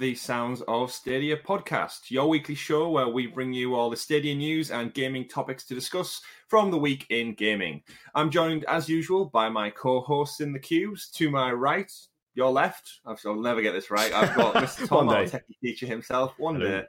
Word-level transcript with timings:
episode 0.00 0.10
34 0.10 0.14
of 0.14 0.14
the 0.14 0.14
Sounds 0.14 0.62
of 0.68 0.92
Stadia 0.92 1.36
podcast, 1.36 2.10
your 2.10 2.28
weekly 2.28 2.54
show 2.54 2.88
where 2.90 3.08
we 3.08 3.26
bring 3.26 3.52
you 3.52 3.74
all 3.74 3.90
the 3.90 3.96
Stadia 3.96 4.34
news 4.34 4.70
and 4.70 4.94
gaming 4.94 5.26
topics 5.26 5.64
to 5.64 5.74
discuss 5.74 6.20
from 6.46 6.70
the 6.70 6.78
week 6.78 7.06
in 7.10 7.34
gaming. 7.34 7.82
I'm 8.14 8.30
joined, 8.30 8.64
as 8.66 8.88
usual, 8.88 9.26
by 9.26 9.48
my 9.48 9.70
co 9.70 10.00
hosts 10.00 10.40
in 10.40 10.52
the 10.52 10.58
cubes. 10.58 11.08
To 11.10 11.30
my 11.30 11.52
right, 11.52 11.90
your 12.34 12.50
left, 12.50 13.00
I'll 13.04 13.34
never 13.34 13.60
get 13.60 13.72
this 13.72 13.90
right, 13.90 14.12
I've 14.12 14.36
got 14.36 14.54
Mr. 14.62 14.86
Tom, 14.86 15.08
our 15.08 15.24
techie 15.24 15.58
teacher 15.62 15.86
himself, 15.86 16.34
one 16.38 16.56
Hello. 16.56 16.80
day. 16.80 16.86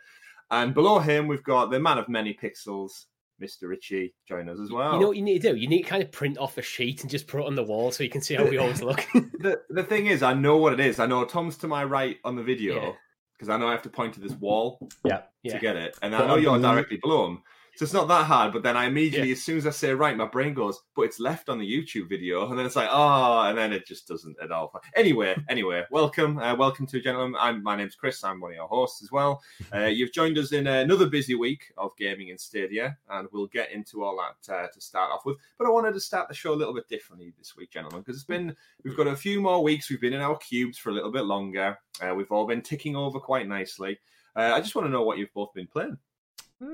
And 0.52 0.74
below 0.74 1.00
him, 1.00 1.28
we've 1.28 1.44
got 1.44 1.72
the 1.72 1.80
man 1.80 1.98
of 1.98 2.10
many 2.10 2.34
pixels, 2.34 3.06
Mr. 3.42 3.70
Ritchie 3.70 4.14
join 4.28 4.50
us 4.50 4.60
as 4.60 4.72
well. 4.72 4.94
You 4.94 5.00
know 5.00 5.08
what 5.08 5.18
you 5.18 5.24
need 5.24 5.42
to 5.42 5.52
do? 5.52 5.56
You 5.56 5.68
need 5.68 5.84
to 5.84 5.90
kind 5.90 6.04
of 6.04 6.12
print 6.12 6.38
off 6.38 6.58
a 6.58 6.62
sheet 6.62 7.02
and 7.02 7.10
just 7.10 7.28
put 7.28 7.42
it 7.42 7.46
on 7.46 7.56
the 7.56 7.64
wall 7.64 7.92
so 7.92 8.04
you 8.04 8.10
can 8.10 8.22
see 8.22 8.36
how 8.36 8.46
we 8.46 8.58
always 8.58 8.82
look. 8.82 9.06
the 9.14 9.62
the 9.70 9.84
thing 9.84 10.08
is, 10.08 10.24
I 10.24 10.34
know 10.34 10.58
what 10.58 10.74
it 10.74 10.80
is. 10.80 11.00
I 11.00 11.06
know 11.06 11.26
Tom's 11.26 11.58
to 11.58 11.68
my 11.68 11.84
right 11.84 12.18
on 12.24 12.36
the 12.36 12.44
video 12.44 12.96
because 13.34 13.48
yeah. 13.48 13.56
I 13.56 13.58
know 13.58 13.68
I 13.68 13.72
have 13.72 13.82
to 13.84 13.90
point 13.90 14.14
to 14.16 14.20
this 14.20 14.34
wall 14.34 14.90
yeah. 15.06 15.18
to 15.18 15.24
yeah. 15.44 15.60
get 15.60 15.76
it, 15.76 15.98
and 16.02 16.16
I 16.16 16.28
know 16.28 16.36
you're 16.38 16.60
directly 16.60 16.98
below 16.98 17.28
him. 17.28 17.44
So 17.80 17.84
it's 17.84 17.94
not 17.94 18.10
that 18.10 18.26
hard, 18.26 18.52
but 18.52 18.62
then 18.62 18.76
I 18.76 18.88
immediately, 18.88 19.30
yeah. 19.30 19.36
as 19.36 19.42
soon 19.42 19.58
as 19.58 19.66
I 19.66 19.70
say 19.70 19.94
right, 19.94 20.18
my 20.18 20.26
brain 20.26 20.54
goes, 20.54 20.82
but 20.98 21.04
it's 21.04 21.18
left 21.18 21.48
on 21.48 21.60
the 21.60 21.66
YouTube 21.66 22.10
video, 22.10 22.50
and 22.50 22.60
then 22.60 22.66
it's 22.66 22.76
like, 22.76 22.90
oh, 22.92 23.44
and 23.44 23.58
then 23.58 23.72
it 23.72 23.88
just 23.88 24.06
doesn't 24.06 24.36
at 24.44 24.52
all. 24.52 24.74
Anyway, 24.98 25.34
anyway, 25.48 25.86
welcome, 25.90 26.40
uh, 26.40 26.54
welcome 26.54 26.86
to 26.88 27.00
gentlemen. 27.00 27.40
I'm 27.40 27.64
my 27.64 27.78
name's 27.78 27.96
Chris. 27.96 28.22
I'm 28.22 28.42
one 28.42 28.52
of 28.52 28.56
your 28.58 28.68
hosts 28.68 29.02
as 29.02 29.14
well. 29.14 29.42
Uh, 29.74 29.86
you've 29.86 30.12
joined 30.12 30.38
us 30.38 30.52
in 30.52 30.68
another 30.68 31.06
busy 31.06 31.36
week 31.36 31.72
of 31.78 31.96
gaming 31.96 32.30
in 32.30 32.38
Stadia, 32.38 32.98
and 33.12 33.30
we'll 33.32 33.48
get 33.48 33.72
into 33.72 34.04
all 34.04 34.18
that 34.18 34.54
uh, 34.54 34.68
to 34.68 34.82
start 34.82 35.12
off 35.12 35.26
with. 35.26 35.38
But 35.58 35.68
I 35.68 35.70
wanted 35.70 35.94
to 35.94 36.02
start 36.02 36.28
the 36.28 36.34
show 36.34 36.54
a 36.54 36.56
little 36.56 36.74
bit 36.74 36.90
differently 36.90 37.32
this 37.38 37.56
week, 37.56 37.72
gentlemen, 37.72 38.02
because 38.02 38.16
it's 38.16 38.26
been 38.26 38.54
we've 38.84 38.98
got 38.98 39.08
a 39.08 39.16
few 39.16 39.40
more 39.40 39.64
weeks. 39.64 39.90
We've 39.90 40.02
been 40.02 40.14
in 40.14 40.22
our 40.22 40.38
cubes 40.38 40.78
for 40.78 40.90
a 40.90 40.94
little 40.94 41.12
bit 41.12 41.24
longer. 41.24 41.78
Uh, 42.02 42.14
we've 42.14 42.32
all 42.32 42.46
been 42.46 42.62
ticking 42.62 42.98
over 42.98 43.22
quite 43.22 43.48
nicely. 43.48 44.00
Uh, 44.36 44.52
I 44.54 44.60
just 44.60 44.76
want 44.76 44.86
to 44.86 44.92
know 44.92 45.04
what 45.04 45.18
you've 45.18 45.34
both 45.34 45.54
been 45.54 45.68
playing. 45.68 45.98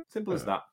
Simple 0.09 0.34
as 0.34 0.45
that. 0.45 0.64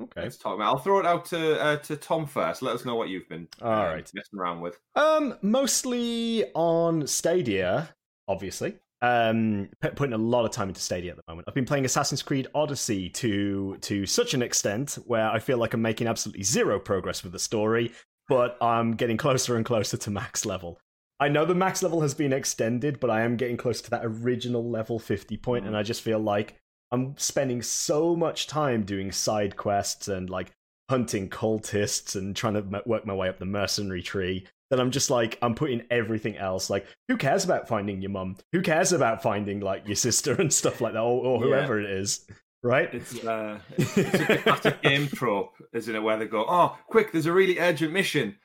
Okay. 0.00 0.22
Let's 0.22 0.36
talk 0.36 0.54
about. 0.54 0.66
I'll 0.66 0.78
throw 0.78 0.98
it 1.00 1.06
out 1.06 1.24
to 1.26 1.60
uh, 1.60 1.76
to 1.76 1.96
Tom 1.96 2.26
first. 2.26 2.62
Let 2.62 2.74
us 2.74 2.84
know 2.84 2.96
what 2.96 3.08
you've 3.08 3.28
been 3.28 3.48
all 3.60 3.72
um, 3.72 3.78
right 3.78 4.10
messing 4.14 4.38
around 4.38 4.60
with. 4.60 4.78
Um, 4.94 5.36
mostly 5.42 6.44
on 6.54 7.06
Stadia, 7.06 7.90
obviously. 8.26 8.76
Um, 9.02 9.70
putting 9.80 10.12
a 10.12 10.18
lot 10.18 10.44
of 10.44 10.50
time 10.50 10.68
into 10.68 10.80
Stadia 10.82 11.10
at 11.10 11.16
the 11.16 11.22
moment. 11.26 11.48
I've 11.48 11.54
been 11.54 11.64
playing 11.64 11.86
Assassin's 11.86 12.22
Creed 12.22 12.48
Odyssey 12.54 13.08
to 13.10 13.78
to 13.78 14.06
such 14.06 14.34
an 14.34 14.42
extent 14.42 14.98
where 15.06 15.28
I 15.30 15.38
feel 15.38 15.58
like 15.58 15.72
I'm 15.74 15.82
making 15.82 16.06
absolutely 16.06 16.44
zero 16.44 16.78
progress 16.78 17.22
with 17.22 17.32
the 17.32 17.38
story, 17.38 17.92
but 18.28 18.58
I'm 18.60 18.92
getting 18.96 19.16
closer 19.16 19.56
and 19.56 19.64
closer 19.64 19.96
to 19.96 20.10
max 20.10 20.44
level. 20.44 20.78
I 21.18 21.28
know 21.28 21.44
the 21.44 21.54
max 21.54 21.82
level 21.82 22.00
has 22.00 22.14
been 22.14 22.32
extended, 22.32 23.00
but 23.00 23.10
I 23.10 23.22
am 23.22 23.36
getting 23.36 23.58
close 23.58 23.82
to 23.82 23.90
that 23.90 24.02
original 24.04 24.68
level 24.68 24.98
50 24.98 25.36
point, 25.38 25.64
mm. 25.64 25.68
and 25.68 25.76
I 25.76 25.82
just 25.82 26.02
feel 26.02 26.18
like 26.18 26.59
I'm 26.92 27.16
spending 27.16 27.62
so 27.62 28.16
much 28.16 28.46
time 28.46 28.84
doing 28.84 29.12
side 29.12 29.56
quests 29.56 30.08
and 30.08 30.28
like 30.28 30.52
hunting 30.88 31.28
cultists 31.28 32.16
and 32.16 32.34
trying 32.34 32.54
to 32.54 32.82
work 32.84 33.06
my 33.06 33.14
way 33.14 33.28
up 33.28 33.38
the 33.38 33.44
mercenary 33.44 34.02
tree 34.02 34.46
that 34.70 34.80
I'm 34.80 34.90
just 34.90 35.10
like 35.10 35.38
I'm 35.42 35.54
putting 35.54 35.82
everything 35.90 36.36
else 36.36 36.70
like 36.70 36.86
who 37.08 37.16
cares 37.16 37.44
about 37.44 37.68
finding 37.68 38.00
your 38.00 38.10
mum? 38.10 38.36
Who 38.52 38.62
cares 38.62 38.92
about 38.92 39.22
finding 39.22 39.60
like 39.60 39.86
your 39.86 39.96
sister 39.96 40.34
and 40.34 40.52
stuff 40.52 40.80
like 40.80 40.94
that 40.94 41.00
or, 41.00 41.24
or 41.24 41.40
whoever 41.40 41.80
yeah. 41.80 41.88
it 41.88 41.94
is? 41.94 42.26
Right? 42.62 42.92
It's, 42.92 43.24
uh, 43.24 43.58
it's 43.76 43.96
a 43.96 44.38
classic 44.38 44.82
game 44.82 45.08
trope, 45.08 45.52
isn't 45.72 45.94
it? 45.94 46.02
Where 46.02 46.18
they 46.18 46.26
go, 46.26 46.44
"Oh, 46.46 46.78
quick! 46.88 47.10
There's 47.12 47.26
a 47.26 47.32
really 47.32 47.58
urgent 47.58 47.92
mission. 47.92 48.36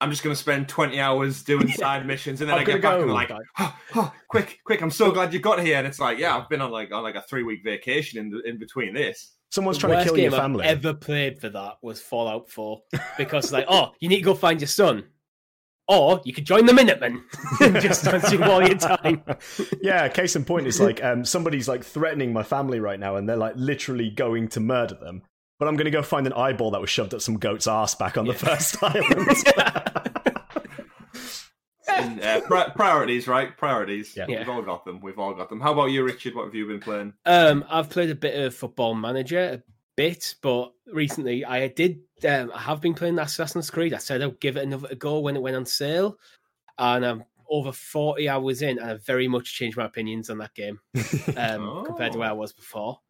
I'm 0.00 0.10
just 0.10 0.22
going 0.22 0.34
to 0.34 0.40
spend 0.40 0.68
20 0.68 1.00
hours 1.00 1.42
doing 1.42 1.68
side 1.68 2.06
missions, 2.06 2.40
and 2.42 2.50
then 2.50 2.56
I'm 2.56 2.62
i 2.62 2.64
get 2.64 2.82
back 2.82 2.98
go. 2.98 3.02
and 3.02 3.10
I'm 3.10 3.14
like, 3.14 3.30
oh, 3.58 3.76
oh, 3.94 4.12
quick, 4.28 4.60
quick! 4.64 4.82
I'm 4.82 4.90
so 4.90 5.10
glad 5.10 5.32
you 5.32 5.38
got 5.38 5.62
here. 5.62 5.78
And 5.78 5.86
it's 5.86 5.98
like, 5.98 6.18
yeah, 6.18 6.36
I've 6.36 6.48
been 6.48 6.60
on 6.60 6.70
like 6.70 6.92
on 6.92 7.02
like 7.02 7.14
a 7.14 7.22
three 7.22 7.42
week 7.42 7.60
vacation 7.64 8.18
in 8.18 8.30
the, 8.30 8.42
in 8.42 8.58
between 8.58 8.92
this. 8.92 9.36
Someone's 9.50 9.78
the 9.78 9.88
trying 9.88 10.04
to 10.04 10.04
kill 10.04 10.18
your 10.18 10.32
family. 10.32 10.66
I've 10.66 10.84
ever 10.84 10.92
played 10.92 11.40
for 11.40 11.48
that 11.48 11.74
was 11.80 12.00
Fallout 12.00 12.50
4 12.50 12.82
because 13.16 13.52
like, 13.52 13.64
oh, 13.68 13.92
you 14.00 14.08
need 14.08 14.16
to 14.16 14.22
go 14.22 14.34
find 14.34 14.60
your 14.60 14.68
son. 14.68 15.04
Or 15.88 16.20
you 16.24 16.32
could 16.32 16.44
join 16.44 16.66
the 16.66 16.74
Minutemen 16.74 17.24
and 17.60 17.80
just 17.80 18.04
consume 18.10 18.42
all 18.42 18.60
your 18.60 18.76
time. 18.76 19.22
Yeah, 19.80 20.08
case 20.08 20.34
in 20.34 20.44
point 20.44 20.66
is 20.66 20.80
like 20.80 21.02
um, 21.02 21.24
somebody's 21.24 21.68
like 21.68 21.84
threatening 21.84 22.32
my 22.32 22.42
family 22.42 22.80
right 22.80 22.98
now, 22.98 23.16
and 23.16 23.28
they're 23.28 23.36
like 23.36 23.54
literally 23.54 24.10
going 24.10 24.48
to 24.48 24.60
murder 24.60 24.96
them 24.96 25.22
but 25.58 25.68
I'm 25.68 25.76
going 25.76 25.86
to 25.86 25.90
go 25.90 26.02
find 26.02 26.26
an 26.26 26.32
eyeball 26.32 26.72
that 26.72 26.80
was 26.80 26.90
shoved 26.90 27.14
up 27.14 27.20
some 27.20 27.38
goat's 27.38 27.66
ass 27.66 27.94
back 27.94 28.16
on 28.16 28.26
yeah. 28.26 28.32
the 28.32 28.38
first 28.38 28.82
island. 28.82 29.44
and, 31.88 32.20
uh, 32.20 32.40
pri- 32.42 32.70
priorities, 32.70 33.26
right? 33.26 33.56
Priorities. 33.56 34.16
Yeah. 34.16 34.26
yeah. 34.28 34.38
We've 34.40 34.48
all 34.48 34.62
got 34.62 34.84
them. 34.84 35.00
We've 35.00 35.18
all 35.18 35.34
got 35.34 35.48
them. 35.48 35.60
How 35.60 35.72
about 35.72 35.86
you, 35.86 36.02
Richard? 36.04 36.34
What 36.34 36.44
have 36.44 36.54
you 36.54 36.66
been 36.66 36.80
playing? 36.80 37.14
Um, 37.24 37.64
I've 37.68 37.90
played 37.90 38.10
a 38.10 38.14
bit 38.14 38.38
of 38.38 38.54
Football 38.54 38.94
Manager, 38.94 39.40
a 39.40 39.62
bit, 39.96 40.34
but 40.42 40.72
recently 40.86 41.44
I 41.44 41.68
did. 41.68 42.00
Um, 42.26 42.52
I 42.54 42.60
have 42.60 42.80
been 42.80 42.94
playing 42.94 43.18
Assassin's 43.18 43.70
Creed. 43.70 43.94
I 43.94 43.98
said 43.98 44.22
I'd 44.22 44.40
give 44.40 44.56
it 44.56 44.64
another 44.64 44.94
go 44.94 45.20
when 45.20 45.36
it 45.36 45.42
went 45.42 45.56
on 45.56 45.66
sale, 45.66 46.18
and 46.78 47.04
I'm 47.04 47.24
over 47.48 47.72
40 47.72 48.28
hours 48.28 48.62
in, 48.62 48.78
and 48.78 48.90
I've 48.90 49.06
very 49.06 49.28
much 49.28 49.54
changed 49.54 49.76
my 49.76 49.84
opinions 49.84 50.30
on 50.30 50.38
that 50.38 50.54
game 50.54 50.80
um, 51.36 51.68
oh. 51.68 51.84
compared 51.84 52.12
to 52.12 52.18
where 52.18 52.30
I 52.30 52.32
was 52.32 52.52
before. 52.52 53.00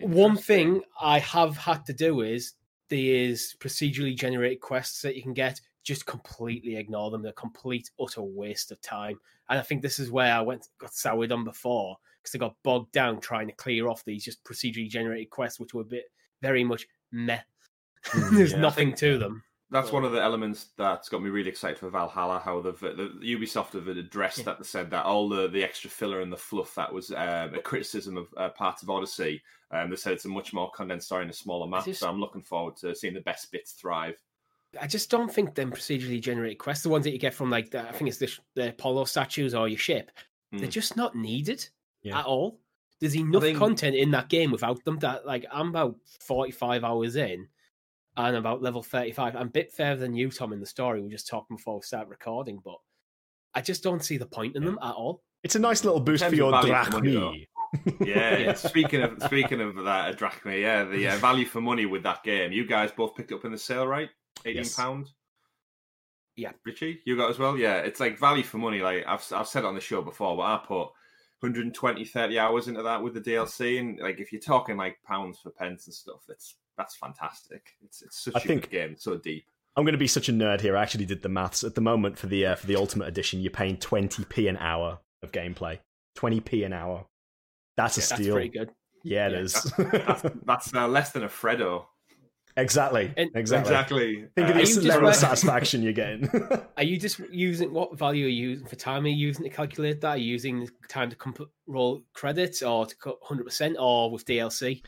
One 0.00 0.36
thing 0.36 0.82
I 1.00 1.18
have 1.20 1.56
had 1.56 1.86
to 1.86 1.92
do 1.92 2.20
is 2.20 2.54
these 2.88 3.56
procedurally 3.58 4.16
generated 4.16 4.60
quests 4.60 5.02
that 5.02 5.16
you 5.16 5.22
can 5.22 5.34
get. 5.34 5.60
Just 5.82 6.06
completely 6.06 6.76
ignore 6.76 7.10
them. 7.10 7.22
They're 7.22 7.32
complete 7.32 7.90
utter 8.00 8.22
waste 8.22 8.72
of 8.72 8.80
time. 8.80 9.18
And 9.48 9.58
I 9.58 9.62
think 9.62 9.82
this 9.82 9.98
is 9.98 10.10
where 10.10 10.34
I 10.34 10.40
went 10.40 10.68
got 10.78 10.94
soured 10.94 11.32
on 11.32 11.44
before 11.44 11.96
because 12.20 12.34
I 12.34 12.38
got 12.38 12.56
bogged 12.64 12.92
down 12.92 13.20
trying 13.20 13.46
to 13.46 13.52
clear 13.54 13.88
off 13.88 14.04
these 14.04 14.24
just 14.24 14.42
procedurally 14.44 14.88
generated 14.88 15.30
quests, 15.30 15.60
which 15.60 15.74
were 15.74 15.82
a 15.82 15.84
bit 15.84 16.06
very 16.42 16.64
much 16.64 16.86
meh. 17.12 17.40
There's 18.32 18.50
hmm. 18.52 18.56
yeah, 18.56 18.60
nothing 18.60 18.94
to 18.96 19.16
them 19.18 19.44
that's 19.70 19.90
one 19.90 20.04
of 20.04 20.12
the 20.12 20.22
elements 20.22 20.66
that's 20.76 21.08
got 21.08 21.22
me 21.22 21.28
really 21.28 21.48
excited 21.48 21.78
for 21.78 21.90
Valhalla. 21.90 22.38
How 22.38 22.60
the, 22.60 22.72
the 22.72 23.36
Ubisoft 23.36 23.72
have 23.72 23.88
addressed 23.88 24.38
yeah. 24.38 24.44
that. 24.44 24.58
They 24.58 24.64
said 24.64 24.90
that 24.90 25.04
all 25.04 25.28
the, 25.28 25.48
the 25.48 25.64
extra 25.64 25.90
filler 25.90 26.20
and 26.20 26.32
the 26.32 26.36
fluff 26.36 26.74
that 26.76 26.92
was 26.92 27.10
um, 27.10 27.54
a 27.54 27.60
criticism 27.60 28.16
of 28.16 28.28
uh, 28.36 28.50
part 28.50 28.82
of 28.82 28.90
Odyssey. 28.90 29.42
Um, 29.72 29.90
they 29.90 29.96
said 29.96 30.12
it's 30.12 30.24
a 30.24 30.28
much 30.28 30.52
more 30.52 30.70
condensed 30.70 31.06
story 31.06 31.24
in 31.24 31.30
a 31.30 31.32
smaller 31.32 31.66
map. 31.66 31.84
Just, 31.84 32.00
so 32.00 32.08
I'm 32.08 32.20
looking 32.20 32.42
forward 32.42 32.76
to 32.78 32.94
seeing 32.94 33.14
the 33.14 33.20
best 33.20 33.50
bits 33.50 33.72
thrive. 33.72 34.22
I 34.80 34.86
just 34.86 35.10
don't 35.10 35.32
think 35.32 35.54
them 35.54 35.72
procedurally 35.72 36.20
generated 36.20 36.58
quests, 36.58 36.84
the 36.84 36.88
ones 36.88 37.04
that 37.04 37.12
you 37.12 37.18
get 37.18 37.34
from 37.34 37.50
like 37.50 37.70
the, 37.70 37.88
I 37.88 37.92
think 37.92 38.08
it's 38.08 38.18
the, 38.18 38.30
the 38.54 38.68
Apollo 38.68 39.06
statues 39.06 39.54
or 39.54 39.68
your 39.68 39.78
ship, 39.78 40.12
mm. 40.54 40.60
they're 40.60 40.68
just 40.68 40.96
not 40.96 41.16
needed 41.16 41.68
yeah. 42.02 42.20
at 42.20 42.26
all. 42.26 42.60
There's 43.00 43.16
enough 43.16 43.42
think... 43.42 43.58
content 43.58 43.96
in 43.96 44.12
that 44.12 44.28
game 44.28 44.52
without 44.52 44.84
them 44.84 44.98
that 45.00 45.26
like 45.26 45.44
I'm 45.52 45.68
about 45.68 45.96
45 46.20 46.84
hours 46.84 47.16
in 47.16 47.48
and 48.16 48.36
about 48.36 48.62
level 48.62 48.82
35. 48.82 49.36
I'm 49.36 49.48
a 49.48 49.50
bit 49.50 49.72
further 49.72 50.00
than 50.00 50.14
you, 50.14 50.30
Tom, 50.30 50.52
in 50.52 50.60
the 50.60 50.66
story. 50.66 51.00
We 51.00 51.08
are 51.08 51.10
just 51.10 51.28
talking 51.28 51.56
before 51.56 51.76
we 51.76 51.82
start 51.82 52.08
recording, 52.08 52.60
but 52.64 52.76
I 53.54 53.60
just 53.60 53.82
don't 53.82 54.04
see 54.04 54.16
the 54.16 54.26
point 54.26 54.56
in 54.56 54.62
yeah. 54.62 54.70
them 54.70 54.78
at 54.82 54.94
all. 54.94 55.22
It's 55.42 55.54
a 55.54 55.58
nice 55.58 55.84
little 55.84 56.00
boost 56.00 56.24
for 56.24 56.34
your 56.34 56.52
drachmae. 56.52 57.46
yeah, 58.00 58.38
yeah. 58.38 58.54
Speaking 58.54 59.02
of 59.02 59.22
speaking 59.24 59.60
of 59.60 59.76
that, 59.84 60.10
a 60.10 60.16
drachmae, 60.16 60.62
yeah, 60.62 60.84
the 60.84 61.08
uh, 61.08 61.16
value 61.18 61.44
for 61.44 61.60
money 61.60 61.86
with 61.86 62.02
that 62.04 62.22
game. 62.24 62.52
You 62.52 62.66
guys 62.66 62.90
both 62.90 63.14
picked 63.14 63.32
up 63.32 63.44
in 63.44 63.52
the 63.52 63.58
sale, 63.58 63.86
right? 63.86 64.08
Eighteen 64.44 64.64
yes. 64.64 64.74
pound. 64.74 65.10
Yeah, 66.36 66.52
Richie, 66.64 67.00
you 67.06 67.16
got 67.16 67.30
as 67.30 67.38
well. 67.38 67.56
Yeah, 67.56 67.76
it's 67.78 68.00
like 68.00 68.18
value 68.18 68.42
for 68.42 68.58
money. 68.58 68.80
Like 68.80 69.04
I've 69.06 69.24
I've 69.32 69.48
said 69.48 69.64
on 69.64 69.74
the 69.74 69.80
show 69.80 70.02
before, 70.02 70.36
but 70.36 70.42
I 70.42 70.60
put 70.66 70.88
120, 71.40 72.04
30 72.04 72.38
hours 72.38 72.68
into 72.68 72.82
that 72.82 73.02
with 73.02 73.14
the 73.14 73.20
DLC, 73.20 73.78
and 73.78 73.98
like 74.00 74.20
if 74.20 74.32
you're 74.32 74.40
talking 74.40 74.76
like 74.76 74.98
pounds 75.06 75.38
for 75.38 75.50
pence 75.50 75.86
and 75.86 75.94
stuff, 75.94 76.22
that's 76.26 76.56
that's 76.76 76.96
fantastic. 76.96 77.72
It's 77.82 78.02
it's 78.02 78.24
such 78.24 78.36
I 78.36 78.38
a 78.38 78.42
think, 78.42 78.62
good 78.62 78.70
game, 78.70 78.96
so 78.98 79.16
deep. 79.16 79.46
I'm 79.76 79.84
going 79.84 79.92
to 79.92 79.98
be 79.98 80.08
such 80.08 80.28
a 80.28 80.32
nerd 80.32 80.60
here. 80.60 80.76
I 80.76 80.82
actually 80.82 81.04
did 81.04 81.22
the 81.22 81.28
maths. 81.28 81.62
At 81.62 81.74
the 81.74 81.80
moment, 81.80 82.18
for 82.18 82.26
the 82.26 82.46
uh, 82.46 82.54
for 82.56 82.66
the 82.66 82.76
Ultimate 82.76 83.08
Edition, 83.08 83.40
you're 83.40 83.50
paying 83.50 83.76
20p 83.76 84.48
an 84.48 84.56
hour 84.56 85.00
of 85.22 85.32
gameplay. 85.32 85.78
20p 86.16 86.64
an 86.64 86.72
hour. 86.72 87.04
That's 87.76 87.98
yeah, 87.98 88.02
a 88.02 88.04
steal. 88.04 88.18
That's 88.18 88.32
pretty 88.34 88.48
good. 88.48 88.70
Yeah, 89.04 89.28
it 89.28 89.32
yeah, 89.32 89.38
is. 89.38 89.52
That's, 89.52 89.76
that's, 90.22 90.36
that's 90.44 90.74
uh, 90.74 90.88
less 90.88 91.12
than 91.12 91.24
a 91.24 91.28
Freddo. 91.28 91.84
Exactly. 92.56 93.12
And, 93.16 93.30
exactly. 93.34 93.70
Exactly. 93.70 94.24
Think 94.34 94.48
uh, 94.48 94.58
of 94.58 94.74
the 94.74 94.88
level 94.88 95.08
of 95.08 95.14
satisfaction 95.14 95.82
you're 95.82 95.92
getting. 95.92 96.28
are 96.76 96.82
you 96.82 96.98
just 96.98 97.18
using 97.30 97.72
what 97.72 97.98
value 97.98 98.24
are 98.24 98.30
you 98.30 98.48
using 98.50 98.66
for 98.66 98.76
time? 98.76 99.04
Are 99.04 99.08
you 99.08 99.26
using 99.26 99.44
to 99.44 99.50
calculate 99.50 100.00
that? 100.00 100.08
Are 100.08 100.16
you 100.16 100.32
using 100.32 100.68
time 100.88 101.10
to 101.10 101.16
comp- 101.16 101.50
roll 101.66 102.02
credits 102.14 102.62
or 102.62 102.86
to 102.86 102.96
cut 102.96 103.20
100% 103.20 103.74
or 103.78 104.10
with 104.10 104.24
DLC? 104.24 104.82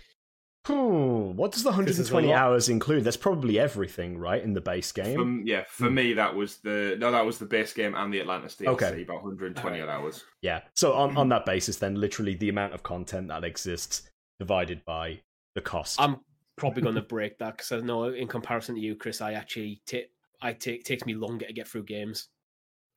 Hmm, 0.68 1.34
what 1.34 1.52
does 1.52 1.62
the 1.62 1.70
120 1.70 2.30
hours 2.30 2.68
include? 2.68 3.02
That's 3.02 3.16
probably 3.16 3.58
everything, 3.58 4.18
right, 4.18 4.42
in 4.42 4.52
the 4.52 4.60
base 4.60 4.92
game. 4.92 5.42
For, 5.42 5.48
yeah, 5.48 5.64
for 5.66 5.88
hmm. 5.88 5.94
me 5.94 6.12
that 6.12 6.34
was 6.34 6.58
the 6.58 6.94
no, 7.00 7.10
that 7.10 7.24
was 7.24 7.38
the 7.38 7.46
base 7.46 7.72
game 7.72 7.94
and 7.94 8.12
the 8.12 8.20
Atlantis 8.20 8.54
DLC. 8.54 8.66
Okay. 8.66 9.02
about 9.02 9.22
120 9.22 9.80
right. 9.80 9.88
hours. 9.88 10.24
Yeah. 10.42 10.60
So 10.74 10.92
on 10.92 11.16
on 11.16 11.30
that 11.30 11.46
basis, 11.46 11.76
then 11.76 11.94
literally 11.94 12.34
the 12.34 12.50
amount 12.50 12.74
of 12.74 12.82
content 12.82 13.28
that 13.28 13.44
exists 13.44 14.02
divided 14.38 14.84
by 14.84 15.20
the 15.54 15.62
cost. 15.62 15.98
I'm 15.98 16.20
probably 16.56 16.82
going 16.82 16.96
to 16.96 17.00
break 17.00 17.38
that 17.38 17.56
because 17.56 17.72
I 17.72 17.78
know 17.78 18.04
in 18.04 18.28
comparison 18.28 18.74
to 18.74 18.80
you, 18.80 18.94
Chris, 18.94 19.22
I 19.22 19.32
actually 19.32 19.80
take 19.86 20.10
I 20.42 20.52
take 20.52 20.84
takes 20.84 21.06
me 21.06 21.14
longer 21.14 21.46
to 21.46 21.52
get 21.54 21.66
through 21.66 21.84
games. 21.84 22.28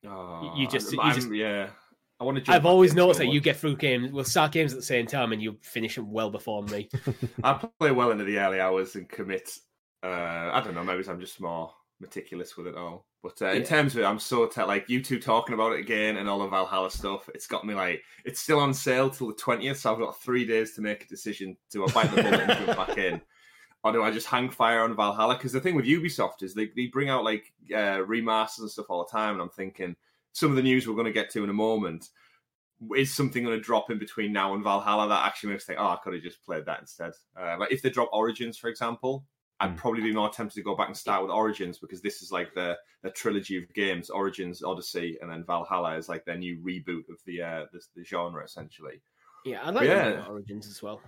Oh, 0.06 0.52
you 0.58 0.68
just, 0.68 0.92
you 0.92 1.12
just 1.14 1.32
yeah. 1.32 1.70
I 2.22 2.24
want 2.24 2.44
to. 2.44 2.52
I've 2.52 2.66
always 2.66 2.94
noticed 2.94 3.18
that 3.18 3.32
you 3.32 3.40
get 3.40 3.56
through 3.56 3.76
games. 3.78 4.12
We'll 4.12 4.22
start 4.22 4.52
games 4.52 4.72
at 4.72 4.78
the 4.78 4.84
same 4.84 5.06
time, 5.06 5.32
and 5.32 5.42
you 5.42 5.56
finish 5.60 5.96
them 5.96 6.12
well 6.12 6.30
before 6.30 6.62
me. 6.62 6.88
I 7.42 7.54
play 7.80 7.90
well 7.90 8.12
into 8.12 8.22
the 8.22 8.38
early 8.38 8.60
hours 8.60 8.94
and 8.94 9.08
commit. 9.08 9.50
Uh, 10.04 10.50
I 10.52 10.62
don't 10.64 10.76
know. 10.76 10.84
Maybe 10.84 11.02
I'm 11.08 11.18
just 11.18 11.40
more 11.40 11.72
meticulous 12.00 12.56
with 12.56 12.68
it 12.68 12.76
all. 12.76 13.06
But 13.24 13.42
uh, 13.42 13.46
in 13.46 13.64
terms 13.64 13.94
of 13.94 14.02
it, 14.02 14.04
I'm 14.04 14.20
so 14.20 14.46
te- 14.46 14.62
like 14.62 14.88
you 14.88 15.02
two 15.02 15.18
talking 15.18 15.54
about 15.54 15.72
it 15.72 15.80
again 15.80 16.16
and 16.16 16.28
all 16.28 16.38
the 16.38 16.46
Valhalla 16.46 16.92
stuff. 16.92 17.28
It's 17.34 17.48
got 17.48 17.66
me 17.66 17.74
like 17.74 18.02
it's 18.24 18.40
still 18.40 18.60
on 18.60 18.72
sale 18.72 19.10
till 19.10 19.26
the 19.26 19.34
twentieth, 19.34 19.78
so 19.78 19.92
I've 19.92 19.98
got 19.98 20.22
three 20.22 20.46
days 20.46 20.74
to 20.74 20.80
make 20.80 21.04
a 21.04 21.08
decision. 21.08 21.56
Do 21.72 21.84
I 21.84 21.90
bite 21.90 22.14
the 22.14 22.22
bullet 22.22 22.40
and 22.40 22.66
jump 22.66 22.76
back 22.86 22.98
in, 22.98 23.20
or 23.82 23.92
do 23.92 24.04
I 24.04 24.12
just 24.12 24.28
hang 24.28 24.48
fire 24.48 24.82
on 24.82 24.94
Valhalla? 24.94 25.34
Because 25.34 25.52
the 25.52 25.60
thing 25.60 25.74
with 25.74 25.86
Ubisoft 25.86 26.44
is 26.44 26.54
they 26.54 26.70
they 26.76 26.86
bring 26.86 27.08
out 27.08 27.24
like 27.24 27.52
uh, 27.74 27.98
remasters 28.06 28.60
and 28.60 28.70
stuff 28.70 28.86
all 28.90 29.04
the 29.04 29.10
time, 29.10 29.34
and 29.34 29.42
I'm 29.42 29.50
thinking 29.50 29.96
some 30.32 30.50
of 30.50 30.56
the 30.56 30.62
news 30.62 30.86
we're 30.86 30.94
going 30.94 31.06
to 31.06 31.12
get 31.12 31.30
to 31.30 31.44
in 31.44 31.50
a 31.50 31.54
moment 31.54 32.08
is 32.96 33.14
something 33.14 33.44
going 33.44 33.56
to 33.56 33.62
drop 33.62 33.90
in 33.90 33.98
between 33.98 34.32
now 34.32 34.54
and 34.54 34.64
Valhalla 34.64 35.08
that 35.08 35.24
actually 35.24 35.50
makes 35.50 35.68
me 35.68 35.74
think, 35.74 35.84
oh, 35.84 35.90
I 35.90 35.98
could 36.02 36.14
have 36.14 36.22
just 36.22 36.44
played 36.44 36.66
that 36.66 36.80
instead. 36.80 37.12
Uh, 37.40 37.56
like 37.58 37.70
if 37.70 37.82
they 37.82 37.90
drop 37.90 38.08
Origins, 38.12 38.58
for 38.58 38.68
example, 38.68 39.24
I'd 39.60 39.70
hmm. 39.70 39.76
probably 39.76 40.02
be 40.02 40.12
more 40.12 40.30
tempted 40.30 40.56
to 40.56 40.62
go 40.62 40.74
back 40.74 40.88
and 40.88 40.96
start 40.96 41.22
with 41.22 41.30
Origins 41.30 41.78
because 41.78 42.02
this 42.02 42.22
is 42.22 42.32
like 42.32 42.52
the, 42.54 42.76
the 43.02 43.10
trilogy 43.10 43.56
of 43.56 43.72
games: 43.74 44.10
Origins, 44.10 44.62
Odyssey, 44.62 45.18
and 45.22 45.30
then 45.30 45.44
Valhalla 45.44 45.96
is 45.96 46.08
like 46.08 46.24
their 46.24 46.36
new 46.36 46.58
reboot 46.58 47.08
of 47.08 47.18
the 47.26 47.42
uh, 47.42 47.64
the, 47.72 47.80
the 47.94 48.04
genre, 48.04 48.44
essentially. 48.44 49.00
Yeah, 49.44 49.60
I 49.62 49.70
like 49.70 49.86
yeah. 49.86 50.24
Origins 50.28 50.66
as 50.66 50.82
well. 50.82 51.00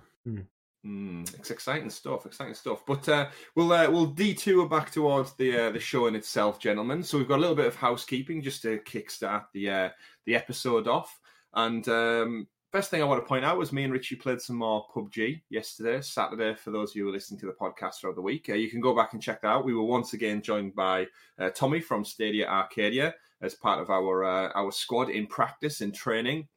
Mm, 0.85 1.33
it's 1.35 1.51
exciting 1.51 1.89
stuff, 1.89 2.27
exciting 2.27 2.55
stuff. 2.55 2.85
But 2.87 3.09
uh, 3.09 3.29
we'll 3.55 3.73
uh, 3.73 3.91
we'll 3.91 4.07
detour 4.07 4.69
back 4.69 4.91
towards 4.91 5.33
the 5.35 5.67
uh, 5.67 5.71
the 5.71 5.81
show 5.81 6.07
in 6.07 6.15
itself, 6.15 6.61
gentlemen. 6.61 7.03
So 7.03 7.17
we've 7.17 7.29
got 7.29 7.39
a 7.39 7.41
little 7.41 7.57
bit 7.57 7.67
of 7.67 7.77
housekeeping 7.77 8.43
just 8.43 8.63
to 8.63 8.79
kickstart 8.81 9.47
the 9.53 9.71
uh, 9.71 9.89
the 10.27 10.37
episode 10.37 10.87
off. 10.87 11.19
And 11.55 11.89
um, 11.89 12.49
First 12.75 12.91
thing 12.91 13.01
I 13.01 13.05
want 13.05 13.23
to 13.23 13.29
point 13.29 13.45
out 13.45 13.57
was 13.57 13.73
me 13.73 13.85
and 13.85 13.93
Richie 13.93 14.17
played 14.17 14.41
some 14.41 14.57
more 14.57 14.85
PUBG 14.93 15.43
yesterday, 15.49 16.01
Saturday, 16.01 16.57
for 16.57 16.73
those 16.73 16.91
of 16.91 16.97
you 16.97 17.05
who 17.05 17.11
are 17.11 17.13
listening 17.13 17.39
to 17.39 17.47
the 17.47 17.53
podcast 17.53 18.01
throughout 18.01 18.17
the 18.17 18.21
week. 18.21 18.51
Uh, 18.51 18.55
you 18.55 18.69
can 18.69 18.81
go 18.81 18.97
back 18.97 19.13
and 19.13 19.23
check 19.23 19.43
that 19.43 19.47
out. 19.47 19.65
We 19.65 19.77
were 19.77 19.85
once 19.85 20.13
again 20.13 20.43
joined 20.43 20.75
by 20.75 21.07
uh, 21.39 21.51
Tommy 21.51 21.79
from 21.79 22.05
Stadia 22.05 22.49
Arcadia 22.49 23.15
as 23.43 23.55
part 23.55 23.81
of 23.81 23.91
our 23.91 24.25
uh, 24.25 24.51
our 24.57 24.73
squad 24.73 25.09
in 25.09 25.29
practice 25.29 25.83
and 25.83 25.95
training 25.95 26.49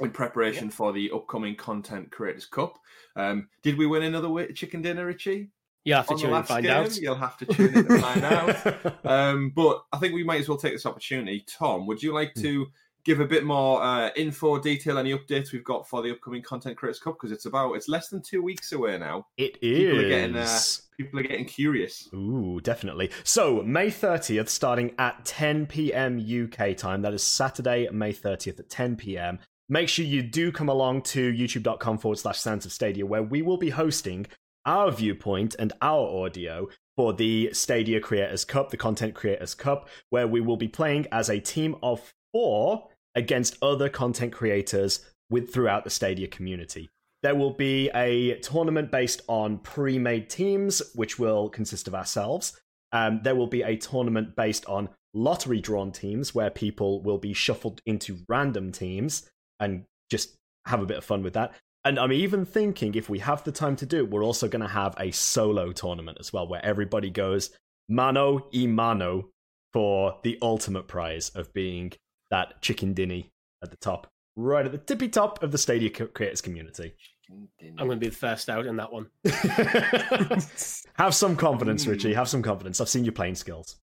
in 0.00 0.10
preparation 0.10 0.70
for 0.70 0.92
the 0.92 1.10
upcoming 1.12 1.56
Content 1.56 2.10
Creators 2.10 2.46
Cup. 2.46 2.78
Um, 3.16 3.48
did 3.62 3.78
we 3.78 3.86
win 3.86 4.02
another 4.02 4.46
chicken 4.52 4.82
dinner, 4.82 5.06
Richie? 5.06 5.50
You 5.84 5.94
have 5.94 6.06
to 6.06 6.16
tune 6.16 6.30
in 6.30 6.36
and 6.36 6.46
find 6.46 6.64
game. 6.64 6.72
out. 6.72 6.96
You'll 6.96 7.14
have 7.14 7.36
to 7.38 7.46
tune 7.46 7.74
in 7.74 7.86
to 7.86 7.98
find 7.98 8.24
out. 8.24 8.94
Um, 9.04 9.52
but 9.54 9.84
I 9.92 9.98
think 9.98 10.14
we 10.14 10.24
might 10.24 10.40
as 10.40 10.48
well 10.48 10.56
take 10.56 10.72
this 10.72 10.86
opportunity. 10.86 11.44
Tom, 11.46 11.86
would 11.86 12.02
you 12.02 12.14
like 12.14 12.32
hmm. 12.34 12.40
to 12.40 12.66
give 13.04 13.20
a 13.20 13.26
bit 13.26 13.44
more 13.44 13.82
uh, 13.82 14.10
info, 14.16 14.58
detail, 14.58 14.98
any 14.98 15.12
updates 15.12 15.52
we've 15.52 15.64
got 15.64 15.86
for 15.86 16.02
the 16.02 16.10
upcoming 16.10 16.42
Content 16.42 16.76
Creators 16.76 16.98
Cup 16.98 17.16
because 17.20 17.32
it's 17.32 17.44
about 17.44 17.74
it's 17.74 17.88
less 17.88 18.08
than 18.08 18.22
two 18.22 18.42
weeks 18.42 18.72
away 18.72 18.98
now. 18.98 19.26
It 19.36 19.58
is. 19.62 19.78
People 19.78 20.00
are 20.00 20.08
getting 20.08 20.36
uh, 20.36 20.58
people 20.96 21.20
are 21.20 21.22
getting 21.22 21.44
curious. 21.44 22.08
Ooh, 22.14 22.60
definitely. 22.62 23.10
So 23.22 23.62
May 23.62 23.90
thirtieth, 23.90 24.48
starting 24.48 24.94
at 24.98 25.24
ten 25.24 25.66
p.m. 25.66 26.18
UK 26.18 26.76
time. 26.76 27.02
That 27.02 27.14
is 27.14 27.22
Saturday, 27.22 27.88
May 27.92 28.12
thirtieth 28.12 28.58
at 28.58 28.70
ten 28.70 28.96
p.m. 28.96 29.38
Make 29.68 29.88
sure 29.88 30.04
you 30.04 30.22
do 30.22 30.52
come 30.52 30.68
along 30.68 31.02
to 31.02 31.32
youtube.com 31.32 31.96
forward 31.98 32.18
slash 32.18 32.38
Sounds 32.38 32.66
of 32.66 32.72
Stadia, 32.72 33.06
where 33.06 33.22
we 33.22 33.40
will 33.40 33.56
be 33.56 33.70
hosting 33.70 34.26
our 34.66 34.90
viewpoint 34.90 35.56
and 35.58 35.72
our 35.80 36.06
audio 36.24 36.68
for 36.96 37.14
the 37.14 37.50
Stadia 37.54 37.98
Creators 38.00 38.44
Cup, 38.44 38.70
the 38.70 38.76
Content 38.76 39.14
Creators 39.14 39.54
Cup, 39.54 39.88
where 40.10 40.28
we 40.28 40.40
will 40.40 40.58
be 40.58 40.68
playing 40.68 41.06
as 41.10 41.30
a 41.30 41.40
team 41.40 41.76
of 41.82 42.12
four 42.32 42.88
against 43.14 43.56
other 43.62 43.88
content 43.88 44.34
creators 44.34 45.04
with 45.30 45.52
throughout 45.52 45.84
the 45.84 45.90
Stadia 45.90 46.28
community. 46.28 46.90
There 47.22 47.34
will 47.34 47.54
be 47.54 47.88
a 47.94 48.38
tournament 48.40 48.90
based 48.90 49.22
on 49.28 49.58
pre-made 49.58 50.28
teams, 50.28 50.82
which 50.94 51.18
will 51.18 51.48
consist 51.48 51.88
of 51.88 51.94
ourselves. 51.94 52.60
Um, 52.92 53.20
there 53.22 53.34
will 53.34 53.46
be 53.46 53.62
a 53.62 53.76
tournament 53.76 54.36
based 54.36 54.66
on 54.66 54.90
lottery 55.14 55.60
drawn 55.60 55.90
teams, 55.90 56.34
where 56.34 56.50
people 56.50 57.02
will 57.02 57.18
be 57.18 57.32
shuffled 57.32 57.80
into 57.86 58.18
random 58.28 58.70
teams 58.70 59.30
and 59.64 59.84
just 60.10 60.36
have 60.66 60.82
a 60.82 60.86
bit 60.86 60.98
of 60.98 61.04
fun 61.04 61.22
with 61.22 61.34
that. 61.34 61.54
And 61.84 61.98
I'm 61.98 62.12
even 62.12 62.46
thinking 62.46 62.94
if 62.94 63.10
we 63.10 63.18
have 63.18 63.44
the 63.44 63.52
time 63.52 63.76
to 63.76 63.86
do 63.86 63.98
it, 63.98 64.10
we're 64.10 64.24
also 64.24 64.48
going 64.48 64.62
to 64.62 64.68
have 64.68 64.94
a 64.98 65.10
solo 65.10 65.72
tournament 65.72 66.18
as 66.20 66.32
well, 66.32 66.48
where 66.48 66.64
everybody 66.64 67.10
goes 67.10 67.50
mano 67.88 68.48
y 68.54 68.66
mano 68.66 69.28
for 69.72 70.18
the 70.22 70.38
ultimate 70.40 70.88
prize 70.88 71.30
of 71.30 71.52
being 71.52 71.92
that 72.30 72.62
chicken 72.62 72.94
dinny 72.94 73.30
at 73.62 73.70
the 73.70 73.76
top, 73.76 74.06
right 74.36 74.64
at 74.64 74.72
the 74.72 74.78
tippy 74.78 75.08
top 75.08 75.42
of 75.42 75.52
the 75.52 75.58
Stadia 75.58 75.90
creators 75.90 76.40
community. 76.40 76.94
I'm 77.30 77.76
going 77.76 77.90
to 77.90 77.96
be 77.96 78.08
the 78.08 78.14
first 78.14 78.48
out 78.48 78.66
in 78.66 78.76
that 78.76 78.92
one. 78.92 79.06
Have 80.94 81.14
some 81.14 81.36
confidence, 81.36 81.84
hmm. 81.84 81.90
Richie. 81.90 82.14
Have 82.14 82.28
some 82.28 82.42
confidence. 82.42 82.80
I've 82.80 82.88
seen 82.88 83.04
your 83.04 83.12
playing 83.12 83.34
skills. 83.34 83.76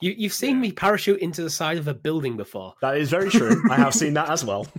You, 0.00 0.14
you've 0.16 0.32
seen 0.32 0.56
yeah. 0.56 0.62
me 0.62 0.72
parachute 0.72 1.20
into 1.20 1.42
the 1.42 1.50
side 1.50 1.76
of 1.76 1.86
a 1.88 1.94
building 1.94 2.36
before. 2.36 2.74
That 2.80 2.96
is 2.96 3.10
very 3.10 3.28
true. 3.28 3.62
I 3.70 3.76
have 3.76 3.94
seen 3.94 4.14
that 4.14 4.30
as 4.30 4.44
well. 4.44 4.66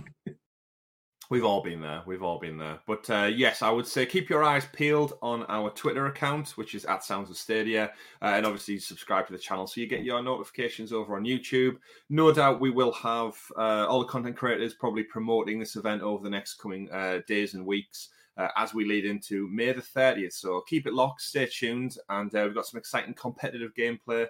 We've 1.32 1.46
all 1.46 1.62
been 1.62 1.80
there. 1.80 2.02
We've 2.04 2.22
all 2.22 2.38
been 2.38 2.58
there. 2.58 2.80
But 2.86 3.08
uh, 3.08 3.30
yes, 3.34 3.62
I 3.62 3.70
would 3.70 3.86
say 3.86 4.04
keep 4.04 4.28
your 4.28 4.44
eyes 4.44 4.66
peeled 4.74 5.14
on 5.22 5.44
our 5.48 5.70
Twitter 5.70 6.04
account, 6.04 6.50
which 6.58 6.74
is 6.74 6.84
at 6.84 7.04
Sounds 7.04 7.30
of 7.30 7.38
Stadia, 7.38 7.84
uh, 8.20 8.34
and 8.34 8.44
obviously 8.44 8.78
subscribe 8.78 9.28
to 9.28 9.32
the 9.32 9.38
channel 9.38 9.66
so 9.66 9.80
you 9.80 9.86
get 9.86 10.04
your 10.04 10.22
notifications 10.22 10.92
over 10.92 11.16
on 11.16 11.24
YouTube. 11.24 11.78
No 12.10 12.32
doubt 12.32 12.60
we 12.60 12.68
will 12.68 12.92
have 12.92 13.34
uh, 13.56 13.86
all 13.88 14.00
the 14.00 14.08
content 14.08 14.36
creators 14.36 14.74
probably 14.74 15.04
promoting 15.04 15.58
this 15.58 15.74
event 15.74 16.02
over 16.02 16.22
the 16.22 16.28
next 16.28 16.56
coming 16.56 16.90
uh, 16.92 17.20
days 17.26 17.54
and 17.54 17.64
weeks. 17.64 18.10
Uh, 18.36 18.48
as 18.56 18.74
we 18.74 18.84
lead 18.84 19.06
into 19.06 19.48
May 19.48 19.72
the 19.72 19.80
30th. 19.80 20.34
So 20.34 20.62
keep 20.68 20.86
it 20.86 20.92
locked, 20.92 21.22
stay 21.22 21.46
tuned, 21.46 21.96
and 22.10 22.34
uh, 22.34 22.42
we've 22.44 22.54
got 22.54 22.66
some 22.66 22.78
exciting 22.78 23.14
competitive 23.14 23.72
gameplay 23.74 24.26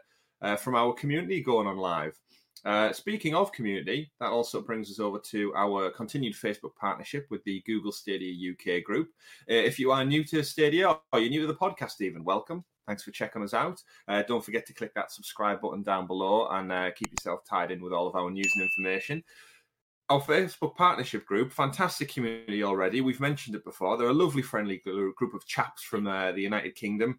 from 0.58 0.76
our 0.76 0.92
community 0.92 1.40
going 1.40 1.66
on 1.66 1.76
live. 1.78 2.16
Uh, 2.64 2.92
speaking 2.92 3.34
of 3.34 3.52
community, 3.52 4.12
that 4.20 4.30
also 4.30 4.60
brings 4.60 4.90
us 4.90 5.00
over 5.00 5.18
to 5.18 5.52
our 5.56 5.90
continued 5.90 6.34
Facebook 6.34 6.74
partnership 6.76 7.26
with 7.30 7.42
the 7.44 7.60
Google 7.66 7.90
Stadia 7.90 8.52
UK 8.52 8.84
group. 8.84 9.08
Uh, 9.50 9.54
if 9.54 9.78
you 9.78 9.90
are 9.90 10.04
new 10.04 10.22
to 10.24 10.44
Stadia 10.44 10.88
or 10.90 11.18
you're 11.18 11.30
new 11.30 11.40
to 11.40 11.46
the 11.46 11.54
podcast, 11.54 12.00
even 12.00 12.22
welcome. 12.24 12.64
Thanks 12.86 13.02
for 13.02 13.10
checking 13.10 13.42
us 13.42 13.54
out. 13.54 13.82
Uh, 14.06 14.22
don't 14.22 14.44
forget 14.44 14.66
to 14.66 14.74
click 14.74 14.94
that 14.94 15.10
subscribe 15.10 15.60
button 15.60 15.82
down 15.82 16.06
below 16.06 16.48
and 16.50 16.70
uh, 16.70 16.90
keep 16.92 17.10
yourself 17.10 17.40
tied 17.48 17.70
in 17.70 17.82
with 17.82 17.92
all 17.92 18.06
of 18.06 18.14
our 18.14 18.30
news 18.30 18.52
and 18.54 18.64
information. 18.64 19.24
Our 20.08 20.20
Facebook 20.20 20.76
partnership 20.76 21.24
group, 21.26 21.52
fantastic 21.52 22.10
community 22.10 22.62
already. 22.62 23.00
We've 23.00 23.20
mentioned 23.20 23.56
it 23.56 23.64
before. 23.64 23.96
They're 23.96 24.08
a 24.08 24.12
lovely, 24.12 24.42
friendly 24.42 24.78
group 24.78 25.34
of 25.34 25.46
chaps 25.46 25.82
from 25.82 26.06
uh, 26.06 26.32
the 26.32 26.42
United 26.42 26.74
Kingdom 26.74 27.18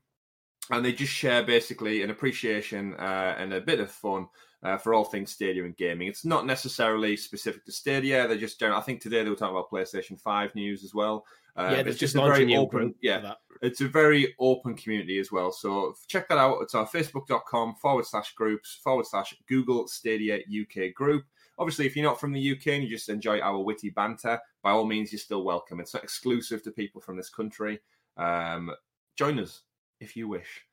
and 0.72 0.86
they 0.86 0.94
just 0.94 1.12
share 1.12 1.44
basically 1.44 2.04
an 2.04 2.10
appreciation 2.10 2.94
uh, 2.94 3.36
and 3.38 3.54
a 3.54 3.62
bit 3.62 3.80
of 3.80 3.92
fun 3.92 4.28
uh, 4.64 4.78
for 4.78 4.94
all 4.94 5.04
things 5.04 5.32
Stadia 5.32 5.64
and 5.66 5.76
gaming. 5.78 6.08
It's 6.08 6.26
not 6.26 6.46
necessarily 6.46 7.18
specific 7.18 7.66
to 7.66 7.72
Stadia. 7.72 8.28
They're 8.28 8.38
just 8.38 8.60
general. 8.60 8.80
I 8.80 8.84
think 8.84 9.02
today 9.02 9.24
they 9.24 9.30
were 9.30 9.36
talking 9.36 9.56
about 9.56 9.70
PlayStation 9.70 10.20
Five 10.20 10.56
news 10.56 10.84
as 10.84 10.94
well. 10.94 11.26
Uh, 11.56 11.70
yeah, 11.72 11.84
it's 11.86 12.00
just 12.00 12.16
a 12.16 12.22
very 12.22 12.56
open. 12.56 12.96
Yeah, 13.02 13.34
it's 13.62 13.82
a 13.82 13.88
very 13.88 14.34
open 14.40 14.76
community 14.76 15.20
as 15.20 15.32
well. 15.32 15.52
So 15.52 15.94
check 16.08 16.28
that 16.30 16.38
out. 16.38 16.60
It's 16.62 16.74
our 16.74 16.88
facebook.com 16.88 17.76
forward 17.76 18.06
slash 18.06 18.34
groups 18.34 18.80
forward 18.84 19.06
slash 19.06 19.36
Google 19.48 19.88
Stadia 19.88 20.40
UK 20.40 20.94
group. 20.96 21.26
Obviously, 21.60 21.86
if 21.86 21.96
you're 21.96 22.06
not 22.06 22.20
from 22.20 22.32
the 22.32 22.52
UK 22.52 22.68
and 22.68 22.84
you 22.84 22.90
just 22.90 23.10
enjoy 23.10 23.40
our 23.40 23.60
witty 23.60 23.92
banter, 23.92 24.40
by 24.64 24.72
all 24.72 24.86
means, 24.86 25.12
you're 25.12 25.20
still 25.20 25.44
welcome. 25.44 25.80
It's 25.80 25.94
not 25.94 26.04
exclusive 26.04 26.64
to 26.64 26.72
people 26.72 27.00
from 27.00 27.16
this 27.16 27.30
country. 27.30 27.80
Um, 28.18 28.72
join 29.16 29.38
us 29.40 29.62
if 30.00 30.16
you 30.16 30.28
wish. 30.28 30.66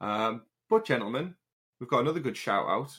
Um, 0.00 0.42
but, 0.70 0.86
gentlemen, 0.86 1.34
we've 1.78 1.90
got 1.90 2.00
another 2.00 2.20
good 2.20 2.36
shout 2.36 2.66
out. 2.66 2.98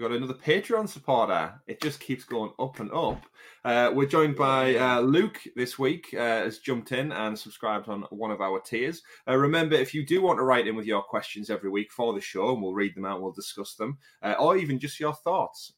We've 0.00 0.08
got 0.08 0.16
another 0.16 0.32
Patreon 0.32 0.88
supporter. 0.88 1.60
It 1.66 1.82
just 1.82 2.00
keeps 2.00 2.24
going 2.24 2.52
up 2.58 2.80
and 2.80 2.90
up. 2.90 3.22
Uh, 3.66 3.90
we're 3.92 4.08
joined 4.08 4.34
by 4.34 4.74
uh, 4.76 5.00
Luke 5.00 5.38
this 5.56 5.78
week, 5.78 6.06
uh, 6.14 6.44
has 6.44 6.60
jumped 6.60 6.92
in 6.92 7.12
and 7.12 7.38
subscribed 7.38 7.86
on 7.86 8.06
one 8.08 8.30
of 8.30 8.40
our 8.40 8.60
tiers. 8.60 9.02
Uh, 9.28 9.36
remember, 9.36 9.74
if 9.74 9.92
you 9.92 10.06
do 10.06 10.22
want 10.22 10.38
to 10.38 10.42
write 10.42 10.66
in 10.66 10.74
with 10.74 10.86
your 10.86 11.02
questions 11.02 11.50
every 11.50 11.68
week 11.68 11.92
for 11.92 12.14
the 12.14 12.20
show, 12.22 12.54
and 12.54 12.62
we'll 12.62 12.72
read 12.72 12.94
them 12.94 13.04
out, 13.04 13.20
we'll 13.20 13.30
discuss 13.30 13.74
them, 13.74 13.98
uh, 14.22 14.36
or 14.40 14.56
even 14.56 14.78
just 14.78 14.98
your 14.98 15.12
thoughts, 15.12 15.74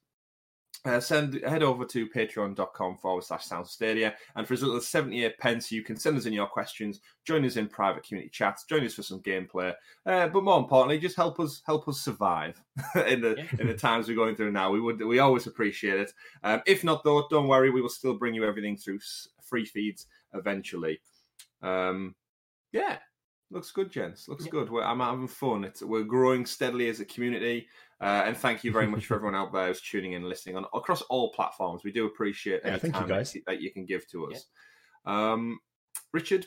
uh, 0.84 0.98
send 0.98 1.34
head 1.46 1.62
over 1.62 1.84
to 1.84 2.08
patreon.com 2.08 2.98
forward 2.98 3.22
slash 3.22 3.44
sound 3.44 3.66
stadia 3.66 4.14
and 4.34 4.46
for 4.46 4.54
as 4.54 4.62
little 4.62 4.76
as 4.76 4.88
78 4.88 5.38
pence 5.38 5.70
you 5.70 5.82
can 5.82 5.96
send 5.96 6.16
us 6.16 6.26
in 6.26 6.32
your 6.32 6.46
questions 6.46 7.00
join 7.24 7.44
us 7.44 7.56
in 7.56 7.68
private 7.68 8.02
community 8.02 8.30
chats 8.30 8.64
join 8.64 8.84
us 8.84 8.94
for 8.94 9.02
some 9.02 9.20
gameplay 9.20 9.72
uh, 10.06 10.26
but 10.26 10.42
more 10.42 10.58
importantly 10.58 10.98
just 10.98 11.16
help 11.16 11.38
us 11.38 11.62
help 11.66 11.86
us 11.88 12.00
survive 12.00 12.60
in 13.06 13.20
the 13.20 13.36
yeah. 13.36 13.60
in 13.60 13.66
the 13.68 13.74
times 13.74 14.08
we're 14.08 14.16
going 14.16 14.34
through 14.34 14.52
now. 14.52 14.70
We 14.70 14.80
would 14.80 15.04
we 15.04 15.18
always 15.18 15.46
appreciate 15.46 16.00
it. 16.00 16.12
Um, 16.42 16.62
if 16.66 16.82
not 16.82 17.04
though 17.04 17.26
don't 17.30 17.48
worry 17.48 17.70
we 17.70 17.82
will 17.82 17.88
still 17.88 18.14
bring 18.14 18.34
you 18.34 18.44
everything 18.44 18.76
through 18.76 19.00
free 19.42 19.64
feeds 19.64 20.06
eventually. 20.34 21.00
Um, 21.62 22.14
yeah 22.72 22.98
looks 23.50 23.70
good 23.70 23.90
gents. 23.90 24.28
Looks 24.28 24.46
yeah. 24.46 24.50
good. 24.50 24.70
We're, 24.70 24.82
i'm 24.82 25.00
having 25.00 25.28
fun. 25.28 25.64
It's, 25.64 25.82
we're 25.82 26.04
growing 26.04 26.46
steadily 26.46 26.88
as 26.88 27.00
a 27.00 27.04
community 27.04 27.68
Uh, 28.02 28.24
and 28.26 28.36
thank 28.36 28.64
you 28.64 28.72
very 28.72 28.86
much 28.86 29.06
for 29.06 29.14
everyone 29.16 29.34
out 29.36 29.52
there 29.52 29.68
who's 29.68 29.80
tuning 29.80 30.12
in 30.12 30.22
and 30.22 30.28
listening 30.28 30.56
on 30.56 30.64
across 30.74 31.02
all 31.02 31.32
platforms. 31.32 31.82
We 31.84 31.92
do 31.92 32.06
appreciate 32.06 32.62
Yeah, 32.64 32.72
any 32.72 32.78
thank 32.80 33.00
you, 33.00 33.06
guys. 33.06 33.36
that 33.46 33.60
you 33.60 33.72
can 33.72 33.86
give 33.86 34.08
to 34.10 34.32
us. 34.32 34.46
Um, 35.06 35.60
Richard, 36.12 36.46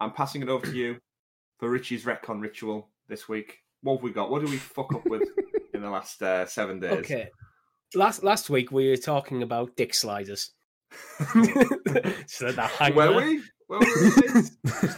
I'm 0.00 0.12
passing 0.12 0.42
it 0.42 0.48
over 0.48 0.66
to 0.66 0.76
you 0.76 0.96
for 1.58 1.68
Richie's 1.68 2.04
retcon 2.04 2.40
ritual 2.40 2.90
this 3.08 3.28
week. 3.28 3.58
What 3.82 3.96
have 3.96 4.02
we 4.02 4.10
got? 4.10 4.30
What 4.30 4.44
do 4.44 4.50
we 4.50 4.56
fuck 4.56 4.94
up 4.94 5.04
with 5.06 5.22
in 5.74 5.82
the 5.82 5.90
last 5.90 6.22
uh, 6.22 6.46
seven 6.46 6.80
days? 6.80 6.92
Okay. 6.92 7.28
Last 7.94 8.24
last 8.24 8.50
week 8.50 8.72
we 8.72 8.88
were 8.88 8.96
talking 8.96 9.42
about 9.42 9.76
dick 9.76 9.94
sliders. 9.94 10.50
so 12.26 12.50
that 12.52 12.70
hang 12.78 12.94
Were 12.94 13.14
we? 13.14 13.42
Were 13.68 13.80
we? 13.80 14.88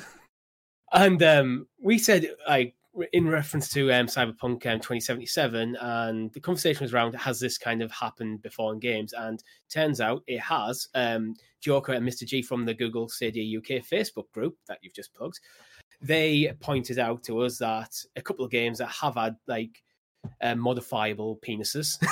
And 0.92 1.22
um, 1.22 1.66
we 1.82 1.98
said, 1.98 2.30
like, 2.48 2.74
in 3.12 3.28
reference 3.28 3.68
to 3.70 3.92
um, 3.92 4.06
Cyberpunk 4.06 4.66
um, 4.66 4.80
2077, 4.80 5.76
and 5.80 6.32
the 6.32 6.40
conversation 6.40 6.84
was 6.84 6.94
around 6.94 7.14
has 7.14 7.40
this 7.40 7.58
kind 7.58 7.82
of 7.82 7.90
happened 7.90 8.42
before 8.42 8.72
in 8.72 8.78
games? 8.78 9.12
And 9.12 9.42
turns 9.68 10.00
out 10.00 10.22
it 10.26 10.40
has. 10.40 10.88
Um, 10.94 11.34
Joker 11.60 11.92
and 11.92 12.06
Mr. 12.06 12.26
G 12.26 12.42
from 12.42 12.64
the 12.64 12.74
Google 12.74 13.08
Stadia 13.08 13.58
UK 13.58 13.84
Facebook 13.84 14.30
group 14.32 14.56
that 14.68 14.78
you've 14.82 14.94
just 14.94 15.14
plugged, 15.14 15.40
they 16.00 16.52
pointed 16.60 16.98
out 16.98 17.22
to 17.24 17.40
us 17.40 17.58
that 17.58 17.94
a 18.16 18.22
couple 18.22 18.44
of 18.44 18.50
games 18.50 18.78
that 18.78 18.88
have 18.88 19.14
had 19.14 19.36
like 19.46 19.82
uh, 20.40 20.54
modifiable 20.54 21.38
penises. 21.46 21.98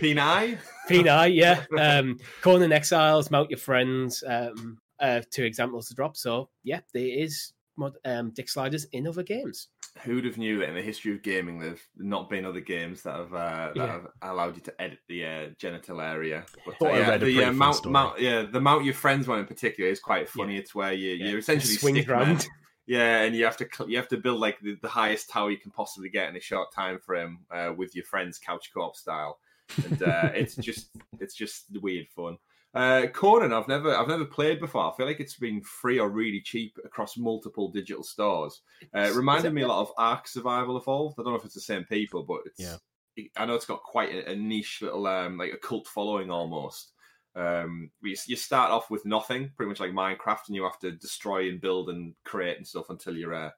Peni? 0.00 0.58
Peni, 0.88 1.34
yeah. 1.34 1.64
Um, 1.78 2.18
Conan 2.40 2.72
Exiles, 2.72 3.30
Mount 3.30 3.50
Your 3.50 3.58
Friends, 3.58 4.22
um, 4.26 4.78
uh, 5.00 5.20
two 5.30 5.44
examples 5.44 5.88
to 5.88 5.94
drop. 5.94 6.16
So, 6.16 6.48
yeah, 6.62 6.80
there 6.92 7.06
is 7.06 7.52
mod, 7.78 7.96
um, 8.04 8.30
dick 8.30 8.48
sliders 8.48 8.84
in 8.92 9.06
other 9.06 9.22
games. 9.22 9.68
Who'd 10.02 10.24
have 10.26 10.38
knew 10.38 10.58
that 10.58 10.68
in 10.68 10.74
the 10.74 10.82
history 10.82 11.12
of 11.12 11.22
gaming 11.22 11.58
there've 11.58 11.84
not 11.96 12.28
been 12.28 12.44
other 12.44 12.60
games 12.60 13.02
that 13.02 13.16
have 13.16 13.32
uh, 13.34 13.68
that 13.68 13.76
Yeah. 13.76 13.86
have 13.92 14.06
allowed 14.22 14.56
you 14.56 14.62
to 14.62 14.80
edit 14.82 14.98
the 15.08 15.24
uh, 15.24 15.46
genital 15.58 16.00
area? 16.00 16.44
But, 16.66 16.78
Thought 16.78 16.94
I 16.94 16.98
yeah, 16.98 17.08
read 17.08 17.22
a 17.22 17.26
the 17.26 17.44
uh, 17.44 17.52
mount, 17.52 17.76
story. 17.76 17.92
mount, 17.92 18.20
yeah, 18.20 18.42
the 18.42 18.60
mount 18.60 18.84
your 18.84 18.94
friends 18.94 19.26
one 19.26 19.38
in 19.40 19.46
particular 19.46 19.90
is 19.90 19.98
quite 20.00 20.28
funny. 20.28 20.56
It's 20.56 20.74
where 20.74 20.92
you 20.92 21.12
Yeah. 21.12 21.30
you're 21.30 21.38
essentially 21.38 21.74
Swings 21.74 21.98
stick 22.04 22.08
men. 22.08 22.38
Yeah, 22.86 23.22
and 23.22 23.36
you 23.36 23.44
have 23.44 23.56
to 23.58 23.68
cl- 23.70 23.90
you 23.90 23.96
have 23.98 24.08
to 24.08 24.16
build 24.16 24.40
like 24.40 24.60
the, 24.60 24.76
the 24.80 24.88
highest 24.88 25.28
tower 25.30 25.50
you 25.50 25.58
can 25.58 25.70
possibly 25.70 26.08
get 26.08 26.28
in 26.30 26.36
a 26.36 26.40
short 26.40 26.72
time 26.72 26.98
frame 26.98 27.40
uh, 27.50 27.72
with 27.76 27.94
your 27.94 28.04
friends 28.04 28.38
couch 28.38 28.70
co-op 28.72 28.96
style, 28.96 29.38
and 29.84 30.02
uh, 30.02 30.30
it's 30.34 30.54
just 30.68 30.90
it's 31.20 31.34
just 31.34 31.64
weird 31.82 32.08
fun. 32.08 32.38
Uh, 32.74 33.06
Conan, 33.12 33.52
I've 33.52 33.66
never 33.68 33.94
I've 33.94 34.08
never 34.08 34.24
played 34.26 34.60
before. 34.60 34.92
I 34.92 34.96
feel 34.96 35.06
like 35.06 35.20
it's 35.20 35.36
been 35.36 35.62
free 35.62 35.98
or 35.98 36.10
really 36.10 36.40
cheap 36.40 36.76
across 36.84 37.16
multiple 37.16 37.70
digital 37.70 38.02
stores. 38.02 38.60
Uh, 38.94 39.00
it 39.00 39.14
reminded 39.14 39.54
me 39.54 39.62
a 39.62 39.66
lot 39.68 39.80
of 39.80 39.90
Ark 39.96 40.28
Survival 40.28 40.76
Evolved. 40.76 41.16
I 41.18 41.22
don't 41.22 41.32
know 41.32 41.38
if 41.38 41.44
it's 41.46 41.54
the 41.54 41.60
same 41.62 41.84
people, 41.84 42.22
but 42.24 42.40
it's 42.44 42.60
Yeah. 42.60 42.76
it- 43.16 43.30
I 43.36 43.46
know 43.46 43.54
it's 43.54 43.66
got 43.66 43.82
quite 43.82 44.12
a, 44.14 44.32
a 44.32 44.36
niche 44.36 44.80
little 44.82 45.06
um, 45.06 45.38
like 45.38 45.52
a 45.52 45.56
cult 45.56 45.88
following 45.88 46.30
almost. 46.30 46.92
Um, 47.34 47.90
you, 48.02 48.16
you 48.26 48.36
start 48.36 48.70
off 48.70 48.90
with 48.90 49.06
nothing, 49.06 49.50
pretty 49.56 49.68
much 49.68 49.80
like 49.80 49.92
Minecraft, 49.92 50.48
and 50.48 50.56
you 50.56 50.64
have 50.64 50.78
to 50.80 50.90
destroy 50.92 51.48
and 51.48 51.60
build 51.60 51.88
and 51.88 52.14
create 52.24 52.58
and 52.58 52.66
stuff 52.66 52.90
until 52.90 53.16
you're 53.16 53.32
a 53.32 53.54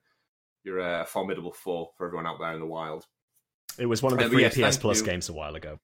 you're 0.62 0.78
a 0.78 1.04
formidable 1.06 1.52
foe 1.52 1.90
for 1.96 2.06
everyone 2.06 2.26
out 2.26 2.38
there 2.38 2.52
in 2.52 2.60
the 2.60 2.66
wild. 2.66 3.06
It 3.78 3.86
was 3.86 4.02
one 4.02 4.12
of 4.12 4.18
the 4.18 4.26
Uh, 4.26 4.28
free 4.28 4.42
yes, 4.42 4.54
PS 4.76 4.76
Plus 4.78 5.00
you. 5.00 5.06
games 5.06 5.28
a 5.28 5.32
while 5.32 5.54
ago. 5.56 5.80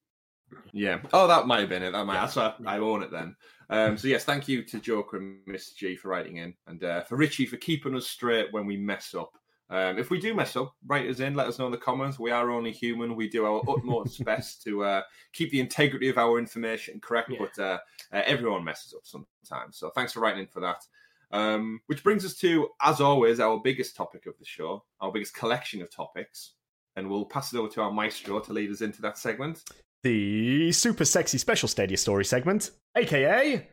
Yeah. 0.71 0.99
Oh, 1.13 1.27
that 1.27 1.47
might 1.47 1.61
have 1.61 1.69
been 1.69 1.83
it. 1.83 1.91
That 1.91 2.05
might. 2.05 2.15
Yeah. 2.15 2.21
That's 2.21 2.35
why 2.35 2.53
I 2.65 2.77
own 2.79 3.03
it 3.03 3.11
then. 3.11 3.35
Um, 3.69 3.97
so 3.97 4.07
yes, 4.07 4.23
thank 4.23 4.47
you 4.47 4.63
to 4.63 4.79
Joker 4.79 5.17
and 5.17 5.39
Miss 5.45 5.71
G 5.73 5.95
for 5.95 6.07
writing 6.09 6.37
in, 6.37 6.53
and 6.67 6.83
uh, 6.83 7.01
for 7.01 7.17
Richie 7.17 7.45
for 7.45 7.57
keeping 7.57 7.95
us 7.95 8.07
straight 8.07 8.47
when 8.51 8.65
we 8.65 8.77
mess 8.77 9.13
up. 9.13 9.31
Um, 9.69 9.97
if 9.97 10.09
we 10.09 10.19
do 10.21 10.33
mess 10.33 10.55
up, 10.55 10.73
write 10.85 11.09
us 11.09 11.19
in. 11.19 11.33
Let 11.33 11.47
us 11.47 11.59
know 11.59 11.65
in 11.65 11.73
the 11.73 11.77
comments. 11.77 12.17
We 12.17 12.31
are 12.31 12.49
only 12.51 12.71
human. 12.71 13.15
We 13.17 13.27
do 13.27 13.45
our 13.45 13.61
utmost 13.67 14.23
best 14.23 14.63
to 14.63 14.83
uh, 14.85 15.01
keep 15.33 15.51
the 15.51 15.59
integrity 15.59 16.07
of 16.07 16.17
our 16.17 16.39
information 16.39 17.01
correct, 17.01 17.29
Yeah. 17.29 17.39
but 17.39 17.61
uh, 17.61 17.77
uh, 18.13 18.23
everyone 18.25 18.63
messes 18.63 18.93
up 18.93 19.01
sometimes. 19.03 19.77
So 19.77 19.89
thanks 19.89 20.13
for 20.13 20.21
writing 20.21 20.41
in 20.41 20.47
for 20.47 20.61
that. 20.61 20.83
Um, 21.31 21.81
which 21.87 22.01
brings 22.05 22.23
us 22.23 22.35
to, 22.35 22.69
as 22.81 23.01
always, 23.01 23.41
our 23.41 23.59
biggest 23.59 23.97
topic 23.97 24.27
of 24.27 24.37
the 24.39 24.45
show, 24.45 24.85
our 25.01 25.11
biggest 25.11 25.33
collection 25.35 25.81
of 25.81 25.91
topics, 25.91 26.53
and 26.95 27.09
we'll 27.09 27.25
pass 27.25 27.51
it 27.53 27.57
over 27.57 27.67
to 27.67 27.81
our 27.81 27.91
maestro 27.91 28.39
to 28.39 28.53
lead 28.53 28.71
us 28.71 28.79
into 28.79 29.01
that 29.01 29.17
segment. 29.17 29.65
The 30.03 30.71
super 30.71 31.05
sexy 31.05 31.37
special 31.37 31.67
Stadia 31.67 31.97
story 31.97 32.23
segment, 32.25 32.71
aka 32.95 33.67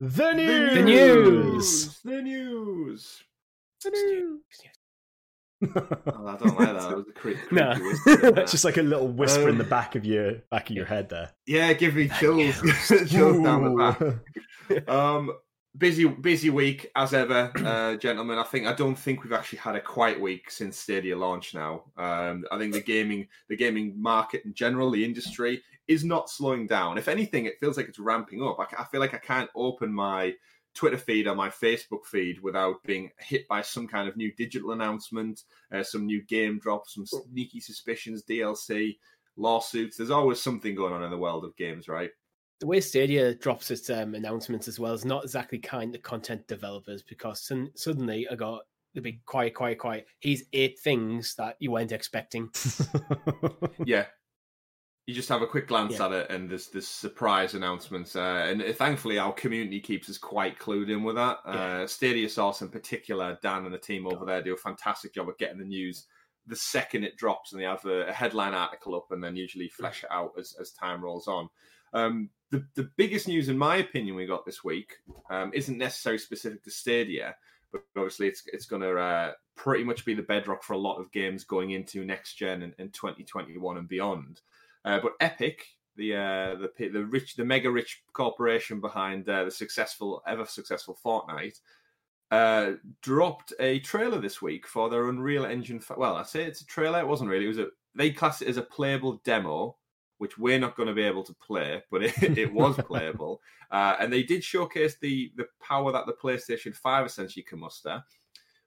the 0.00 0.32
news. 0.32 0.74
The 0.74 0.82
news. 0.82 2.00
The 2.04 2.22
news. 2.22 3.22
The 3.84 3.90
news. 3.90 4.40
Oh, 5.74 6.26
I 6.26 6.36
don't 6.38 6.58
like 6.58 6.72
that. 6.72 6.88
That 6.88 6.96
was 6.96 7.06
a 7.08 7.12
creepy. 7.12 7.40
No. 7.52 7.70
whisper 7.78 8.28
in 8.28 8.34
there. 8.34 8.44
Just 8.46 8.64
like 8.64 8.78
a 8.78 8.82
little 8.82 9.06
whisper 9.06 9.44
in 9.44 9.50
Um, 9.50 9.58
the 9.58 9.64
back 9.64 9.94
of 9.94 10.04
your 10.04 10.32
back 10.50 10.68
of 10.70 10.74
your 10.74 10.86
head 10.86 11.08
there. 11.08 11.30
yeah, 11.46 11.72
give 11.72 11.94
me 11.94 12.08
chills. 12.18 12.60
chills 13.08 13.40
down 13.44 13.76
the 13.76 14.18
back. 14.68 14.88
Um, 14.88 15.30
busy, 15.76 16.06
busy 16.06 16.50
week 16.50 16.90
as 16.96 17.14
ever, 17.14 17.52
uh, 17.56 17.96
gentlemen. 17.98 18.38
I 18.38 18.44
think 18.44 18.66
I 18.66 18.72
don't 18.72 18.96
think 18.96 19.22
we've 19.22 19.32
actually 19.32 19.58
had 19.58 19.76
a 19.76 19.80
quiet 19.80 20.20
week 20.20 20.50
since 20.50 20.78
Stadia 20.78 21.16
launch. 21.16 21.54
Now, 21.54 21.84
um, 21.96 22.44
I 22.50 22.58
think 22.58 22.72
the 22.72 22.82
gaming, 22.82 23.28
the 23.48 23.56
gaming 23.56 24.00
market 24.00 24.44
in 24.44 24.54
general, 24.54 24.90
the 24.90 25.04
industry 25.04 25.62
is 25.88 26.04
not 26.04 26.30
slowing 26.30 26.66
down. 26.66 26.98
If 26.98 27.08
anything, 27.08 27.46
it 27.46 27.58
feels 27.60 27.76
like 27.76 27.88
it's 27.88 27.98
ramping 27.98 28.42
up. 28.42 28.58
I, 28.58 28.82
I 28.82 28.84
feel 28.84 29.00
like 29.00 29.14
I 29.14 29.18
can't 29.18 29.50
open 29.54 29.92
my 29.92 30.34
Twitter 30.74 30.98
feed 30.98 31.26
or 31.26 31.34
my 31.34 31.50
Facebook 31.50 32.06
feed 32.06 32.40
without 32.40 32.82
being 32.84 33.10
hit 33.18 33.46
by 33.48 33.62
some 33.62 33.86
kind 33.86 34.08
of 34.08 34.16
new 34.16 34.32
digital 34.32 34.72
announcement, 34.72 35.42
uh, 35.72 35.82
some 35.82 36.06
new 36.06 36.22
game 36.22 36.58
drop, 36.58 36.88
some 36.88 37.04
sneaky 37.06 37.60
suspicions, 37.60 38.22
DLC, 38.24 38.96
lawsuits. 39.36 39.96
There's 39.96 40.10
always 40.10 40.40
something 40.40 40.74
going 40.74 40.92
on 40.92 41.02
in 41.02 41.10
the 41.10 41.18
world 41.18 41.44
of 41.44 41.56
games, 41.56 41.88
right? 41.88 42.10
The 42.62 42.68
way 42.68 42.80
Stadia 42.80 43.34
drops 43.34 43.72
its 43.72 43.90
um, 43.90 44.14
announcements 44.14 44.68
as 44.68 44.78
well 44.78 44.92
is 44.92 45.04
not 45.04 45.24
exactly 45.24 45.58
kind 45.58 45.92
to 45.92 45.98
content 45.98 46.46
developers 46.46 47.02
because 47.02 47.42
sun- 47.42 47.72
suddenly 47.74 48.28
I 48.30 48.36
got 48.36 48.62
the 48.94 49.00
big 49.00 49.24
quiet, 49.24 49.54
quiet, 49.54 49.78
quiet. 49.78 50.06
He's 50.20 50.44
eight 50.52 50.78
things 50.78 51.34
that 51.34 51.56
you 51.58 51.72
weren't 51.72 51.90
expecting. 51.90 52.50
yeah. 53.84 54.04
You 55.08 55.12
just 55.12 55.28
have 55.28 55.42
a 55.42 55.46
quick 55.48 55.66
glance 55.66 55.98
Yeah. 55.98 56.06
at 56.06 56.12
it, 56.12 56.30
and 56.30 56.48
there's 56.48 56.68
this 56.68 56.86
surprise 56.86 57.54
announcements. 57.54 58.14
Uh, 58.14 58.46
and 58.48 58.62
thankfully, 58.76 59.18
our 59.18 59.32
community 59.32 59.80
keeps 59.80 60.08
us 60.08 60.16
quite 60.16 60.60
clued 60.60 60.88
in 60.88 61.02
with 61.02 61.16
that. 61.16 61.38
Uh, 61.44 61.84
Stadia 61.88 62.28
Source, 62.28 62.62
in 62.62 62.68
particular, 62.68 63.40
Dan 63.42 63.64
and 63.64 63.74
the 63.74 63.78
team 63.78 64.06
over 64.06 64.24
there 64.24 64.40
do 64.40 64.54
a 64.54 64.56
fantastic 64.56 65.12
job 65.12 65.28
of 65.28 65.36
getting 65.36 65.58
the 65.58 65.64
news 65.64 66.06
the 66.46 66.54
second 66.54 67.02
it 67.02 67.16
drops, 67.16 67.52
and 67.52 67.60
they 67.60 67.66
have 67.66 67.84
a, 67.86 68.06
a 68.06 68.12
headline 68.12 68.54
article 68.54 68.94
up, 68.94 69.06
and 69.10 69.22
then 69.22 69.34
usually 69.34 69.68
flesh 69.68 70.04
it 70.04 70.10
out 70.12 70.30
as, 70.38 70.54
as 70.60 70.70
time 70.70 71.02
rolls 71.02 71.26
on. 71.26 71.48
Um, 71.92 72.30
the 72.52 72.64
the 72.74 72.90
biggest 72.96 73.26
news, 73.26 73.48
in 73.48 73.58
my 73.58 73.76
opinion, 73.76 74.14
we 74.14 74.26
got 74.26 74.44
this 74.46 74.62
week 74.62 74.98
um, 75.30 75.50
isn't 75.54 75.78
necessarily 75.78 76.18
specific 76.18 76.62
to 76.62 76.70
Stadia, 76.70 77.34
but 77.72 77.82
obviously 77.96 78.28
it's 78.28 78.42
it's 78.52 78.66
going 78.66 78.82
to 78.82 78.96
uh, 78.96 79.32
pretty 79.56 79.82
much 79.82 80.04
be 80.04 80.14
the 80.14 80.22
bedrock 80.22 80.62
for 80.62 80.74
a 80.74 80.78
lot 80.78 80.98
of 80.98 81.10
games 81.10 81.44
going 81.44 81.70
into 81.70 82.04
next 82.04 82.34
gen 82.34 82.62
and, 82.62 82.74
and 82.78 82.92
2021 82.92 83.78
and 83.78 83.88
beyond. 83.88 84.42
Uh, 84.84 85.00
but 85.00 85.12
Epic, 85.20 85.64
the 85.96 86.14
uh, 86.14 86.54
the 86.78 86.88
the 86.88 87.06
rich, 87.06 87.36
the 87.36 87.44
mega 87.44 87.70
rich 87.70 88.02
corporation 88.12 88.80
behind 88.80 89.26
uh, 89.28 89.44
the 89.44 89.50
successful, 89.50 90.22
ever 90.26 90.44
successful 90.44 90.98
Fortnite, 91.02 91.58
uh, 92.30 92.72
dropped 93.00 93.54
a 93.60 93.78
trailer 93.80 94.20
this 94.20 94.42
week 94.42 94.66
for 94.66 94.90
their 94.90 95.08
Unreal 95.08 95.46
Engine. 95.46 95.80
Fi- 95.80 95.94
well, 95.96 96.16
I 96.16 96.24
say 96.24 96.44
it's 96.44 96.60
a 96.60 96.66
trailer. 96.66 97.00
It 97.00 97.08
wasn't 97.08 97.30
really. 97.30 97.46
It 97.46 97.48
was 97.48 97.58
a 97.58 97.68
they 97.94 98.10
class 98.10 98.42
it 98.42 98.48
as 98.48 98.58
a 98.58 98.62
playable 98.62 99.22
demo, 99.24 99.76
which 100.22 100.38
we're 100.38 100.60
not 100.60 100.76
going 100.76 100.86
to 100.86 100.94
be 100.94 101.02
able 101.02 101.24
to 101.24 101.34
play, 101.34 101.82
but 101.90 102.04
it, 102.04 102.14
it 102.38 102.54
was 102.54 102.76
playable. 102.86 103.42
Uh, 103.72 103.96
and 103.98 104.12
they 104.12 104.22
did 104.22 104.44
showcase 104.44 104.96
the 105.00 105.32
the 105.34 105.46
power 105.60 105.90
that 105.90 106.06
the 106.06 106.12
PlayStation 106.12 106.72
Five 106.76 107.04
essentially 107.06 107.42
can 107.42 107.58
muster 107.58 108.04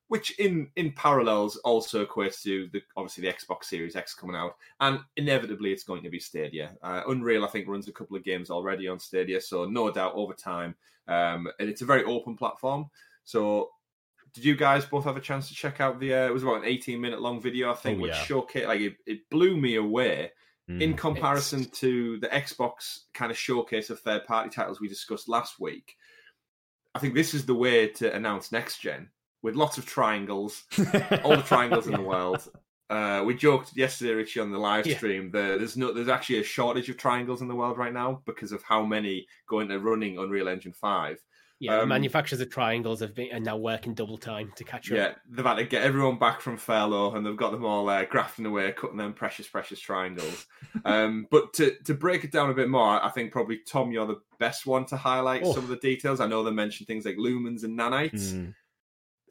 which 0.07 0.37
in 0.37 0.69
in 0.75 0.91
parallels 0.91 1.55
also 1.57 2.05
equates 2.05 2.41
to 2.43 2.67
the 2.73 2.81
obviously 2.97 3.23
the 3.23 3.33
Xbox 3.33 3.63
Series 3.65 3.95
X 3.95 4.13
coming 4.13 4.35
out, 4.35 4.57
and 4.81 4.99
inevitably 5.15 5.71
it's 5.71 5.85
going 5.85 6.03
to 6.03 6.09
be 6.09 6.19
Stadia. 6.19 6.73
Uh, 6.83 7.03
Unreal, 7.07 7.45
I 7.45 7.47
think, 7.47 7.69
runs 7.69 7.87
a 7.87 7.93
couple 7.93 8.17
of 8.17 8.23
games 8.25 8.49
already 8.49 8.89
on 8.89 8.99
Stadia, 8.99 9.39
so 9.39 9.63
no 9.63 9.89
doubt 9.89 10.13
over 10.13 10.33
time, 10.33 10.75
um, 11.07 11.47
and 11.59 11.69
it's 11.69 11.81
a 11.81 11.85
very 11.85 12.03
open 12.03 12.35
platform. 12.35 12.85
So, 13.23 13.69
did 14.33 14.45
you 14.45 14.55
guys 14.55 14.85
both 14.85 15.05
have 15.05 15.17
a 15.17 15.21
chance 15.21 15.47
to 15.47 15.55
check 15.55 15.81
out 15.81 15.99
the? 15.99 16.13
Uh, 16.13 16.27
it 16.27 16.33
was 16.33 16.43
about 16.43 16.57
an 16.57 16.65
eighteen 16.65 17.01
minute 17.01 17.21
long 17.21 17.41
video, 17.41 17.71
I 17.71 17.75
think, 17.75 17.99
Oh, 17.99 18.01
which 18.03 18.11
yeah. 18.11 18.23
showcase 18.25 18.67
like 18.67 18.81
it, 18.81 18.97
it 19.07 19.29
blew 19.31 19.57
me 19.57 19.75
away 19.75 20.31
in 20.67 20.93
Mm. 20.93 20.97
comparison 20.97 21.65
to 21.65 22.17
the 22.19 22.27
Xbox 22.29 23.01
kind 23.13 23.31
of 23.31 23.37
showcase 23.37 23.89
of 23.91 23.99
third 23.99 24.25
party 24.25 24.49
titles 24.49 24.81
we 24.81 24.87
discussed 24.87 25.29
last 25.29 25.59
week. 25.59 25.95
I 26.95 26.99
think 26.99 27.13
this 27.13 27.33
is 27.33 27.45
the 27.45 27.53
way 27.53 27.87
to 27.89 28.13
announce 28.15 28.51
next 28.51 28.79
gen 28.79 29.09
with 29.43 29.55
lots 29.55 29.77
of 29.77 29.85
triangles, 29.85 30.63
all 31.23 31.35
the 31.35 31.43
triangles 31.45 31.85
in 31.87 31.93
the 31.93 32.01
world. 32.13 32.49
uh, 32.89 33.21
we 33.25 33.35
joked 33.35 33.75
yesterday, 33.75 34.13
Richie, 34.13 34.39
on 34.39 34.51
the 34.51 34.57
live 34.57 34.87
Yeah. 34.87 34.97
stream. 34.97 35.29
That 35.31 35.59
there's 35.59 35.77
no, 35.77 35.91
there's 35.93 36.07
actually 36.07 36.39
a 36.39 36.43
shortage 36.43 36.89
of 36.89 36.97
triangles 36.97 37.41
in 37.41 37.47
the 37.47 37.55
world 37.55 37.77
right 37.77 37.93
now 37.93 38.21
because 38.25 38.51
of 38.51 38.63
how 38.63 38.83
many 38.83 39.27
go 39.47 39.59
into 39.59 39.79
running 39.79 40.17
Unreal 40.17 40.47
Engine 40.47 40.73
Five. 40.73 41.19
Yeah, 41.59 41.77
the 41.77 41.83
Um, 41.83 41.89
manufacturers 41.89 42.41
of 42.41 42.49
triangles 42.49 42.99
have 42.99 43.15
been 43.15 43.33
are 43.33 43.39
now 43.39 43.55
working 43.55 43.93
double 43.93 44.17
time 44.17 44.51
to 44.57 44.63
catch 44.65 44.91
up. 44.91 44.97
Yeah, 44.97 45.13
they've 45.29 45.45
had 45.45 45.55
to 45.55 45.63
get 45.63 45.83
everyone 45.83 46.19
back 46.19 46.41
from 46.41 46.57
furlough, 46.57 47.15
and 47.15 47.25
they've 47.25 47.37
got 47.37 47.51
them 47.51 47.63
all 47.63 47.87
uh, 47.87 48.03
grafting 48.05 48.45
away, 48.45 48.71
cutting 48.73 48.97
them 48.97 49.13
precious, 49.13 49.47
precious 49.47 49.79
triangles. 49.79 50.47
um, 50.85 51.27
but 51.31 51.53
to 51.53 51.75
to 51.85 51.93
break 51.93 52.23
it 52.25 52.31
down 52.31 52.49
a 52.49 52.53
bit 52.53 52.69
more, 52.69 53.01
I 53.03 53.09
think 53.09 53.31
probably 53.31 53.59
Tom, 53.65 53.91
you're 53.93 54.05
the 54.05 54.19
best 54.37 54.65
one 54.65 54.85
to 54.87 54.97
highlight 54.97 55.43
Oh. 55.45 55.53
some 55.53 55.63
of 55.63 55.69
the 55.69 55.77
details. 55.77 56.19
I 56.19 56.27
know 56.27 56.43
they 56.43 56.51
mentioned 56.51 56.87
things 56.87 57.05
like 57.05 57.15
lumens 57.17 57.63
and 57.63 57.77
nanites. 57.79 58.33
Mm. 58.33 58.53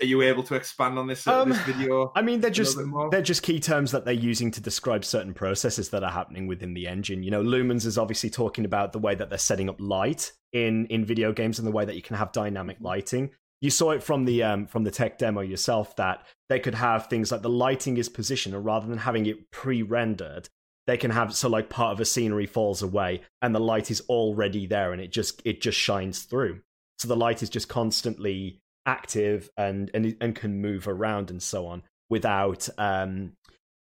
Are 0.01 0.07
you 0.07 0.23
able 0.23 0.43
to 0.45 0.55
expand 0.55 0.99
on 0.99 1.07
this 1.07 1.27
uh, 1.27 1.43
Um, 1.43 1.51
this 1.51 1.61
video? 1.61 2.13
I 2.17 2.23
mean, 2.23 2.41
they're 2.41 2.51
just 2.51 2.79
they're 3.11 3.23
just 3.23 3.43
key 3.43 3.61
terms 3.61 3.93
that 3.93 4.05
they're 4.05 4.13
using 4.15 4.51
to 4.53 4.61
describe 4.61 5.05
certain 5.05 5.35
processes 5.35 5.91
that 5.91 6.03
are 6.03 6.11
happening 6.11 6.47
within 6.47 6.75
the 6.75 6.89
engine. 6.89 7.23
You 7.23 7.31
know, 7.31 7.43
lumens 7.43 7.87
is 7.87 7.97
obviously 7.97 8.31
talking 8.31 8.65
about 8.65 8.93
the 8.93 8.99
way 8.99 9.15
that 9.15 9.29
they're 9.29 9.39
setting 9.39 9.69
up 9.69 9.77
light 9.81 10.33
in 10.53 10.87
in 10.87 11.05
video 11.05 11.33
games 11.33 11.59
and 11.59 11.67
the 11.67 11.73
way 11.73 11.85
that 11.85 11.95
you 11.95 12.03
can 12.03 12.17
have 12.17 12.33
dynamic 12.33 12.79
lighting. 12.81 13.31
You 13.61 13.71
saw 13.71 13.93
it 13.93 14.03
from 14.03 14.25
the 14.25 14.43
um, 14.43 14.67
from 14.67 14.85
the 14.85 14.91
tech 14.91 15.17
demo 15.19 15.41
yourself 15.41 15.95
that 15.97 16.27
they 16.49 16.59
could 16.59 16.75
have 16.75 17.07
things 17.07 17.31
like 17.31 17.43
the 17.43 17.49
lighting 17.49 17.97
is 17.97 18.09
positioned, 18.09 18.55
and 18.55 18.65
rather 18.65 18.87
than 18.87 18.99
having 18.99 19.27
it 19.27 19.51
pre-rendered, 19.53 20.49
they 20.87 20.97
can 20.97 21.13
have 21.13 21.35
so 21.35 21.49
like 21.49 21.71
part 21.71 21.93
of 21.93 22.01
a 22.01 22.05
scenery 22.05 22.47
falls 22.47 22.83
away 22.83 23.23
and 23.41 23.55
the 23.55 23.61
light 23.61 23.91
is 23.91 24.03
already 24.03 24.67
there 24.67 24.93
and 24.93 25.01
it 25.01 25.13
just 25.13 25.41
it 25.45 25.61
just 25.61 25.79
shines 25.79 26.23
through. 26.23 26.61
So 26.99 27.09
the 27.09 27.17
light 27.17 27.43
is 27.43 27.49
just 27.49 27.69
constantly 27.69 28.61
active 28.87 29.49
and 29.57 29.91
and 29.95 30.17
and 30.21 30.35
can 30.35 30.61
move 30.61 30.87
around 30.87 31.31
and 31.31 31.43
so 31.43 31.67
on 31.67 31.83
without 32.11 32.69
um 32.79 33.33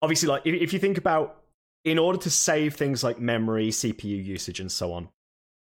obviously 0.02 0.28
like 0.28 0.42
if, 0.46 0.54
if 0.62 0.74
you 0.74 0.80
think 0.80 0.98
about 0.98 1.42
in 1.86 1.98
order 1.98 2.20
to 2.20 2.30
save 2.30 2.76
things 2.76 3.04
like 3.04 3.20
memory 3.20 3.70
cpu 3.70 4.24
usage 4.24 4.60
and 4.60 4.72
so 4.72 4.92
on 4.92 5.08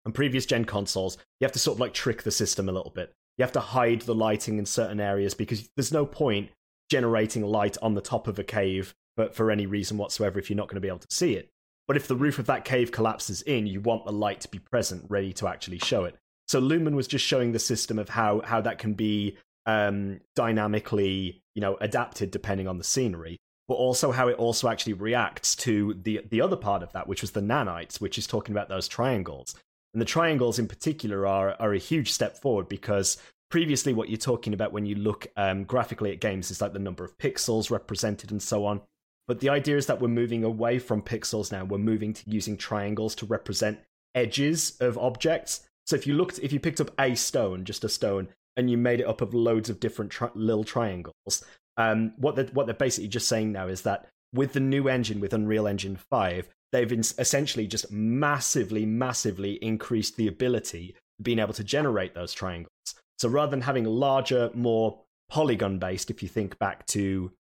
on 0.08 0.14
previous 0.14 0.46
gen 0.46 0.64
consoles 0.66 1.18
you 1.40 1.46
have 1.46 1.52
to 1.52 1.60
sort 1.60 1.76
of 1.76 1.80
like 1.82 1.94
trick 1.94 2.24
the 2.24 2.32
system 2.32 2.68
a 2.68 2.72
little 2.72 2.92
bit. 2.92 3.14
You 3.38 3.44
have 3.44 3.52
to 3.52 3.60
hide 3.60 4.02
the 4.02 4.16
lighting 4.16 4.58
in 4.58 4.66
certain 4.66 5.00
areas 5.00 5.36
because 5.36 5.70
there's 5.76 5.92
no 5.92 6.06
point 6.06 6.50
generating 6.90 7.44
light 7.44 7.78
on 7.82 7.94
the 7.94 8.02
top 8.02 8.28
of 8.28 8.40
a 8.40 8.44
cave 8.44 8.96
but 9.16 9.36
for 9.36 9.52
any 9.52 9.66
reason 9.66 9.98
whatsoever 9.98 10.40
if 10.40 10.50
you're 10.50 10.58
not 10.58 10.68
going 10.68 10.76
to 10.76 10.82
be 10.82 10.88
able 10.88 11.00
to 11.00 11.14
see 11.14 11.34
it. 11.34 11.50
But 11.88 11.98
if 11.98 12.08
the 12.08 12.16
roof 12.16 12.40
of 12.40 12.48
that 12.48 12.66
cave 12.66 12.92
collapses 12.92 13.42
in 13.44 13.68
you 13.68 13.82
want 13.82 14.06
the 14.06 14.12
light 14.12 14.42
to 14.42 14.48
be 14.48 14.60
present 14.60 15.06
ready 15.10 15.34
to 15.34 15.48
actually 15.48 15.80
show 15.80 16.06
it 16.06 16.16
so 16.48 16.60
Lumen 16.60 16.96
was 16.96 17.08
just 17.08 17.26
showing 17.26 17.52
the 17.52 17.60
system 17.60 18.00
of 18.00 18.10
how 18.10 18.42
how 18.42 18.62
that 18.62 18.78
can 18.78 18.94
be 18.94 19.38
um, 19.66 20.22
dynamically, 20.36 21.42
you 21.54 21.62
know, 21.62 21.78
adapted 21.82 22.32
depending 22.32 22.68
on 22.68 22.78
the 22.78 22.84
scenery, 22.84 23.38
but 23.68 23.76
also 23.76 24.12
how 24.12 24.30
it 24.30 24.38
also 24.38 24.70
actually 24.70 24.94
reacts 24.94 25.56
to 25.58 25.94
the 26.02 26.22
the 26.30 26.42
other 26.42 26.56
part 26.56 26.84
of 26.84 26.92
that, 26.94 27.08
which 27.08 27.22
was 27.22 27.32
the 27.32 27.42
nanites, 27.42 28.00
which 28.00 28.18
is 28.18 28.26
talking 28.26 28.54
about 28.54 28.70
those 28.70 28.88
triangles. 28.88 29.56
And 29.94 30.02
the 30.02 30.06
triangles 30.06 30.58
in 30.58 30.68
particular 30.68 31.28
are 31.28 31.56
are 31.60 31.74
a 31.74 31.80
huge 31.80 32.12
step 32.12 32.38
forward 32.38 32.70
because 32.70 33.18
previously 33.50 33.94
what 33.94 34.10
you're 34.10 34.18
talking 34.18 34.54
about 34.54 34.74
when 34.74 34.86
you 34.86 34.96
look 34.96 35.28
um, 35.38 35.64
graphically 35.64 36.12
at 36.12 36.20
games 36.20 36.52
is 36.52 36.62
like 36.62 36.74
the 36.74 36.80
number 36.80 37.04
of 37.04 37.18
pixels 37.18 37.72
represented 37.72 38.32
and 38.32 38.42
so 38.42 38.66
on. 38.66 38.82
But 39.28 39.42
the 39.42 39.50
idea 39.50 39.76
is 39.76 39.88
that 39.88 40.00
we're 40.00 40.08
moving 40.08 40.44
away 40.46 40.80
from 40.80 41.02
pixels 41.02 41.52
now. 41.52 41.66
We're 41.66 41.78
moving 41.78 42.14
to 42.14 42.24
using 42.30 42.56
triangles 42.56 43.16
to 43.16 43.26
represent 43.26 43.80
edges 44.16 44.78
of 44.80 44.98
objects. 44.98 45.67
So 45.88 45.96
if 45.96 46.06
you 46.06 46.16
looked, 46.16 46.40
if 46.40 46.52
you 46.52 46.60
picked 46.60 46.82
up 46.82 46.92
a 47.00 47.16
stone, 47.16 47.64
just 47.64 47.84
a 47.84 47.90
stone, 47.90 48.28
and 48.58 48.70
you 48.70 48.78
made 48.78 49.00
it 49.00 49.08
up 49.08 49.22
of 49.22 49.34
loads 49.34 49.70
of 49.70 49.80
different 49.80 50.12
tri- 50.12 50.30
little 50.36 50.66
triangles, 50.66 51.46
um, 51.78 52.14
what 52.18 52.36
they're, 52.36 52.46
what 52.48 52.66
they're 52.66 52.76
basically 52.76 53.08
just 53.08 53.28
saying 53.28 53.52
now 53.52 53.68
is 53.68 53.84
that 53.84 54.08
with 54.34 54.54
the 54.54 54.60
new 54.60 54.90
engine, 54.90 55.22
with 55.22 55.34
Unreal 55.34 55.68
Engine 55.68 55.96
Five, 55.96 56.50
they've 56.74 56.92
in- 56.92 57.00
essentially 57.00 57.68
just 57.68 57.90
massively, 57.92 58.86
massively 58.86 59.54
increased 59.64 60.18
the 60.18 60.28
ability 60.28 60.94
of 61.20 61.24
being 61.24 61.40
able 61.40 61.54
to 61.54 61.64
generate 61.64 62.14
those 62.14 62.34
triangles. 62.34 62.72
So 63.18 63.30
rather 63.30 63.52
than 63.52 63.62
having 63.62 63.86
larger, 63.86 64.52
more 64.54 65.00
polygon 65.30 65.80
based, 65.80 66.12
if 66.12 66.22
you 66.22 66.28
think 66.28 66.60
back 66.60 66.86
to 66.88 67.32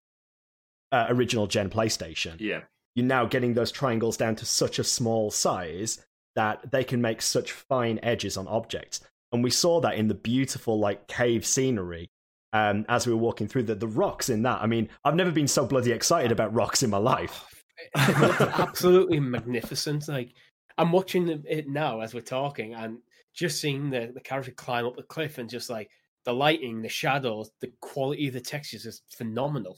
uh, 0.93 1.07
original 1.09 1.47
gen 1.47 1.69
PlayStation, 1.69 2.39
yeah, 2.39 2.61
you're 2.95 3.05
now 3.05 3.25
getting 3.25 3.53
those 3.53 3.71
triangles 3.71 4.15
down 4.15 4.37
to 4.37 4.45
such 4.45 4.79
a 4.79 4.83
small 4.85 5.31
size 5.31 6.03
that 6.37 6.69
they 6.69 6.83
can 6.83 7.01
make 7.01 7.19
such 7.19 7.51
fine 7.51 7.99
edges 8.03 8.37
on 8.37 8.47
objects. 8.47 9.01
And 9.31 9.43
we 9.43 9.49
saw 9.49 9.81
that 9.81 9.95
in 9.95 10.07
the 10.07 10.13
beautiful 10.13 10.79
like 10.79 11.07
cave 11.07 11.45
scenery 11.45 12.11
um, 12.53 12.85
as 12.87 13.07
we 13.07 13.13
were 13.13 13.19
walking 13.19 13.47
through 13.47 13.63
the, 13.63 13.73
the 13.73 13.87
rocks 13.87 14.29
in 14.29 14.43
that. 14.43 14.61
I 14.61 14.67
mean, 14.67 14.87
I've 15.03 15.15
never 15.15 15.31
been 15.31 15.47
so 15.47 15.65
bloody 15.65 15.91
excited 15.91 16.31
about 16.31 16.53
rocks 16.53 16.83
in 16.83 16.89
my 16.89 16.99
life. 16.99 17.43
It 17.95 18.19
looked 18.19 18.41
absolutely 18.41 19.19
magnificent. 19.19 20.07
Like 20.07 20.33
I'm 20.79 20.91
watching 20.91 21.43
it 21.47 21.69
now 21.69 21.99
as 22.01 22.11
we're 22.11 22.21
talking, 22.21 22.73
and 22.73 22.97
just 23.35 23.61
seeing 23.61 23.91
the, 23.91 24.11
the 24.15 24.19
character 24.19 24.51
climb 24.51 24.87
up 24.87 24.95
the 24.95 25.03
cliff 25.03 25.37
and 25.37 25.47
just 25.47 25.69
like 25.69 25.91
the 26.25 26.33
lighting, 26.33 26.81
the 26.81 26.89
shadows, 26.89 27.51
the 27.61 27.71
quality 27.79 28.29
of 28.29 28.33
the 28.33 28.41
textures 28.41 28.87
is 28.87 29.03
phenomenal. 29.15 29.77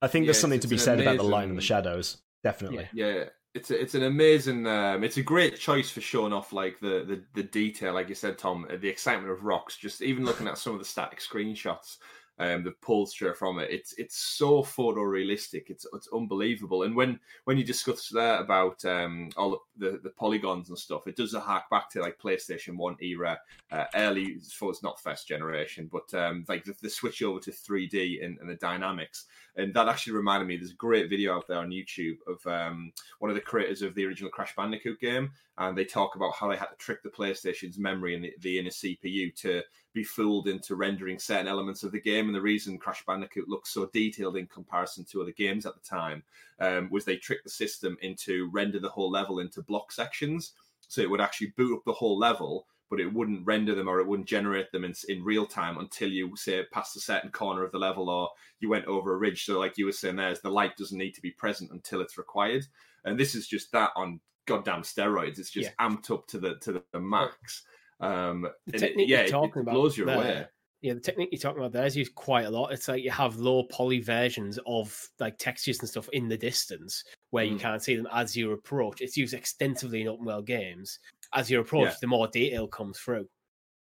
I 0.00 0.08
think 0.08 0.22
Yeah, 0.22 0.28
there's 0.28 0.40
something 0.40 0.60
to 0.60 0.68
be 0.68 0.78
said 0.78 0.98
an 0.98 1.06
about 1.06 1.18
the 1.18 1.24
light 1.24 1.46
and 1.46 1.58
the 1.58 1.62
shadows. 1.62 2.22
Definitely. 2.42 2.88
yeah. 2.94 3.24
It's 3.56 3.70
a, 3.70 3.80
it's 3.80 3.94
an 3.94 4.02
amazing. 4.02 4.66
Um, 4.66 5.02
it's 5.02 5.16
a 5.16 5.22
great 5.22 5.58
choice 5.58 5.90
for 5.90 6.02
showing 6.02 6.32
off 6.34 6.52
like 6.52 6.78
the, 6.80 7.04
the 7.08 7.22
the 7.34 7.42
detail, 7.42 7.94
like 7.94 8.08
you 8.10 8.14
said, 8.14 8.36
Tom. 8.36 8.66
The 8.68 8.88
excitement 8.88 9.30
of 9.32 9.44
rocks. 9.44 9.76
Just 9.76 10.02
even 10.02 10.26
looking 10.26 10.46
at 10.46 10.58
some 10.58 10.74
of 10.74 10.78
the 10.78 10.84
static 10.84 11.20
screenshots, 11.20 11.96
um, 12.38 12.64
the 12.64 13.06
straight 13.06 13.36
from 13.36 13.58
it. 13.58 13.70
It's 13.70 13.94
it's 13.94 14.16
so 14.16 14.62
photorealistic. 14.62 15.64
It's 15.68 15.86
it's 15.92 16.08
unbelievable. 16.12 16.82
And 16.82 16.94
when 16.94 17.18
when 17.44 17.56
you 17.56 17.64
discuss 17.64 18.08
there 18.08 18.40
about 18.40 18.84
um, 18.84 19.30
all 19.36 19.62
the, 19.76 19.92
the 19.92 19.98
the 20.04 20.10
polygons 20.10 20.68
and 20.68 20.78
stuff, 20.78 21.06
it 21.06 21.16
does 21.16 21.34
a 21.34 21.40
hark 21.40 21.64
back 21.70 21.90
to 21.90 22.00
like 22.00 22.18
PlayStation 22.18 22.76
One 22.76 22.96
era, 23.00 23.38
uh, 23.72 23.84
early. 23.94 24.36
So 24.40 24.68
it's 24.68 24.82
not 24.82 25.00
first 25.00 25.26
generation, 25.26 25.88
but 25.90 26.12
um, 26.18 26.44
like 26.48 26.64
the, 26.64 26.74
the 26.82 26.90
switch 26.90 27.22
over 27.22 27.40
to 27.40 27.50
3D 27.50 28.24
and, 28.24 28.38
and 28.38 28.48
the 28.48 28.56
dynamics. 28.56 29.26
And 29.56 29.72
that 29.72 29.88
actually 29.88 30.12
reminded 30.12 30.46
me. 30.46 30.58
There's 30.58 30.72
a 30.72 30.74
great 30.74 31.08
video 31.08 31.34
out 31.34 31.48
there 31.48 31.58
on 31.58 31.70
YouTube 31.70 32.18
of 32.26 32.46
um, 32.46 32.92
one 33.18 33.30
of 33.30 33.34
the 33.34 33.40
creators 33.40 33.80
of 33.80 33.94
the 33.94 34.04
original 34.04 34.30
Crash 34.30 34.54
Bandicoot 34.54 35.00
game, 35.00 35.30
and 35.56 35.76
they 35.76 35.86
talk 35.86 36.16
about 36.16 36.34
how 36.34 36.50
they 36.50 36.56
had 36.56 36.66
to 36.66 36.76
trick 36.76 37.02
the 37.02 37.08
PlayStation's 37.08 37.78
memory 37.78 38.14
and 38.14 38.24
the, 38.24 38.34
the 38.40 38.58
inner 38.58 38.70
CPU 38.70 39.34
to 39.36 39.62
be 39.96 40.04
fooled 40.04 40.46
into 40.46 40.76
rendering 40.76 41.18
certain 41.18 41.48
elements 41.48 41.82
of 41.82 41.90
the 41.90 42.00
game. 42.00 42.26
And 42.26 42.34
the 42.34 42.40
reason 42.40 42.78
Crash 42.78 43.02
Bandicoot 43.06 43.48
looks 43.48 43.70
so 43.70 43.86
detailed 43.86 44.36
in 44.36 44.46
comparison 44.46 45.04
to 45.06 45.22
other 45.22 45.32
games 45.32 45.64
at 45.66 45.74
the 45.74 45.80
time 45.80 46.22
um, 46.60 46.90
was 46.90 47.04
they 47.04 47.16
tricked 47.16 47.44
the 47.44 47.50
system 47.50 47.96
into 48.02 48.50
render 48.52 48.78
the 48.78 48.90
whole 48.90 49.10
level 49.10 49.40
into 49.40 49.62
block 49.62 49.90
sections, 49.90 50.52
so 50.86 51.00
it 51.00 51.10
would 51.10 51.20
actually 51.20 51.52
boot 51.56 51.78
up 51.78 51.84
the 51.84 51.92
whole 51.92 52.18
level. 52.18 52.66
But 52.88 53.00
it 53.00 53.12
wouldn't 53.12 53.44
render 53.44 53.74
them 53.74 53.88
or 53.88 53.98
it 53.98 54.06
wouldn't 54.06 54.28
generate 54.28 54.70
them 54.70 54.84
in, 54.84 54.94
in 55.08 55.24
real 55.24 55.44
time 55.44 55.76
until 55.78 56.08
you 56.08 56.36
say 56.36 56.62
past 56.70 56.94
a 56.94 57.00
certain 57.00 57.30
corner 57.30 57.64
of 57.64 57.72
the 57.72 57.80
level 57.80 58.08
or 58.08 58.28
you 58.60 58.68
went 58.68 58.84
over 58.84 59.12
a 59.12 59.16
ridge. 59.16 59.44
So, 59.44 59.58
like 59.58 59.76
you 59.76 59.86
were 59.86 59.92
saying, 59.92 60.14
there's 60.14 60.40
the 60.40 60.50
light 60.50 60.76
doesn't 60.76 60.96
need 60.96 61.10
to 61.14 61.20
be 61.20 61.32
present 61.32 61.72
until 61.72 62.00
it's 62.00 62.16
required 62.16 62.64
and 63.06 63.18
this 63.18 63.34
is 63.34 63.48
just 63.48 63.72
that 63.72 63.90
on 63.96 64.20
goddamn 64.46 64.82
steroids. 64.82 65.38
It's 65.38 65.50
just 65.50 65.70
amped 65.78 66.10
up 66.10 66.26
to 66.28 66.38
the 66.38 66.56
to 66.56 66.82
the 66.92 67.00
max. 67.00 67.62
Um, 68.00 68.42
The 68.42 68.48
and 68.66 68.74
it- 68.74 68.78
technique 68.78 69.08
yeah, 69.08 69.20
you're 69.22 69.28
talking 69.30 69.60
it 69.60 69.62
about 69.62 69.72
blows 69.74 69.96
you 69.96 70.04
there- 70.04 70.16
away. 70.16 70.46
Yeah, 70.82 70.92
the 70.94 71.00
technique 71.00 71.30
you're 71.32 71.40
talking 71.40 71.58
about 71.58 71.72
there 71.72 71.86
is 71.86 71.96
used 71.96 72.14
quite 72.14 72.44
a 72.44 72.50
lot. 72.50 72.70
It's 72.72 72.86
like 72.86 73.02
you 73.02 73.10
have 73.10 73.36
low 73.36 73.64
poly 73.64 74.00
versions 74.00 74.58
of 74.66 75.08
like 75.18 75.38
textures 75.38 75.80
and 75.80 75.88
stuff 75.88 76.08
in 76.12 76.28
the 76.28 76.36
distance 76.36 77.02
where 77.30 77.44
you 77.44 77.56
Mm. 77.56 77.60
can't 77.60 77.82
see 77.82 77.96
them 77.96 78.06
as 78.12 78.36
you 78.36 78.52
approach. 78.52 79.00
It's 79.00 79.16
used 79.16 79.32
extensively 79.34 80.02
in 80.02 80.08
open 80.08 80.26
world 80.26 80.46
games. 80.46 80.98
As 81.32 81.50
you 81.50 81.58
approach, 81.60 81.86
Yeah. 81.88 81.94
the 82.02 82.06
more 82.06 82.28
detail 82.28 82.68
comes 82.68 82.98
through. 83.00 83.28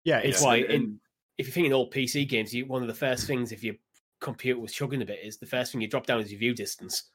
Yeah, 0.06 0.20
It's 0.20 0.38
it's 0.38 0.42
why 0.44 0.58
And- 0.58 0.66
in, 0.70 0.82
and- 0.84 1.00
if 1.38 1.46
you 1.46 1.52
think 1.52 1.68
in 1.68 1.74
old 1.74 1.92
PC 1.92 2.26
games, 2.26 2.54
you, 2.56 2.66
one 2.66 2.82
of 2.82 2.88
the 2.88 2.94
first 2.96 3.28
things 3.28 3.52
if 3.52 3.64
your 3.64 3.76
computer 4.22 4.60
was 4.60 4.74
chugging 4.74 5.02
a 5.02 5.06
bit 5.06 5.20
is 5.24 5.38
the 5.38 5.46
first 5.46 5.72
thing 5.72 5.82
you 5.82 5.88
drop 5.88 6.06
down 6.08 6.22
is 6.22 6.32
your 6.32 6.40
view 6.40 6.54
distance 6.56 7.12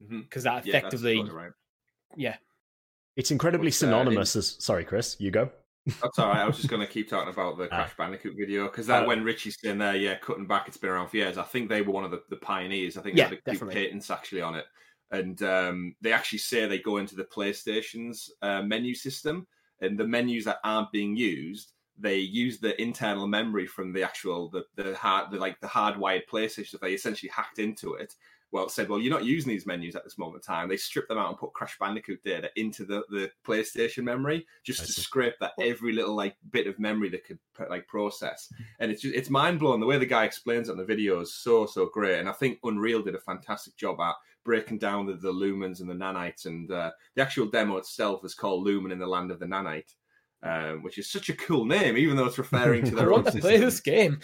because 0.00 0.42
that 0.44 0.66
Yeah, 0.66 0.72
that's 0.72 0.86
effectively, 0.86 1.16
totally 1.16 1.34
right. 1.36 1.52
yeah, 2.16 2.38
it's 3.14 3.30
incredibly 3.30 3.66
But, 3.68 3.74
uh, 3.74 3.78
synonymous 3.78 4.34
as 4.34 4.56
sorry, 4.58 4.84
Chris, 4.84 5.16
you 5.20 5.30
go. 5.30 5.52
That's 5.86 6.18
all 6.18 6.28
right. 6.28 6.38
I 6.38 6.46
was 6.46 6.56
just 6.56 6.68
going 6.68 6.80
to 6.80 6.90
keep 6.92 7.08
talking 7.10 7.32
about 7.32 7.58
the 7.58 7.64
Ah. 7.72 7.84
Crash 7.84 7.96
Bandicoot 7.96 8.36
video 8.38 8.64
because 8.64 8.86
that 8.86 9.04
Uh, 9.04 9.06
when 9.06 9.22
Richie's 9.24 9.58
saying 9.60 9.78
there, 9.78 9.96
yeah, 9.96 10.16
cutting 10.16 10.46
back, 10.46 10.66
it's 10.68 10.76
been 10.76 10.90
around 10.90 11.08
for 11.08 11.16
years. 11.18 11.36
I 11.38 11.42
think 11.42 11.68
they 11.68 11.82
were 11.82 11.92
one 11.92 12.04
of 12.04 12.10
the, 12.10 12.22
the 12.30 12.36
pioneers. 12.36 12.96
I 12.96 13.02
think 13.02 13.16
Yeah, 13.16 13.28
they 13.28 13.36
had 13.36 13.54
a 13.56 13.58
few 13.58 13.68
patents 13.68 14.10
actually 14.10 14.40
on 14.40 14.54
it, 14.54 14.64
and 15.10 15.42
um, 15.42 15.94
they 16.00 16.12
actually 16.12 16.38
say 16.38 16.66
they 16.66 16.78
go 16.78 16.96
into 16.96 17.16
the 17.16 17.24
PlayStation's 17.24 18.30
uh, 18.42 18.62
menu 18.62 18.94
system, 18.94 19.46
and 19.80 19.98
the 19.98 20.06
menus 20.06 20.44
that 20.46 20.58
aren't 20.64 20.90
being 20.92 21.16
used, 21.16 21.72
they 21.98 22.18
use 22.18 22.58
the 22.58 22.80
internal 22.80 23.26
memory 23.26 23.66
from 23.66 23.92
the 23.92 24.02
actual 24.02 24.48
the 24.48 24.64
the 24.76 24.96
hard 24.96 25.30
the 25.30 25.38
like 25.38 25.60
the 25.60 25.66
hardwired 25.68 26.26
PlayStation. 26.32 26.80
They 26.80 26.94
essentially 26.94 27.30
hacked 27.30 27.58
into 27.58 27.94
it 27.94 28.14
well 28.54 28.68
said, 28.68 28.88
well, 28.88 29.00
you're 29.00 29.12
not 29.12 29.24
using 29.24 29.50
these 29.50 29.66
menus 29.66 29.96
at 29.96 30.04
this 30.04 30.16
moment 30.16 30.36
in 30.36 30.54
time. 30.54 30.68
They 30.68 30.76
stripped 30.76 31.08
them 31.08 31.18
out 31.18 31.28
and 31.28 31.36
put 31.36 31.52
Crash 31.52 31.76
Bandicoot 31.76 32.22
data 32.22 32.50
into 32.54 32.84
the, 32.84 33.02
the 33.10 33.28
PlayStation 33.44 34.04
memory 34.04 34.46
just 34.62 34.82
I 34.82 34.84
to 34.84 34.92
see. 34.92 35.02
scrape 35.02 35.34
that 35.40 35.54
every 35.60 35.92
little 35.92 36.14
like 36.14 36.36
bit 36.52 36.68
of 36.68 36.78
memory 36.78 37.08
that 37.08 37.24
could 37.24 37.40
like 37.68 37.88
process. 37.88 38.48
And 38.78 38.92
it's 38.92 39.02
just, 39.02 39.16
it's 39.16 39.28
mind 39.28 39.58
blowing. 39.58 39.80
The 39.80 39.86
way 39.86 39.98
the 39.98 40.06
guy 40.06 40.24
explains 40.24 40.68
it 40.68 40.72
on 40.72 40.78
the 40.78 40.84
video 40.84 41.18
is 41.18 41.34
so 41.34 41.66
so 41.66 41.86
great. 41.92 42.20
And 42.20 42.28
I 42.28 42.32
think 42.32 42.60
Unreal 42.62 43.02
did 43.02 43.16
a 43.16 43.20
fantastic 43.20 43.76
job 43.76 44.00
at 44.00 44.14
breaking 44.44 44.78
down 44.78 45.06
the, 45.06 45.14
the 45.14 45.32
lumens 45.32 45.80
and 45.80 45.90
the 45.90 45.94
nanites. 45.94 46.46
And 46.46 46.70
uh, 46.70 46.92
the 47.16 47.22
actual 47.22 47.46
demo 47.46 47.78
itself 47.78 48.24
is 48.24 48.34
called 48.34 48.64
Lumen 48.64 48.92
in 48.92 49.00
the 49.00 49.06
Land 49.06 49.32
of 49.32 49.40
the 49.40 49.46
Nanite. 49.46 49.94
Um, 50.44 50.82
which 50.82 50.98
is 50.98 51.10
such 51.10 51.30
a 51.30 51.36
cool 51.36 51.64
name, 51.64 51.96
even 51.96 52.16
though 52.16 52.26
it's 52.26 52.36
referring 52.36 52.84
to 52.84 52.92
I 52.92 52.94
their 52.96 53.06
own 53.14 53.22
want 53.22 53.34
to 53.34 53.40
play 53.40 53.56
this 53.56 53.80
game. 53.80 54.20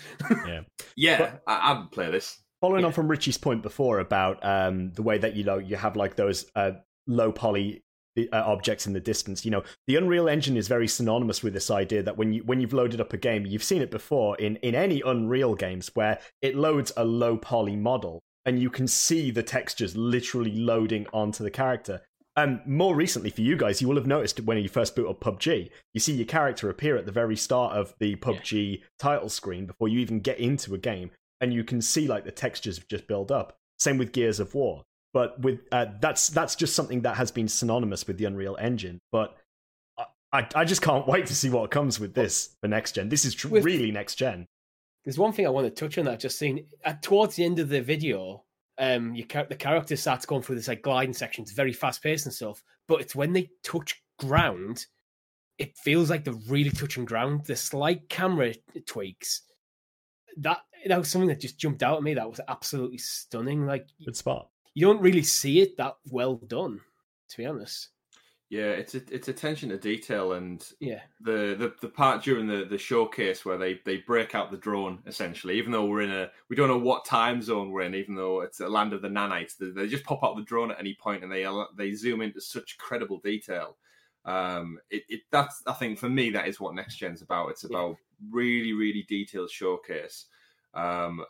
Yeah. 0.46 0.60
Yeah, 0.94 1.36
I, 1.46 1.72
I'd 1.72 1.90
play 1.90 2.10
this. 2.10 2.38
Following 2.60 2.80
Yeah. 2.82 2.88
on 2.88 2.92
from 2.92 3.08
Richie's 3.08 3.38
point 3.38 3.62
before 3.62 4.00
about 4.00 4.44
um, 4.44 4.92
the 4.92 5.02
way 5.02 5.18
that 5.18 5.34
you 5.36 5.44
know 5.44 5.58
you 5.58 5.76
have 5.76 5.96
like 5.96 6.16
those 6.16 6.46
uh, 6.54 6.72
low 7.06 7.32
poly 7.32 7.82
uh, 8.18 8.26
objects 8.32 8.86
in 8.86 8.92
the 8.92 9.00
distance, 9.00 9.44
you 9.44 9.50
know, 9.50 9.62
the 9.86 9.96
Unreal 9.96 10.28
Engine 10.28 10.56
is 10.56 10.68
very 10.68 10.88
synonymous 10.88 11.42
with 11.42 11.54
this 11.54 11.70
idea 11.70 12.02
that 12.02 12.16
when 12.18 12.32
you 12.32 12.42
when 12.44 12.60
you've 12.60 12.72
loaded 12.72 13.00
up 13.00 13.12
a 13.12 13.16
game, 13.16 13.46
you've 13.46 13.62
seen 13.62 13.80
it 13.82 13.90
before 13.90 14.36
in 14.36 14.56
in 14.56 14.74
any 14.74 15.00
Unreal 15.04 15.54
games 15.54 15.90
where 15.94 16.18
it 16.42 16.54
loads 16.54 16.92
a 16.96 17.04
low 17.04 17.36
poly 17.36 17.76
model 17.76 18.20
and 18.44 18.60
you 18.60 18.68
can 18.70 18.86
see 18.88 19.30
the 19.30 19.42
textures 19.42 19.96
literally 19.96 20.56
loading 20.56 21.06
onto 21.12 21.44
the 21.44 21.50
character. 21.50 22.00
Um, 22.36 22.60
more 22.64 22.94
recently 22.94 23.28
for 23.30 23.42
you 23.42 23.56
guys, 23.56 23.82
you 23.82 23.88
will 23.88 23.96
have 23.96 24.06
noticed 24.06 24.40
when 24.40 24.56
you 24.58 24.68
first 24.68 24.96
boot 24.96 25.08
up 25.08 25.20
PUBG, 25.20 25.68
you 25.92 26.00
see 26.00 26.14
your 26.14 26.26
character 26.26 26.70
appear 26.70 26.96
at 26.96 27.04
the 27.04 27.12
very 27.12 27.36
start 27.36 27.74
of 27.74 27.92
the 27.98 28.16
PUBG 28.16 28.82
title 28.98 29.28
screen 29.28 29.66
before 29.66 29.88
you 29.88 29.98
even 29.98 30.20
get 30.20 30.38
into 30.38 30.74
a 30.74 30.78
game 30.78 31.10
and 31.40 31.52
you 31.52 31.64
can 31.64 31.80
see 31.80 32.06
like 32.06 32.24
the 32.24 32.30
textures 32.30 32.78
just 32.78 33.06
build 33.06 33.32
up. 33.32 33.56
Same 33.78 33.98
with 33.98 34.12
Gears 34.12 34.40
of 34.40 34.54
War, 34.54 34.82
but 35.12 35.40
with 35.40 35.60
uh, 35.72 35.86
that's 36.00 36.28
that's 36.28 36.54
just 36.54 36.74
something 36.74 37.02
that 37.02 37.16
has 37.16 37.30
been 37.30 37.48
synonymous 37.48 38.06
with 38.06 38.18
the 38.18 38.26
Unreal 38.26 38.56
Engine. 38.60 38.98
But 39.10 39.36
I, 40.32 40.46
I, 40.54 40.64
just 40.64 40.82
can't 40.82 41.06
wait 41.08 41.26
to 41.26 41.34
see 41.34 41.50
what 41.50 41.70
comes 41.70 41.98
with 41.98 42.14
this 42.14 42.56
for 42.60 42.68
next 42.68 42.92
gen. 42.92 43.08
This 43.08 43.24
is 43.24 43.34
tr- 43.34 43.48
With- 43.48 43.64
really 43.64 43.90
next 43.90 44.16
gen. 44.16 44.46
There's 45.04 45.18
one 45.18 45.32
thing 45.32 45.46
I 45.46 45.50
want 45.50 45.66
to 45.66 45.70
touch 45.70 45.96
on 45.96 46.04
that 46.04 46.12
I've 46.12 46.18
just 46.18 46.38
seen. 46.38 46.66
At, 46.84 47.02
towards 47.02 47.34
the 47.34 47.44
end 47.44 47.58
of 47.58 47.70
the 47.70 47.80
video, 47.80 48.44
um, 48.78 49.14
you 49.14 49.24
the 49.26 49.56
character 49.56 49.96
starts 49.96 50.26
going 50.26 50.42
through 50.42 50.56
this 50.56 50.68
like 50.68 50.82
gliding 50.82 51.14
section. 51.14 51.42
It's 51.42 51.52
very 51.52 51.72
fast 51.72 52.02
paced 52.02 52.26
and 52.26 52.34
stuff. 52.34 52.62
But 52.86 53.00
it's 53.00 53.14
when 53.14 53.32
they 53.32 53.48
touch 53.64 54.02
ground, 54.18 54.84
it 55.58 55.76
feels 55.78 56.10
like 56.10 56.24
they're 56.24 56.34
really 56.48 56.70
touching 56.70 57.06
ground. 57.06 57.46
The 57.46 57.56
slight 57.56 58.08
camera 58.10 58.52
tweaks. 58.86 59.42
That 60.38 60.58
that 60.86 60.98
was 60.98 61.08
something 61.08 61.28
that 61.28 61.40
just 61.40 61.58
jumped 61.58 61.82
out 61.82 61.96
at 61.98 62.02
me. 62.02 62.14
That 62.14 62.28
was 62.28 62.40
absolutely 62.48 62.98
stunning. 62.98 63.66
Like 63.66 63.86
Good 64.04 64.16
spot. 64.16 64.48
you 64.74 64.86
don't 64.86 65.02
really 65.02 65.22
see 65.22 65.60
it 65.60 65.76
that 65.78 65.94
well 66.10 66.36
done, 66.36 66.80
to 67.30 67.36
be 67.36 67.46
honest. 67.46 67.88
Yeah, 68.48 68.70
it's 68.70 68.96
a, 68.96 69.02
it's 69.14 69.28
attention 69.28 69.68
to 69.68 69.78
detail 69.78 70.32
and 70.32 70.66
Yeah, 70.80 71.02
the, 71.20 71.54
the 71.56 71.72
the 71.82 71.88
part 71.88 72.24
during 72.24 72.48
the 72.48 72.64
the 72.64 72.78
showcase 72.78 73.44
where 73.44 73.56
they 73.56 73.78
they 73.84 73.98
break 73.98 74.34
out 74.34 74.50
the 74.50 74.56
drone 74.56 74.98
essentially 75.06 75.56
even 75.56 75.70
though 75.70 75.84
we're 75.86 76.00
in 76.02 76.10
a 76.10 76.28
we 76.48 76.56
don't 76.56 76.66
know 76.66 76.76
what 76.76 77.04
time 77.04 77.42
zone 77.42 77.70
we're 77.70 77.82
in 77.82 77.94
even 77.94 78.16
though 78.16 78.40
it's 78.40 78.58
a 78.58 78.66
land 78.68 78.92
of 78.92 79.02
the 79.02 79.08
nanites 79.08 79.56
they, 79.56 79.70
they 79.70 79.86
just 79.86 80.02
pop 80.02 80.24
out 80.24 80.34
the 80.34 80.42
drone 80.42 80.72
at 80.72 80.80
any 80.80 80.94
point 81.00 81.22
and 81.22 81.30
they 81.30 81.46
they 81.76 81.92
zoom 81.92 82.22
into 82.22 82.40
such 82.40 82.76
credible 82.76 83.20
detail 83.22 83.76
um 84.24 84.80
it, 84.90 85.04
it 85.08 85.20
that's 85.30 85.62
i 85.68 85.72
think 85.72 85.96
for 85.96 86.08
me 86.08 86.30
that 86.30 86.48
is 86.48 86.58
what 86.58 86.74
next 86.74 86.96
gen's 86.96 87.22
about 87.22 87.50
it's 87.50 87.64
Yeah. 87.70 87.78
Really 88.30 88.72
really 88.72 89.04
detailed 89.08 89.50
showcase 89.50 90.26
um 90.74 91.24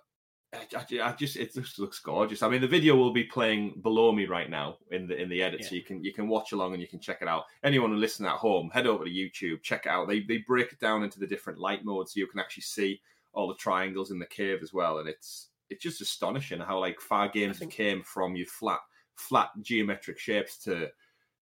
I, 0.52 0.66
I- 0.76 1.10
I 1.10 1.12
just 1.12 1.36
it 1.36 1.54
just 1.54 1.78
looks 1.78 2.00
gorgeous. 2.00 2.42
I 2.42 2.48
mean, 2.48 2.60
the 2.60 2.66
video 2.66 2.96
will 2.96 3.12
be 3.12 3.22
playing 3.22 3.80
below 3.82 4.10
me 4.10 4.26
right 4.26 4.50
now 4.50 4.78
in 4.90 5.06
the 5.06 5.16
in 5.16 5.28
the 5.28 5.40
edit, 5.44 5.60
so 5.68 5.76
you 5.76 5.84
can 5.84 6.02
you 6.02 6.12
can 6.12 6.26
watch 6.26 6.50
along 6.50 6.72
and 6.72 6.82
you 6.82 6.88
can 6.88 6.98
check 6.98 7.18
it 7.22 7.28
out. 7.28 7.44
Anyone 7.62 7.90
who 7.90 7.96
listen 7.98 8.26
at 8.26 8.32
home, 8.36 8.68
head 8.70 8.88
over 8.88 9.04
to 9.04 9.10
YouTube, 9.10 9.62
check 9.62 9.86
it 9.86 9.90
out. 9.90 10.08
They 10.08 10.22
they 10.22 10.38
break 10.38 10.72
it 10.72 10.80
down 10.80 11.04
into 11.04 11.20
the 11.20 11.26
different 11.28 11.60
light 11.60 11.84
modes, 11.84 12.12
so 12.14 12.18
you 12.18 12.26
can 12.26 12.40
actually 12.40 12.64
see 12.64 13.00
all 13.32 13.46
the 13.46 13.54
triangles 13.54 14.10
in 14.10 14.18
the 14.18 14.26
cave 14.26 14.58
as 14.60 14.72
well. 14.72 14.98
And 14.98 15.08
it's 15.08 15.50
it's 15.68 15.84
just 15.84 16.00
astonishing 16.00 16.58
how 16.58 16.80
like 16.80 17.00
far 17.00 17.28
games 17.28 17.60
think- 17.60 17.70
came 17.72 18.02
from 18.02 18.34
your 18.34 18.46
flat 18.46 18.80
flat 19.14 19.50
geometric 19.62 20.18
shapes 20.18 20.58
to 20.64 20.90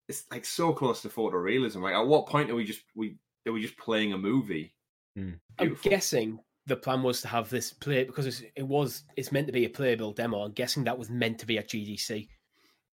it's 0.08 0.24
like 0.32 0.46
so 0.46 0.72
close 0.72 1.02
to 1.02 1.10
photorealism. 1.10 1.82
Like 1.82 1.94
at 1.96 2.08
what 2.08 2.28
point 2.28 2.50
are 2.50 2.56
we 2.56 2.64
just 2.64 2.84
we 2.96 3.18
are 3.46 3.52
we 3.52 3.62
just 3.62 3.78
playing 3.78 4.14
a 4.14 4.18
movie? 4.18 4.74
Mm. 5.18 5.40
I'm 5.60 5.78
guessing 5.82 6.40
the 6.66 6.76
plan 6.76 7.04
was 7.04 7.22
to 7.22 7.28
have 7.28 7.50
this 7.50 7.74
play 7.74 8.04
because 8.04 8.26
it's, 8.26 8.44
it 8.56 8.68
was 8.68 9.04
it's 9.16 9.32
meant 9.32 9.48
to 9.48 9.54
be 9.54 9.66
a 9.66 9.70
playable 9.70 10.14
demo. 10.14 10.40
I'm 10.44 10.54
guessing 10.54 10.84
that 10.86 10.98
was 10.98 11.10
meant 11.10 11.40
to 11.40 11.46
be 11.46 11.58
at 11.58 11.70
GDC 11.70 12.28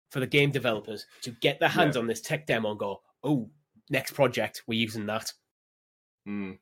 for 0.09 0.19
the 0.19 0.27
game 0.27 0.51
developers 0.51 1.05
to 1.21 1.31
get 1.41 1.59
their 1.59 1.69
hands 1.69 1.97
on 1.97 2.07
this 2.07 2.21
tech 2.21 2.47
demo 2.47 2.71
and 2.71 2.79
go, 2.79 3.01
oh, 3.23 3.49
next 3.89 4.13
project 4.13 4.63
we're 4.67 4.79
using 4.79 5.05
that. 5.07 5.31
Mm. 6.27 6.57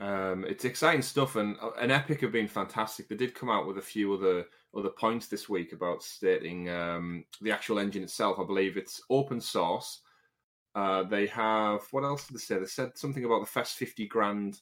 Um, 0.00 0.44
it's 0.44 0.64
exciting 0.64 1.02
stuff, 1.02 1.36
and 1.36 1.56
uh, 1.62 1.70
and 1.80 1.92
Epic 1.92 2.20
have 2.22 2.32
been 2.32 2.48
fantastic. 2.48 3.08
They 3.08 3.16
did 3.16 3.34
come 3.34 3.50
out 3.50 3.66
with 3.66 3.78
a 3.78 3.82
few 3.82 4.12
other 4.12 4.44
other 4.76 4.88
points 4.88 5.28
this 5.28 5.48
week 5.48 5.72
about 5.72 6.02
stating 6.02 6.68
um, 6.68 7.24
the 7.40 7.52
actual 7.52 7.78
engine 7.78 8.02
itself. 8.02 8.38
I 8.40 8.44
believe 8.44 8.76
it's 8.76 9.00
open 9.08 9.40
source. 9.40 10.00
Uh, 10.74 11.04
they 11.04 11.26
have 11.28 11.82
what 11.92 12.02
else 12.02 12.26
did 12.26 12.34
they 12.34 12.40
say? 12.40 12.58
They 12.58 12.66
said 12.66 12.98
something 12.98 13.24
about 13.24 13.40
the 13.40 13.46
first 13.50 13.76
fifty 13.76 14.06
grand. 14.06 14.60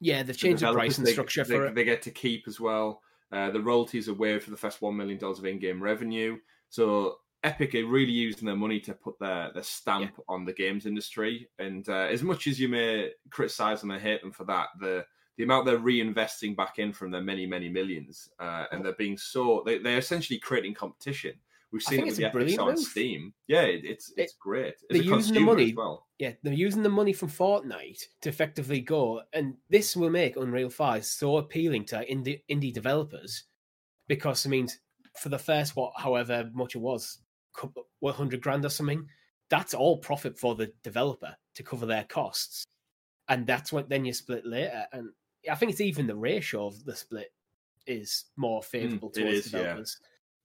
Yeah, 0.00 0.22
they've 0.22 0.36
changed 0.36 0.62
the 0.62 0.72
pricing 0.72 1.04
they, 1.04 1.12
structure 1.12 1.44
they, 1.44 1.54
for 1.54 1.66
it. 1.66 1.74
They 1.74 1.84
get 1.84 2.02
to 2.02 2.10
keep 2.10 2.46
as 2.46 2.60
well. 2.60 3.02
Uh, 3.32 3.50
the 3.50 3.60
royalties 3.60 4.08
are 4.08 4.14
waived 4.14 4.44
for 4.44 4.50
the 4.50 4.56
first 4.56 4.82
one 4.82 4.96
million 4.96 5.18
dollars 5.18 5.38
of 5.38 5.46
in-game 5.46 5.82
revenue. 5.82 6.36
So 6.68 7.16
Epic 7.42 7.74
are 7.74 7.86
really 7.86 8.12
using 8.12 8.46
their 8.46 8.56
money 8.56 8.80
to 8.80 8.92
put 8.92 9.18
their, 9.18 9.50
their 9.52 9.62
stamp 9.62 10.20
on 10.28 10.44
the 10.44 10.52
games 10.52 10.86
industry. 10.86 11.48
And 11.58 11.88
uh, 11.88 12.08
as 12.10 12.22
much 12.22 12.46
as 12.46 12.58
you 12.58 12.68
may 12.68 13.10
criticize 13.30 13.80
them 13.80 13.90
and 13.90 14.02
hate 14.02 14.20
them 14.20 14.32
for 14.32 14.44
that, 14.44 14.68
the 14.80 15.04
the 15.36 15.44
amount 15.44 15.66
they're 15.66 15.78
reinvesting 15.78 16.56
back 16.56 16.78
in 16.78 16.92
from 16.92 17.10
their 17.10 17.20
many 17.20 17.46
many 17.46 17.68
millions, 17.68 18.30
uh, 18.40 18.64
and 18.72 18.84
they're 18.84 18.94
being 18.94 19.18
so 19.18 19.62
they, 19.66 19.78
they're 19.78 19.98
essentially 19.98 20.38
creating 20.38 20.74
competition. 20.74 21.34
We've 21.72 21.82
I 21.86 21.90
seen 21.90 22.00
it 22.00 22.02
it's 22.02 22.10
with 22.12 22.32
the 22.32 22.38
a 22.38 22.42
Epic 22.42 22.60
on. 22.60 22.76
Steam. 22.76 23.34
Yeah, 23.48 23.62
it, 23.62 23.84
it's 23.84 24.12
it's 24.16 24.34
great. 24.34 24.74
As 24.74 24.80
they're 24.90 25.00
a 25.00 25.04
using 25.04 25.34
the 25.34 25.40
money- 25.40 25.70
as 25.70 25.74
well. 25.74 26.06
Yeah, 26.18 26.32
they're 26.42 26.52
using 26.52 26.82
the 26.82 26.88
money 26.88 27.12
from 27.12 27.28
Fortnite 27.28 28.02
to 28.22 28.28
effectively 28.28 28.80
go, 28.80 29.22
and 29.32 29.56
this 29.68 29.94
will 29.96 30.08
make 30.10 30.36
Unreal 30.36 30.70
5 30.70 31.04
so 31.04 31.36
appealing 31.36 31.84
to 31.86 32.06
indie, 32.06 32.40
indie 32.50 32.72
developers 32.72 33.44
because 34.08 34.46
it 34.46 34.48
means 34.48 34.78
for 35.18 35.28
the 35.28 35.38
first, 35.38 35.76
what, 35.76 35.92
however 35.96 36.48
much 36.54 36.74
it 36.74 36.78
was, 36.78 37.18
couple, 37.54 37.86
100 38.00 38.40
grand 38.40 38.64
or 38.64 38.68
something, 38.70 39.06
that's 39.50 39.74
all 39.74 39.98
profit 39.98 40.38
for 40.38 40.54
the 40.54 40.72
developer 40.82 41.34
to 41.54 41.62
cover 41.62 41.86
their 41.86 42.04
costs. 42.04 42.64
And 43.28 43.46
that's 43.46 43.72
what 43.72 43.88
then 43.88 44.04
you 44.04 44.12
split 44.12 44.46
later. 44.46 44.86
And 44.92 45.10
I 45.50 45.54
think 45.56 45.72
it's 45.72 45.80
even 45.80 46.06
the 46.06 46.16
ratio 46.16 46.66
of 46.66 46.84
the 46.84 46.94
split 46.96 47.32
is 47.86 48.24
more 48.36 48.62
favorable 48.62 49.10
Mm, 49.10 49.16
it 49.16 49.20
towards 49.20 49.46
is, 49.46 49.52
yeah. 49.52 49.80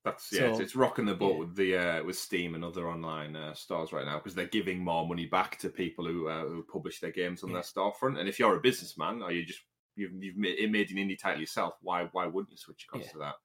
That's 0.03 0.31
yeah, 0.31 0.47
it's, 0.47 0.57
So, 0.57 0.63
it's 0.63 0.75
rocking 0.75 1.05
the 1.05 1.13
boat 1.13 1.33
yeah. 1.33 1.39
with 1.39 1.55
the 1.55 1.77
uh, 1.77 2.03
with 2.03 2.17
Steam 2.17 2.55
and 2.55 2.63
other 2.65 2.89
online 2.89 3.35
uh, 3.35 3.53
stores 3.53 3.93
right 3.93 4.05
now 4.05 4.17
because 4.17 4.33
they're 4.33 4.47
giving 4.47 4.79
more 4.79 5.07
money 5.07 5.27
back 5.27 5.57
to 5.59 5.69
people 5.69 6.05
who 6.05 6.27
uh, 6.27 6.41
who 6.45 6.63
publish 6.63 6.99
their 6.99 7.11
games 7.11 7.43
on 7.43 7.49
Yeah. 7.49 7.55
their 7.55 7.63
storefront. 7.63 8.19
And 8.19 8.27
if 8.27 8.39
you're 8.39 8.55
a 8.57 8.61
businessman 8.61 9.21
or 9.21 9.31
you 9.31 9.45
just 9.45 9.61
you've 9.95 10.11
you've 10.21 10.37
made, 10.37 10.71
made 10.71 10.89
an 10.91 10.97
indie 10.97 11.19
title 11.19 11.39
yourself, 11.41 11.75
why 11.81 12.09
why 12.13 12.25
wouldn't 12.25 12.51
you 12.51 12.57
switch 12.57 12.85
across 12.85 13.05
Yeah. 13.05 13.11
to 13.11 13.17
that? 13.19 13.35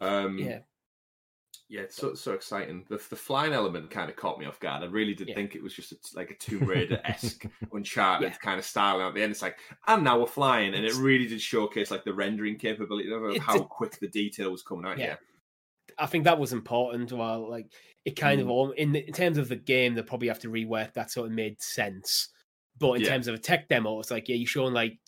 Um, 0.00 0.38
yeah, 0.38 0.60
yeah, 1.68 1.80
it's 1.82 1.96
so 1.96 2.14
so 2.14 2.32
exciting. 2.32 2.86
The 2.88 2.96
the 3.10 3.16
flying 3.16 3.52
element 3.52 3.90
kind 3.90 4.08
of 4.08 4.16
caught 4.16 4.38
me 4.38 4.46
off 4.46 4.60
guard. 4.60 4.82
I 4.82 4.86
really 4.86 5.14
did 5.14 5.34
think 5.34 5.54
it 5.54 5.62
was 5.62 5.74
just 5.74 5.92
a, 5.92 5.96
like 6.14 6.30
a 6.30 6.34
Tomb 6.36 6.64
Raider 6.68 7.00
esque 7.04 7.44
Uncharted 7.72 8.38
kind 8.40 8.58
of 8.58 8.64
style. 8.64 8.98
And 9.00 9.08
at 9.08 9.14
the 9.14 9.22
end, 9.22 9.32
it's 9.32 9.42
like, 9.42 9.58
and 9.86 10.04
now 10.04 10.18
we're 10.20 10.26
flying, 10.26 10.72
and 10.74 10.84
it 10.86 10.94
really 10.94 11.26
did 11.26 11.40
showcase 11.42 11.90
like 11.90 12.04
the 12.04 12.14
rendering 12.14 12.56
capability 12.56 13.12
of 13.12 13.22
It's 13.24 13.44
how 13.44 13.62
quick 13.62 13.98
the 14.00 14.08
detail 14.08 14.50
was 14.50 14.62
coming 14.62 14.86
out. 14.86 14.98
Yeah. 14.98 15.04
Yeah, 15.06 15.16
I 16.02 16.06
think 16.06 16.24
that 16.24 16.38
was 16.38 16.52
important. 16.52 17.12
While 17.12 17.48
like 17.50 17.72
it 18.04 18.16
kind 18.16 18.40
of 18.40 18.46
Mm. 18.48 18.50
all 18.50 18.70
in, 18.72 18.94
in 18.96 19.12
terms 19.12 19.38
of 19.38 19.48
the 19.48 19.56
game, 19.56 19.94
they 19.94 20.02
probably 20.02 20.28
have 20.28 20.40
to 20.40 20.48
rework 20.50 20.92
that 20.94 21.10
so 21.10 21.24
it 21.24 21.30
made 21.30 21.60
sense. 21.62 22.28
But 22.78 22.92
in 22.94 23.02
Yeah. 23.02 23.08
terms 23.10 23.28
of 23.28 23.34
a 23.34 23.38
tech 23.38 23.68
demo, 23.68 24.00
it's 24.00 24.10
like 24.10 24.28
yeah, 24.28 24.36
you're 24.36 24.46
showing 24.46 24.74
like 24.74 24.98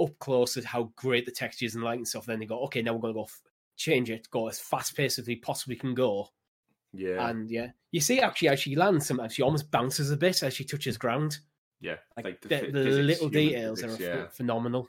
up 0.00 0.16
close 0.20 0.56
at 0.56 0.64
how 0.64 0.92
great 0.96 1.26
the 1.26 1.32
textures 1.32 1.74
and 1.74 1.82
light 1.82 1.98
and 1.98 2.06
stuff. 2.06 2.26
Then 2.26 2.38
they 2.38 2.46
go, 2.46 2.60
okay, 2.64 2.82
now 2.82 2.94
we're 2.94 3.00
gonna 3.00 3.14
go 3.14 3.24
f- 3.24 3.40
change 3.76 4.10
it, 4.10 4.28
go 4.30 4.46
as 4.48 4.60
fast 4.60 4.96
paced 4.96 5.18
as 5.18 5.26
we 5.26 5.36
possibly 5.36 5.74
can 5.76 5.94
go. 5.94 6.28
yeah, 6.92 7.28
And 7.28 7.50
yeah, 7.50 7.72
you 7.90 8.00
see 8.00 8.20
actually 8.20 8.48
as 8.48 8.60
she 8.60 8.76
lands, 8.76 9.06
sometimes 9.06 9.34
she 9.34 9.42
almost 9.42 9.70
bounces 9.70 10.10
a 10.10 10.16
bit 10.16 10.42
as 10.42 10.54
she 10.54 10.64
touches 10.64 10.96
ground. 10.96 11.38
yeah. 11.80 11.96
Like, 12.16 12.40
the 12.40 12.48
the, 12.48 12.56
the 12.72 12.84
physics, 12.84 13.06
little 13.06 13.28
details 13.28 13.80
physics, 13.82 14.00
are 14.00 14.04
yeah. 14.04 14.28
phenomenal. 14.28 14.88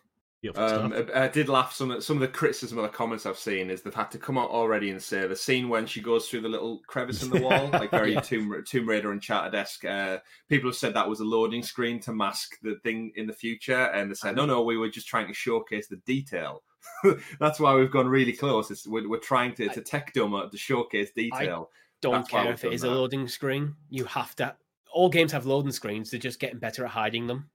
Um. 0.56 0.94
I, 0.94 1.26
I 1.26 1.28
did 1.28 1.50
laugh. 1.50 1.74
Some 1.74 1.92
of, 1.92 2.04
some 2.04 2.18
of 2.18 2.22
the 2.22 2.28
criticism 2.30 2.78
of 2.78 2.84
the 2.84 2.90
comments 2.90 3.26
I've 3.26 3.38
seen 3.38 3.70
is 3.70 3.82
they've 3.82 3.94
had 3.94 4.12
to 4.12 4.18
come 4.18 4.38
out 4.38 4.50
already 4.50 4.90
and 4.90 5.02
say 5.02 5.28
the 5.28 5.36
scene 5.36 5.68
when 5.68 5.86
she 5.86 6.02
goes 6.02 6.30
through 6.30 6.42
the 6.42 6.50
little 6.50 6.80
crevice 6.88 7.24
in 7.24 7.30
the 7.30 7.42
wall, 7.42 7.70
like 7.74 7.92
very 7.92 8.14
Yeah. 8.14 8.22
Tomb, 8.22 8.64
Tomb 8.66 8.88
Raider 8.88 9.12
Uncharted-esque. 9.12 9.84
Uh, 9.84 10.20
people 10.48 10.70
have 10.70 10.78
said 10.78 10.94
that 10.94 11.10
was 11.10 11.20
a 11.20 11.26
loading 11.26 11.64
screen 11.64 12.00
to 12.02 12.14
mask 12.14 12.58
the 12.62 12.76
thing 12.84 13.12
in 13.16 13.28
the 13.28 13.34
future, 13.34 13.86
and 13.88 14.10
they 14.10 14.16
said 14.16 14.36
no, 14.36 14.46
no, 14.46 14.62
we 14.62 14.78
were 14.78 14.90
just 14.90 15.08
trying 15.08 15.28
to 15.28 15.34
showcase 15.34 15.88
the 15.88 15.98
detail 16.06 16.64
that's 17.40 17.60
why 17.60 17.76
we've 17.76 17.92
gone 17.92 18.08
really 18.08 18.34
close. 18.34 18.72
It's, 18.72 18.88
we're, 18.88 19.08
we're 19.08 19.20
trying 19.20 19.54
to, 19.56 19.66
it's 19.66 19.78
a 19.78 19.82
tech 19.82 20.14
demo 20.14 20.48
to 20.48 20.58
showcase 20.58 21.12
detail. 21.16 21.70
Don't 22.02 22.14
That's 22.14 22.30
care 22.30 22.52
if 22.54 22.64
it 22.64 22.74
is 22.74 22.84
is 22.84 22.90
a 22.90 22.92
loading 22.92 23.28
screen. 23.28 23.76
You 23.90 24.06
have 24.06 24.36
to. 24.38 24.56
All 24.94 25.10
games 25.10 25.32
have 25.34 25.46
loading 25.46 25.72
screens. 25.72 26.12
They're 26.12 26.20
just 26.20 26.40
getting 26.40 26.60
better 26.60 26.86
at 26.86 26.92
hiding 26.92 27.28
them. 27.28 27.50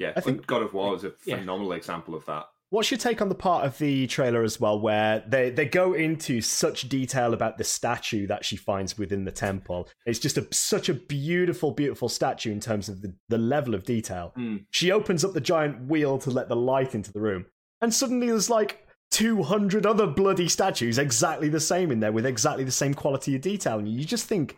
Yeah, 0.00 0.12
I 0.16 0.20
think- 0.20 0.46
God 0.46 0.62
of 0.62 0.72
War 0.74 0.96
is 0.96 1.04
a 1.04 1.12
Yeah. 1.24 1.36
phenomenal 1.36 1.72
example 1.72 2.14
of 2.16 2.24
that. 2.26 2.46
What's 2.70 2.90
your 2.90 2.98
take 2.98 3.20
on 3.20 3.28
the 3.28 3.34
part 3.34 3.66
of 3.66 3.78
the 3.78 4.06
trailer 4.06 4.44
as 4.44 4.60
well, 4.60 4.78
where 4.80 5.24
they, 5.26 5.50
they 5.50 5.66
go 5.66 5.92
into 5.92 6.40
such 6.40 6.88
detail 6.88 7.34
about 7.34 7.58
the 7.58 7.64
statue 7.64 8.28
that 8.28 8.44
she 8.44 8.56
finds 8.56 8.96
within 8.96 9.24
the 9.24 9.32
temple? 9.32 9.88
It's 10.06 10.20
just 10.20 10.38
a, 10.38 10.46
such 10.52 10.88
a 10.88 10.94
beautiful, 10.94 11.72
beautiful 11.72 12.08
statue 12.08 12.52
in 12.52 12.60
terms 12.60 12.88
of 12.88 13.02
the, 13.02 13.12
the 13.28 13.38
level 13.38 13.74
of 13.74 13.84
detail. 13.84 14.32
Mm. 14.38 14.66
She 14.70 14.92
opens 14.92 15.24
up 15.24 15.32
the 15.32 15.40
giant 15.40 15.88
wheel 15.88 16.18
to 16.20 16.30
let 16.30 16.48
the 16.48 16.54
light 16.56 16.94
into 16.94 17.12
the 17.12 17.20
room, 17.20 17.46
and 17.80 17.92
suddenly 17.92 18.28
there's 18.28 18.48
like 18.48 18.86
200 19.10 19.84
other 19.84 20.06
bloody 20.06 20.48
statues 20.48 20.96
exactly 20.96 21.48
the 21.48 21.58
same 21.58 21.90
in 21.90 21.98
there 21.98 22.12
with 22.12 22.24
exactly 22.24 22.62
the 22.62 22.70
same 22.70 22.94
quality 22.94 23.34
of 23.34 23.42
detail. 23.42 23.80
And 23.80 23.88
you 23.88 24.04
just 24.04 24.26
think, 24.26 24.56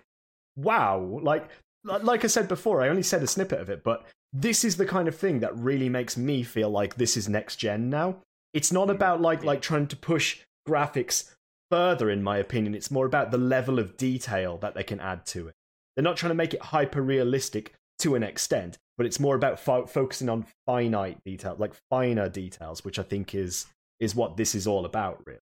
wow, 0.55 0.99
like, 1.23 1.49
like 1.85 2.25
I 2.25 2.29
said 2.29 2.47
before, 2.47 2.83
I 2.83 2.89
only 2.91 3.03
said 3.03 3.23
a 3.23 3.27
snippet 3.27 3.61
of 3.61 3.71
it, 3.71 3.83
but 3.83 4.05
this 4.33 4.65
is 4.65 4.77
the 4.77 4.87
kind 4.87 5.09
of 5.09 5.17
thing 5.17 5.41
that 5.41 5.57
really 5.57 5.89
makes 5.89 6.17
me 6.17 6.43
feel 6.43 6.71
like 6.71 6.95
this 6.95 7.17
is 7.17 7.29
next 7.29 7.57
gen 7.57 7.91
now. 7.91 8.17
It's 8.55 8.73
not 8.73 8.89
mm. 8.89 8.93
about 8.93 9.21
like 9.21 9.45
like 9.45 9.63
trying 9.63 9.87
to 9.89 9.97
push 9.97 10.41
graphics 10.69 11.35
further 11.71 12.11
in 12.11 12.23
my 12.23 12.39
opinion. 12.39 12.75
It's 12.75 12.91
more 12.91 13.07
about 13.07 13.31
the 13.31 13.39
level 13.39 13.79
of 13.79 13.97
detail 13.97 14.59
that 14.59 14.75
they 14.75 14.83
can 14.83 15.01
add 15.01 15.27
to 15.27 15.49
it. 15.49 15.55
They're 15.95 16.03
not 16.03 16.17
trying 16.17 16.31
to 16.31 16.35
make 16.35 16.55
it 16.55 16.63
hyper 16.63 17.03
realistic 17.03 17.75
to 17.99 18.15
an 18.15 18.23
extent, 18.23 18.79
but 18.97 19.07
it's 19.07 19.21
more 19.21 19.37
about 19.37 19.61
fo- 19.61 19.87
focusing 19.87 20.29
on 20.29 20.47
finite 20.67 21.19
detail, 21.25 21.57
like 21.59 21.75
finer 21.91 22.29
details, 22.29 22.85
which 22.85 22.99
I 22.99 23.03
think 23.03 23.35
is 23.35 23.67
is 24.01 24.15
what 24.15 24.37
this 24.37 24.55
is 24.55 24.67
all 24.67 24.85
about 24.85 25.23
really. 25.27 25.39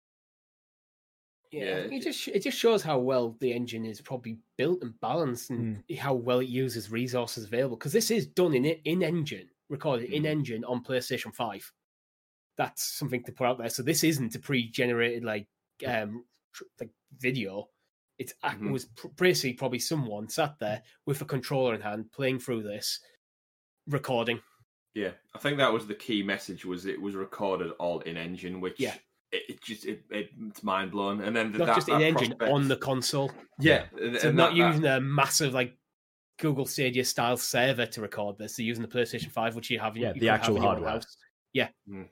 Yeah, 1.51 1.65
Yeah, 1.65 1.97
it 1.97 2.03
just 2.03 2.29
it 2.29 2.43
just 2.43 2.59
shows 2.59 2.83
how 2.83 2.99
well 2.99 3.37
the 3.41 3.53
engine 3.53 3.85
is 3.85 4.01
probably 4.01 4.39
built 4.57 4.83
and 4.83 4.99
balanced, 5.01 5.51
and 5.51 5.83
how 5.99 6.15
well 6.15 6.39
it 6.41 6.49
uses 6.49 6.91
resources 6.91 7.45
available. 7.45 7.77
Because 7.77 7.93
this 7.93 8.11
is 8.11 8.27
done 8.27 8.55
in 8.55 8.65
in 8.65 9.03
engine, 9.03 9.49
recorded 9.69 10.11
in 10.13 10.23
Mm. 10.23 10.27
engine 10.29 10.65
on 10.65 10.85
PlayStation 10.85 11.35
Five. 11.35 11.73
That's 12.57 12.83
something 12.85 13.25
to 13.25 13.33
put 13.33 13.47
out 13.47 13.59
there. 13.59 13.69
So 13.71 13.83
this 13.83 14.05
isn't 14.05 14.35
a 14.35 14.39
pre-generated 14.39 15.25
like 15.25 15.49
um 15.87 16.25
tr- 16.53 16.65
like 16.79 16.91
video. 17.19 17.69
It's 18.19 18.35
Mhm. 18.45 18.69
it 18.69 18.71
was 18.73 18.85
pr- 18.85 19.09
basically 19.17 19.55
probably 19.55 19.79
someone 19.81 20.29
sat 20.29 20.59
there 20.61 20.83
with 21.07 21.21
a 21.23 21.25
controller 21.25 21.75
in 21.75 21.81
hand 21.81 22.13
playing 22.13 22.39
through 22.41 22.63
this, 22.63 23.01
recording. 23.87 24.41
Yeah, 24.95 25.13
I 25.35 25.39
think 25.39 25.59
that 25.59 25.73
was 25.73 25.87
the 25.87 25.95
key 25.95 26.23
message. 26.23 26.65
Was 26.65 26.87
it 26.87 27.01
was 27.01 27.15
recorded 27.17 27.71
all 27.73 28.01
in 28.01 28.17
engine, 28.17 28.61
which 28.61 28.79
Yeah. 28.79 28.97
It, 29.33 29.43
it 29.49 29.63
just 29.63 29.85
it, 29.87 30.03
it, 30.11 30.31
it's 30.49 30.63
mind 30.63 30.91
blown. 30.91 31.21
And 31.21 31.35
then 31.37 31.53
Not 31.53 31.67
that, 31.67 31.75
just 31.77 31.87
that 31.89 31.97
in 32.01 32.17
engine 32.17 32.35
on 32.43 32.69
the 32.69 32.77
console. 32.77 33.31
yeah, 33.59 33.85
and, 34.01 34.19
So 34.19 34.29
and 34.29 34.37
not 34.37 34.51
that- 34.55 34.59
that- 34.59 34.69
using 34.69 34.87
a 34.87 35.01
massive 35.01 35.55
like 35.55 35.77
Google 36.39 36.65
Stadia 36.67 37.05
style 37.05 37.37
server 37.37 37.87
to 37.87 38.01
record 38.01 38.39
this. 38.39 38.57
They're 38.57 38.65
using 38.67 38.83
the 38.83 38.89
PlayStation 38.89 39.31
Five, 39.31 39.55
which 39.57 39.71
you 39.71 39.79
have. 39.79 39.97
Yeah, 39.97 40.09
you 40.09 40.15
the 40.15 40.21
could 40.21 40.29
have 40.29 40.41
actual 40.41 40.57
in 40.57 40.63
your 40.63 40.71
own 40.71 40.83
hardware. 40.83 40.93
house. 40.93 41.17
Hmm. 41.89 42.03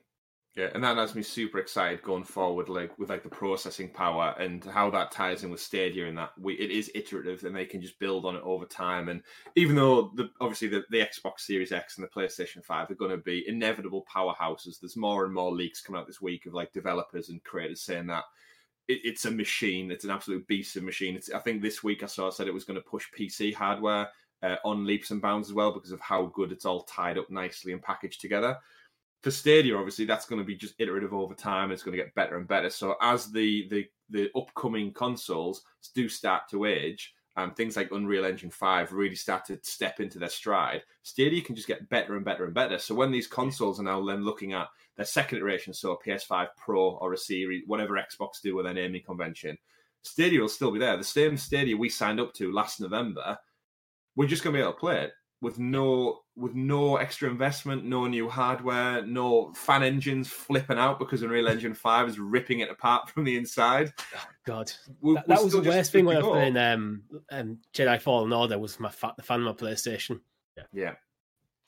Yeah, 0.55 0.69
and 0.73 0.83
that 0.83 0.97
has 0.97 1.15
me 1.15 1.21
super 1.21 1.59
excited 1.59 2.01
going 2.01 2.23
forward, 2.23 2.69
like 2.69 2.97
with 2.97 3.09
like 3.09 3.23
the 3.23 3.29
processing 3.29 3.89
power 3.89 4.35
and 4.39 4.65
how 4.65 4.89
that 4.89 5.11
ties 5.11 5.43
in 5.43 5.51
with 5.51 5.61
Stadia, 5.61 6.07
and 6.07 6.17
that 6.17 6.31
we 6.39 6.55
it 6.55 6.71
is 6.71 6.91
iterative, 6.95 7.43
and 7.43 7.55
they 7.55 7.65
can 7.65 7.81
just 7.81 7.99
build 7.99 8.25
on 8.25 8.35
it 8.35 8.41
over 8.43 8.65
time. 8.65 9.09
And 9.09 9.21
even 9.55 9.75
though 9.75 10.11
the 10.15 10.29
obviously 10.41 10.67
the, 10.67 10.83
the 10.89 10.97
Xbox 10.97 11.41
Series 11.41 11.71
X 11.71 11.97
and 11.97 12.03
the 12.03 12.09
PlayStation 12.09 12.63
Five 12.65 12.89
are 12.89 12.95
going 12.95 13.11
to 13.11 13.17
be 13.17 13.47
inevitable 13.47 14.05
powerhouses, 14.13 14.79
there's 14.81 14.97
more 14.97 15.23
and 15.23 15.33
more 15.33 15.51
leaks 15.51 15.81
coming 15.81 16.01
out 16.01 16.07
this 16.07 16.21
week 16.21 16.45
of 16.47 16.53
like 16.53 16.73
developers 16.73 17.29
and 17.29 17.43
creators 17.43 17.81
saying 17.81 18.07
that 18.07 18.23
it, 18.87 18.99
it's 19.03 19.25
a 19.25 19.31
machine, 19.31 19.91
it's 19.91 20.03
an 20.03 20.11
absolute 20.11 20.45
beast 20.47 20.75
of 20.75 20.81
a 20.81 20.85
machine. 20.85 21.15
It's, 21.15 21.31
I 21.31 21.39
think 21.39 21.61
this 21.61 21.83
week 21.83 22.01
I 22.03 22.07
saw 22.07 22.31
said 22.31 22.47
it 22.47 22.53
was 22.53 22.65
going 22.65 22.79
to 22.79 22.89
push 22.89 23.05
PC 23.17 23.53
hardware 23.53 24.09
uh, 24.41 24.55
on 24.65 24.85
leaps 24.85 25.11
and 25.11 25.21
bounds 25.21 25.49
as 25.49 25.53
well 25.53 25.71
because 25.71 25.91
of 25.91 26.01
how 26.01 26.25
good 26.25 26.51
it's 26.51 26.65
all 26.65 26.83
tied 26.83 27.17
up 27.17 27.29
nicely 27.29 27.71
and 27.71 27.81
packaged 27.81 28.19
together 28.19 28.57
for 29.21 29.31
Stadia, 29.31 29.75
obviously, 29.75 30.05
that's 30.05 30.25
going 30.25 30.39
to 30.39 30.45
be 30.45 30.55
just 30.55 30.75
iterative 30.79 31.13
over 31.13 31.33
time. 31.33 31.71
It's 31.71 31.83
going 31.83 31.97
to 31.97 32.03
get 32.03 32.15
better 32.15 32.37
and 32.37 32.47
better. 32.47 32.69
So 32.69 32.95
as 33.01 33.31
the 33.31 33.67
the 33.69 33.85
the 34.09 34.29
upcoming 34.35 34.91
consoles 34.93 35.63
do 35.93 36.07
start 36.09 36.43
to 36.51 36.65
age, 36.65 37.13
and 37.35 37.55
things 37.55 37.75
like 37.75 37.91
Unreal 37.91 38.25
Engine 38.25 38.49
Five 38.49 38.93
really 38.93 39.15
start 39.15 39.45
to 39.45 39.59
step 39.61 39.99
into 39.99 40.19
their 40.19 40.29
stride, 40.29 40.83
Stadia 41.03 41.41
can 41.41 41.55
just 41.55 41.67
get 41.67 41.89
better 41.89 42.15
and 42.15 42.25
better 42.25 42.45
and 42.45 42.53
better. 42.53 42.77
So 42.77 42.95
when 42.95 43.11
these 43.11 43.27
consoles 43.27 43.79
are 43.79 43.83
now 43.83 44.03
then 44.05 44.23
looking 44.23 44.53
at 44.53 44.67
their 44.95 45.05
second 45.05 45.39
iteration, 45.39 45.73
so 45.73 45.91
a 45.91 46.03
PS5 46.03 46.47
Pro 46.57 46.91
or 46.91 47.13
a 47.13 47.17
Series, 47.17 47.63
whatever 47.67 47.93
Xbox 47.93 48.41
do 48.41 48.55
with 48.55 48.65
their 48.65 48.73
naming 48.73 49.03
convention, 49.03 49.57
Stadia 50.01 50.39
will 50.39 50.49
still 50.49 50.71
be 50.71 50.79
there. 50.79 50.97
The 50.97 51.03
same 51.03 51.37
Stadia 51.37 51.75
we 51.75 51.89
signed 51.89 52.19
up 52.19 52.33
to 52.35 52.51
last 52.51 52.79
November, 52.79 53.37
we're 54.15 54.27
just 54.27 54.43
going 54.43 54.53
to 54.53 54.57
be 54.57 54.61
able 54.61 54.73
to 54.73 54.79
play 54.79 55.03
it 55.03 55.11
with 55.41 55.57
no 55.59 56.21
with 56.35 56.53
no 56.53 56.97
extra 56.97 57.29
investment, 57.29 57.85
no 57.85 58.07
new 58.07 58.29
hardware, 58.29 59.05
no 59.05 59.53
fan 59.53 59.83
engines 59.83 60.27
flipping 60.29 60.77
out 60.77 60.99
because 60.99 61.21
Unreal 61.21 61.47
Engine 61.47 61.73
Five 61.73 62.07
is 62.09 62.19
ripping 62.19 62.59
it 62.59 62.69
apart 62.69 63.09
from 63.09 63.23
the 63.23 63.37
inside. 63.37 63.93
God, 64.45 64.71
We- 65.01 65.15
that, 65.15 65.27
we're 65.27 65.35
that 65.35 65.43
was 65.43 65.53
the 65.53 65.61
worst 65.61 65.91
thing 65.91 66.05
when 66.05 66.17
I 66.17 66.21
was 66.21 66.29
playing 66.29 66.57
um, 66.57 67.03
um, 67.31 67.57
Jedi 67.73 68.01
Fallen 68.01 68.33
Order. 68.33 68.59
Was 68.59 68.79
my 68.79 68.89
fa- 68.89 69.13
the 69.17 69.23
fan 69.23 69.41
of 69.41 69.45
my 69.45 69.67
PlayStation. 69.67 70.19
Yeah, 70.57 70.63
yeah, 70.73 70.93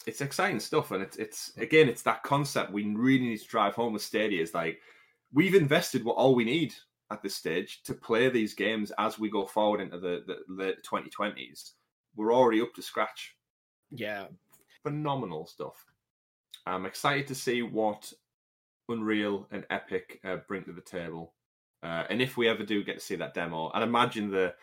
it's 0.05 0.21
exciting 0.21 0.60
stuff, 0.60 0.91
and 0.91 1.01
it's 1.01 1.17
it's 1.17 1.55
again, 1.57 1.88
it's 1.88 2.01
that 2.03 2.23
concept 2.23 2.71
we 2.71 2.84
really 2.86 3.25
need 3.27 3.39
to 3.39 3.47
drive 3.47 3.75
home 3.75 3.93
with 3.93 4.01
Stadia. 4.01 4.41
Is 4.41 4.53
like 4.53 4.79
we've 5.34 5.55
invested 5.55 6.03
what 6.03 6.17
all 6.17 6.36
we 6.36 6.43
need 6.43 6.73
at 7.10 7.21
this 7.21 7.36
stage 7.36 7.84
to 7.84 7.93
play 7.93 8.29
these 8.29 8.53
games 8.53 8.91
as 8.97 9.19
we 9.19 9.29
go 9.29 9.45
forward 9.45 9.79
into 9.81 9.97
the 9.97 10.23
the 10.27 10.39
late 10.49 10.84
twenty 10.84 11.10
twenties. 11.10 11.73
We're 12.17 12.34
already 12.34 12.62
up 12.62 12.73
to 12.75 12.81
scratch. 12.81 13.36
Yeah, 13.91 14.25
phenomenal 14.84 15.45
stuff. 15.45 15.86
I'm 16.65 16.86
excited 16.86 17.27
to 17.27 17.36
see 17.36 17.62
what 17.62 18.12
Unreal 18.89 19.47
and 19.51 19.65
Epic 19.69 20.19
uh, 20.23 20.38
bring 20.47 20.63
to 20.63 20.73
the 20.73 20.82
table, 20.82 21.34
uh, 21.84 22.04
and 22.10 22.21
if 22.21 22.38
we 22.38 22.47
ever 22.47 22.63
do 22.63 22.84
get 22.84 22.99
to 22.99 23.06
see 23.06 23.15
that 23.15 23.34
demo, 23.34 23.71
and 23.73 23.84
imagine 23.84 24.30
the 24.30 24.54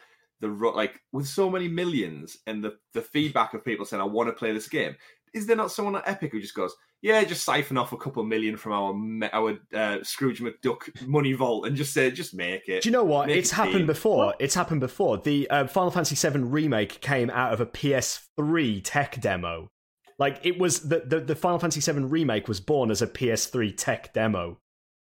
the 0.41 0.49
like 0.49 1.01
with 1.13 1.27
so 1.27 1.51
many 1.51 1.69
millions 1.69 2.39
and 2.47 2.63
the 2.63 2.77
the 2.95 3.03
feedback 3.03 3.55
of 3.55 3.65
people 3.65 3.85
saying 3.85 4.01
I 4.01 4.07
want 4.07 4.29
to 4.29 4.33
play 4.33 4.53
this 4.53 4.69
game. 4.69 4.97
Is 5.35 5.47
there 5.47 5.57
not 5.57 5.73
someone 5.73 5.97
at 5.97 6.09
Epic 6.09 6.33
who 6.33 6.41
just 6.41 6.55
goes, 6.55 6.75
yeah, 7.03 7.23
just 7.25 7.45
siphon 7.45 7.77
off 7.79 7.93
a 7.93 7.97
couple 7.97 8.23
million 8.25 8.57
from 8.57 8.73
our 8.73 9.29
our 9.33 9.59
uh, 9.75 9.99
Scrooge 10.03 10.41
McDuck 10.41 11.07
money 11.07 11.33
vault 11.33 11.67
and 11.67 11.77
just 11.77 11.93
say, 11.93 12.11
just 12.11 12.35
make 12.35 12.69
it. 12.69 12.83
Do 12.83 12.89
you 12.89 12.93
know 12.93 13.05
what? 13.05 13.27
Make 13.29 13.37
it's 13.39 13.53
it 13.53 13.57
happened 13.57 13.79
big. 13.81 13.87
before. 13.87 14.35
It's 14.39 14.55
happened 14.55 14.81
before. 14.81 15.19
The 15.19 15.49
uh, 15.51 15.67
Final 15.69 15.91
Fantasy 15.91 16.29
VII 16.29 16.41
remake 16.41 17.01
came 17.01 17.31
out 17.31 17.53
of 17.53 17.61
a 17.61 17.67
PS3 17.67 18.81
tech 18.85 19.21
demo. 19.21 19.71
Like 20.19 20.41
it 20.43 20.59
was 20.59 20.89
the, 20.89 21.01
the 21.07 21.21
the 21.21 21.37
Final 21.37 21.59
Fantasy 21.59 21.81
VII 21.93 22.01
remake 22.05 22.49
was 22.49 22.61
born 22.61 22.91
as 22.91 23.03
a 23.03 23.07
PS3 23.07 23.75
tech 23.77 24.13
demo. 24.13 24.59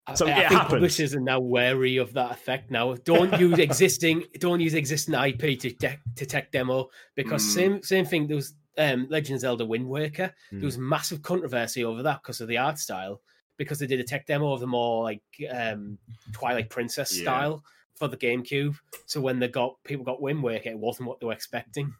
I- 0.07 0.15
So 0.15 0.25
I, 0.27 0.31
it 0.31 0.35
think 0.35 0.51
happens. 0.51 0.71
publishers 0.73 1.15
are 1.15 1.21
now 1.21 1.39
wary 1.39 1.97
of 1.97 2.13
that 2.13 2.31
effect. 2.31 2.71
Now, 2.71 2.95
don't 3.05 3.39
use 3.39 3.59
existing, 3.59 4.23
don't 4.39 4.59
use 4.59 4.73
existing 4.73 5.13
IP 5.13 5.59
to 5.59 5.71
tech, 5.71 5.99
to 6.15 6.25
tech 6.25 6.51
demo 6.51 6.89
because 7.15 7.43
Mm. 7.43 7.53
same 7.53 7.83
same 7.83 8.05
thing. 8.05 8.27
There 8.27 8.35
was 8.35 8.55
um, 8.77 9.07
Legend 9.09 9.35
of 9.35 9.41
Zelda 9.41 9.65
Wind 9.65 9.87
Waker. 9.87 10.33
Mm. 10.51 10.59
There 10.59 10.65
was 10.65 10.77
massive 10.77 11.21
controversy 11.21 11.83
over 11.83 12.03
that 12.03 12.21
because 12.21 12.41
of 12.41 12.47
the 12.47 12.57
art 12.57 12.79
style. 12.79 13.21
Because 13.55 13.77
they 13.77 13.85
did 13.85 13.99
a 13.99 14.03
tech 14.03 14.25
demo 14.25 14.51
of 14.51 14.61
the 14.61 14.67
more 14.67 15.03
like 15.03 15.21
um, 15.51 15.99
Twilight 16.31 16.69
Princess 16.71 17.15
Yeah. 17.15 17.23
style 17.23 17.63
for 17.95 18.07
the 18.07 18.17
GameCube. 18.17 18.75
So 19.05 19.21
when 19.21 19.37
they 19.37 19.47
got 19.47 19.75
people 19.83 20.03
got 20.03 20.21
Wind 20.21 20.41
Waker, 20.41 20.69
it 20.69 20.79
wasn't 20.79 21.07
what 21.07 21.19
they 21.19 21.27
were 21.27 21.33
expecting. 21.33 21.93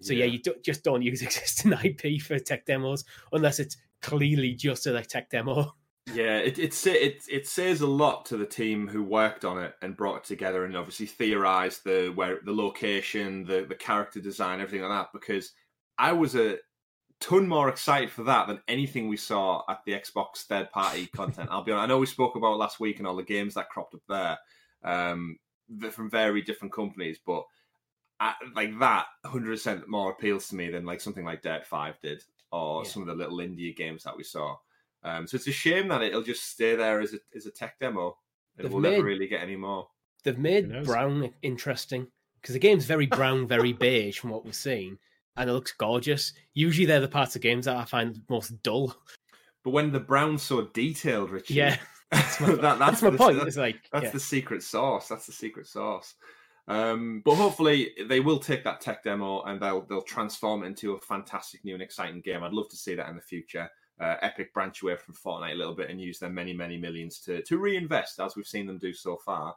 So 0.00 0.12
yeah, 0.12 0.26
you 0.26 0.40
do, 0.40 0.54
just 0.62 0.84
don't 0.84 1.00
use 1.00 1.22
existing 1.22 1.72
IP 1.72 2.20
for 2.20 2.38
tech 2.38 2.66
demos 2.66 3.04
unless 3.32 3.58
it's 3.58 3.78
clearly 4.02 4.52
just 4.54 4.86
a 4.86 4.92
like, 4.92 5.06
tech 5.06 5.30
demo. 5.30 5.74
Yeah, 6.12 6.36
it 6.36 6.58
it 6.58 6.86
it 6.86 7.22
it 7.30 7.46
says 7.48 7.80
a 7.80 7.86
lot 7.86 8.26
to 8.26 8.36
the 8.36 8.44
team 8.44 8.86
who 8.86 9.02
worked 9.02 9.46
on 9.46 9.58
it 9.58 9.74
and 9.80 9.96
brought 9.96 10.18
it 10.18 10.24
together 10.24 10.66
and 10.66 10.76
obviously 10.76 11.06
theorized 11.06 11.82
the 11.84 12.12
where 12.14 12.40
the 12.44 12.52
location, 12.52 13.46
the 13.46 13.64
the 13.66 13.74
character 13.74 14.20
design, 14.20 14.60
everything 14.60 14.86
like 14.86 14.90
that. 14.90 15.18
Because 15.18 15.52
I 15.98 16.12
was 16.12 16.34
a 16.34 16.58
ton 17.20 17.46
more 17.48 17.68
excited 17.68 18.10
for 18.10 18.24
that 18.24 18.48
than 18.48 18.60
anything 18.68 19.08
we 19.08 19.16
saw 19.16 19.62
at 19.68 19.80
the 19.86 19.92
Xbox 19.92 20.44
third 20.46 20.70
party 20.72 21.06
content. 21.16 21.48
I'll 21.50 21.62
be 21.64 21.72
honest. 21.72 21.84
I 21.84 21.86
know 21.86 21.98
we 21.98 22.06
spoke 22.06 22.36
about 22.36 22.54
it 22.54 22.58
last 22.58 22.80
week 22.80 22.98
and 22.98 23.06
all 23.06 23.16
the 23.16 23.22
games 23.22 23.54
that 23.54 23.68
cropped 23.70 23.94
up 23.94 24.02
there, 24.08 24.38
um, 24.82 25.38
from 25.90 26.10
very 26.10 26.42
different 26.42 26.72
companies, 26.74 27.18
but 27.24 27.44
I, 28.20 28.34
like 28.54 28.78
that, 28.80 29.06
hundred 29.24 29.50
percent 29.50 29.88
more 29.88 30.10
appeals 30.12 30.48
to 30.48 30.54
me 30.56 30.70
than 30.70 30.84
like 30.84 31.00
something 31.00 31.24
like 31.24 31.42
Dirt 31.42 31.66
Five 31.66 31.98
did 32.02 32.22
or 32.52 32.82
Yeah. 32.84 32.90
some 32.90 33.02
of 33.02 33.08
the 33.08 33.14
little 33.14 33.38
indie 33.38 33.74
games 33.74 34.04
that 34.04 34.16
we 34.16 34.22
saw. 34.22 34.56
Um, 35.02 35.26
so 35.26 35.36
it's 35.36 35.48
a 35.48 35.52
shame 35.52 35.88
that 35.88 36.02
it'll 36.02 36.22
just 36.22 36.44
stay 36.44 36.76
there 36.76 37.00
as 37.00 37.12
a 37.14 37.18
as 37.34 37.46
a 37.46 37.50
tech 37.50 37.78
demo, 37.80 38.16
and 38.56 38.64
They've 38.66 38.72
we'll 38.72 38.82
never 38.82 39.02
really 39.04 39.26
get 39.26 39.42
any 39.42 39.56
more. 39.56 39.88
They've 40.22 40.38
made 40.38 40.84
brown 40.84 41.34
interesting 41.42 42.06
because 42.40 42.52
the 42.54 42.58
game's 42.60 42.86
very 42.86 43.06
brown, 43.06 43.46
very 43.46 43.72
beige 43.72 44.18
from 44.18 44.30
what 44.30 44.44
we've 44.44 44.54
seen, 44.54 44.98
and 45.36 45.50
it 45.50 45.52
looks 45.52 45.72
gorgeous. 45.72 46.32
Usually, 46.54 46.86
they're 46.86 47.00
the 47.00 47.08
parts 47.08 47.36
of 47.36 47.42
games 47.42 47.66
that 47.66 47.76
I 47.76 47.84
find 47.84 48.20
most 48.28 48.62
dull. 48.62 48.94
But 49.62 49.70
when 49.70 49.92
the 49.92 50.00
brown's 50.00 50.42
so 50.42 50.62
detailed, 50.74 51.30
Richie, 51.30 51.54
Yeah, 51.54 51.78
That's 52.10 52.40
my, 52.40 52.46
that, 52.54 52.78
that's, 52.78 52.78
that's 52.78 53.02
my 53.02 53.10
the, 53.10 53.18
point. 53.18 53.36
That's, 53.36 53.48
it's 53.48 53.56
like 53.56 53.88
that's 53.92 54.04
yeah. 54.04 54.10
the 54.10 54.20
secret 54.20 54.62
sauce. 54.62 55.08
That's 55.08 55.26
the 55.26 55.32
secret 55.32 55.66
sauce. 55.66 56.14
Um, 56.66 57.22
but 57.24 57.34
hopefully 57.34 57.90
they 58.08 58.20
will 58.20 58.38
take 58.38 58.64
that 58.64 58.80
tech 58.80 59.02
demo 59.02 59.42
and 59.42 59.60
they'll 59.60 59.82
they'll 59.82 60.02
transform 60.02 60.62
it 60.62 60.68
into 60.68 60.94
a 60.94 61.00
fantastic 61.00 61.64
new 61.64 61.74
and 61.74 61.82
exciting 61.82 62.20
game. 62.20 62.42
I'd 62.42 62.52
love 62.52 62.68
to 62.70 62.76
see 62.76 62.94
that 62.94 63.08
in 63.08 63.16
the 63.16 63.22
future. 63.22 63.68
Uh, 64.00 64.16
Epic 64.22 64.52
branch 64.52 64.82
away 64.82 64.96
from 64.96 65.14
Fortnite 65.14 65.52
a 65.52 65.56
little 65.56 65.74
bit 65.74 65.90
and 65.90 66.00
use 66.00 66.18
their 66.18 66.30
many 66.30 66.52
many 66.52 66.76
millions 66.76 67.18
to 67.20 67.42
to 67.42 67.58
reinvest 67.58 68.20
as 68.20 68.36
we've 68.36 68.46
seen 68.46 68.66
them 68.66 68.78
do 68.78 68.92
so 68.92 69.16
far. 69.16 69.54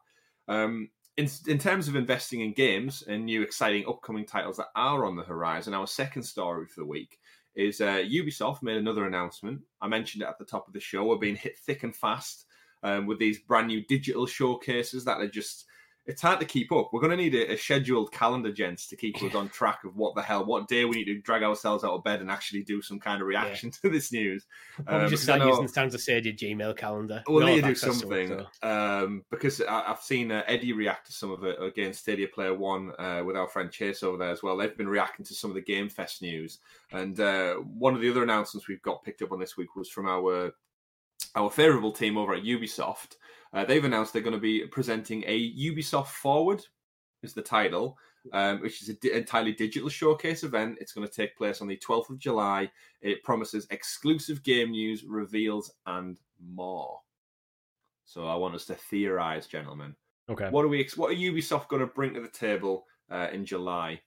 Um, 0.47 0.89
in, 1.17 1.27
in 1.47 1.57
terms 1.57 1.87
of 1.87 1.95
investing 1.95 2.41
in 2.41 2.53
games 2.53 3.03
and 3.07 3.25
new 3.25 3.41
exciting 3.41 3.85
upcoming 3.87 4.25
titles 4.25 4.57
that 4.57 4.67
are 4.75 5.03
on 5.03 5.15
the 5.15 5.23
horizon, 5.23 5.73
our 5.73 5.87
second 5.87 6.23
story 6.23 6.67
for 6.67 6.81
the 6.81 6.85
week 6.85 7.19
is 7.55 7.81
uh, 7.81 8.03
Ubisoft 8.07 8.61
made 8.61 8.77
another 8.77 9.07
announcement. 9.07 9.61
I 9.81 9.87
mentioned 9.87 10.21
it 10.21 10.27
at 10.27 10.37
the 10.37 10.45
top 10.45 10.67
of 10.67 10.73
the 10.73 10.79
show. 10.79 11.03
We're 11.03 11.17
being 11.17 11.35
hit 11.35 11.57
thick 11.57 11.81
and 11.81 11.95
fast 11.95 12.45
um, 12.83 13.07
with 13.07 13.17
these 13.17 13.39
brand 13.39 13.67
new 13.67 13.83
digital 13.85 14.27
showcases 14.27 15.03
that 15.05 15.19
are 15.19 15.27
just 15.27 15.65
it's 16.07 16.21
hard 16.21 16.39
to 16.39 16.45
keep 16.45 16.71
up. 16.71 16.89
We're 16.93 17.01
going 17.01 17.11
to 17.11 17.17
need 17.17 17.35
a, 17.35 17.51
a, 17.51 17.57
scheduled 17.57 18.13
calendar, 18.13 18.51
gents, 18.51 18.87
to 18.87 18.95
keep 18.95 19.21
us 19.21 19.35
on 19.35 19.49
track 19.49 19.83
of 19.83 19.97
what 19.97 20.15
the 20.15 20.21
hell, 20.21 20.45
what 20.45 20.69
day 20.69 20.85
we 20.85 20.95
need 20.95 21.05
to 21.05 21.19
drag 21.19 21.43
ourselves 21.43 21.83
out 21.83 21.91
of 21.91 22.03
bed 22.05 22.21
and 22.21 22.31
actually 22.31 22.63
do 22.63 22.81
some 22.81 22.97
kind 22.97 23.21
of 23.21 23.27
reaction 23.27 23.69
yeah. 23.69 23.77
to 23.81 23.89
this 23.93 24.13
news. 24.13 24.45
Probably 24.85 25.03
um, 25.03 25.09
just 25.09 25.23
start 25.23 25.41
using 25.41 25.67
Stands 25.67 26.05
to 26.05 26.11
your 26.13 26.33
Gmail 26.33 26.77
calendar. 26.77 27.23
We'll 27.27 27.45
need 27.45 27.61
to 27.61 27.67
do 27.67 27.75
something 27.75 28.41
um, 28.63 29.25
because 29.29 29.61
I, 29.61 29.83
have 29.87 30.01
seen 30.01 30.31
uh, 30.31 30.43
Eddie 30.47 30.71
react 30.71 31.07
to 31.07 31.11
some 31.11 31.29
of 31.31 31.43
it 31.43 31.61
against 31.61 31.99
Stadia 31.99 32.27
Player 32.27 32.53
One 32.53 32.93
uh, 32.97 33.23
with 33.25 33.35
our 33.35 33.49
friend 33.49 33.69
Chase 33.69 34.01
over 34.01 34.17
there 34.17 34.31
as 34.31 34.41
well. 34.41 34.55
They've 34.55 34.77
been 34.77 34.87
reacting 34.87 35.25
to 35.25 35.33
some 35.33 35.51
of 35.51 35.55
the 35.55 35.61
Game 35.61 35.89
Fest 35.89 36.21
news, 36.21 36.59
and 36.93 37.19
uh, 37.19 37.55
one 37.55 37.95
of 37.95 38.01
the 38.01 38.09
other 38.09 38.23
announcements 38.23 38.69
we've 38.69 38.81
got 38.81 39.03
picked 39.03 39.21
up 39.21 39.33
on 39.33 39.39
this 39.39 39.57
week 39.57 39.75
was 39.75 39.89
from 39.89 40.07
our 40.07 40.53
our 41.35 41.49
favourable 41.49 41.91
team 41.91 42.17
over 42.17 42.33
at 42.33 42.43
Ubisoft. 42.43 43.15
Uh, 43.53 43.65
they've 43.65 43.85
announced 43.85 44.13
they're 44.13 44.21
going 44.21 44.33
to 44.33 44.39
be 44.39 44.65
presenting 44.67 45.23
a 45.27 45.53
Ubisoft 45.55 46.07
Forward, 46.07 46.61
is 47.23 47.33
the 47.33 47.41
title, 47.41 47.97
um, 48.33 48.61
which 48.61 48.81
is 48.81 48.89
an 48.89 48.97
di- 49.01 49.13
entirely 49.13 49.53
digital 49.53 49.89
showcase 49.89 50.43
event. 50.43 50.77
It's 50.79 50.93
going 50.93 51.07
to 51.07 51.13
take 51.13 51.37
place 51.37 51.61
on 51.61 51.67
the 51.67 51.77
12th 51.77 52.09
of 52.09 52.19
July. 52.19 52.69
It 53.01 53.23
promises 53.23 53.67
exclusive 53.69 54.43
game 54.43 54.71
news, 54.71 55.03
reveals, 55.03 55.71
and 55.85 56.19
more. 56.53 56.99
So 58.05 58.27
I 58.27 58.35
want 58.35 58.55
us 58.55 58.65
to 58.65 58.75
theorize, 58.75 59.47
gentlemen. 59.47 59.95
Okay. 60.29 60.49
What 60.49 60.65
are 60.65 60.69
we? 60.69 60.87
What 60.95 61.11
are 61.11 61.15
Ubisoft 61.15 61.69
going 61.69 61.81
to 61.81 61.87
bring 61.87 62.13
to 62.13 62.21
the 62.21 62.27
table 62.27 62.85
uh, 63.09 63.27
in 63.31 63.45
July? 63.45 64.01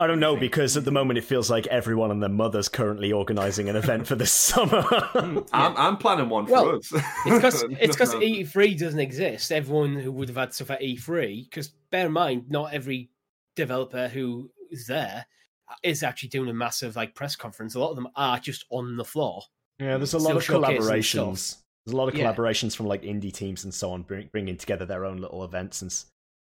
I 0.00 0.06
don't 0.06 0.20
know 0.20 0.36
because 0.36 0.76
at 0.76 0.84
the 0.84 0.92
moment 0.92 1.18
it 1.18 1.24
feels 1.24 1.50
like 1.50 1.66
everyone 1.66 2.12
and 2.12 2.22
their 2.22 2.30
mother's 2.30 2.68
currently 2.68 3.12
organising 3.12 3.68
an 3.68 3.74
event 3.74 4.06
for 4.06 4.14
this 4.14 4.32
summer. 4.32 4.84
I'm, 5.52 5.76
I'm, 5.76 5.96
planning 5.96 6.28
one 6.28 6.46
well, 6.46 6.80
for 6.82 6.98
us. 6.98 7.04
it's 7.26 7.96
because 7.96 8.14
E3 8.14 8.78
doesn't 8.78 9.00
exist. 9.00 9.50
Everyone 9.50 9.96
who 9.96 10.12
would 10.12 10.28
have 10.28 10.36
had 10.36 10.54
stuff 10.54 10.70
at 10.70 10.80
E3, 10.80 11.44
because 11.50 11.68
bear 11.90 12.06
in 12.06 12.12
mind, 12.12 12.44
not 12.48 12.72
every 12.72 13.10
developer 13.56 14.06
who 14.06 14.50
is 14.70 14.86
there 14.86 15.26
is 15.82 16.02
actually 16.02 16.28
doing 16.28 16.48
a 16.48 16.54
massive 16.54 16.94
like 16.94 17.14
press 17.14 17.34
conference. 17.34 17.74
A 17.74 17.80
lot 17.80 17.90
of 17.90 17.96
them 17.96 18.08
are 18.14 18.38
just 18.38 18.64
on 18.70 18.96
the 18.96 19.04
floor. 19.04 19.42
Yeah, 19.80 19.96
there's 19.96 20.14
a 20.14 20.18
lot 20.18 20.36
of 20.36 20.44
collaborations. 20.44 21.56
There's 21.84 21.94
a 21.94 21.96
lot 21.96 22.08
of 22.08 22.14
collaborations 22.14 22.72
yeah. 22.72 22.76
from 22.76 22.86
like 22.86 23.02
indie 23.02 23.32
teams 23.32 23.64
and 23.64 23.74
so 23.74 23.90
on, 23.90 24.02
bringing 24.02 24.56
together 24.56 24.84
their 24.84 25.04
own 25.04 25.18
little 25.18 25.44
events, 25.44 25.82
and 25.82 25.92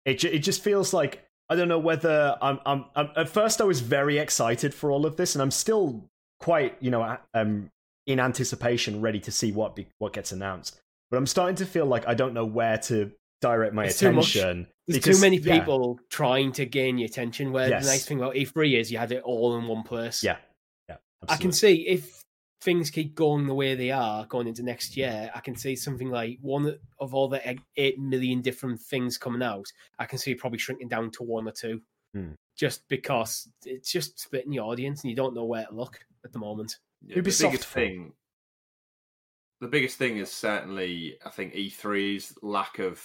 it 0.04 0.22
it 0.24 0.40
just 0.40 0.62
feels 0.62 0.92
like 0.92 1.24
I 1.50 1.56
don't 1.56 1.68
know 1.68 1.80
whether 1.80 2.36
I'm, 2.40 2.60
I'm, 2.64 2.84
I'm, 2.94 3.10
At 3.16 3.28
first, 3.28 3.60
I 3.60 3.64
was 3.64 3.80
very 3.80 4.18
excited 4.18 4.72
for 4.72 4.92
all 4.92 5.04
of 5.04 5.16
this, 5.16 5.34
and 5.34 5.42
I'm 5.42 5.50
still 5.50 6.08
quite, 6.38 6.76
you 6.78 6.92
know, 6.92 7.18
um, 7.34 7.70
in 8.06 8.20
anticipation, 8.20 9.00
ready 9.00 9.18
to 9.20 9.32
see 9.32 9.50
what 9.50 9.74
be, 9.74 9.88
what 9.98 10.12
gets 10.12 10.30
announced. 10.30 10.80
But 11.10 11.16
I'm 11.16 11.26
starting 11.26 11.56
to 11.56 11.66
feel 11.66 11.86
like 11.86 12.06
I 12.06 12.14
don't 12.14 12.34
know 12.34 12.44
where 12.44 12.78
to 12.78 13.10
direct 13.40 13.74
my 13.74 13.86
attention. 13.86 14.64
Too 14.64 14.70
There's 14.86 14.98
because, 15.00 15.18
too 15.18 15.22
many 15.22 15.40
people 15.40 15.98
yeah. 15.98 16.06
trying 16.08 16.52
to 16.52 16.66
gain 16.66 16.98
your 16.98 17.06
attention. 17.06 17.50
Where 17.50 17.68
yes. 17.68 17.84
the 17.84 17.90
nice 17.90 18.06
thing 18.06 18.18
about 18.18 18.34
E3 18.34 18.78
is 18.78 18.92
you 18.92 18.98
had 18.98 19.10
it 19.10 19.22
all 19.24 19.58
in 19.58 19.66
one 19.66 19.82
place. 19.82 20.22
Yeah, 20.22 20.36
yeah. 20.88 20.96
Absolutely. 21.24 21.34
I 21.34 21.36
can 21.36 21.52
see 21.52 21.88
if 21.88 22.19
things 22.60 22.90
keep 22.90 23.14
going 23.14 23.46
the 23.46 23.54
way 23.54 23.74
they 23.74 23.90
are 23.90 24.26
going 24.26 24.46
into 24.46 24.62
next 24.62 24.96
year, 24.96 25.30
I 25.34 25.40
can 25.40 25.56
see 25.56 25.76
something 25.76 26.10
like 26.10 26.38
one 26.42 26.78
of 26.98 27.14
all 27.14 27.28
the 27.28 27.58
eight 27.76 27.98
million 27.98 28.42
different 28.42 28.80
things 28.80 29.16
coming 29.16 29.42
out. 29.42 29.66
I 29.98 30.06
can 30.06 30.18
see 30.18 30.34
probably 30.34 30.58
shrinking 30.58 30.88
down 30.88 31.10
to 31.12 31.22
one 31.22 31.48
or 31.48 31.52
two, 31.52 31.80
hmm. 32.14 32.32
just 32.56 32.86
because 32.88 33.48
it's 33.64 33.90
just 33.90 34.18
splitting 34.20 34.50
the 34.50 34.60
audience, 34.60 35.02
and 35.02 35.10
you 35.10 35.16
don't 35.16 35.34
know 35.34 35.44
where 35.44 35.66
to 35.66 35.74
look 35.74 36.00
at 36.24 36.32
the 36.32 36.38
moment. 36.38 36.78
Yeah, 37.02 37.16
the 37.16 37.22
biggest 37.22 37.64
thing, 37.64 38.12
the 39.60 39.68
biggest 39.68 39.96
thing 39.96 40.18
is 40.18 40.30
certainly, 40.30 41.16
I 41.24 41.30
think 41.30 41.54
E3's 41.54 42.34
lack 42.42 42.78
of 42.78 43.02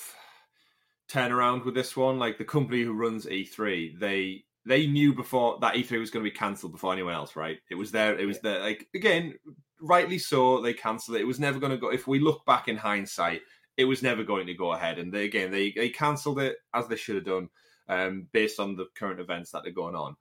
turnaround 1.09 1.63
with 1.63 1.75
this 1.75 1.95
one. 1.95 2.19
Like 2.19 2.37
the 2.37 2.43
company 2.43 2.83
who 2.83 2.93
runs 2.93 3.25
E3, 3.25 3.97
they 3.99 4.43
they 4.65 4.87
knew 4.87 5.13
before 5.13 5.59
that 5.61 5.75
E3 5.75 5.99
was 5.99 6.09
going 6.09 6.25
to 6.25 6.29
be 6.29 6.35
cancelled 6.35 6.71
before 6.71 6.91
anyone 6.91 7.13
else, 7.13 7.35
right? 7.35 7.59
It 7.69 7.75
was 7.75 7.91
there. 7.91 8.17
It 8.17 8.25
was 8.25 8.39
there. 8.39 8.61
Like 8.61 8.87
again, 8.95 9.35
rightly 9.79 10.17
so. 10.17 10.61
They 10.61 10.73
cancelled 10.73 11.17
it. 11.17 11.21
It 11.21 11.27
was 11.27 11.39
never 11.39 11.59
going 11.59 11.71
to 11.71 11.77
go. 11.77 11.91
If 11.91 12.07
we 12.07 12.19
look 12.19 12.45
back 12.45 12.67
in 12.67 12.77
hindsight, 12.77 13.41
it 13.77 13.85
was 13.85 14.01
never 14.01 14.23
going 14.23 14.47
to 14.47 14.53
go 14.53 14.73
ahead. 14.73 14.97
And 14.97 15.13
they, 15.13 15.25
again, 15.25 15.51
they 15.51 15.71
they 15.71 15.89
cancelled 15.89 16.39
it 16.39 16.57
as 16.73 16.87
they 16.87 16.95
should 16.95 17.15
have 17.15 17.25
done, 17.25 17.49
um, 17.87 18.27
based 18.31 18.59
on 18.59 18.75
the 18.75 18.87
current 18.95 19.19
events 19.19 19.51
that 19.51 19.67
are 19.67 19.71
going 19.71 19.95
on. 19.95 20.15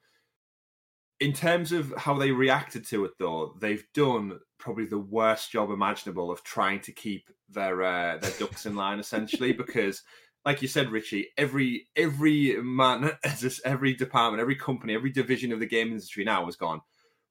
In 1.21 1.33
terms 1.33 1.73
of 1.73 1.95
how 1.97 2.19
they 2.19 2.33
reacted 2.33 2.87
to 2.89 3.05
it, 3.05 3.13
though, 3.19 3.57
they've 3.61 3.87
done 3.95 4.41
probably 4.59 4.85
the 4.85 4.99
worst 4.99 5.53
job 5.53 5.71
imaginable 5.71 6.31
of 6.31 6.43
trying 6.43 6.81
to 6.81 6.93
keep 6.93 7.31
their 7.49 7.83
uh, 7.83 8.19
their 8.19 8.33
ducks 8.39 8.67
in 8.67 8.77
line, 8.77 8.99
essentially, 8.99 9.53
because 9.65 10.03
like 10.45 10.63
you 10.63 10.69
said, 10.69 10.91
Richie, 10.91 11.29
every 11.37 11.89
every 11.97 12.57
man, 12.63 13.13
every 13.65 13.95
department, 13.95 14.41
every 14.41 14.57
company, 14.57 14.95
every 14.95 15.11
division 15.11 15.53
of 15.53 15.61
the 15.61 15.67
game 15.67 15.89
industry 15.89 16.25
now 16.25 16.45
has 16.47 16.57
gone 16.57 16.81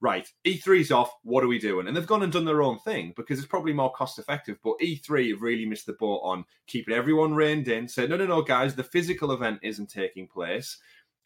right. 0.03 0.29
E3's 0.45 0.91
off. 0.91 1.15
What 1.23 1.43
are 1.43 1.47
we 1.47 1.57
doing? 1.57 1.87
And 1.87 1.95
they've 1.95 2.05
gone 2.05 2.23
and 2.23 2.31
done 2.31 2.43
their 2.43 2.61
own 2.61 2.77
thing 2.79 3.13
because 3.15 3.39
it's 3.39 3.47
probably 3.47 3.71
more 3.71 3.91
cost 3.93 4.19
effective. 4.19 4.57
But 4.61 4.77
E3 4.83 5.31
have 5.31 5.41
really 5.41 5.65
missed 5.65 5.85
the 5.85 5.93
boat 5.93 6.19
on 6.23 6.43
keeping 6.67 6.93
everyone 6.93 7.33
reined 7.33 7.69
in. 7.69 7.87
Said, 7.87 8.09
no, 8.09 8.17
no, 8.17 8.27
no, 8.27 8.41
guys, 8.41 8.75
the 8.75 8.83
physical 8.83 9.31
event 9.31 9.59
isn't 9.63 9.89
taking 9.89 10.27
place. 10.27 10.77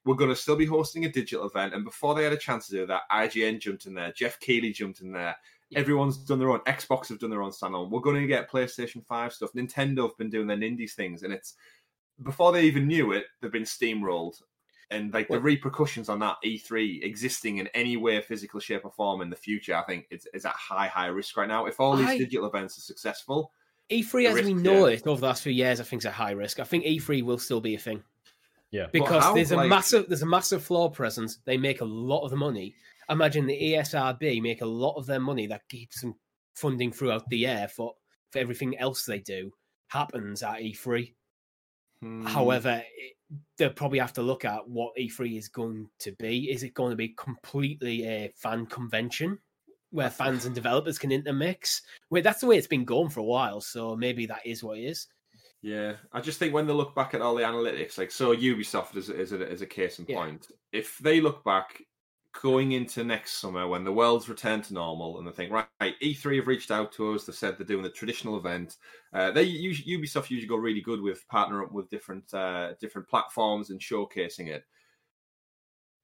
We're 0.05 0.15
going 0.15 0.29
to 0.29 0.35
still 0.35 0.55
be 0.55 0.67
hosting 0.67 1.05
a 1.05 1.11
digital 1.11 1.47
event. 1.47 1.73
And 1.73 1.83
before 1.83 2.13
they 2.13 2.23
had 2.23 2.33
a 2.33 2.37
chance 2.37 2.67
to 2.67 2.73
do 2.73 2.85
that, 2.85 3.01
IGN 3.11 3.59
jumped 3.59 3.87
in 3.87 3.95
there, 3.95 4.13
Geoff 4.13 4.39
Keighley 4.39 4.71
jumped 4.71 5.01
in 5.01 5.11
there. 5.11 5.35
Everyone's 5.75 6.17
done 6.17 6.39
their 6.39 6.51
own. 6.51 6.59
Xbox 6.61 7.09
have 7.09 7.19
done 7.19 7.31
their 7.31 7.41
own 7.41 7.51
standalone. 7.51 7.89
We're 7.89 7.99
going 7.99 8.21
to 8.21 8.27
get 8.27 8.49
PlayStation 8.49 9.05
Five 9.05 9.33
stuff. 9.33 9.51
Nintendo 9.53 10.03
have 10.03 10.17
been 10.17 10.29
doing 10.29 10.47
their 10.47 10.63
indies 10.63 10.93
things, 10.93 11.23
and 11.23 11.33
it's 11.33 11.55
before 12.23 12.51
they 12.51 12.63
even 12.63 12.87
knew 12.87 13.11
it, 13.11 13.25
they've 13.41 13.51
been 13.51 13.63
steamrolled. 13.63 14.41
And 14.89 15.13
like 15.13 15.27
the 15.27 15.39
repercussions 15.39 16.07
on 16.07 16.19
that 16.19 16.37
E3 16.45 17.03
existing 17.03 17.57
in 17.57 17.67
any 17.73 17.97
way, 17.97 18.21
physical 18.21 18.61
shape 18.61 18.85
or 18.85 18.91
form 18.91 19.21
in 19.21 19.29
the 19.29 19.35
future, 19.35 19.75
I 19.75 19.83
think 19.83 20.07
is, 20.09 20.27
is 20.33 20.45
at 20.45 20.53
high, 20.53 20.87
high 20.87 21.07
risk 21.07 21.35
right 21.35 21.47
now. 21.47 21.65
If 21.65 21.81
all 21.81 21.97
these 21.97 22.07
I... 22.07 22.17
digital 22.17 22.47
events 22.47 22.77
are 22.77 22.81
successful, 22.81 23.51
E3 23.89 24.29
as 24.29 24.35
risk, 24.35 24.45
we 24.45 24.53
know 24.53 24.87
yeah. 24.87 24.95
it 24.95 25.07
over 25.07 25.19
the 25.19 25.27
last 25.27 25.43
few 25.43 25.51
years, 25.51 25.81
I 25.81 25.83
think 25.83 26.01
is 26.01 26.05
a 26.05 26.11
high 26.11 26.31
risk. 26.31 26.61
I 26.61 26.63
think 26.63 26.85
E3 26.85 27.23
will 27.23 27.37
still 27.37 27.59
be 27.59 27.75
a 27.75 27.79
thing. 27.79 28.01
Yeah, 28.71 28.87
because 28.91 29.23
how, 29.23 29.33
there's 29.33 29.51
a 29.51 29.57
like... 29.57 29.69
massive 29.69 30.07
there's 30.07 30.23
a 30.23 30.27
massive 30.27 30.63
floor 30.63 30.91
presence. 30.91 31.39
They 31.45 31.57
make 31.57 31.81
a 31.81 31.85
lot 31.85 32.23
of 32.23 32.31
the 32.31 32.37
money. 32.37 32.75
Imagine 33.09 33.45
the 33.45 33.59
ESRB 33.59 34.41
make 34.41 34.61
a 34.61 34.65
lot 34.65 34.95
of 34.95 35.05
their 35.05 35.21
money 35.21 35.47
that 35.47 35.67
keeps 35.69 36.01
them 36.01 36.15
funding 36.53 36.91
throughout 36.91 37.29
the 37.29 37.37
year 37.37 37.67
for 37.73 37.93
for 38.31 38.39
everything 38.39 38.77
else 38.77 39.05
they 39.05 39.19
do 39.19 39.51
happens 39.87 40.43
at 40.43 40.59
E3. 40.59 41.13
Hmm. 42.01 42.25
However, 42.25 42.81
it, 42.95 43.17
they'll 43.57 43.69
probably 43.69 43.99
have 43.99 44.13
to 44.13 44.21
look 44.21 44.45
at 44.45 44.67
what 44.67 44.95
E3 44.97 45.37
is 45.37 45.47
going 45.47 45.89
to 45.99 46.11
be. 46.13 46.51
Is 46.51 46.63
it 46.63 46.73
going 46.73 46.91
to 46.91 46.95
be 46.95 47.09
completely 47.09 48.05
a 48.05 48.31
fan 48.35 48.65
convention 48.65 49.39
where 49.91 50.09
fans 50.09 50.45
and 50.45 50.53
developers 50.53 50.97
can 50.99 51.11
intermix? 51.11 51.81
Well, 52.09 52.21
that's 52.21 52.41
the 52.41 52.47
way 52.47 52.57
it's 52.57 52.67
been 52.67 52.85
going 52.85 53.09
for 53.09 53.21
a 53.21 53.23
while, 53.23 53.61
so 53.61 53.95
maybe 53.95 54.25
that 54.27 54.45
is 54.45 54.63
what 54.63 54.77
it 54.77 54.83
is. 54.83 55.07
Yeah, 55.61 55.93
I 56.13 56.21
just 56.21 56.37
think 56.37 56.53
when 56.53 56.67
they 56.67 56.73
look 56.73 56.95
back 56.95 57.13
at 57.13 57.21
all 57.21 57.35
the 57.35 57.43
analytics, 57.43 57.97
like 57.97 58.11
so, 58.11 58.35
Ubisoft 58.35 58.95
is 58.95 59.09
is 59.09 59.31
a, 59.31 59.49
is 59.49 59.61
a 59.61 59.65
case 59.65 59.97
in 59.97 60.05
point. 60.05 60.47
Yeah. 60.49 60.79
If 60.79 60.99
they 60.99 61.19
look 61.19 61.43
back 61.43 61.81
going 62.41 62.73
into 62.73 63.03
next 63.03 63.33
summer 63.33 63.67
when 63.67 63.83
the 63.83 63.91
world's 63.91 64.29
returned 64.29 64.63
to 64.65 64.73
normal 64.73 65.17
and 65.17 65.27
they 65.27 65.31
think, 65.31 65.51
right, 65.51 65.67
E3 65.81 66.37
have 66.37 66.47
reached 66.47 66.71
out 66.71 66.91
to 66.93 67.13
us. 67.13 67.25
They 67.25 67.33
said 67.33 67.57
they're 67.57 67.65
doing 67.65 67.83
the 67.83 67.89
traditional 67.89 68.37
event. 68.37 68.77
Uh, 69.13 69.31
they 69.31 69.43
usually, 69.43 69.97
Ubisoft 69.97 70.29
usually 70.29 70.47
go 70.47 70.55
really 70.55 70.81
good 70.81 71.01
with 71.01 71.27
partner 71.27 71.63
up 71.63 71.71
with 71.71 71.89
different 71.89 72.31
uh, 72.33 72.73
different 72.79 73.07
platforms 73.07 73.69
and 73.69 73.79
showcasing 73.79 74.47
it. 74.47 74.63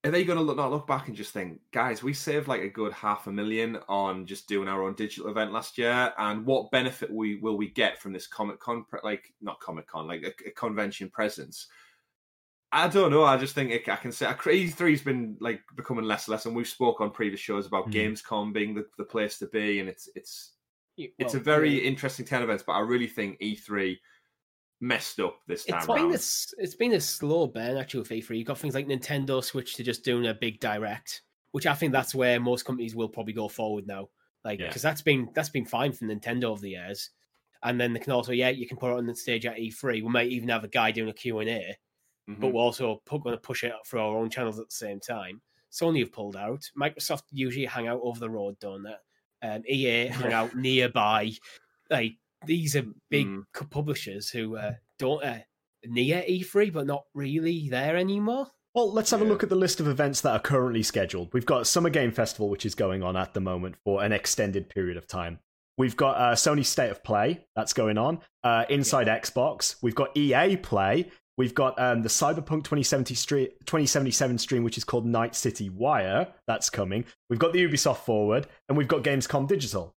Are 0.06 0.12
they 0.12 0.26
going 0.26 0.38
to 0.38 0.44
look, 0.44 0.58
not 0.58 0.72
look 0.72 0.86
back 0.86 1.08
and 1.08 1.16
just 1.16 1.32
think, 1.32 1.62
guys, 1.72 2.04
we 2.04 2.14
saved 2.14 2.50
like 2.50 2.62
a 2.62 2.68
good 2.68 2.92
half 2.92 3.28
a 3.28 3.32
million 3.32 3.80
on 3.88 4.26
just 4.26 4.50
doing 4.50 4.68
our 4.68 4.84
own 4.84 4.96
digital 4.96 5.30
event 5.30 5.54
last 5.54 5.78
year, 5.78 6.14
and 6.18 6.46
what 6.46 6.72
benefit 6.72 7.10
we 7.10 7.36
will 7.36 7.56
we 7.56 7.70
get 7.70 8.02
from 8.02 8.12
this 8.12 8.28
Comic 8.28 8.60
Con, 8.60 8.86
like 9.04 9.34
not 9.42 9.62
Comic 9.62 9.88
Con, 9.88 10.08
like 10.08 10.24
a, 10.24 10.50
a 10.50 10.52
convention 10.52 11.10
presence? 11.10 11.68
I 12.76 12.88
don't 12.88 13.12
know. 13.12 13.24
I 13.24 13.38
just 13.38 13.54
think 13.54 13.70
it, 13.70 13.88
I 13.88 13.96
can 13.96 14.12
say 14.12 14.26
E3's 14.26 15.04
been 15.04 15.38
like 15.40 15.62
becoming 15.76 16.06
less 16.06 16.28
and 16.28 16.32
less, 16.32 16.48
and 16.48 16.56
we've 16.56 16.68
spoke 16.68 17.02
on 17.02 17.12
previous 17.12 17.40
shows 17.40 17.68
about 17.68 17.92
mm. 17.92 17.94
Gamescom 17.94 18.52
being 18.52 18.74
the, 18.74 18.86
the 18.98 19.04
place 19.04 19.38
to 19.38 19.48
be, 19.48 19.80
and 19.80 19.88
it's 19.88 20.10
it's 20.16 20.54
it's 20.98 21.36
a 21.36 21.40
very 21.40 21.70
yeah. 21.70 21.88
interesting 21.88 22.26
ten 22.26 22.42
events, 22.42 22.64
but 22.66 22.74
I 22.74 22.80
really 22.80 23.08
think 23.08 23.40
E3 23.40 23.96
messed 24.82 25.20
up 25.20 25.40
this 25.48 25.66
time 25.66 25.78
It's 25.78 25.88
been 25.88 25.98
around. 25.98 26.12
a, 26.12 26.16
s- 26.16 26.54
it's 26.58 26.76
been 26.76 26.94
a 26.94 27.00
slow 27.00 27.48
burn 27.48 27.78
actually 27.78 28.02
with 28.02 28.10
E3. 28.10 28.38
You've 28.38 28.48
got 28.48 28.58
things 28.58 28.76
like 28.76 28.88
Nintendo 28.88 29.44
Switch 29.44 29.76
to 29.76 29.84
just 29.84 30.04
doing 30.04 30.28
a 30.28 30.34
big 30.34 30.60
direct, 30.60 31.22
which 31.52 31.66
I 31.68 31.74
think 31.74 31.94
that's 31.94 32.16
where 32.16 32.40
most 32.40 32.66
companies 32.66 32.96
will 32.96 33.08
probably 33.08 33.34
go 33.34 33.48
forward 33.48 33.88
now. 33.88 34.10
Like 34.44 34.60
Yeah. 34.60 34.68
because 34.68 34.82
that's 34.82 35.02
been 35.02 35.30
that's 35.34 35.50
been 35.50 35.66
fine 35.66 35.94
for 35.94 36.06
Nintendo 36.06 36.46
over 36.46 36.62
the 36.62 36.72
years. 36.72 37.12
And 37.64 37.80
then 37.80 37.94
they 37.94 38.00
can 38.00 38.14
also 38.14 38.34
yeah 38.34 38.50
you 38.50 38.68
can 38.68 38.78
put 38.78 38.92
it 38.92 38.98
on 38.98 39.06
the 39.06 39.16
stage 39.16 39.46
at 39.46 39.58
E3. 39.58 40.02
We 40.04 40.10
might 40.10 40.32
even 40.32 40.50
have 40.50 40.64
a 40.66 40.70
guy 40.70 40.92
doing 40.92 41.10
a 41.10 41.14
Q 41.14 41.40
and 41.40 41.50
A, 41.50 41.78
Mhm. 42.30 42.40
but 42.40 42.54
we're 42.54 42.62
also 42.62 43.02
going 43.10 43.36
to 43.36 43.38
push 43.42 43.64
it 43.64 43.72
up 43.74 43.86
for 43.86 44.00
our 44.00 44.18
own 44.18 44.30
channels 44.30 44.60
at 44.60 44.70
the 44.70 44.76
same 44.76 45.00
time. 45.00 45.42
Sony 45.72 46.00
have 46.00 46.12
pulled 46.14 46.36
out. 46.36 46.62
Microsoft 46.80 47.24
usually 47.32 47.66
hang 47.66 47.88
out 47.88 48.00
over 48.04 48.20
the 48.20 48.30
road, 48.30 48.58
don't 48.60 48.84
they? 48.84 48.96
Um, 49.48 49.64
EA 49.68 50.08
hang 50.08 50.32
out 50.34 50.56
nearby. 50.56 51.32
Like 51.90 52.14
these 52.46 52.76
are 52.76 52.86
big 53.10 53.28
Mm. 53.28 53.44
publishers 53.70 54.30
who 54.30 54.56
uh, 54.56 54.74
don't 55.00 55.24
uh, 55.24 55.40
near 55.86 56.24
E3, 56.28 56.72
but 56.72 56.86
not 56.88 57.06
really 57.14 57.68
there 57.70 57.98
anymore. 57.98 58.48
Well, 58.74 58.92
let's 58.92 59.12
have 59.12 59.22
a 59.22 59.26
look 59.26 59.44
at 59.44 59.50
the 59.50 59.56
list 59.56 59.80
of 59.80 59.88
events 59.88 60.22
that 60.22 60.32
are 60.32 60.40
currently 60.40 60.82
scheduled. 60.82 61.32
We've 61.34 61.46
got 61.46 61.68
Summer 61.68 61.90
Game 61.92 62.12
Festival, 62.12 62.50
which 62.50 62.66
is 62.66 62.74
going 62.74 63.04
on 63.04 63.16
at 63.16 63.34
the 63.36 63.40
moment 63.40 63.76
for 63.84 64.04
an 64.04 64.12
extended 64.12 64.68
period 64.70 64.98
of 64.98 65.06
time. 65.08 65.40
We've 65.78 65.96
got 65.98 66.18
uh, 66.18 66.34
Sony 66.36 66.66
State 66.66 66.90
of 66.90 67.04
Play 67.04 67.46
that's 67.56 67.74
going 67.74 67.98
on. 68.00 68.20
Uh, 68.44 68.66
Inside 68.70 69.08
Xbox. 69.08 69.76
We've 69.84 69.94
got 69.96 70.16
EA 70.18 70.58
Play. 70.58 71.12
We've 71.38 71.56
got 71.56 71.80
um, 71.80 72.04
the 72.04 72.10
Cyberpunk 72.10 72.64
2070 72.64 73.16
stre- 73.16 73.50
2077 73.66 74.38
stream, 74.38 74.64
which 74.64 74.78
is 74.78 74.84
called 74.84 75.06
Night 75.06 75.36
City 75.36 75.70
Wire. 75.70 76.28
That's 76.48 76.70
coming. 76.70 77.06
We've 77.30 77.40
got 77.40 77.54
the 77.54 77.64
Ubisoft 77.68 77.98
Forward, 77.98 78.48
and 78.70 78.78
we've 78.78 78.88
got 78.88 79.04
Gamescom 79.04 79.48
Digital. 79.48 79.96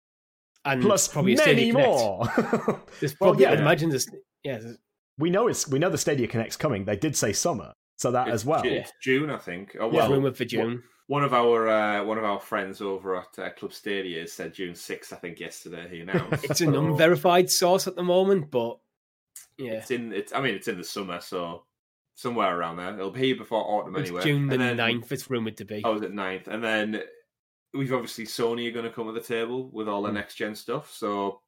And 0.64 0.80
Plus 0.80 1.08
probably 1.08 1.34
many 1.36 1.72
more. 1.72 2.24
There's 3.00 3.14
Well, 3.20 3.38
yeah. 3.40 3.50
I'd 3.52 3.60
imagine 3.60 3.90
this. 3.90 4.06
Yeah, 4.44 4.58
there's- 4.58 4.76
we 5.18 5.30
know 5.30 5.46
it's 5.46 5.68
we 5.68 5.78
know 5.78 5.90
the 5.90 5.98
Stadia 5.98 6.26
Connect's 6.26 6.56
coming. 6.56 6.84
They 6.84 6.96
did 6.96 7.14
say 7.16 7.32
summer, 7.32 7.72
so 7.98 8.10
that 8.10 8.26
It's 8.28 8.34
as 8.34 8.44
well. 8.44 8.62
It's 8.64 8.92
June, 9.00 9.30
I 9.30 9.38
think. 9.38 9.76
Oh, 9.78 9.90
there's 9.90 10.08
well, 10.08 10.12
rumored 10.12 10.36
for 10.36 10.44
June. 10.44 10.82
One 11.06 11.22
of 11.22 11.32
our 11.34 11.68
uh, 11.68 12.04
one 12.04 12.18
of 12.18 12.24
our 12.24 12.40
friends 12.40 12.80
over 12.80 13.16
at 13.16 13.38
uh, 13.38 13.50
Club 13.50 13.72
Stadia 13.72 14.26
said 14.26 14.54
June 14.54 14.74
sixth. 14.74 15.12
I 15.12 15.16
think 15.16 15.38
yesterday 15.38 15.86
he 15.88 16.00
announced. 16.00 16.44
It's 16.44 16.62
an 16.62 16.74
unverified 16.74 17.48
source 17.50 17.86
at 17.86 17.94
the 17.94 18.02
moment, 18.02 18.50
but 18.50 18.78
yeah, 19.58 19.72
It's 19.72 19.90
in. 19.90 20.12
It's. 20.12 20.32
I 20.32 20.40
mean, 20.40 20.54
it's 20.54 20.68
in 20.68 20.78
the 20.78 20.84
summer, 20.84 21.20
so 21.20 21.64
somewhere 22.14 22.56
around 22.56 22.76
there. 22.76 22.94
It'll 22.94 23.10
be 23.10 23.20
here 23.20 23.36
before 23.36 23.64
autumn 23.64 23.96
it's 23.96 24.08
anyway. 24.10 24.22
June 24.24 24.46
the 24.46 24.54
And 24.54 24.62
then- 24.62 24.76
9th. 24.76 25.10
It's 25.12 25.30
rumored 25.30 25.56
to 25.58 25.64
be. 25.64 25.82
Oh, 25.84 25.92
was 25.94 26.02
it 26.02 26.12
9th? 26.12 26.46
And 26.48 26.62
then 26.62 27.02
we've 27.72 27.92
obviously 27.92 28.24
Sony 28.24 28.68
are 28.68 28.72
going 28.72 28.84
to 28.84 28.92
come 28.92 29.06
to 29.06 29.12
the 29.12 29.20
table 29.20 29.68
with 29.72 29.88
all 29.88 30.02
the 30.02 30.10
Mm. 30.10 30.14
next 30.14 30.36
gen 30.36 30.54
stuff. 30.54 30.92
So 30.92 31.40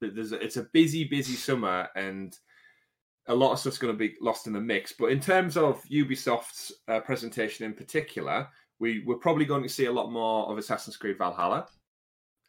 there's 0.00 0.32
it's 0.32 0.56
a 0.58 0.64
busy, 0.72 1.04
busy 1.04 1.34
summer, 1.34 1.88
and 1.96 2.36
a 3.26 3.34
lot 3.34 3.52
of 3.52 3.58
stuff's 3.58 3.78
going 3.78 3.92
to 3.94 3.98
be 3.98 4.14
lost 4.20 4.46
in 4.46 4.52
the 4.52 4.60
mix. 4.60 4.92
But 4.92 5.06
in 5.06 5.20
terms 5.20 5.56
of 5.56 5.82
Ubisoft's 5.84 6.72
uh, 6.88 7.00
presentation 7.00 7.64
in 7.66 7.74
particular, 7.74 8.48
we 8.78 9.02
we're 9.06 9.16
probably 9.16 9.44
going 9.46 9.62
to 9.62 9.68
see 9.68 9.86
a 9.86 9.92
lot 9.92 10.10
more 10.12 10.50
of 10.50 10.58
Assassin's 10.58 10.96
Creed 10.96 11.18
Valhalla. 11.18 11.66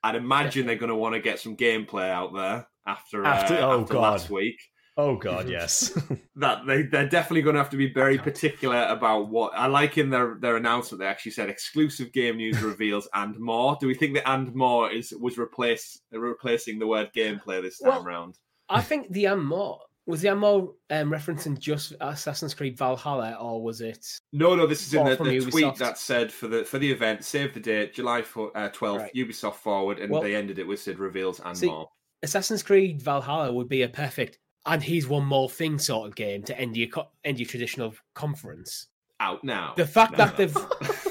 I'd 0.04 0.16
imagine 0.16 0.66
they're 0.66 0.76
going 0.78 0.90
to 0.90 0.96
want 0.96 1.16
to 1.16 1.22
get 1.22 1.40
some 1.40 1.58
gameplay 1.58 2.10
out 2.10 2.34
there 2.34 2.68
after 2.90 3.26
After- 3.26 3.56
uh, 3.56 3.62
oh, 3.62 3.82
after 3.82 3.94
God. 3.94 4.02
last 4.02 4.30
week 4.30 4.60
Oh 4.98 5.16
god, 5.16 5.48
yes. 5.58 5.98
that 6.36 6.66
they 6.68 6.82
they're 6.82 7.08
definitely 7.08 7.42
going 7.44 7.56
to 7.56 7.62
have 7.62 7.70
to 7.70 7.78
be 7.78 7.94
very 7.94 8.18
particular 8.18 8.84
about 8.90 9.30
what 9.30 9.54
I 9.56 9.68
like 9.68 9.98
in 9.98 10.10
their 10.10 10.38
their 10.42 10.58
announcement. 10.58 11.00
They 11.00 11.08
actually 11.08 11.32
said 11.32 11.48
exclusive 11.50 12.12
game 12.12 12.36
news 12.36 12.62
reveals 12.74 13.08
and 13.14 13.40
more. 13.40 13.78
Do 13.80 13.88
we 13.88 13.94
think 13.96 14.14
the 14.14 14.30
and 14.30 14.54
more 14.54 14.92
is 14.92 15.14
was 15.18 15.38
replaced 15.38 16.02
replacing 16.12 16.80
the 16.80 16.88
word 16.88 17.12
gameplay 17.16 17.62
this 17.62 17.80
time 17.80 17.92
Well, 17.92 18.04
round? 18.04 18.36
I 18.68 18.82
think 18.82 19.10
the 19.14 19.26
and 19.26 19.46
more 19.46 19.80
was 20.06 20.20
the 20.22 20.30
and 20.32 20.40
more 20.42 20.74
um, 20.90 21.10
referencing 21.12 21.58
just 21.58 21.94
Assassin's 22.02 22.54
Creed 22.54 22.78
Valhalla, 22.78 23.38
or 23.40 23.64
was 23.64 23.80
it? 23.80 24.06
No, 24.34 24.54
no. 24.54 24.68
This 24.68 24.86
is 24.86 24.94
in 24.94 25.06
the, 25.06 25.16
the 25.16 25.40
tweet 25.50 25.76
that 25.78 25.98
said 25.98 26.30
for 26.30 26.48
the 26.50 26.66
for 26.66 26.78
the 26.78 26.92
event, 26.92 27.24
save 27.24 27.54
the 27.54 27.62
date, 27.62 27.94
July 27.94 28.26
uh, 28.54 28.68
twelfth, 28.70 29.04
Right. 29.04 29.14
Ubisoft 29.16 29.56
forward, 29.56 30.00
and 30.00 30.12
Well- 30.12 30.22
they 30.22 30.36
ended 30.36 30.60
it 30.60 30.68
with 30.68 30.82
said 30.82 31.00
reveals 31.00 31.40
and 31.40 31.58
See, 31.58 31.68
more. 31.68 31.90
Assassin's 32.24 32.64
Creed 32.64 33.02
Valhalla 33.02 33.52
would 33.54 33.70
be 33.70 33.82
a 33.84 33.90
perfect 33.90 34.40
and 34.66 34.84
here's 34.84 35.08
one 35.08 35.26
more 35.26 35.50
thing 35.50 35.80
sort 35.80 36.08
of 36.08 36.16
game 36.16 36.44
to 36.44 36.60
end 36.60 36.76
your 36.76 36.90
co- 36.90 37.08
end 37.24 37.40
your 37.40 37.48
traditional 37.48 37.94
conference. 38.14 38.88
Out 39.22 39.44
now. 39.44 39.74
The 39.76 39.86
fact 39.86 40.14
No, 40.14 40.18
that 40.20 40.32
no. 40.40 40.46
they've 40.46 40.56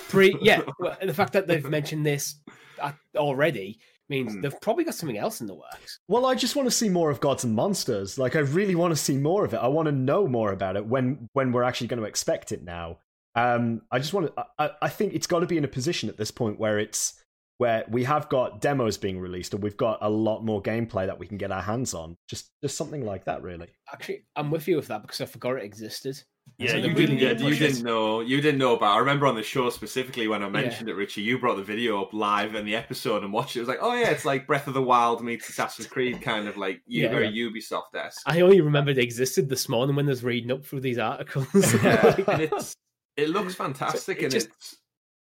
pre 0.08 0.36
yeah, 0.40 0.62
the 1.02 1.14
fact 1.14 1.32
that 1.34 1.46
they've 1.46 1.64
mentioned 1.68 2.04
this 2.06 2.36
uh, 2.80 2.92
already 3.16 3.80
means 4.08 4.32
Hmm. 4.32 4.40
they've 4.40 4.60
probably 4.62 4.84
got 4.84 4.94
something 4.94 5.18
else 5.18 5.40
in 5.42 5.46
the 5.46 5.54
works. 5.54 5.98
Well, 6.08 6.24
I 6.24 6.34
just 6.34 6.56
want 6.56 6.66
to 6.66 6.70
see 6.70 6.88
more 6.88 7.10
of 7.10 7.20
Gods 7.20 7.44
and 7.44 7.54
Monsters. 7.54 8.16
Like, 8.18 8.36
I 8.36 8.38
really 8.40 8.74
want 8.74 8.92
to 8.92 8.96
see 8.96 9.18
more 9.18 9.44
of 9.44 9.52
it. 9.52 9.58
I 9.58 9.68
want 9.68 9.86
to 9.86 9.92
know 9.92 10.26
more 10.26 10.52
about 10.52 10.76
it 10.76 10.86
when 10.86 11.28
when 11.34 11.52
we're 11.52 11.62
actually 11.64 11.88
going 11.88 12.00
to 12.00 12.06
expect 12.06 12.52
it 12.52 12.62
now. 12.62 12.98
Um, 13.34 13.82
I 13.90 13.98
just 13.98 14.14
want 14.14 14.34
to. 14.34 14.44
I, 14.58 14.70
I 14.82 14.88
think 14.88 15.12
it's 15.14 15.26
got 15.26 15.40
to 15.40 15.46
be 15.46 15.58
in 15.58 15.64
a 15.64 15.68
position 15.68 16.08
at 16.08 16.16
this 16.16 16.30
point 16.30 16.58
where 16.58 16.78
it's 16.78 17.22
where 17.58 17.84
we 17.88 18.04
have 18.04 18.28
got 18.28 18.60
demos 18.60 18.96
being 18.96 19.18
released 19.20 19.52
and 19.52 19.62
we've 19.62 19.76
got 19.76 19.98
a 20.00 20.08
lot 20.08 20.44
more 20.44 20.62
gameplay 20.62 21.06
that 21.06 21.18
we 21.18 21.26
can 21.26 21.36
get 21.36 21.50
our 21.52 21.62
hands 21.62 21.92
on. 21.94 22.16
Just 22.28 22.50
just 22.62 22.76
something 22.76 23.04
like 23.04 23.24
that, 23.26 23.42
really. 23.42 23.68
Actually, 23.92 24.24
I'm 24.36 24.50
with 24.50 24.66
you 24.68 24.76
with 24.76 24.88
that 24.88 25.02
because 25.02 25.20
I 25.20 25.26
forgot 25.26 25.56
it 25.56 25.64
existed. 25.64 26.20
Yeah, 26.56 26.70
So 26.70 26.76
you 26.78 26.94
didn't. 26.94 27.16
need 27.16 27.20
Yeah, 27.22 27.32
you 27.32 27.52
it. 27.52 27.58
didn't 27.58 27.82
know. 27.84 28.20
You 28.20 28.40
didn't 28.40 28.58
know 28.58 28.74
about. 28.74 28.94
I 28.96 28.98
remember 29.00 29.26
on 29.26 29.34
the 29.34 29.42
show 29.42 29.68
specifically 29.68 30.28
when 30.28 30.42
I 30.42 30.48
mentioned 30.48 30.88
it, 30.88 30.94
Richie. 30.94 31.20
You 31.20 31.38
brought 31.38 31.56
the 31.56 31.62
video 31.62 32.00
up 32.00 32.14
live 32.14 32.54
in 32.54 32.64
the 32.64 32.74
episode 32.74 33.22
and 33.22 33.32
watched 33.34 33.54
it. 33.56 33.58
It 33.58 33.62
was 33.62 33.68
like, 33.68 33.80
oh 33.82 33.92
yeah, 33.92 34.08
it's 34.10 34.24
like 34.24 34.46
Breath 34.46 34.66
of 34.66 34.72
the 34.72 34.80
Wild 34.82 35.22
meets 35.22 35.46
Assassin's 35.50 35.86
Creed, 35.88 36.22
kind 36.22 36.48
of 36.48 36.56
like 36.56 36.80
you 36.86 37.02
Yeah. 37.02 37.10
very 37.10 37.30
Ubisoft 37.32 37.94
esque. 37.94 38.22
I 38.24 38.40
only 38.40 38.62
remembered 38.62 38.96
it 38.96 39.04
existed 39.04 39.50
this 39.50 39.68
morning 39.68 39.94
when 39.94 40.06
I 40.06 40.08
was 40.10 40.24
reading 40.24 40.50
up 40.50 40.64
through 40.64 40.80
these 40.80 40.96
articles. 40.98 41.48
and 41.54 42.40
it's 42.42 42.72
it 43.18 43.28
looks 43.28 43.54
fantastic, 43.54 44.18
it 44.18 44.24
and 44.24 44.32
just- 44.32 44.46
it's 44.46 44.76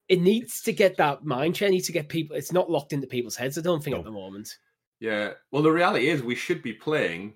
it 0.10 0.20
needs 0.22 0.62
to 0.64 0.74
get 0.74 0.98
that 0.98 1.24
mind 1.26 1.56
share. 1.58 1.68
It 1.70 1.72
needs 1.72 1.88
to 1.88 1.94
get 1.94 2.10
people. 2.10 2.36
It's 2.36 2.52
not 2.52 2.70
locked 2.70 2.94
into 2.94 3.08
people's 3.08 3.36
heads. 3.36 3.58
I 3.58 3.62
don't 3.62 3.84
think 3.84 3.94
No. 3.96 4.00
at 4.00 4.06
the 4.06 4.12
moment. 4.12 4.58
yeah. 5.00 5.34
Well, 5.52 5.64
the 5.64 5.72
reality 5.72 6.08
is 6.10 6.22
we 6.24 6.36
should 6.36 6.62
be 6.62 6.74
playing 6.74 7.36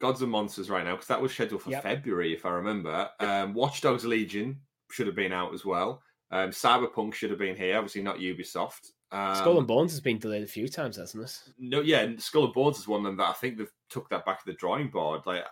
Gods 0.00 0.22
and 0.22 0.30
Monsters 0.30 0.68
right 0.70 0.84
now 0.84 0.92
because 0.92 1.08
that 1.08 1.20
was 1.22 1.32
scheduled 1.32 1.62
for 1.62 1.70
Yep. 1.70 1.82
February, 1.82 2.32
if 2.32 2.44
I 2.44 2.50
remember. 2.50 3.08
Um, 3.20 3.54
Watch 3.54 3.80
Dogs 3.82 4.04
Legion 4.04 4.60
should 4.90 5.06
have 5.06 5.16
been 5.16 5.32
out 5.32 5.54
as 5.54 5.64
well. 5.64 6.02
Um, 6.30 6.50
Cyberpunk 6.50 7.14
should 7.14 7.30
have 7.30 7.38
been 7.38 7.56
here. 7.56 7.76
Obviously, 7.76 8.02
not 8.02 8.18
Ubisoft. 8.18 8.90
Um, 9.10 9.36
Skull 9.36 9.58
and 9.58 9.66
Bones 9.66 9.92
has 9.92 10.00
been 10.00 10.18
delayed 10.18 10.42
a 10.42 10.46
few 10.46 10.66
times, 10.68 10.96
hasn't 10.96 11.22
it? 11.24 11.38
No, 11.58 11.82
yeah, 11.82 12.00
and 12.00 12.20
Skull 12.20 12.46
and 12.46 12.54
Bones 12.54 12.78
is 12.78 12.88
one 12.88 13.00
of 13.00 13.04
them 13.04 13.16
that 13.18 13.28
I 13.28 13.32
think 13.34 13.58
they've 13.58 13.70
took 13.90 14.08
that 14.08 14.24
back 14.24 14.38
to 14.42 14.46
the 14.50 14.56
drawing 14.56 14.88
board. 14.88 15.20
Like 15.26 15.44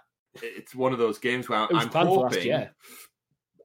it's 0.43 0.75
one 0.75 0.93
of 0.95 0.99
those 0.99 1.19
games 1.19 1.49
where 1.49 1.59
I'm 1.73 1.91
for 1.91 2.05
last 2.05 2.35
hoping, 2.35 2.47
year. 2.47 2.75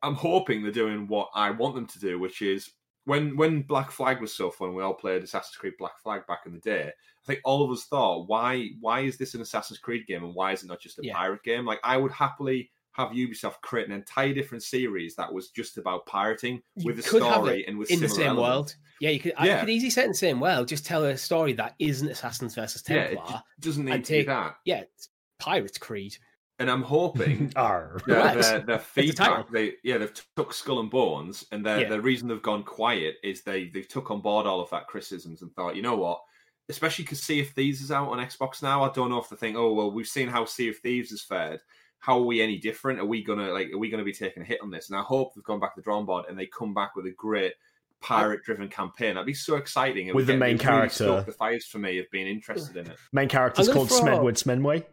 I'm 0.06 0.16
hoping 0.16 0.62
they're 0.64 0.72
doing 0.72 1.08
what 1.08 1.30
I 1.34 1.52
want 1.52 1.76
them 1.76 1.88
to 1.88 2.00
do, 2.00 2.20
which 2.20 2.42
is 2.42 2.72
when 3.06 3.36
when 3.38 3.62
Black 3.64 3.92
Flag 3.92 4.22
was 4.22 4.34
so 4.34 4.50
fun, 4.50 4.74
we 4.76 4.84
all 4.84 4.94
played 4.94 5.24
Assassin's 5.24 5.56
Creed 5.58 5.74
Black 5.78 6.00
Flag 6.02 6.26
back 6.28 6.42
in 6.46 6.54
the 6.54 6.60
day. 6.60 6.88
I 6.90 7.26
think 7.26 7.40
all 7.44 7.64
of 7.64 7.72
us 7.72 7.86
thought, 7.86 8.28
why 8.28 8.70
why 8.80 9.02
is 9.02 9.18
this 9.18 9.34
an 9.36 9.42
Assassin's 9.42 9.80
Creed 9.80 10.06
game 10.08 10.24
and 10.24 10.34
why 10.36 10.54
is 10.54 10.64
it 10.64 10.68
not 10.68 10.80
just 10.80 11.00
a 11.00 11.02
Yeah. 11.04 11.16
pirate 11.16 11.44
game? 11.44 11.66
Like 11.66 11.80
I 11.84 11.98
would 11.98 12.12
happily 12.12 12.72
have 12.94 13.10
Ubisoft 13.10 13.60
create 13.62 13.86
an 13.88 13.92
entire 13.94 14.34
different 14.34 14.64
series 14.64 15.16
that 15.18 15.32
was 15.34 15.50
just 15.50 15.78
about 15.78 16.06
pirating 16.06 16.62
You 16.78 16.86
with 16.86 17.00
a 17.00 17.04
story 17.04 17.66
and 17.68 17.78
with 17.78 17.92
in 17.92 18.00
the 18.00 18.08
same 18.08 18.28
elements. 18.28 18.42
world. 18.50 18.76
Yeah, 19.02 19.10
you 19.10 19.20
could. 19.20 19.34
I 19.38 19.60
could 19.60 19.70
easily 19.70 19.90
set 19.90 20.06
in 20.06 20.12
the 20.12 20.16
same 20.18 20.40
world. 20.40 20.70
Just 20.70 20.86
tell 20.86 21.04
a 21.04 21.18
story 21.18 21.52
that 21.54 21.76
isn't 21.80 22.08
Assassins 22.08 22.56
versus 22.56 22.82
Yeah, 22.88 23.08
Templar. 23.08 23.44
it 23.58 23.62
doesn't 23.62 23.84
need 23.86 24.06
to 24.06 24.12
be 24.14 24.24
that. 24.24 24.56
Yeah, 24.64 24.80
it's 24.82 25.10
Pirates 25.40 25.78
Creed. 25.78 26.16
And 26.58 26.72
I'm 26.72 26.84
hoping 26.84 27.52
Arr. 27.58 27.98
their, 28.08 28.18
Relax. 28.18 28.50
their, 28.50 28.60
their 28.62 28.80
feedback. 28.80 29.50
They 29.52 29.74
yeah, 29.84 29.98
they've 29.98 30.14
took 30.38 30.54
Skull 30.54 30.80
and 30.80 30.90
Bones, 30.90 31.46
and 31.52 31.66
the 31.66 31.82
Yeah. 31.82 31.90
the 31.90 32.00
reason 32.02 32.28
they've 32.30 32.42
gone 32.42 32.64
quiet 32.64 33.16
is 33.24 33.42
they 33.44 33.66
they've 33.66 33.88
took 33.88 34.10
on 34.12 34.22
board 34.22 34.46
all 34.46 34.62
of 34.62 34.70
that 34.70 34.88
criticisms 34.88 35.42
and 35.42 35.54
thought, 35.54 35.76
you 35.76 35.82
know 35.82 35.98
what, 35.98 36.22
especially 36.70 37.04
because 37.04 37.22
Sea 37.24 37.42
of 37.42 37.50
Thieves 37.50 37.82
is 37.82 37.92
out 37.92 38.08
on 38.10 38.20
Xbox 38.26 38.64
now. 38.64 38.84
I 38.84 38.92
don't 38.94 39.10
know 39.10 39.20
if 39.20 39.28
they 39.30 39.36
think, 39.36 39.58
oh 39.58 39.74
well, 39.74 39.92
we've 39.92 40.08
seen 40.08 40.30
how 40.30 40.46
Sea 40.46 40.70
of 40.70 40.78
Thieves 40.78 41.10
has 41.10 41.22
fared. 41.22 41.60
How 42.00 42.20
are 42.20 42.24
we 42.26 42.40
any 42.42 42.58
different? 42.58 43.00
Are 43.00 43.06
we 43.06 43.22
gonna 43.24 43.52
like? 43.52 43.72
Are 43.74 43.78
we 43.78 43.90
gonna 43.90 44.04
be 44.06 44.14
taking 44.14 44.44
a 44.44 44.46
hit 44.46 44.62
on 44.62 44.70
this? 44.72 44.90
And 44.90 44.98
I 44.98 45.02
hope 45.02 45.34
they've 45.36 45.44
gone 45.44 45.60
back 45.60 45.76
to 45.76 45.82
the 45.82 45.84
drawing 45.84 46.06
board 46.06 46.26
and 46.30 46.40
they 46.40 46.46
come 46.46 46.74
back 46.74 46.96
with 46.96 47.06
a 47.08 47.12
great 47.12 47.54
pirate-driven 48.02 48.70
campaign. 48.70 49.16
That'd 49.16 49.26
be 49.26 49.34
so 49.34 49.56
exciting. 49.56 50.08
It 50.08 50.16
With 50.16 50.28
the 50.28 50.38
main 50.38 50.56
it 50.56 50.64
really 50.64 50.78
character. 50.90 51.22
the 51.26 51.32
fires 51.32 51.66
for 51.66 51.80
me 51.80 51.98
of 52.00 52.06
being 52.12 52.28
interested 52.28 52.78
in 52.78 52.88
it. 52.92 52.98
Main 53.12 53.28
character's 53.28 53.68
I'm 53.68 53.74
called 53.74 53.90
throw- 53.90 54.00
Smedwood 54.00 54.42
Smenway. 54.42 54.86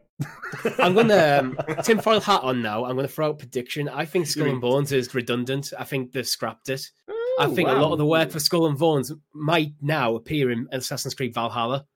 I'm 0.79 0.95
going 0.95 1.09
to 1.09 1.41
um, 1.41 1.59
tinfoil 1.83 2.21
hat 2.21 2.43
on 2.43 2.63
now. 2.63 2.85
I'm 2.85 2.95
going 2.97 3.07
to 3.07 3.13
throw 3.13 3.31
out 3.31 3.39
prediction. 3.39 3.89
I 3.89 4.05
think 4.05 4.27
Skull 4.27 4.49
and 4.49 4.61
Bones 4.61 4.93
is 4.93 5.15
redundant. 5.15 5.73
I 5.79 5.85
think 5.85 6.13
they've 6.13 6.27
scrapped 6.27 6.69
it. 6.69 6.91
I 7.39 7.49
think 7.49 7.69
a 7.69 7.73
lot 7.73 7.93
of 7.93 7.99
the 7.99 8.07
work 8.07 8.31
for 8.31 8.41
Skull 8.41 8.67
and 8.67 8.79
Bones 8.79 9.13
might 9.33 9.73
now 9.81 10.15
appear 10.15 10.51
in 10.51 10.69
Assassin's 10.71 11.15
Creed 11.15 11.35
Valhalla. 11.35 11.87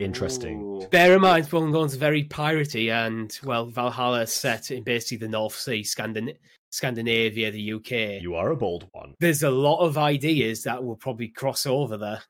Interesting. 0.00 0.60
Ooh. 0.62 0.86
Bear 0.88 1.14
in 1.14 1.20
mind, 1.20 1.46
Skull 1.46 1.64
and 1.64 1.72
Bones 1.72 1.92
is 1.92 1.98
very 1.98 2.24
piratey, 2.24 2.90
and 2.90 3.38
well, 3.44 3.66
Valhalla 3.66 4.22
is 4.22 4.32
set 4.32 4.70
in 4.70 4.82
basically 4.82 5.18
the 5.18 5.28
North 5.28 5.54
Sea, 5.54 5.82
Scandin- 5.82 6.36
Scandinavia, 6.70 7.50
the 7.50 7.72
UK. 7.74 8.22
You 8.22 8.34
are 8.34 8.50
a 8.50 8.56
bold 8.56 8.88
one. 8.92 9.14
There's 9.20 9.42
a 9.42 9.50
lot 9.50 9.80
of 9.80 9.96
ideas 9.96 10.64
that 10.64 10.82
will 10.82 10.96
probably 10.96 11.28
cross 11.28 11.66
over 11.66 11.96
there. 11.96 12.22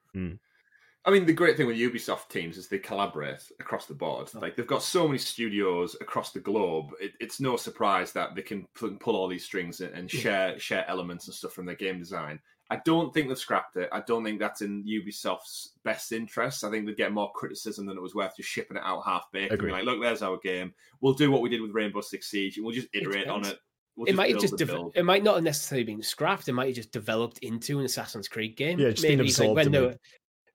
I 1.07 1.13
mean, 1.13 1.25
the 1.25 1.33
great 1.33 1.57
thing 1.57 1.69
with 1.69 1.77
Ubisoft 1.77 2.29
teams 2.31 2.59
is 2.59 2.67
they 2.67 2.79
collaborate 2.79 3.41
across 3.61 3.87
the 3.87 3.95
board. 3.95 4.29
Oh. 4.35 4.41
Like 4.41 4.57
they've 4.57 4.67
got 4.67 4.83
so 4.83 5.07
many 5.07 5.19
studios 5.19 5.97
across 6.01 6.33
the 6.33 6.41
globe. 6.41 6.91
It, 7.01 7.13
it's 7.21 7.41
no 7.41 7.57
surprise 7.57 8.13
that 8.13 8.35
they 8.35 8.43
can 8.43 8.67
pull, 8.75 9.17
all 9.17 9.29
these 9.29 9.45
strings 9.45 9.81
and, 9.81 10.11
share 10.11 10.59
share 10.59 10.85
elements 10.89 11.29
and 11.29 11.35
stuff 11.35 11.53
from 11.53 11.65
their 11.65 11.77
game 11.77 12.01
design. 12.01 12.41
I 12.69 12.81
don't 12.85 13.15
think 13.15 13.29
they've 13.29 13.39
scrapped 13.39 13.77
it. 13.77 13.89
I 13.93 14.01
don't 14.01 14.25
think 14.25 14.41
that's 14.41 14.63
in 14.63 14.85
Ubisoft's 14.85 15.75
best 15.85 16.11
interest. 16.11 16.65
I 16.65 16.71
think 16.71 16.85
they'd 16.85 16.97
get 16.97 17.13
more 17.13 17.31
criticism 17.33 17.87
than 17.87 17.97
it 17.97 18.03
was 18.03 18.17
worth 18.17 18.37
just 18.37 18.49
shipping 18.49 18.77
it 18.77 18.83
out 18.85 19.05
half 19.07 19.31
baked. 19.33 19.53
Agreed. 19.53 19.71
Like, 19.71 19.85
look, 19.85 20.03
there's 20.03 20.23
our 20.23 20.39
game. 20.39 20.75
We'll 21.01 21.15
do 21.15 21.31
what 21.31 21.43
we 21.43 21.49
did 21.49 21.63
with 21.63 21.71
Rainbow 21.71 22.01
Six 22.01 22.29
Siege, 22.29 22.57
and 22.57 22.67
we'll 22.67 22.75
just 22.75 22.89
iterate 22.93 23.29
on 23.29 23.47
it. 23.47 23.61
We'll 23.95 24.09
it 24.09 24.17
might 24.17 24.33
have 24.33 24.41
just 24.41 24.59
build. 24.59 24.93
it 24.97 25.05
might 25.05 25.23
not 25.23 25.37
have 25.37 25.45
necessarily 25.45 25.85
been 25.85 26.03
scrapped. 26.03 26.49
It 26.49 26.55
might 26.55 26.67
have 26.67 26.75
just 26.75 26.91
developed 26.91 27.39
into 27.39 27.79
an 27.79 27.85
Assassin's 27.85 28.27
Creed 28.27 28.57
game. 28.57 28.81
Yeah, 28.81 28.91
been 28.91 29.19
maybe 29.19 29.29
absorbed 29.29 29.55
when 29.55 29.69
a 29.69 29.71
they 29.71 29.81
were, 29.81 29.97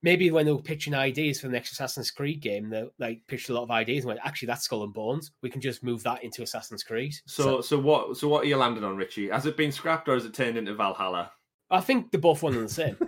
maybe 0.04 0.32
when 0.32 0.46
they 0.46 0.52
were 0.52 0.62
pitching 0.62 0.94
ideas 0.94 1.40
for 1.40 1.48
the 1.48 1.54
next 1.54 1.72
Assassin's 1.72 2.12
Creed 2.12 2.42
game, 2.42 2.70
they 2.70 2.86
like 3.00 3.22
pitched 3.28 3.50
a 3.50 3.54
lot 3.54 3.64
of 3.64 3.72
ideas 3.72 4.04
and 4.04 4.08
went, 4.10 4.20
actually, 4.24 4.48
that's 4.48 4.64
Skull 4.66 4.84
and 4.84 4.94
Bones. 4.94 5.32
We 5.42 5.50
can 5.50 5.62
just 5.62 5.84
move 5.84 6.04
that 6.04 6.24
into 6.24 6.44
Assassin's 6.44 6.84
Creed. 6.84 7.14
So, 7.26 7.62
so 7.62 7.80
what? 7.80 8.18
So, 8.18 8.28
what 8.28 8.44
are 8.44 8.48
you 8.48 8.58
landing 8.58 8.84
on, 8.84 8.96
Richie? 8.98 9.30
Has 9.30 9.46
it 9.46 9.58
been 9.58 9.72
scrapped 9.72 10.08
or 10.10 10.14
has 10.16 10.26
it 10.26 10.34
turned 10.34 10.58
into 10.58 10.74
Valhalla? 10.74 11.32
I 11.70 11.82
think 11.82 12.12
they're 12.12 12.20
both 12.20 12.44
one 12.44 12.54
and 12.56 12.66
the 12.68 12.74
same. 12.74 12.98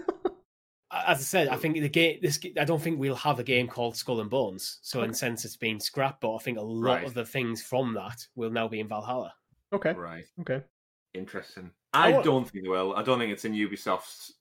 As 0.96 1.18
I 1.18 1.22
said, 1.24 1.48
I 1.48 1.56
think 1.56 1.76
the 1.76 1.90
game. 1.90 2.20
This 2.22 2.40
I 2.60 2.66
don't 2.66 2.80
think 2.82 3.00
we'll 3.00 3.16
have 3.16 3.40
a 3.40 3.44
game 3.44 3.68
called 3.68 3.98
Skull 3.98 4.22
and 4.22 4.30
Bones. 4.30 4.78
So 4.84 5.02
in 5.02 5.10
a 5.10 5.14
sense, 5.16 5.44
it's 5.44 5.58
been 5.58 5.80
scrapped. 5.80 6.22
But 6.22 6.36
I 6.36 6.38
think 6.38 6.60
a 6.60 6.62
lot 6.62 6.98
Right. 6.98 7.04
of 7.04 7.16
the 7.16 7.26
things 7.26 7.64
from 7.64 7.96
that 7.96 8.28
will 8.36 8.52
now 8.52 8.68
be 8.68 8.80
in 8.80 8.88
Valhalla. 8.88 9.34
Okay. 9.74 9.94
Right. 9.94 10.26
Okay. 10.42 10.62
Interesting. 11.16 11.72
I 11.94 12.14
I 12.20 12.22
don't 12.22 12.48
think 12.48 12.66
they 12.66 12.70
will. 12.70 12.96
I 12.96 13.02
don't 13.02 13.18
think 13.18 13.34
it's 13.34 13.44
in 13.44 13.54
Ubisoft's 13.54 14.34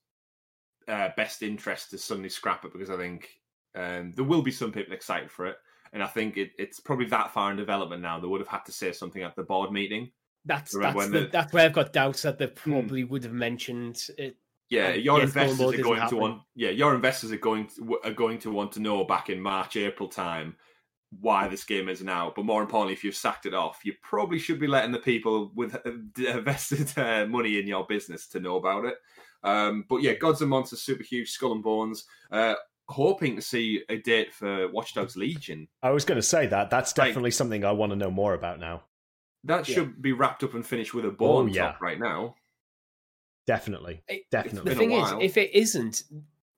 uh, 0.88 1.08
best 1.16 1.42
interest 1.42 1.90
to 1.90 1.98
suddenly 1.98 2.28
scrap 2.28 2.64
it 2.64 2.72
because 2.72 2.90
I 2.90 2.96
think 2.96 3.28
um, 3.74 4.12
there 4.12 4.24
will 4.24 4.42
be 4.42 4.50
some 4.50 4.72
people 4.72 4.94
excited 4.94 5.30
for 5.30 5.46
it, 5.46 5.56
and 5.92 6.02
I 6.02 6.06
think 6.06 6.36
it, 6.36 6.50
it's 6.58 6.80
probably 6.80 7.06
that 7.06 7.32
far 7.32 7.50
in 7.50 7.56
development 7.56 8.02
now. 8.02 8.18
They 8.18 8.26
would 8.26 8.40
have 8.40 8.48
had 8.48 8.64
to 8.66 8.72
say 8.72 8.92
something 8.92 9.22
at 9.22 9.36
the 9.36 9.42
board 9.42 9.72
meeting. 9.72 10.10
That's 10.44 10.76
that's 10.76 11.08
the, 11.08 11.28
that's 11.30 11.52
where 11.52 11.66
I've 11.66 11.72
got 11.72 11.92
doubts 11.92 12.22
that 12.22 12.38
they 12.38 12.48
probably 12.48 13.04
would 13.04 13.24
have 13.24 13.32
mentioned 13.32 14.08
it. 14.18 14.36
Yeah, 14.68 14.94
your 14.94 15.18
yes, 15.18 15.28
investors 15.28 15.60
are 15.60 15.82
going 15.82 15.82
to 15.82 16.00
happening. 16.00 16.20
want. 16.20 16.42
Yeah, 16.54 16.70
your 16.70 16.94
investors 16.94 17.30
are 17.30 17.36
going 17.36 17.66
to, 17.76 17.98
are 18.04 18.12
going 18.12 18.38
to 18.40 18.50
want 18.50 18.72
to 18.72 18.80
know 18.80 19.04
back 19.04 19.28
in 19.28 19.40
March, 19.40 19.76
April 19.76 20.08
time 20.08 20.56
why 21.20 21.46
this 21.46 21.64
game 21.64 21.88
is 21.88 22.02
now. 22.02 22.32
But 22.34 22.44
more 22.44 22.62
importantly, 22.62 22.94
if 22.94 23.04
you've 23.04 23.14
sacked 23.14 23.46
it 23.46 23.54
off, 23.54 23.80
you 23.84 23.92
probably 24.02 24.38
should 24.38 24.58
be 24.58 24.66
letting 24.66 24.92
the 24.92 24.98
people 24.98 25.52
with 25.54 25.74
uh, 25.74 25.90
invested 26.38 26.96
uh, 26.98 27.26
money 27.26 27.58
in 27.58 27.66
your 27.66 27.86
business 27.86 28.26
to 28.28 28.40
know 28.40 28.56
about 28.56 28.84
it. 28.86 28.94
Um, 29.44 29.84
but 29.88 30.02
yeah, 30.02 30.14
Gods 30.14 30.40
and 30.40 30.50
Monsters, 30.50 30.82
super 30.82 31.02
huge, 31.02 31.30
Skull 31.30 31.52
and 31.52 31.62
Bones. 31.62 32.04
Uh, 32.30 32.54
hoping 32.88 33.36
to 33.36 33.42
see 33.42 33.82
a 33.88 33.96
date 33.98 34.32
for 34.34 34.68
Watch 34.70 34.94
Dogs 34.94 35.16
Legion. 35.16 35.66
I 35.82 35.90
was 35.90 36.04
going 36.04 36.16
to 36.16 36.22
say 36.22 36.46
that. 36.48 36.70
That's 36.70 36.96
Like- 36.96 37.08
definitely 37.08 37.30
something 37.30 37.64
I 37.64 37.72
want 37.72 37.90
to 37.90 37.96
know 37.96 38.10
more 38.10 38.34
about 38.34 38.58
now. 38.60 38.84
That 39.44 39.68
Yeah. 39.68 39.74
should 39.76 40.02
be 40.02 40.12
wrapped 40.12 40.44
up 40.44 40.54
and 40.54 40.64
finished 40.66 40.94
with 40.94 41.04
a 41.04 41.10
bone 41.10 41.50
Oh, 41.50 41.52
yeah. 41.52 41.72
top 41.72 41.80
right 41.80 41.98
now. 41.98 42.36
Definitely. 43.46 44.02
It- 44.08 44.30
Definitely. 44.30 44.72
The 44.72 44.78
thing 44.78 44.92
is, 44.92 45.12
if 45.20 45.36
it 45.36 45.52
isn't, 45.54 46.04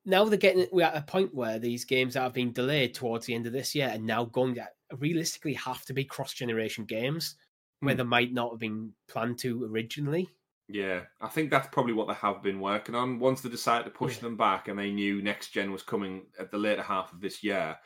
now 0.05 0.25
they're 0.25 0.39
getting 0.39 0.67
we're 0.71 0.85
at 0.85 0.97
a 0.97 1.03
point 1.03 1.35
where 1.35 1.59
these 1.59 1.85
games 1.87 2.15
that 2.15 2.21
have 2.23 2.35
been 2.35 2.53
delayed 2.53 2.95
towards 2.95 3.25
the 3.27 3.35
end 3.35 3.47
of 3.47 3.53
this 3.55 3.75
year 3.75 3.89
and 3.89 4.05
now 4.05 4.25
going 4.27 4.55
to 4.57 4.69
realistically 4.99 5.55
have 5.55 5.83
to 5.87 5.95
be 5.95 6.05
cross 6.05 6.35
generation 6.35 6.85
games 6.85 7.37
where 7.81 7.95
Hmm. 7.95 7.99
they 7.99 8.05
might 8.05 8.33
not 8.33 8.51
have 8.51 8.61
been 8.61 8.93
planned 9.09 9.39
to 9.41 9.65
originally. 9.65 10.29
Yeah, 10.69 11.05
I 11.21 11.29
think 11.29 11.51
that's 11.51 11.69
probably 11.69 11.93
what 11.93 12.09
they 12.09 12.15
have 12.15 12.43
been 12.43 12.61
working 12.61 12.95
on. 12.95 13.19
Once 13.19 13.43
they 13.43 13.51
decided 13.51 13.85
to 13.85 13.91
push 13.91 14.17
Yeah. 14.17 14.23
them 14.23 14.37
back 14.37 14.69
and 14.69 14.79
they 14.79 14.91
knew 14.91 15.21
next 15.21 15.51
gen 15.51 15.73
was 15.73 15.83
coming 15.83 16.27
at 16.39 16.51
the 16.51 16.59
later 16.59 16.83
half 16.83 17.13
of 17.13 17.21
this 17.21 17.43
year, 17.43 17.79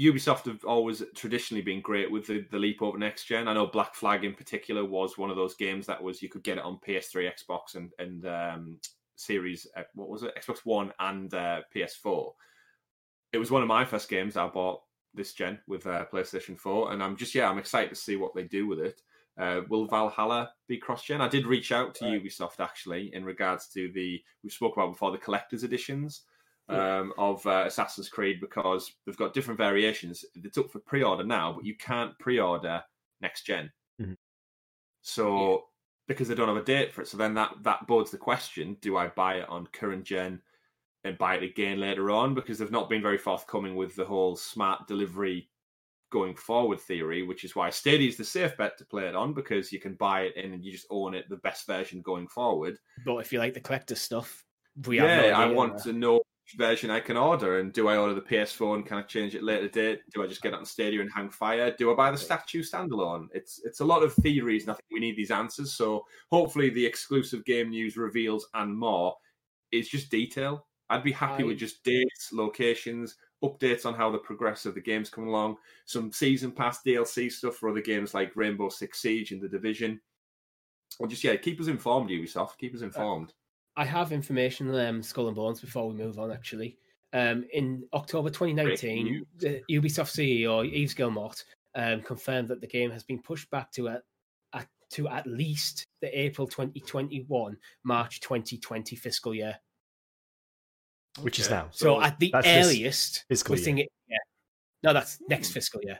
Ubisoft 0.00 0.46
have 0.46 0.64
always 0.64 1.02
traditionally 1.16 1.62
been 1.62 1.80
great 1.80 2.10
with 2.10 2.26
the, 2.28 2.46
the 2.50 2.58
leap 2.58 2.82
over 2.82 2.98
next 2.98 3.24
gen. 3.24 3.48
I 3.48 3.54
know 3.54 3.66
Black 3.66 3.94
Flag 3.96 4.24
in 4.24 4.34
particular 4.34 4.84
was 4.84 5.18
one 5.18 5.30
of 5.30 5.36
those 5.36 5.56
games 5.56 5.86
that 5.86 6.02
was 6.02 6.22
you 6.22 6.28
could 6.28 6.44
get 6.44 6.58
it 6.58 6.64
on 6.64 6.78
PS3, 6.80 7.28
Xbox, 7.28 7.74
and 7.74 7.92
and 7.98 8.24
um, 8.26 8.80
Series 9.16 9.66
uh, 9.76 9.82
what 9.94 10.08
was 10.08 10.22
it, 10.22 10.36
Xbox 10.36 10.58
One 10.64 10.92
and 11.00 11.34
uh, 11.34 11.62
PS4. 11.74 12.36
It 13.32 13.38
was 13.38 13.50
one 13.50 13.62
of 13.62 13.68
my 13.68 13.84
first 13.84 14.08
games 14.08 14.36
I 14.36 14.46
bought 14.48 14.82
this 15.14 15.32
gen 15.34 15.60
with 15.66 15.86
uh, 15.86 16.06
PlayStation 16.12 16.56
4, 16.58 16.92
and 16.92 17.02
I'm 17.02 17.16
just 17.16 17.34
yeah, 17.34 17.50
I'm 17.50 17.58
excited 17.58 17.90
to 17.90 17.96
see 17.96 18.14
what 18.16 18.34
they 18.36 18.44
do 18.44 18.68
with 18.68 18.78
it. 18.78 19.02
Uh, 19.38 19.62
will 19.68 19.86
Valhalla 19.86 20.52
be 20.66 20.78
cross 20.78 21.04
gen? 21.04 21.20
I 21.20 21.28
did 21.28 21.46
reach 21.46 21.70
out 21.72 21.94
to 21.96 22.06
Right. 22.06 22.22
Ubisoft 22.22 22.60
actually 22.60 23.14
in 23.14 23.24
regards 23.24 23.68
to 23.68 23.90
the 23.92 24.22
we 24.42 24.50
spoke 24.50 24.76
about 24.76 24.92
before 24.92 25.12
the 25.12 25.18
collector's 25.18 25.62
editions 25.64 26.24
Yeah. 26.68 26.98
um, 27.00 27.12
of 27.18 27.46
uh, 27.46 27.64
Assassin's 27.66 28.08
Creed 28.08 28.40
because 28.40 28.92
they've 29.06 29.16
got 29.16 29.34
different 29.34 29.58
variations. 29.58 30.24
It's 30.34 30.58
up 30.58 30.70
for 30.70 30.80
pre 30.80 31.02
order 31.02 31.24
now, 31.24 31.52
but 31.52 31.64
you 31.64 31.76
can't 31.76 32.18
pre 32.18 32.38
order 32.40 32.82
next 33.20 33.44
general 33.44 33.70
Mhm. 34.00 34.16
So 35.02 35.68
because 36.06 36.28
they 36.28 36.34
don't 36.34 36.48
have 36.48 36.56
a 36.56 36.62
date 36.64 36.92
for 36.92 37.02
it, 37.02 37.08
so 37.08 37.16
then 37.16 37.34
that 37.34 37.62
that 37.62 37.86
bodes 37.86 38.10
the 38.10 38.18
question: 38.18 38.74
Do 38.80 38.96
I 38.96 39.08
buy 39.08 39.36
it 39.40 39.48
on 39.48 39.66
current 39.68 40.04
gen 40.04 40.42
and 41.04 41.18
buy 41.18 41.36
it 41.36 41.42
again 41.42 41.80
later 41.80 42.10
on? 42.10 42.34
Because 42.34 42.58
they've 42.58 42.70
not 42.70 42.88
been 42.90 43.02
very 43.02 43.18
forthcoming 43.18 43.76
with 43.76 43.94
the 43.96 44.04
whole 44.04 44.36
smart 44.36 44.86
delivery 44.88 45.50
going 46.10 46.34
forward 46.34 46.80
theory, 46.80 47.22
which 47.22 47.44
is 47.44 47.54
why 47.54 47.70
Stadia 47.70 48.08
is 48.08 48.16
the 48.16 48.24
safe 48.24 48.56
bet 48.56 48.78
to 48.78 48.84
play 48.84 49.06
it 49.08 49.14
on 49.14 49.34
because 49.34 49.72
you 49.72 49.80
can 49.80 49.94
buy 49.94 50.22
it 50.22 50.36
in 50.36 50.52
and 50.52 50.64
you 50.64 50.72
just 50.72 50.86
own 50.90 51.14
it, 51.14 51.28
the 51.28 51.36
best 51.36 51.66
version 51.66 52.00
going 52.02 52.28
forward. 52.28 52.78
But 53.04 53.18
if 53.18 53.32
you 53.32 53.38
like 53.38 53.54
the 53.54 53.60
collector 53.60 53.94
stuff, 53.94 54.44
we 54.86 54.98
have 54.98 55.08
yeah, 55.08 55.30
no 55.30 55.36
I 55.36 55.46
want 55.46 55.78
to 55.82 55.92
know 55.92 56.14
which 56.14 56.56
version 56.56 56.90
I 56.90 57.00
can 57.00 57.16
order, 57.16 57.58
and 57.58 57.72
do 57.72 57.88
I 57.88 57.96
order 57.96 58.14
the 58.14 58.20
PS4 58.20 58.76
and 58.76 58.86
can 58.86 58.98
I 58.98 59.02
change 59.02 59.34
it 59.34 59.42
later 59.42 59.68
date? 59.68 60.00
Do 60.14 60.22
I 60.22 60.26
just 60.26 60.40
get 60.40 60.52
it 60.52 60.58
on 60.58 60.64
Stadia 60.64 61.00
and 61.00 61.10
hang 61.14 61.30
fire? 61.30 61.74
Do 61.76 61.92
I 61.92 61.94
buy 61.94 62.10
the 62.10 62.16
statue 62.16 62.62
standalone? 62.62 63.26
It's 63.34 63.60
it's 63.64 63.80
a 63.80 63.84
lot 63.84 64.02
of 64.02 64.14
theories, 64.14 64.62
and 64.62 64.70
I 64.70 64.74
think 64.74 64.86
we 64.92 65.00
need 65.00 65.16
these 65.16 65.30
answers. 65.30 65.74
So 65.74 66.06
hopefully, 66.30 66.70
the 66.70 66.86
exclusive 66.86 67.44
game 67.44 67.70
news 67.70 67.96
reveals 67.96 68.48
and 68.54 68.74
more 68.76 69.14
is 69.72 69.88
just 69.88 70.10
detail. 70.10 70.66
I'd 70.90 71.04
be 71.04 71.12
happy 71.12 71.42
I- 71.42 71.46
with 71.46 71.58
just 71.58 71.82
dates, 71.84 72.30
locations, 72.32 73.16
updates 73.42 73.86
on 73.86 73.94
how 73.94 74.10
the 74.10 74.18
progress 74.18 74.66
of 74.66 74.74
the 74.74 74.80
game's 74.80 75.10
coming 75.10 75.30
along, 75.30 75.56
some 75.84 76.12
season 76.12 76.50
pass 76.50 76.80
DLC 76.82 77.30
stuff 77.30 77.56
for 77.56 77.68
other 77.68 77.80
games 77.80 78.14
like 78.14 78.34
Rainbow 78.34 78.68
Six 78.68 79.00
Siege 79.00 79.32
and 79.32 79.40
The 79.40 79.48
Division. 79.48 80.00
Or 80.98 81.06
just 81.06 81.22
yeah, 81.22 81.36
keep 81.36 81.60
us 81.60 81.68
informed, 81.68 82.10
Ubisoft. 82.10 82.58
Keep 82.58 82.74
us 82.74 82.82
informed. 82.82 83.32
I 83.76 83.84
have 83.84 84.10
information 84.10 84.68
on 84.70 84.86
um, 84.86 85.02
Skull 85.02 85.28
and 85.28 85.36
Bones 85.36 85.60
before 85.60 85.88
we 85.88 85.94
move 85.94 86.18
on. 86.18 86.32
Actually, 86.32 86.76
um, 87.12 87.44
in 87.52 87.84
October 87.92 88.30
2019, 88.30 89.24
the 89.36 89.62
Ubisoft 89.70 90.10
CEO 90.10 90.66
Yves 90.66 90.94
Guillemot 90.94 91.44
um, 91.76 92.02
confirmed 92.02 92.48
that 92.48 92.60
the 92.60 92.66
game 92.66 92.90
has 92.90 93.04
been 93.04 93.22
pushed 93.22 93.48
back 93.50 93.70
to 93.72 93.88
at, 93.88 94.02
at 94.54 94.66
to 94.90 95.08
at 95.08 95.26
least 95.26 95.86
the 96.00 96.18
April 96.18 96.48
2021 96.48 97.56
March 97.84 98.20
2020 98.20 98.96
fiscal 98.96 99.34
year. 99.34 99.56
Which 101.22 101.38
is 101.38 101.50
now. 101.50 101.68
So, 101.72 102.00
at 102.00 102.18
the 102.18 102.32
earliest, 102.44 103.24
fiscal 103.28 103.52
we're 103.52 103.56
year. 103.58 103.64
seeing 103.64 103.78
it. 103.78 103.88
Yeah, 104.08 104.16
no, 104.82 104.92
that's 104.92 105.18
next 105.28 105.50
fiscal 105.50 105.80
year. 105.82 105.98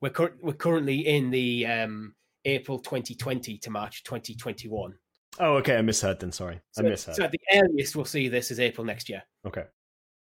We're 0.00 0.10
cur- 0.10 0.36
we're 0.40 0.52
currently 0.54 1.06
in 1.06 1.30
the 1.30 1.66
um, 1.66 2.14
April 2.44 2.78
2020 2.78 3.58
to 3.58 3.70
March 3.70 4.02
2021. 4.04 4.94
Oh, 5.40 5.54
okay. 5.56 5.76
I 5.76 5.82
misheard 5.82 6.18
then. 6.20 6.32
Sorry. 6.32 6.56
I 6.56 6.60
So, 6.72 6.82
misheard. 6.82 7.14
so 7.16 7.24
at 7.24 7.32
the 7.32 7.40
earliest, 7.54 7.94
we'll 7.96 8.04
see 8.04 8.28
this 8.28 8.50
is 8.50 8.58
April 8.60 8.84
next 8.84 9.08
year. 9.08 9.22
Okay. 9.46 9.64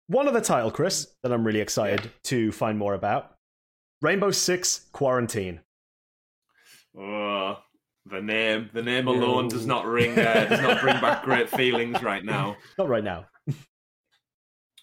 One 0.08 0.26
other 0.28 0.40
title, 0.40 0.70
Chris, 0.70 1.14
that 1.22 1.32
I'm 1.32 1.44
really 1.44 1.60
excited 1.60 2.10
to 2.24 2.50
find 2.52 2.76
more 2.78 2.94
about 2.94 3.36
Rainbow 4.02 4.30
Six 4.30 4.86
Quarantine. 4.92 5.60
Oh, 6.98 7.58
the 8.06 8.20
name, 8.20 8.70
the 8.72 8.82
name 8.82 9.06
alone 9.06 9.48
does 9.48 9.66
not 9.66 9.86
ring, 9.86 10.18
uh, 10.18 10.46
does 10.48 10.60
not 10.60 10.80
bring 10.80 11.00
back 11.00 11.22
great 11.24 11.48
feelings 11.48 12.02
right 12.02 12.24
now. 12.24 12.56
Not 12.76 12.88
right 12.88 13.04
now. 13.04 13.26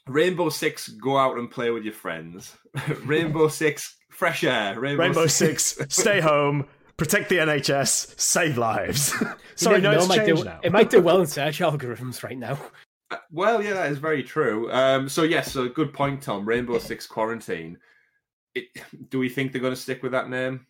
Rainbow 0.08 0.49
Six, 0.49 0.89
go 0.89 1.18
out 1.18 1.38
and 1.38 1.49
play 1.49 1.72
with 1.72 1.84
your 1.84 1.93
friends. 1.93 2.55
Rainbow 3.03 3.47
Six, 3.47 3.95
fresh 4.10 4.43
air. 4.43 4.80
Rainbow, 4.80 5.03
Rainbow 5.03 5.28
Six, 5.28 5.78
stay 5.89 6.20
home, 6.22 6.68
protect 6.97 7.30
the 7.30 7.38
NHS, 7.38 8.20
save 8.20 8.58
lives. 8.58 9.14
Sorry, 9.55 9.82
no, 9.82 9.91
it's 9.91 10.05
it 10.05 10.08
might 10.08 10.26
changed 10.26 10.43
do, 10.43 10.49
now. 10.49 10.60
It 10.64 10.72
might 10.72 10.89
do 10.89 11.01
well 11.01 11.20
in 11.22 11.28
search 11.28 11.60
algorithms 11.60 12.24
right 12.24 12.38
now. 12.38 12.60
Uh, 13.12 13.18
Well, 13.32 13.64
yeah, 13.64 13.74
that 13.74 13.91
is 13.91 13.97
very 13.97 14.24
true. 14.24 14.72
Um, 14.72 15.08
so 15.10 15.24
yes, 15.24 15.51
so 15.51 15.68
good 15.70 15.93
point, 15.93 16.22
Tom. 16.22 16.45
Rainbow 16.45 16.78
Six 16.80 17.08
Quarantine. 17.08 17.78
It, 18.55 18.66
do 19.10 19.20
we 19.20 19.30
think 19.30 19.51
they're 19.51 19.62
going 19.62 19.74
to 19.74 19.80
stick 19.80 20.01
with 20.03 20.14
that 20.14 20.30
name? 20.30 20.66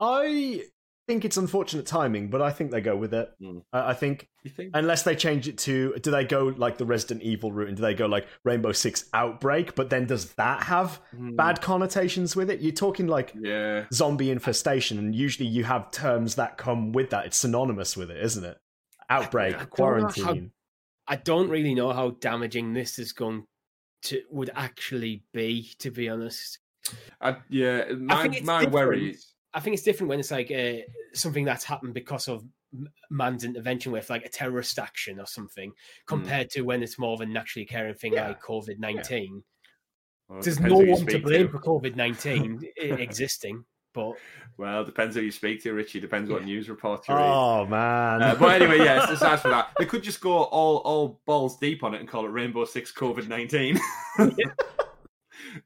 I 0.00 0.64
think 1.06 1.24
it's 1.24 1.36
unfortunate 1.36 1.86
timing, 1.86 2.28
but 2.28 2.40
I 2.40 2.50
think 2.50 2.70
they 2.70 2.80
go 2.80 2.96
with 2.96 3.12
it. 3.12 3.30
Hmm. 3.40 3.58
I 3.72 3.90
I 3.90 3.94
think 3.94 4.28
think? 4.56 4.70
unless 4.74 5.02
they 5.02 5.14
change 5.14 5.48
it 5.48 5.58
to, 5.58 5.94
do 6.02 6.10
they 6.10 6.24
go 6.24 6.54
like 6.56 6.78
the 6.78 6.86
Resident 6.86 7.22
Evil 7.22 7.52
route 7.52 7.68
and 7.68 7.76
do 7.76 7.82
they 7.82 7.94
go 7.94 8.06
like 8.06 8.26
Rainbow 8.44 8.72
Six 8.72 9.08
Outbreak? 9.12 9.74
But 9.74 9.90
then 9.90 10.06
does 10.06 10.32
that 10.34 10.62
have 10.64 11.00
Hmm. 11.14 11.36
bad 11.36 11.60
connotations 11.60 12.34
with 12.36 12.50
it? 12.50 12.60
You're 12.60 12.72
talking 12.72 13.06
like 13.06 13.34
Yeah. 13.38 13.84
zombie 13.92 14.30
infestation, 14.30 14.98
and 14.98 15.14
usually 15.14 15.48
you 15.48 15.64
have 15.64 15.90
terms 15.90 16.36
that 16.36 16.56
come 16.56 16.92
with 16.92 17.10
that. 17.10 17.26
It's 17.26 17.36
synonymous 17.36 17.96
with 17.96 18.10
it, 18.10 18.22
isn't 18.24 18.44
it? 18.44 18.58
Outbreak, 19.10 19.54
I 19.54 19.58
don't 19.58 19.58
know 19.58 19.64
how- 19.64 19.74
quarantine. 19.76 20.52
I 21.06 21.16
don't 21.16 21.50
really 21.50 21.74
know 21.74 21.92
how 21.92 22.10
damaging 22.20 22.72
this 22.72 22.98
is 22.98 23.12
going 23.12 23.44
to 24.04 24.22
would 24.30 24.50
actually 24.54 25.24
be. 25.34 25.70
To 25.80 25.90
be 25.90 26.08
honest, 26.08 26.58
I, 27.20 27.36
yeah, 27.50 27.92
my 27.92 28.22
think 28.22 28.36
it's 28.38 28.46
my 28.46 28.64
different. 28.64 28.72
worry. 28.74 29.16
I 29.54 29.60
think 29.60 29.74
it's 29.74 29.82
different 29.84 30.08
when 30.08 30.18
it's 30.20 30.30
like 30.32 30.50
uh, 30.50 30.78
something 31.14 31.44
that's 31.44 31.64
happened 31.64 31.94
because 31.94 32.28
of 32.28 32.44
man's 33.10 33.44
intervention 33.44 33.92
with 33.92 34.10
like 34.10 34.24
a 34.24 34.28
terrorist 34.28 34.78
action 34.80 35.20
or 35.20 35.26
something, 35.26 35.72
compared 36.06 36.50
to 36.50 36.62
when 36.62 36.82
it's 36.82 36.98
more 36.98 37.12
of 37.14 37.20
a 37.20 37.26
naturally 37.26 37.64
occurring 37.64 37.94
thing 37.94 38.12
Hmm. 38.12 38.16
Yeah. 38.18 38.28
like 38.28 38.42
COVID 38.42 38.78
nineteen. 38.78 39.44
Well, 40.28 40.40
There's 40.42 40.58
no 40.58 40.76
one 40.78 40.86
to 40.86 40.96
speak 41.12 41.22
blame 41.24 41.48
for 41.50 41.60
COVID 41.60 41.94
nineteen 41.96 42.60
existing, 42.78 43.64
but 43.92 44.14
Well, 44.56 44.80
it 44.82 44.86
depends 44.86 45.14
who 45.14 45.22
you 45.22 45.30
speak 45.30 45.62
to, 45.62 45.72
Richie. 45.72 46.00
Depends 46.00 46.28
what 46.30 46.40
Yeah. 46.40 46.46
news 46.46 46.68
reports 46.68 47.06
you 47.08 47.14
read. 47.14 47.22
Oh 47.30 47.64
man. 47.66 48.22
Uh, 48.22 48.34
but 48.34 48.60
anyway, 48.60 48.78
yes, 48.78 49.08
aside 49.10 49.36
from 49.40 49.52
that, 49.52 49.68
they 49.78 49.84
could 49.86 50.02
just 50.02 50.20
go 50.20 50.32
all 50.32 50.78
all 50.78 51.20
balls 51.26 51.58
deep 51.58 51.84
on 51.84 51.94
it 51.94 52.00
and 52.00 52.08
call 52.08 52.24
it 52.24 52.30
Rainbow 52.30 52.64
Six 52.64 52.90
COVID 52.92 53.28
nineteen. 53.28 53.78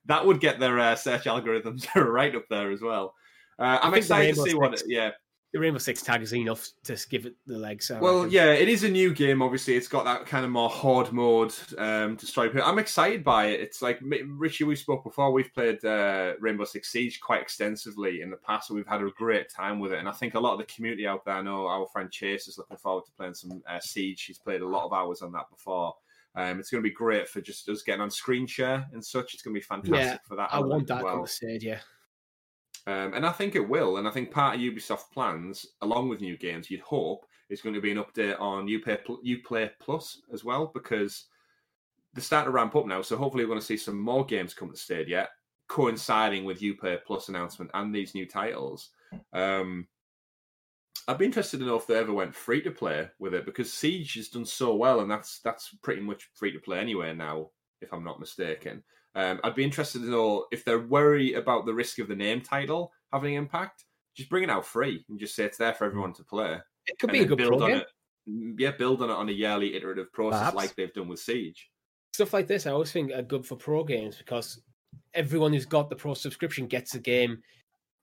that 0.06 0.26
would 0.26 0.40
get 0.40 0.58
their 0.60 0.78
uh, 0.78 0.94
search 0.94 1.24
algorithms 1.24 1.86
right 1.94 2.34
up 2.34 2.44
there 2.50 2.70
as 2.70 2.82
well. 2.82 3.14
Uh, 3.58 3.78
I'm 3.82 3.94
excited 3.94 4.34
to 4.34 4.42
see 4.42 4.54
what. 4.54 4.74
It, 4.74 4.82
yeah, 4.86 5.10
the 5.52 5.58
Rainbow 5.58 5.78
Six 5.78 6.02
tag 6.02 6.20
is 6.20 6.34
enough 6.34 6.68
to 6.84 6.96
give 7.08 7.24
it 7.24 7.34
the 7.46 7.56
legs. 7.56 7.90
I 7.90 7.98
well, 7.98 8.18
reckon. 8.18 8.32
yeah, 8.32 8.52
it 8.52 8.68
is 8.68 8.84
a 8.84 8.88
new 8.88 9.14
game. 9.14 9.40
Obviously, 9.40 9.76
it's 9.76 9.88
got 9.88 10.04
that 10.04 10.26
kind 10.26 10.44
of 10.44 10.50
more 10.50 10.68
horde 10.68 11.10
mode 11.10 11.54
um, 11.78 12.16
to 12.18 12.26
strike. 12.26 12.54
I'm 12.62 12.78
excited 12.78 13.24
by 13.24 13.46
it. 13.46 13.60
It's 13.60 13.80
like 13.80 13.98
Richie, 14.02 14.64
we 14.64 14.76
spoke 14.76 15.04
before. 15.04 15.32
We've 15.32 15.52
played 15.54 15.82
uh, 15.84 16.34
Rainbow 16.38 16.64
Six 16.64 16.92
Siege 16.92 17.20
quite 17.20 17.40
extensively 17.40 18.20
in 18.20 18.30
the 18.30 18.36
past, 18.36 18.68
and 18.68 18.76
we've 18.76 18.86
had 18.86 19.00
a 19.00 19.10
great 19.16 19.48
time 19.48 19.80
with 19.80 19.92
it. 19.92 19.98
And 19.98 20.08
I 20.08 20.12
think 20.12 20.34
a 20.34 20.40
lot 20.40 20.52
of 20.52 20.58
the 20.58 20.66
community 20.66 21.06
out 21.06 21.24
there, 21.24 21.36
I 21.36 21.42
know 21.42 21.66
our 21.66 21.86
friend 21.86 22.10
Chase 22.10 22.46
is 22.46 22.58
looking 22.58 22.76
forward 22.76 23.06
to 23.06 23.12
playing 23.12 23.34
some 23.34 23.62
uh, 23.66 23.80
Siege. 23.80 24.20
She's 24.20 24.38
played 24.38 24.60
a 24.60 24.68
lot 24.68 24.84
of 24.84 24.92
hours 24.92 25.22
on 25.22 25.32
that 25.32 25.48
before. 25.50 25.94
Um, 26.36 26.60
it's 26.60 26.70
going 26.70 26.82
to 26.82 26.88
be 26.88 26.94
great 26.94 27.26
for 27.26 27.40
just 27.40 27.68
us 27.70 27.82
getting 27.82 28.02
on 28.02 28.10
screen 28.10 28.46
share 28.46 28.86
and 28.92 29.04
such. 29.04 29.32
It's 29.32 29.42
going 29.42 29.54
to 29.54 29.60
be 29.60 29.64
fantastic 29.64 30.20
Yeah, 30.22 30.28
for 30.28 30.36
that. 30.36 30.50
I 30.52 30.60
want 30.60 30.86
that 30.88 31.02
well. 31.02 31.16
on 31.16 31.22
the 31.22 31.28
stage. 31.28 31.64
Yeah, 31.64 31.80
Um, 32.86 33.12
and 33.14 33.26
I 33.26 33.32
think 33.32 33.54
it 33.54 33.68
will. 33.68 33.98
And 33.98 34.08
I 34.08 34.10
think 34.10 34.30
part 34.30 34.54
of 34.54 34.60
Ubisoft 34.60 35.10
plans, 35.12 35.66
along 35.82 36.08
with 36.08 36.20
new 36.20 36.36
games, 36.38 36.70
you'd 36.70 36.80
hope 36.80 37.26
is 37.50 37.60
going 37.60 37.74
to 37.74 37.80
be 37.80 37.90
an 37.90 37.98
update 37.98 38.40
on 38.40 38.66
Uplay, 38.66 38.98
Uplay 39.26 39.70
Plus 39.80 40.22
as 40.32 40.44
well, 40.44 40.70
because 40.72 41.26
they're 42.14 42.22
starting 42.22 42.46
to 42.46 42.54
ramp 42.54 42.76
up 42.76 42.86
now. 42.86 43.02
So 43.02 43.16
hopefully, 43.16 43.44
we're 43.44 43.48
going 43.48 43.60
to 43.60 43.66
see 43.66 43.76
some 43.76 44.00
more 44.00 44.24
games 44.24 44.54
come 44.54 44.70
to 44.70 44.76
Stadia, 44.76 45.28
coinciding 45.68 46.44
with 46.44 46.60
Uplay 46.60 46.98
Plus 47.06 47.28
announcement 47.28 47.70
and 47.74 47.94
these 47.94 48.14
new 48.14 48.26
titles. 48.26 48.90
Um, 49.32 49.86
I'd 51.06 51.18
be 51.18 51.24
interested 51.24 51.60
to 51.60 51.66
know 51.66 51.76
if 51.76 51.86
they 51.86 51.96
ever 51.96 52.12
went 52.12 52.34
free 52.34 52.60
to 52.62 52.70
play 52.70 53.08
with 53.18 53.32
it, 53.34 53.46
because 53.46 53.72
Siege 53.72 54.14
has 54.14 54.28
done 54.28 54.44
so 54.44 54.74
well, 54.74 55.00
and 55.00 55.10
that's 55.10 55.40
that's 55.40 55.74
pretty 55.82 56.02
much 56.02 56.30
free 56.34 56.52
to 56.52 56.58
play 56.58 56.78
anyway 56.78 57.14
now, 57.14 57.50
if 57.80 57.92
I'm 57.92 58.04
not 58.04 58.20
mistaken. 58.20 58.82
Um, 59.18 59.40
I'd 59.42 59.56
be 59.56 59.64
interested 59.64 60.00
to 60.02 60.08
know 60.08 60.46
if 60.52 60.64
they're 60.64 60.78
worried 60.78 61.34
about 61.34 61.66
the 61.66 61.74
risk 61.74 61.98
of 61.98 62.06
the 62.06 62.14
name 62.14 62.40
title 62.40 62.92
having 63.12 63.34
impact. 63.34 63.84
Just 64.14 64.30
bring 64.30 64.44
it 64.44 64.50
out 64.50 64.64
free 64.64 65.04
and 65.08 65.18
just 65.18 65.34
say 65.34 65.44
it's 65.44 65.58
there 65.58 65.74
for 65.74 65.86
everyone 65.86 66.12
to 66.14 66.22
play. 66.24 66.56
it 66.86 66.98
could 67.00 67.10
be 67.10 67.20
a 67.22 67.24
good 67.24 67.38
build 67.38 67.62
on 67.62 67.72
it. 67.72 67.86
Mm, 68.28 68.54
Yeah, 68.58 68.70
build 68.70 69.02
on 69.02 69.10
it 69.10 69.14
on 69.14 69.28
a 69.28 69.32
yearly 69.32 69.74
iterative 69.74 70.12
process 70.12 70.38
Perhaps. 70.38 70.56
like 70.56 70.74
they've 70.76 70.92
done 70.92 71.08
with 71.08 71.18
Siege. 71.18 71.68
Stuff 72.14 72.32
like 72.32 72.46
this, 72.46 72.66
I 72.66 72.70
always 72.70 72.92
think 72.92 73.10
are 73.12 73.22
good 73.22 73.44
for 73.44 73.56
pro 73.56 73.82
games 73.82 74.18
because 74.18 74.62
everyone 75.14 75.52
who's 75.52 75.66
got 75.66 75.90
the 75.90 75.96
pro 75.96 76.14
subscription 76.14 76.68
gets 76.68 76.92
the 76.92 77.00
game 77.00 77.42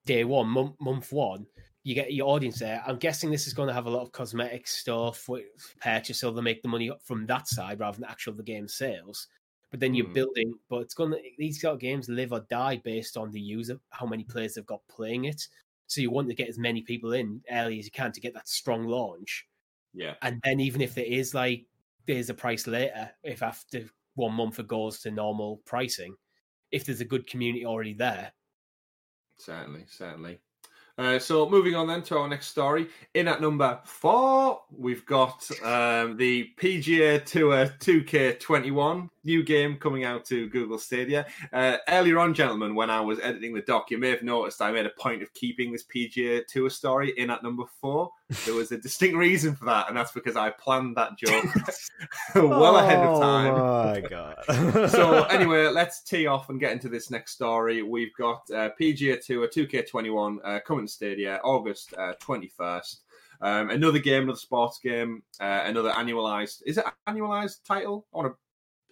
day 0.05 0.25
one, 0.25 0.47
month, 0.47 0.75
month 0.81 1.13
one. 1.13 1.45
You 1.83 1.95
get 1.95 2.13
your 2.13 2.27
audience 2.27 2.59
there. 2.59 2.83
I'm 2.85 2.97
guessing 2.97 3.31
this 3.31 3.47
is 3.47 3.53
going 3.53 3.67
to 3.67 3.73
have 3.73 3.85
a 3.85 3.89
lot 3.89 4.01
of 4.01 4.11
cosmetic 4.11 4.67
stuff 4.67 5.29
purchase, 5.81 6.19
so 6.19 6.31
they'll 6.31 6.41
make 6.41 6.61
the 6.61 6.67
money 6.67 6.91
from 7.05 7.25
that 7.27 7.47
side 7.47 7.79
rather 7.79 7.99
than 7.99 8.09
actual 8.09 8.33
the 8.33 8.43
game 8.43 8.67
sales. 8.67 9.27
But 9.75 9.81
then 9.81 9.93
you're 9.93 10.07
Hmm. 10.07 10.13
building, 10.13 10.59
but 10.69 10.83
it's 10.83 10.93
going 10.93 11.11
to 11.11 11.21
these 11.37 11.59
sort 11.59 11.73
of 11.73 11.81
games 11.81 12.07
live 12.07 12.31
or 12.31 12.39
die 12.49 12.77
based 12.77 13.17
on 13.17 13.31
the 13.31 13.41
user, 13.41 13.81
how 13.89 14.05
many 14.05 14.23
players 14.23 14.53
they've 14.53 14.65
got 14.65 14.87
playing 14.87 15.25
it. 15.25 15.49
So 15.87 15.99
you 15.99 16.11
want 16.11 16.29
to 16.29 16.33
get 16.33 16.47
as 16.47 16.57
many 16.57 16.81
people 16.81 17.11
in 17.13 17.43
early 17.51 17.79
as 17.79 17.85
you 17.85 17.91
can 17.91 18.13
to 18.13 18.21
get 18.21 18.33
that 18.35 18.47
strong 18.47 18.85
launch. 18.87 19.47
Yeah. 19.93 20.15
And 20.21 20.41
then 20.45 20.61
even 20.61 20.79
if 20.81 20.95
there 20.95 21.03
is 21.05 21.33
like 21.33 21.67
there's 22.05 22.29
a 22.29 22.33
price 22.33 22.67
later, 22.67 23.11
if 23.23 23.43
after 23.43 23.89
one 24.13 24.33
month 24.33 24.59
it 24.59 24.67
goes 24.67 25.01
to 25.01 25.11
normal 25.11 25.57
pricing, 25.65 26.15
if 26.71 26.85
there's 26.85 27.01
a 27.01 27.05
good 27.05 27.27
community 27.27 27.65
already 27.65 27.93
there, 27.93 28.33
Certainly, 29.37 29.85
certainly. 29.87 30.41
Uh, 30.97 31.19
so 31.19 31.49
moving 31.49 31.75
on 31.75 31.87
then 31.87 32.01
to 32.03 32.17
our 32.17 32.27
next 32.27 32.47
story. 32.47 32.87
In 33.13 33.27
at 33.27 33.41
number 33.41 33.79
four, 33.83 34.61
we've 34.71 35.05
got 35.05 35.49
um, 35.63 36.15
the 36.15 36.51
PGA 36.57 37.23
Tour 37.25 37.67
2K21 37.79 39.09
new 39.25 39.43
game 39.43 39.75
coming 39.75 40.03
out 40.03 40.23
to 40.25 40.47
Google 40.49 40.77
Stadia. 40.77 41.25
Uh, 41.51 41.77
earlier 41.89 42.19
on, 42.19 42.33
gentlemen, 42.33 42.75
when 42.75 42.89
I 42.89 43.01
was 43.01 43.19
editing 43.19 43.53
the 43.53 43.61
doc, 43.61 43.91
you 43.91 43.97
may 43.97 44.09
have 44.09 44.23
noticed 44.23 44.61
I 44.61 44.71
made 44.71 44.85
a 44.85 44.91
point 44.91 45.21
of 45.21 45.33
keeping 45.33 45.71
this 45.71 45.83
PGA 45.83 46.45
Tour 46.47 46.69
story 46.69 47.13
in 47.17 47.29
at 47.29 47.43
number 47.43 47.63
four. 47.81 48.11
There 48.45 48.55
was 48.55 48.71
a 48.71 48.77
distinct 48.77 49.15
reason 49.17 49.55
for 49.55 49.65
that, 49.65 49.87
and 49.87 49.95
that's 49.95 50.11
because 50.11 50.35
I 50.35 50.49
planned 50.49 50.97
that 50.97 51.17
joke 51.17 51.45
well 52.35 52.77
ahead 52.77 52.97
of 52.97 53.21
time. 53.21 53.53
Oh 53.53 53.83
my 53.93 54.01
god. 54.01 54.89
so 54.89 55.23
anyway, 55.25 55.67
let's 55.67 56.01
tee 56.01 56.25
off 56.25 56.49
and 56.49 56.59
get 56.59 56.71
into 56.71 56.89
this 56.89 57.11
next 57.11 57.33
story. 57.33 57.83
We've 57.83 58.13
got 58.17 58.41
uh, 58.51 58.69
PGA 58.79 59.23
Tour 59.23 59.47
2K21 59.47 60.37
uh, 60.43 60.59
coming 60.65 60.87
to 60.87 60.91
Stadia 60.91 61.39
August 61.43 61.93
uh, 61.97 62.13
21st. 62.21 62.97
Um, 63.41 63.69
another 63.69 63.99
game, 63.99 64.23
another 64.23 64.37
sports 64.37 64.79
game, 64.79 65.23
uh, 65.39 65.63
another 65.65 65.91
annualized. 65.91 66.61
Is 66.65 66.77
it 66.77 66.85
annualized 67.07 67.63
title? 67.63 68.07
I 68.13 68.17
want 68.17 68.33
to. 68.33 68.37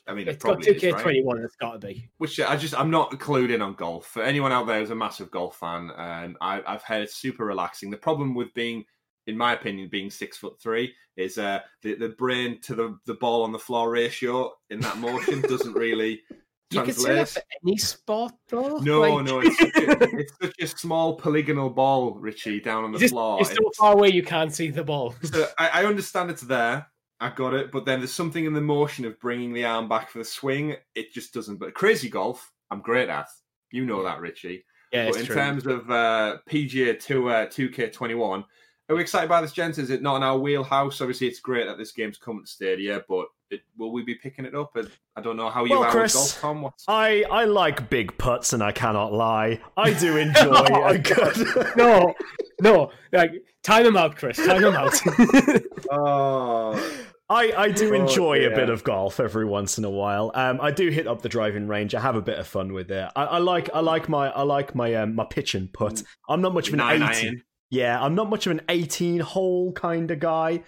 I 0.06 0.14
mean, 0.14 0.28
it 0.28 0.34
it's 0.34 0.44
got 0.44 0.62
two 0.62 0.74
is, 0.74 0.82
K 0.82 0.92
right? 0.92 1.02
twenty 1.02 1.24
one. 1.24 1.40
It's 1.40 1.56
got 1.56 1.80
to 1.80 1.88
be. 1.88 2.10
Which 2.18 2.40
I 2.40 2.58
just 2.58 2.78
I'm 2.78 2.92
not 2.92 3.12
clued 3.12 3.54
in 3.54 3.62
on 3.62 3.74
golf. 3.74 4.06
For 4.06 4.22
anyone 4.22 4.52
out 4.52 4.68
there 4.68 4.80
who's 4.80 4.90
a 4.90 4.96
massive 4.96 5.32
golf 5.32 5.58
fan, 5.58 5.92
and 5.98 6.36
I, 6.42 6.62
I've 6.68 6.84
heard 6.84 7.04
it's 7.04 7.16
super 7.16 7.46
relaxing. 7.46 7.90
The 7.90 7.98
problem 7.98 8.36
with 8.36 8.54
being, 8.54 8.84
in 9.28 9.38
my 9.38 9.54
opinion, 9.54 9.90
being 9.90 10.10
six 10.10 10.38
foot 10.38 10.60
three 10.62 10.94
is 11.18 11.38
uh, 11.38 11.60
the 11.82 11.96
the 11.96 12.10
brain 12.10 12.60
to 12.62 12.76
the 12.76 12.98
the 13.06 13.14
ball 13.16 13.44
on 13.44 13.52
the 13.52 13.60
floor 13.60 13.90
ratio 13.92 14.52
in 14.70 14.80
that 14.82 14.98
motion 14.98 15.42
doesn't 15.50 15.74
really 15.74 16.22
You 16.72 16.82
could 16.84 16.96
say 16.96 17.10
that 17.10 17.16
translate. 17.30 17.46
for 17.46 17.68
any 17.68 17.78
sport, 17.78 18.32
though. 18.50 18.78
No, 18.80 19.02
Like- 19.02 19.26
no, 19.26 19.40
it's 19.44 19.58
such, 19.60 19.76
a, 19.78 20.18
it's 20.18 20.34
such 20.42 20.56
a 20.60 20.68
small 20.68 21.16
polygonal 21.16 21.70
ball, 21.70 22.16
Richie, 22.16 22.60
down 22.60 22.84
on 22.84 22.92
the 22.92 22.96
It's 22.96 23.02
just- 23.04 23.14
floor. 23.14 23.40
it's 23.40 23.50
so 23.50 23.56
It's- 23.56 23.78
far 23.78 23.94
away 23.94 24.10
you 24.10 24.24
can't 24.24 24.52
see 24.54 24.70
the 24.72 24.84
ball. 24.84 25.14
so 25.24 25.48
I, 25.60 25.82
I 25.82 25.86
understand 25.86 26.32
it's 26.32 26.42
there. 26.42 26.88
I 27.20 27.30
got 27.30 27.54
it, 27.54 27.72
but 27.72 27.86
then 27.86 28.00
there's 28.00 28.12
something 28.12 28.44
in 28.44 28.54
the 28.54 28.60
motion 28.60 29.06
of 29.06 29.18
bringing 29.20 29.54
the 29.54 29.64
arm 29.64 29.88
back 29.88 30.10
for 30.10 30.18
the 30.18 30.26
swing. 30.26 30.76
It 30.96 31.14
just 31.14 31.34
doesn't. 31.34 31.58
But 31.58 31.74
crazy 31.74 32.10
golf, 32.10 32.52
I'm 32.72 32.82
great 32.82 33.08
at. 33.08 33.28
You 33.72 33.86
know 33.86 34.04
that, 34.04 34.20
Richie. 34.20 34.66
Yeah, 34.92 35.10
but 35.10 35.20
in 35.22 35.26
true. 35.28 35.36
terms 35.36 35.66
of 35.66 35.90
uh, 35.90 36.38
PGA 36.50 37.00
Tour 37.00 37.32
2K21, 37.48 38.44
are 38.90 38.96
we 38.96 39.02
excited 39.02 39.30
by 39.30 39.42
this, 39.42 39.54
gents? 39.54 39.78
Is 39.78 39.90
it 39.90 40.02
not 40.02 40.18
in 40.18 40.24
our 40.24 40.38
wheelhouse? 40.38 41.00
Obviously, 41.02 41.28
it's 41.28 41.40
great 41.40 41.66
that 41.68 41.78
this 41.78 41.92
game's 41.92 42.18
coming 42.18 42.44
to 42.44 42.50
Stadia, 42.52 43.04
but 43.08 43.28
it, 43.50 43.62
will 43.78 43.94
we 43.94 44.04
be 44.04 44.16
picking 44.16 44.46
it 44.46 44.54
up? 44.56 44.76
I 45.16 45.22
don't 45.22 45.38
know 45.38 45.50
how 45.50 45.64
you 45.64 45.72
Well, 45.72 45.84
are 45.86 45.92
Chris, 45.92 46.14
with 46.16 46.22
golf, 46.24 46.42
Tom. 46.42 46.62
What's... 46.64 46.86
I 46.88 47.24
I 47.32 47.46
like 47.46 47.90
big 47.90 48.18
putts, 48.18 48.52
and 48.54 48.62
I 48.62 48.72
cannot 48.72 49.14
lie. 49.14 49.62
I 49.78 49.94
do 49.94 50.18
enjoy 50.18 50.42
Oh, 50.70 50.86
a 50.86 50.98
good. 50.98 51.78
no, 51.78 52.14
no, 52.62 52.92
like 53.14 53.32
time 53.64 53.86
him 53.86 53.96
out, 53.96 54.16
Chris. 54.18 54.38
Time 54.38 54.64
him 54.64 54.74
out. 54.76 54.94
Oh, 55.92 57.06
I, 57.30 57.52
I 57.52 57.72
do 57.72 57.92
Oh, 57.92 57.96
enjoy 58.02 58.46
a 58.48 58.50
bit 58.56 58.70
of 58.70 58.84
golf 58.84 59.20
every 59.20 59.46
once 59.46 59.78
in 59.78 59.84
a 59.86 59.90
while. 59.90 60.32
Um, 60.34 60.60
I 60.62 60.72
do 60.72 60.90
hit 60.90 61.08
up 61.08 61.22
the 61.22 61.30
driving 61.30 61.68
range. 61.68 61.94
I 61.94 62.00
have 62.02 62.16
a 62.16 62.22
bit 62.22 62.40
of 62.40 62.48
fun 62.48 62.74
with 62.74 62.90
it. 62.92 63.10
I, 63.16 63.24
I 63.24 63.38
like 63.40 63.70
I 63.74 63.80
like 63.82 64.10
my 64.10 64.30
I 64.30 64.42
like 64.44 64.74
my 64.76 64.94
um, 64.96 65.16
my 65.16 65.26
pitch 65.26 65.56
and 65.56 65.72
putt. 65.72 66.04
I'm 66.28 66.42
not 66.42 66.54
much 66.54 66.68
of 66.70 66.74
an 66.74 66.80
Nine 66.80 67.04
18. 67.04 67.26
iron. 67.28 67.44
Yeah, 67.74 68.00
I'm 68.00 68.14
not 68.14 68.30
much 68.30 68.46
of 68.46 68.52
an 68.52 68.62
18 68.70 69.20
hole 69.20 69.72
kind 69.72 70.12
of 70.12 70.20
guy. 70.20 70.62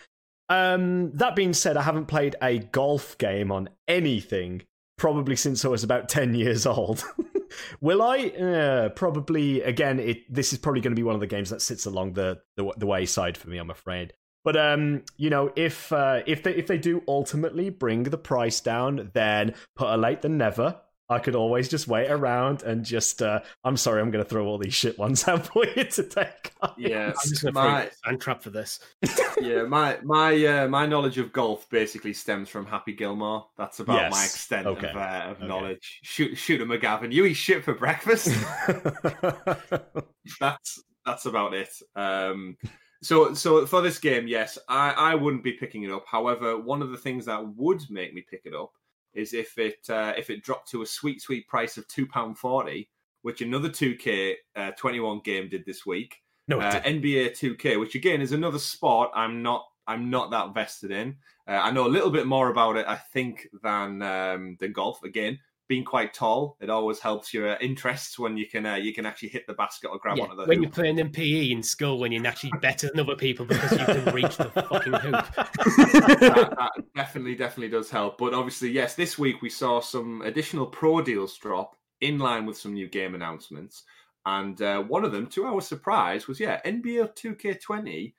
Um, 0.49 1.11
that 1.11 1.35
being 1.35 1.53
said, 1.53 1.77
I 1.77 1.83
haven't 1.83 2.07
played 2.07 2.35
a 2.41 2.57
golf 2.57 3.15
game 3.19 3.51
on 3.51 3.69
anything 3.87 4.63
probably 4.97 5.35
since 5.35 5.63
I 5.63 5.67
was 5.67 5.83
about 5.83 6.09
10 6.09 6.33
years 6.33 6.65
old. 6.65 7.03
Will 7.79 8.01
I? 8.01 8.29
Uh, 8.29 8.89
probably. 8.89 9.61
Again, 9.61 9.99
it. 9.99 10.33
This 10.33 10.51
is 10.51 10.57
probably 10.57 10.81
going 10.81 10.95
to 10.95 10.99
be 10.99 11.03
one 11.03 11.13
of 11.13 11.21
the 11.21 11.27
games 11.27 11.51
that 11.51 11.61
sits 11.61 11.85
along 11.85 12.13
the, 12.13 12.39
the 12.57 12.73
the 12.75 12.87
wayside 12.87 13.37
for 13.37 13.49
me. 13.49 13.59
I'm 13.59 13.69
afraid. 13.69 14.13
But 14.43 14.57
um, 14.57 15.03
you 15.15 15.29
know, 15.29 15.53
if 15.55 15.93
uh, 15.93 16.23
if 16.25 16.41
they 16.41 16.55
if 16.55 16.65
they 16.65 16.79
do 16.79 17.03
ultimately 17.07 17.69
bring 17.69 18.03
the 18.03 18.17
price 18.17 18.59
down, 18.59 19.11
then 19.13 19.53
put 19.75 19.87
a 19.89 19.95
late 19.95 20.21
than 20.21 20.37
never. 20.37 20.81
I 21.07 21.19
could 21.19 21.35
always 21.35 21.69
just 21.69 21.87
wait 21.87 22.09
around 22.09 22.63
and 22.63 22.83
just. 22.83 23.21
Uh, 23.21 23.41
I'm 23.63 23.77
sorry, 23.77 24.01
I'm 24.01 24.09
going 24.11 24.23
to 24.23 24.29
throw 24.29 24.47
all 24.47 24.57
these 24.57 24.73
shit 24.73 24.97
ones 24.97 25.27
out 25.27 25.45
for 25.47 25.65
you 25.65 25.83
to 25.83 26.03
take. 26.03 26.51
Yeah, 26.77 27.09
I'm 27.09 27.29
just 27.29 27.43
going 27.43 27.53
to 27.53 27.59
my, 27.61 27.89
sand 28.03 28.21
trap 28.21 28.41
for 28.41 28.49
this. 28.49 28.79
yeah, 29.39 29.63
my 29.63 29.99
my 30.03 30.45
uh, 30.45 30.67
my 30.67 30.85
knowledge 30.85 31.17
of 31.17 31.31
golf 31.31 31.69
basically 31.69 32.13
stems 32.13 32.49
from 32.49 32.65
Happy 32.65 32.93
Gilmore. 32.93 33.47
That's 33.57 33.79
about 33.79 34.01
Yes. 34.01 34.11
my 34.11 34.23
extent 34.23 34.67
Okay. 34.67 34.89
of, 34.89 34.95
uh, 34.95 35.25
of 35.29 35.37
Okay. 35.37 35.47
knowledge. 35.47 35.99
Shoot, 36.03 36.37
Shooter 36.37 36.65
McGavin. 36.65 37.11
You 37.11 37.25
eat 37.25 37.35
shit 37.35 37.63
for 37.63 37.73
breakfast. 37.75 38.29
that's 40.39 40.83
that's 41.05 41.25
about 41.25 41.53
it. 41.53 41.69
Um, 41.95 42.57
So, 43.01 43.35
so 43.35 43.67
for 43.67 43.81
this 43.81 43.99
game, 43.99 44.27
yes, 44.27 44.57
I, 44.67 44.89
I 44.91 45.15
wouldn't 45.15 45.43
be 45.43 45.51
picking 45.53 45.83
it 45.83 45.91
up. 45.91 46.05
However, 46.07 46.57
one 46.59 46.81
of 46.81 46.89
the 46.89 46.97
things 46.97 47.25
that 47.25 47.45
would 47.55 47.81
make 47.91 48.15
me 48.15 48.25
pick 48.27 48.41
it 48.45 48.55
up 48.55 48.71
is 49.15 49.33
if 49.33 49.57
it 49.57 49.89
uh, 49.89 50.13
if 50.17 50.29
it 50.29 50.43
dropped 50.43 50.69
to 50.71 50.81
a 50.81 50.85
sweet 50.85 51.21
sweet 51.21 51.47
price 51.47 51.77
of 51.77 51.87
two 51.87 52.05
pound 52.05 52.37
forty, 52.37 52.89
which 53.21 53.41
another 53.41 53.69
two 53.69 53.95
K 53.95 54.37
uh, 54.55 54.71
twenty 54.71 54.99
one 54.99 55.21
game 55.23 55.49
did 55.49 55.65
this 55.65 55.85
week. 55.85 56.21
No, 56.47 56.59
uh, 56.59 56.81
NBA 56.81 57.35
two 57.35 57.55
K, 57.55 57.77
which 57.77 57.95
again 57.95 58.21
is 58.21 58.31
another 58.31 58.59
sport 58.59 59.09
I'm 59.15 59.41
not 59.41 59.65
I'm 59.87 60.09
not 60.09 60.31
that 60.31 60.53
vested 60.53 60.91
in. 60.91 61.15
Uh, 61.47 61.53
I 61.53 61.71
know 61.71 61.87
a 61.87 61.89
little 61.89 62.09
bit 62.09 62.27
more 62.27 62.49
about 62.49 62.75
it, 62.75 62.85
I 62.87 62.95
think, 62.95 63.47
than 63.63 64.01
um, 64.01 64.57
than 64.59 64.73
golf. 64.73 65.03
Again, 65.03 65.39
being 65.67 65.83
quite 65.83 66.13
tall, 66.13 66.57
it 66.61 66.69
always 66.69 66.99
helps 66.99 67.33
your 67.33 67.55
interests 67.57 68.19
when 68.19 68.37
you 68.37 68.47
can 68.47 68.65
uh, 68.65 68.75
you 68.75 68.93
can 68.93 69.05
actually 69.05 69.29
hit 69.29 69.47
the 69.47 69.53
basket 69.53 69.89
or 69.89 69.97
grab 69.97 70.17
Yeah, 70.17 70.25
of 70.25 70.37
the 70.37 70.45
when 70.45 70.57
hoop. 70.57 70.63
you're 70.63 70.71
playing 70.71 70.99
in 70.99 71.09
PE 71.09 71.51
in 71.51 71.63
school, 71.63 71.97
when 71.99 72.11
you're 72.11 72.25
actually 72.27 72.51
better 72.61 72.87
than 72.89 72.99
other 72.99 73.15
people 73.15 73.45
because 73.45 73.71
you 73.71 73.85
can 73.85 74.13
reach 74.13 74.37
the 74.37 74.49
fucking 74.51 74.93
hoop. 74.93 75.25
that, 75.35 76.53
that 76.57 76.71
definitely, 76.95 77.35
definitely 77.35 77.69
does 77.69 77.89
help. 77.89 78.17
But 78.17 78.33
obviously, 78.33 78.69
yes, 78.71 78.95
this 78.95 79.17
week 79.17 79.41
we 79.41 79.49
saw 79.49 79.79
some 79.81 80.21
additional 80.21 80.67
pro 80.67 81.01
deals 81.01 81.37
drop 81.37 81.75
in 82.01 82.19
line 82.19 82.45
with 82.45 82.57
some 82.57 82.73
new 82.73 82.87
game 82.87 83.15
announcements. 83.15 83.83
And 84.27 84.59
uh, 84.61 84.81
one 84.81 85.05
of 85.05 85.11
them, 85.11 85.27
to 85.27 85.45
our 85.45 85.61
surprise, 85.61 86.27
was 86.27 86.39
yeah, 86.39 86.59
NBA 86.65 87.15
2K20, 87.15 88.13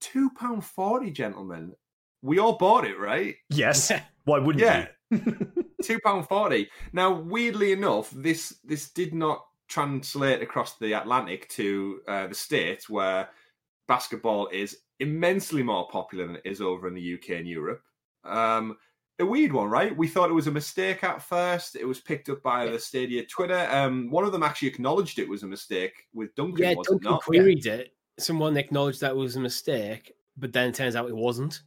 £2.40, 0.00 1.12
gentlemen. 1.12 1.72
We 2.22 2.38
all 2.38 2.56
bought 2.56 2.84
it, 2.84 2.98
right? 2.98 3.36
yes. 3.48 3.90
Why 4.24 4.38
wouldn't 4.38 4.64
Yeah. 4.64 4.80
you? 4.82 4.86
two 5.82 5.98
pound 6.04 6.28
forty. 6.28 6.68
Now, 6.92 7.12
weirdly 7.12 7.72
enough, 7.72 8.10
this 8.10 8.58
this 8.64 8.90
did 8.90 9.14
not 9.14 9.44
translate 9.68 10.42
across 10.42 10.76
the 10.78 10.92
Atlantic 10.92 11.48
to 11.50 12.00
uh, 12.08 12.26
the 12.26 12.34
states, 12.34 12.88
where 12.88 13.28
basketball 13.88 14.48
is 14.48 14.78
immensely 15.00 15.62
more 15.62 15.88
popular 15.88 16.26
than 16.26 16.36
it 16.36 16.42
is 16.44 16.60
over 16.60 16.86
in 16.86 16.94
the 16.94 17.14
UK 17.14 17.30
and 17.30 17.48
Europe. 17.48 17.82
Um, 18.24 18.76
a 19.18 19.26
weird 19.26 19.52
one, 19.52 19.68
right? 19.68 19.96
We 19.96 20.08
thought 20.08 20.30
it 20.30 20.34
was 20.34 20.46
a 20.46 20.52
mistake 20.52 21.04
at 21.04 21.22
first. 21.22 21.76
It 21.76 21.86
was 21.86 22.00
picked 22.00 22.28
up 22.28 22.42
by 22.42 22.66
the 22.66 22.78
Stadia 22.78 23.24
Twitter. 23.26 23.68
Um, 23.70 24.10
one 24.10 24.24
of 24.24 24.32
them 24.32 24.42
actually 24.42 24.68
acknowledged 24.68 25.18
it 25.18 25.28
was 25.28 25.42
a 25.42 25.46
mistake 25.46 26.06
with 26.14 26.34
Duncan. 26.34 26.64
Yeah, 26.64 26.74
Duncan 26.74 26.98
not? 27.02 27.22
queried 27.22 27.66
it. 27.66 27.92
Someone 28.18 28.56
acknowledged 28.56 29.00
that 29.00 29.14
was 29.14 29.36
a 29.36 29.40
mistake, 29.40 30.12
but 30.36 30.52
then 30.52 30.70
it 30.70 30.74
turns 30.74 30.96
out 30.96 31.08
it 31.08 31.16
wasn't. 31.16 31.60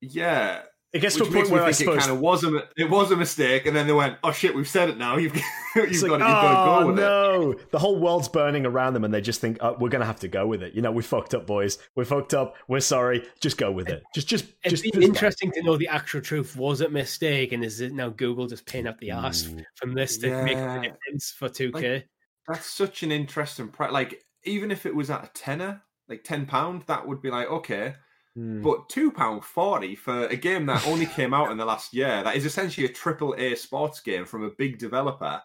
Yeah, 0.00 0.62
It 0.92 1.00
gets 1.00 1.18
which 1.18 1.30
to 1.30 1.30
a 1.30 1.32
point 1.32 1.50
where 1.50 1.62
I 1.62 1.72
think 1.72 1.90
it 1.90 1.98
kind 2.00 2.12
of 2.12 2.20
was 2.20 2.44
a 2.44 2.68
it 2.76 2.90
was 2.90 3.10
a 3.10 3.16
mistake, 3.16 3.64
and 3.64 3.74
then 3.74 3.86
they 3.86 3.94
went, 3.94 4.18
"Oh 4.22 4.30
shit, 4.30 4.54
we've 4.54 4.68
said 4.68 4.90
it 4.90 4.98
now. 4.98 5.16
You've 5.22 5.34
you've 5.34 5.44
It's 5.74 6.02
got 6.02 6.20
like, 6.20 6.20
to, 6.20 6.26
you've 6.26 6.34
got 6.34 6.52
to 6.52 6.58
oh 6.58 6.80
go 6.80 6.86
with 6.88 6.98
it." 6.98 7.02
no! 7.02 7.54
The 7.70 7.78
whole 7.78 7.98
world's 7.98 8.28
burning 8.28 8.66
around 8.66 8.92
them, 8.92 9.02
and 9.04 9.14
they 9.14 9.22
just 9.22 9.40
think 9.40 9.56
oh, 9.62 9.74
we're 9.78 9.88
gonna 9.88 10.04
have 10.04 10.20
to 10.20 10.28
go 10.28 10.46
with 10.46 10.62
it. 10.62 10.74
You 10.74 10.82
know, 10.82 10.92
we 10.92 11.02
fucked 11.02 11.32
up, 11.32 11.46
boys. 11.46 11.78
We 11.96 12.04
fucked 12.04 12.34
up. 12.34 12.56
We're 12.68 12.80
sorry. 12.80 13.26
Just 13.40 13.56
go 13.56 13.72
with 13.72 13.88
it. 13.88 14.02
Just, 14.14 14.28
just, 14.28 14.44
It'd 14.64 14.82
just. 14.82 14.82
be 14.82 15.02
interesting 15.02 15.50
to 15.52 15.62
know 15.62 15.78
the 15.78 15.88
actual 15.88 16.20
truth. 16.20 16.56
Was 16.56 16.82
it 16.82 16.88
a 16.88 16.92
mistake, 16.92 17.52
and 17.52 17.64
is 17.64 17.80
it 17.80 17.94
now 17.94 18.10
Google 18.10 18.46
just 18.46 18.66
paying 18.66 18.86
up 18.86 18.98
the 19.00 19.12
ass 19.12 19.46
Ooh. 19.46 19.56
Mm. 19.56 19.64
from 19.76 19.94
this 19.94 20.18
to 20.18 20.44
make 20.44 20.58
a 20.58 20.82
difference 20.82 21.30
for 21.30 21.48
two 21.48 21.72
K? 21.72 22.04
That's 22.46 22.66
such 22.66 23.02
an 23.02 23.10
interesting 23.10 23.68
price. 23.68 23.92
Like, 23.92 24.22
even 24.44 24.70
if 24.70 24.84
it 24.84 24.94
was 24.94 25.08
at 25.08 25.24
a 25.24 25.30
tenner, 25.32 25.80
like 26.06 26.22
ten 26.22 26.44
pound, 26.44 26.82
that 26.82 27.08
would 27.08 27.22
be 27.22 27.30
like 27.30 27.48
okay. 27.48 27.94
Hmm. 28.34 28.62
But 28.62 28.88
two 28.88 29.10
pound 29.10 29.44
forty 29.44 29.94
for 29.94 30.26
a 30.26 30.36
game 30.36 30.66
that 30.66 30.86
only 30.86 31.06
came 31.06 31.34
out 31.34 31.50
in 31.50 31.58
the 31.58 31.64
last 31.64 31.92
year, 31.92 32.22
that 32.22 32.34
is 32.36 32.46
essentially 32.46 32.86
a 32.86 32.90
triple 32.90 33.34
A 33.36 33.54
sports 33.54 34.00
game 34.00 34.24
from 34.24 34.44
a 34.44 34.50
big 34.50 34.78
developer. 34.78 35.42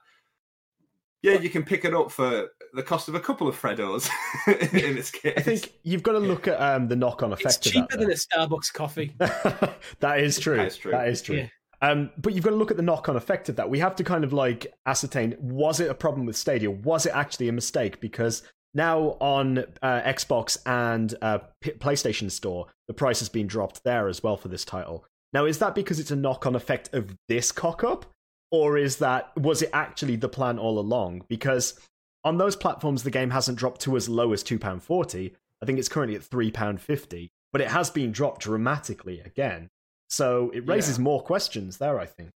Yeah, 1.22 1.40
you 1.40 1.50
can 1.50 1.64
pick 1.64 1.84
it 1.84 1.94
up 1.94 2.12
for 2.12 2.48
the 2.74 2.84
cost 2.84 3.10
of 3.10 3.16
a 3.16 3.20
couple 3.20 3.48
of 3.48 3.60
Freddos 3.60 4.10
in 4.48 4.96
this 4.96 5.12
case. 5.12 5.34
I 5.36 5.42
think 5.42 5.74
you've 5.84 6.04
got 6.04 6.14
to 6.14 6.20
look 6.20 6.48
at 6.48 6.62
um, 6.62 6.88
the 6.88 6.96
knock-on 6.96 7.34
It's 7.34 7.42
effect 7.42 7.66
of 7.66 7.72
cheaper 7.74 7.98
that. 7.98 8.00
than 8.00 8.12
a 8.12 8.14
Starbucks 8.14 8.72
coffee. 8.72 9.16
that 9.20 10.20
is 10.20 10.40
true. 10.40 10.58
That 10.58 10.68
is 10.68 10.78
true. 10.78 10.92
That 10.92 11.08
is 11.10 11.22
true. 11.22 11.38
Yeah. 11.38 11.48
Um, 11.82 12.12
but 12.18 12.34
you've 12.34 12.44
got 12.44 12.52
to 12.52 12.56
look 12.56 12.72
at 12.72 12.78
the 12.78 12.84
knock-on 12.84 13.16
effect 13.16 13.50
of 13.50 13.56
that. 13.58 13.70
We 13.70 13.80
have 13.80 13.96
to 13.98 14.04
kind 14.04 14.24
of 14.24 14.32
like 14.32 14.74
ascertain: 14.86 15.36
was 15.40 15.80
it 15.80 15.90
a 15.90 15.94
problem 15.96 16.26
with 16.26 16.38
Stadia? 16.38 16.72
Was 16.72 17.06
it 17.06 17.14
actually 17.14 17.50
a 17.50 17.54
mistake? 17.54 18.00
Because 18.00 18.44
now 18.78 19.18
on 19.20 19.60
uh, 19.82 20.02
Xbox 20.02 20.58
and 20.66 21.14
uh, 21.22 21.40
P- 21.62 21.72
PlayStation 21.72 22.32
Store, 22.32 22.68
the 22.88 22.94
price 22.94 23.20
has 23.20 23.28
been 23.28 23.48
dropped 23.48 23.84
there 23.84 24.08
as 24.08 24.24
well 24.24 24.38
for 24.38 24.48
this 24.48 24.64
title. 24.64 25.04
Now, 25.34 25.44
is 25.46 25.60
that 25.60 25.76
because 25.76 26.00
it's 26.00 26.12
a 26.12 26.16
knock-on 26.16 26.56
effect 26.56 26.94
of 26.94 27.14
this 27.28 27.52
cock-up, 27.52 28.06
or 28.52 28.78
is 28.78 28.98
that 28.98 29.36
was 29.38 29.62
it 29.62 29.70
actually 29.74 30.16
the 30.16 30.30
plan 30.30 30.58
all 30.58 30.80
along? 30.80 31.24
Because 31.28 31.78
on 32.24 32.38
those 32.38 32.56
platforms, 32.56 33.04
the 33.04 33.12
game 33.12 33.32
hasn't 33.32 33.58
dropped 33.58 33.82
to 33.82 33.98
as 33.98 34.08
low 34.08 34.32
as 34.32 34.42
two 34.44 34.58
pound 34.58 34.84
forty. 34.84 35.34
I 35.62 35.66
think 35.66 35.80
it's 35.80 35.90
currently 35.90 36.16
at 36.16 36.24
three 36.24 36.52
pound 36.52 36.80
fifty, 36.80 37.32
but 37.52 37.62
it 37.62 37.68
has 37.70 37.90
been 37.90 38.12
dropped 38.14 38.42
dramatically 38.42 39.20
again. 39.20 39.70
So 40.10 40.52
it 40.54 40.66
raises 40.66 40.98
Yeah. 40.98 41.04
more 41.04 41.22
questions 41.22 41.78
there. 41.78 42.00
I 42.00 42.06
think. 42.06 42.30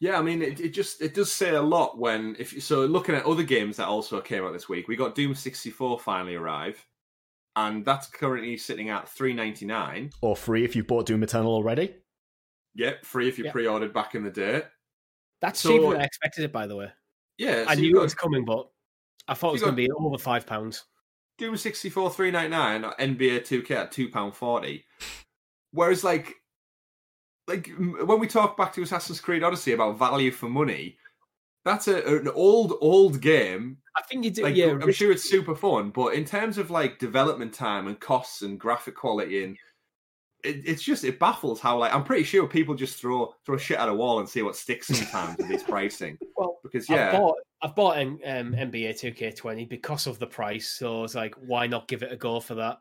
Yeah, 0.00 0.18
I 0.18 0.22
mean, 0.22 0.42
it, 0.42 0.60
it 0.60 0.68
just 0.70 1.02
it 1.02 1.14
does 1.14 1.32
say 1.32 1.50
a 1.50 1.62
lot 1.62 1.98
when 1.98 2.36
if 2.38 2.52
you- 2.52 2.60
so 2.60 2.86
looking 2.86 3.14
at 3.16 3.26
other 3.26 3.42
games 3.42 3.76
that 3.78 3.88
also 3.88 4.20
came 4.20 4.44
out 4.44 4.52
this 4.52 4.68
week, 4.68 4.86
we 4.88 4.94
got 4.96 5.14
Doom 5.14 5.34
sixty 5.34 5.70
four 5.70 5.98
finally 5.98 6.36
arrive, 6.36 6.84
and 7.56 7.84
that's 7.84 8.06
currently 8.08 8.56
sitting 8.56 8.90
at 8.90 9.08
three 9.08 9.32
ninety 9.32 9.66
nine. 9.66 10.10
Or 10.22 10.36
free 10.36 10.64
if 10.64 10.76
you've 10.76 10.86
bought 10.86 11.06
Doom 11.06 11.22
Eternal 11.24 11.52
already. 11.52 11.96
Yep, 12.74 13.04
free 13.04 13.28
if 13.28 13.38
you 13.38 13.44
Yep. 13.46 13.52
pre 13.52 13.66
ordered 13.66 13.92
back 13.92 14.14
in 14.14 14.22
the 14.22 14.30
day. 14.30 14.62
That's 15.40 15.58
So- 15.60 15.70
cheaper 15.70 15.92
than 15.92 16.00
I 16.00 16.04
expected 16.04 16.44
it, 16.44 16.52
by 16.52 16.66
the 16.68 16.76
way. 16.76 16.92
Yeah, 17.38 17.64
I 17.66 17.74
knew 17.74 17.88
you've 17.88 17.96
it 17.98 18.00
was 18.02 18.14
coming, 18.14 18.44
but 18.44 18.68
I 19.26 19.34
thought 19.34 19.50
it 19.50 19.52
was 19.52 19.62
going 19.62 19.74
to 19.74 19.76
be 19.76 19.90
over 19.90 20.18
five 20.18 20.46
pounds. 20.46 20.84
Doom 21.38 21.56
sixty 21.56 21.90
four 21.90 22.10
three 22.10 22.30
ninety 22.30 22.50
nine, 22.50 22.82
NBA 22.84 23.44
two 23.44 23.62
K 23.62 23.74
at 23.74 23.90
two 23.92 24.08
pound 24.10 24.34
forty. 24.34 24.86
Whereas 25.72 26.02
like 26.04 26.34
like 27.48 27.70
when 27.78 28.20
we 28.20 28.26
talk 28.26 28.56
back 28.56 28.72
to 28.74 28.82
Assassin's 28.82 29.20
Creed 29.20 29.42
Odyssey 29.42 29.72
about 29.72 29.98
value 29.98 30.30
for 30.30 30.48
money, 30.48 30.96
that's 31.64 31.88
a, 31.88 32.18
an 32.18 32.28
old 32.34 32.74
old 32.80 33.20
game 33.20 33.78
I 33.96 34.02
think 34.02 34.24
you 34.24 34.30
do. 34.30 34.42
like 34.42 34.54
yeah, 34.54 34.78
I'm 34.80 34.92
sure 34.92 35.10
it's 35.10 35.28
super 35.28 35.54
fun, 35.54 35.90
but 35.90 36.14
in 36.14 36.24
terms 36.24 36.58
of 36.58 36.70
like 36.70 36.98
development 36.98 37.52
time 37.52 37.88
and 37.88 37.98
costs 37.98 38.42
and 38.42 38.60
graphic 38.60 38.94
quality 38.94 39.44
and 39.44 39.56
it, 40.44 40.62
it's 40.64 40.82
just 40.82 41.04
it 41.04 41.18
baffles 41.18 41.60
how 41.60 41.78
like 41.78 41.92
I'm 41.92 42.04
pretty 42.04 42.22
sure 42.22 42.46
people 42.46 42.74
just 42.74 43.00
throw 43.00 43.34
throw 43.44 43.56
shit 43.56 43.78
at 43.78 43.88
a 43.88 43.94
wall 43.94 44.20
and 44.20 44.28
see 44.28 44.42
what 44.42 44.54
sticks 44.54 44.86
sometimes 44.86 45.36
with 45.38 45.48
this 45.48 45.62
pricing 45.68 46.16
well, 46.36 46.58
because 46.62 46.88
I've 46.88 46.96
yeah 46.96 47.18
bought 47.18 47.36
I've 47.60 47.74
bought 47.74 47.98
um, 47.98 48.18
NBA 48.22 49.00
2K20 49.00 49.68
because 49.68 50.06
of 50.06 50.20
the 50.20 50.26
price, 50.28 50.68
so 50.68 51.02
it's 51.02 51.16
like, 51.16 51.34
why 51.34 51.66
not 51.66 51.88
give 51.88 52.04
it 52.04 52.12
a 52.12 52.16
go 52.16 52.38
for 52.38 52.54
that? 52.54 52.78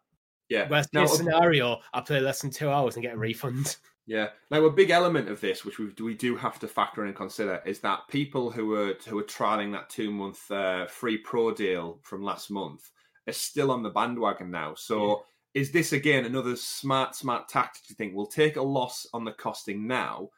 yeah 0.49 0.69
Worst 0.69 0.93
now, 0.93 1.01
case 1.01 1.17
scenario, 1.17 1.79
I 1.93 2.01
play 2.01 2.19
less 2.19 2.41
than 2.41 2.51
two 2.51 2.69
hours 2.69 2.95
and 2.95 3.03
get 3.03 3.15
a 3.15 3.17
refund. 3.17 3.77
Yeah 4.07 4.29
now 4.49 4.63
a 4.65 4.71
big 4.71 4.89
element 4.89 5.29
of 5.29 5.39
this 5.41 5.63
which 5.63 5.77
we 5.77 5.91
we 6.01 6.15
do 6.15 6.35
have 6.35 6.57
to 6.59 6.67
factor 6.67 7.03
in 7.03 7.09
and 7.09 7.17
consider 7.17 7.61
is 7.65 7.79
that 7.79 8.07
people 8.09 8.49
who 8.49 8.73
are 8.73 8.95
who 9.07 9.19
are 9.19 9.23
trialing 9.23 9.71
that 9.71 9.89
two 9.89 10.09
month 10.09 10.49
uh, 10.49 10.87
free 10.87 11.17
pro 11.17 11.53
deal 11.53 11.99
from 12.01 12.23
last 12.23 12.49
month 12.49 12.89
are 13.27 13.33
still 13.33 13.69
on 13.71 13.83
the 13.83 13.89
bandwagon 13.89 14.49
now 14.49 14.73
so. 14.73 15.23
Is 15.53 15.71
this 15.71 15.91
again 15.91 16.25
another 16.25 16.55
smart, 16.55 17.15
smart 17.15 17.49
tactic 17.49 17.83
to 17.87 17.95
think 17.95 18.13
we'll 18.13 18.27
take 18.27 18.57
a 18.57 18.61
loss 18.61 19.07
on 19.11 19.25
the 19.25 19.31
costing 19.31 19.87
now, 19.87 20.29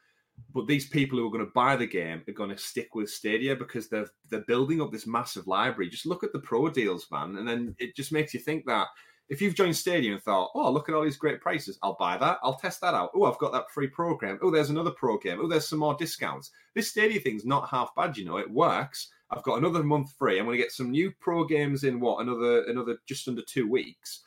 but 0.54 0.68
these 0.68 0.88
people 0.88 1.20
who 1.20 1.28
are 1.28 1.32
going 1.32 1.46
to 1.46 1.52
buy 1.54 1.76
the 1.76 1.88
game 1.88 2.24
are 2.28 2.34
going 2.34 2.50
to 2.50 2.58
stick 2.58 2.96
with 2.96 3.10
Stadia 3.10 3.56
because 3.56 3.90
they're 3.90 4.10
they're 4.30 4.46
building 4.48 4.82
up 4.82 4.92
this 4.92 5.08
massive 5.08 5.48
library. 5.48 5.90
Just 5.90 6.06
look 6.06 6.24
at 6.24 6.34
the 6.34 6.40
pro 6.40 6.70
deals, 6.70 7.08
man, 7.12 7.36
and 7.38 7.48
then 7.48 7.76
it 7.80 7.96
just 7.96 8.12
makes 8.12 8.34
you 8.34 8.40
think 8.40 8.66
that 8.66 8.88
if 9.30 9.42
you've 9.42 9.56
joined 9.56 9.78
Stadia 9.78 10.12
and 10.12 10.22
thought, 10.22 10.52
"Oh, 10.56 10.72
look 10.72 10.90
at 10.90 10.96
all 10.96 11.04
these 11.04 11.18
great 11.18 11.40
prices, 11.40 11.78
I'll 11.84 11.96
buy 12.00 12.18
that. 12.18 12.40
I'll 12.44 12.56
test 12.56 12.82
that 12.82 12.94
out. 12.94 13.12
Oh, 13.16 13.26
I've 13.26 13.38
got 13.38 13.52
that 13.54 13.72
free 13.72 13.88
program. 13.88 14.40
Oh, 14.42 14.52
there's 14.52 14.70
another 14.70 14.92
pro 14.92 15.18
game. 15.18 15.40
Oh, 15.42 15.48
there's 15.48 15.68
some 15.68 15.80
more 15.80 15.96
discounts. 15.96 16.52
This 16.76 16.90
Stadia 16.90 17.20
thing's 17.20 17.46
not 17.46 17.70
half 17.70 17.94
bad, 17.96 18.18
you 18.18 18.26
know. 18.26 18.38
It 18.38 18.50
works. 18.50 19.10
I've 19.32 19.44
got 19.44 19.60
another 19.60 19.84
month 19.84 20.14
free. 20.18 20.40
I'm 20.40 20.46
going 20.46 20.58
to 20.58 20.64
get 20.64 20.72
some 20.72 20.92
new 20.92 21.12
pro 21.20 21.46
games 21.46 21.84
in 21.84 22.00
what 22.00 22.22
another 22.22 22.64
another 22.64 22.98
just 23.06 23.28
under 23.28 23.44
two 23.44 23.70
weeks." 23.70 24.24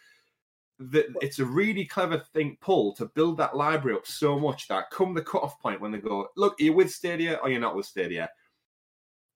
it's 1.21 1.39
a 1.39 1.45
really 1.45 1.85
clever 1.85 2.19
thing 2.33 2.57
pull 2.61 2.95
to 2.95 3.07
build 3.07 3.37
that 3.37 3.57
library 3.57 3.97
up 3.97 4.07
so 4.07 4.39
much 4.39 4.69
that 4.69 4.91
come 4.91 5.15
the 5.15 5.23
cutoff 5.23 5.61
point 5.61 5.81
when 5.81 5.93
they 5.93 5.99
go, 5.99 6.29
look, 6.37 6.61
are 6.61 6.65
you 6.65 6.73
with 6.73 6.91
Stadia 6.91 7.35
or 7.43 7.49
you're 7.49 7.61
not 7.61 7.77
with 7.77 7.87
Stadia? 7.87 8.29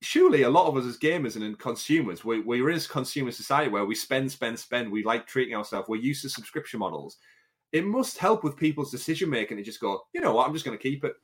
Surely 0.03 0.42
a 0.42 0.51
lot 0.51 0.66
of 0.66 0.76
us 0.76 0.84
as 0.84 0.99
gamers 0.99 1.36
and 1.36 1.44
in 1.44 1.55
consumers, 1.57 2.24
we, 2.24 2.40
we're 2.40 2.70
in 2.70 2.76
a 2.76 2.80
consumer 2.80 3.30
society 3.30 3.70
where 3.70 3.86
we 3.86 3.94
spend, 3.94 4.30
spend, 4.30 4.59
spend. 4.59 4.92
We 4.92 5.03
like 5.05 5.26
treating 5.26 5.55
ourselves. 5.57 5.88
We're 5.88 5.97
used 6.01 6.22
to 6.22 6.28
subscription 6.28 6.78
models. 6.80 7.16
It 7.72 7.84
must 7.84 8.18
help 8.18 8.44
with 8.44 8.57
people's 8.57 8.90
decision 8.90 9.30
making 9.30 9.57
to 9.57 9.62
just 9.62 9.80
go, 9.80 10.03
you 10.12 10.20
know 10.20 10.34
what, 10.34 10.47
I'm 10.47 10.53
just 10.53 10.64
going 10.64 10.76
to 10.76 10.82
keep 10.82 11.03
it. 11.05 11.14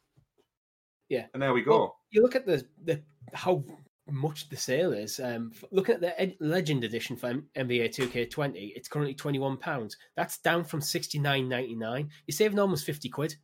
Yeah. 1.08 1.26
And 1.34 1.42
there 1.42 1.52
we 1.52 1.62
go. 1.62 1.70
Well, 1.78 1.96
you 2.10 2.22
look 2.22 2.34
at 2.34 2.46
the 2.46 2.66
the 2.84 3.02
how 3.34 3.62
much 4.10 4.48
the 4.48 4.56
sale 4.56 4.92
is. 4.92 5.20
Um, 5.20 5.52
f- 5.54 5.64
looking 5.70 5.94
at 5.94 6.00
the 6.00 6.18
Ed- 6.20 6.36
Legend 6.40 6.84
Edition 6.84 7.16
for 7.16 7.28
M- 7.28 7.46
NBA 7.56 7.94
2K20, 7.94 8.72
it's 8.74 8.88
currently 8.88 9.14
twenty 9.14 9.38
one 9.38 9.56
pounds. 9.58 9.96
That's 10.16 10.38
down 10.38 10.64
from 10.64 10.80
sixty 10.80 11.18
nine 11.18 11.48
ninety 11.48 11.74
nine. 11.74 12.08
You're 12.26 12.32
saving 12.34 12.58
almost 12.58 12.86
fifty 12.86 13.08
quid 13.10 13.36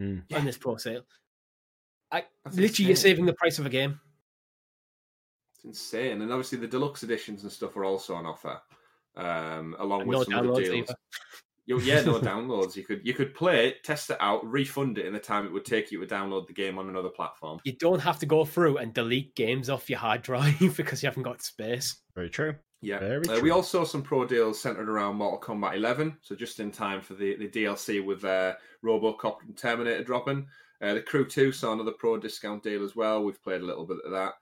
Mm. 0.00 0.22
on 0.34 0.44
this 0.44 0.56
pro 0.56 0.76
sale. 0.76 1.02
I 2.10 2.24
That's 2.44 2.56
literally 2.56 2.86
you're 2.88 2.96
saving 2.96 3.26
the 3.26 3.34
price 3.34 3.58
of 3.58 3.66
a 3.66 3.70
game. 3.70 4.00
It's 5.64 5.80
insane. 5.80 6.22
And 6.22 6.30
obviously 6.32 6.58
the 6.58 6.66
deluxe 6.66 7.02
editions 7.02 7.42
and 7.42 7.52
stuff 7.52 7.76
are 7.76 7.84
also 7.84 8.14
on 8.14 8.26
offer. 8.26 8.60
um, 9.16 9.76
along 9.78 10.02
And 10.02 10.08
with 10.10 10.18
no 10.18 10.24
some 10.24 10.34
other 10.34 10.48
downloads 10.48 10.56
deals. 10.64 10.74
either. 10.76 10.94
You- 11.66 11.80
yeah, 11.80 12.02
no 12.02 12.18
downloads. 12.20 12.74
You 12.76 12.84
could 12.84 13.00
you 13.04 13.14
could 13.14 13.34
play 13.34 13.68
it, 13.68 13.84
test 13.84 14.10
it 14.10 14.16
out, 14.20 14.44
refund 14.50 14.98
it 14.98 15.06
in 15.06 15.12
the 15.12 15.20
time 15.20 15.46
it 15.46 15.52
would 15.52 15.64
take 15.64 15.92
you 15.92 16.00
to 16.04 16.06
download 16.12 16.46
the 16.48 16.52
game 16.52 16.76
on 16.78 16.88
another 16.88 17.08
platform. 17.10 17.60
You 17.64 17.74
don't 17.78 18.00
have 18.00 18.18
to 18.20 18.26
go 18.26 18.44
through 18.44 18.78
and 18.78 18.92
delete 18.92 19.34
games 19.36 19.70
off 19.70 19.88
your 19.88 19.98
hard 20.00 20.22
drive 20.22 20.58
because 20.76 21.02
you 21.02 21.08
haven't 21.08 21.22
got 21.22 21.40
space. 21.42 21.98
Very 22.16 22.30
true. 22.30 22.54
Yeah. 22.80 22.98
Very 22.98 23.28
Uh, 23.28 23.40
we 23.40 23.50
also 23.50 23.84
saw 23.84 23.84
some 23.84 24.02
pro 24.02 24.24
deals 24.26 24.60
centered 24.60 24.88
around 24.88 25.14
Mortal 25.16 25.38
Kombat 25.40 25.76
11, 25.76 26.16
so 26.20 26.34
just 26.34 26.58
in 26.58 26.72
time 26.72 27.00
for 27.00 27.14
the, 27.14 27.36
the 27.36 27.46
DLC 27.48 28.04
with 28.04 28.24
uh, 28.24 28.54
RoboCop 28.84 29.36
and 29.46 29.56
Terminator 29.56 30.02
dropping. 30.02 30.48
Uh, 30.80 30.94
the 30.94 31.00
Crew 31.02 31.24
2 31.28 31.52
saw 31.52 31.72
another 31.74 31.92
pro 31.92 32.16
discount 32.18 32.64
deal 32.64 32.82
as 32.84 32.96
well. 32.96 33.22
We've 33.22 33.40
played 33.40 33.60
a 33.60 33.64
little 33.64 33.86
bit 33.86 33.98
of 34.04 34.10
that. 34.10 34.32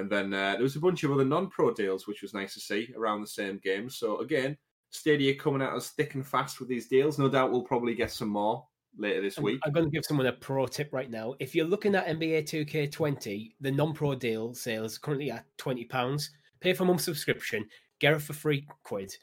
And 0.00 0.10
then 0.10 0.32
uh, 0.34 0.52
there 0.54 0.62
was 0.62 0.76
a 0.76 0.80
bunch 0.80 1.04
of 1.04 1.12
other 1.12 1.24
non 1.24 1.48
pro 1.48 1.72
deals, 1.72 2.06
which 2.06 2.22
was 2.22 2.34
nice 2.34 2.54
to 2.54 2.60
see 2.60 2.92
around 2.96 3.20
the 3.20 3.26
same 3.26 3.58
game. 3.62 3.88
So 3.90 4.18
again, 4.20 4.56
Stadia 4.90 5.34
coming 5.36 5.62
at 5.62 5.72
us 5.72 5.90
thick 5.90 6.14
and 6.14 6.26
fast 6.26 6.58
with 6.58 6.68
these 6.68 6.88
deals. 6.88 7.18
No 7.18 7.28
doubt 7.28 7.52
we'll 7.52 7.62
probably 7.62 7.94
get 7.94 8.10
some 8.10 8.28
more 8.28 8.66
later 8.98 9.20
this 9.22 9.38
I'm- 9.38 9.44
week. 9.44 9.60
I'm 9.64 9.72
going 9.72 9.84
to 9.86 9.90
give 9.90 10.04
someone 10.04 10.26
a 10.26 10.32
pro 10.32 10.66
tip 10.66 10.88
right 10.92 11.10
now. 11.10 11.34
If 11.38 11.54
you're 11.54 11.66
looking 11.66 11.94
at 11.94 12.06
NBA 12.06 12.42
2K20, 12.44 13.52
the 13.60 13.70
non-pro 13.70 14.14
deal 14.16 14.54
sale 14.54 14.84
is 14.84 14.98
currently 14.98 15.30
at 15.30 15.44
twenty 15.58 15.84
pounds. 15.84 16.30
Pay 16.60 16.72
for 16.72 16.82
a 16.82 16.86
month 16.86 17.00
subscription, 17.02 17.64
get 18.00 18.12
it 18.14 18.20
for 18.22 18.32
three 18.32 18.66
quid, 18.84 19.14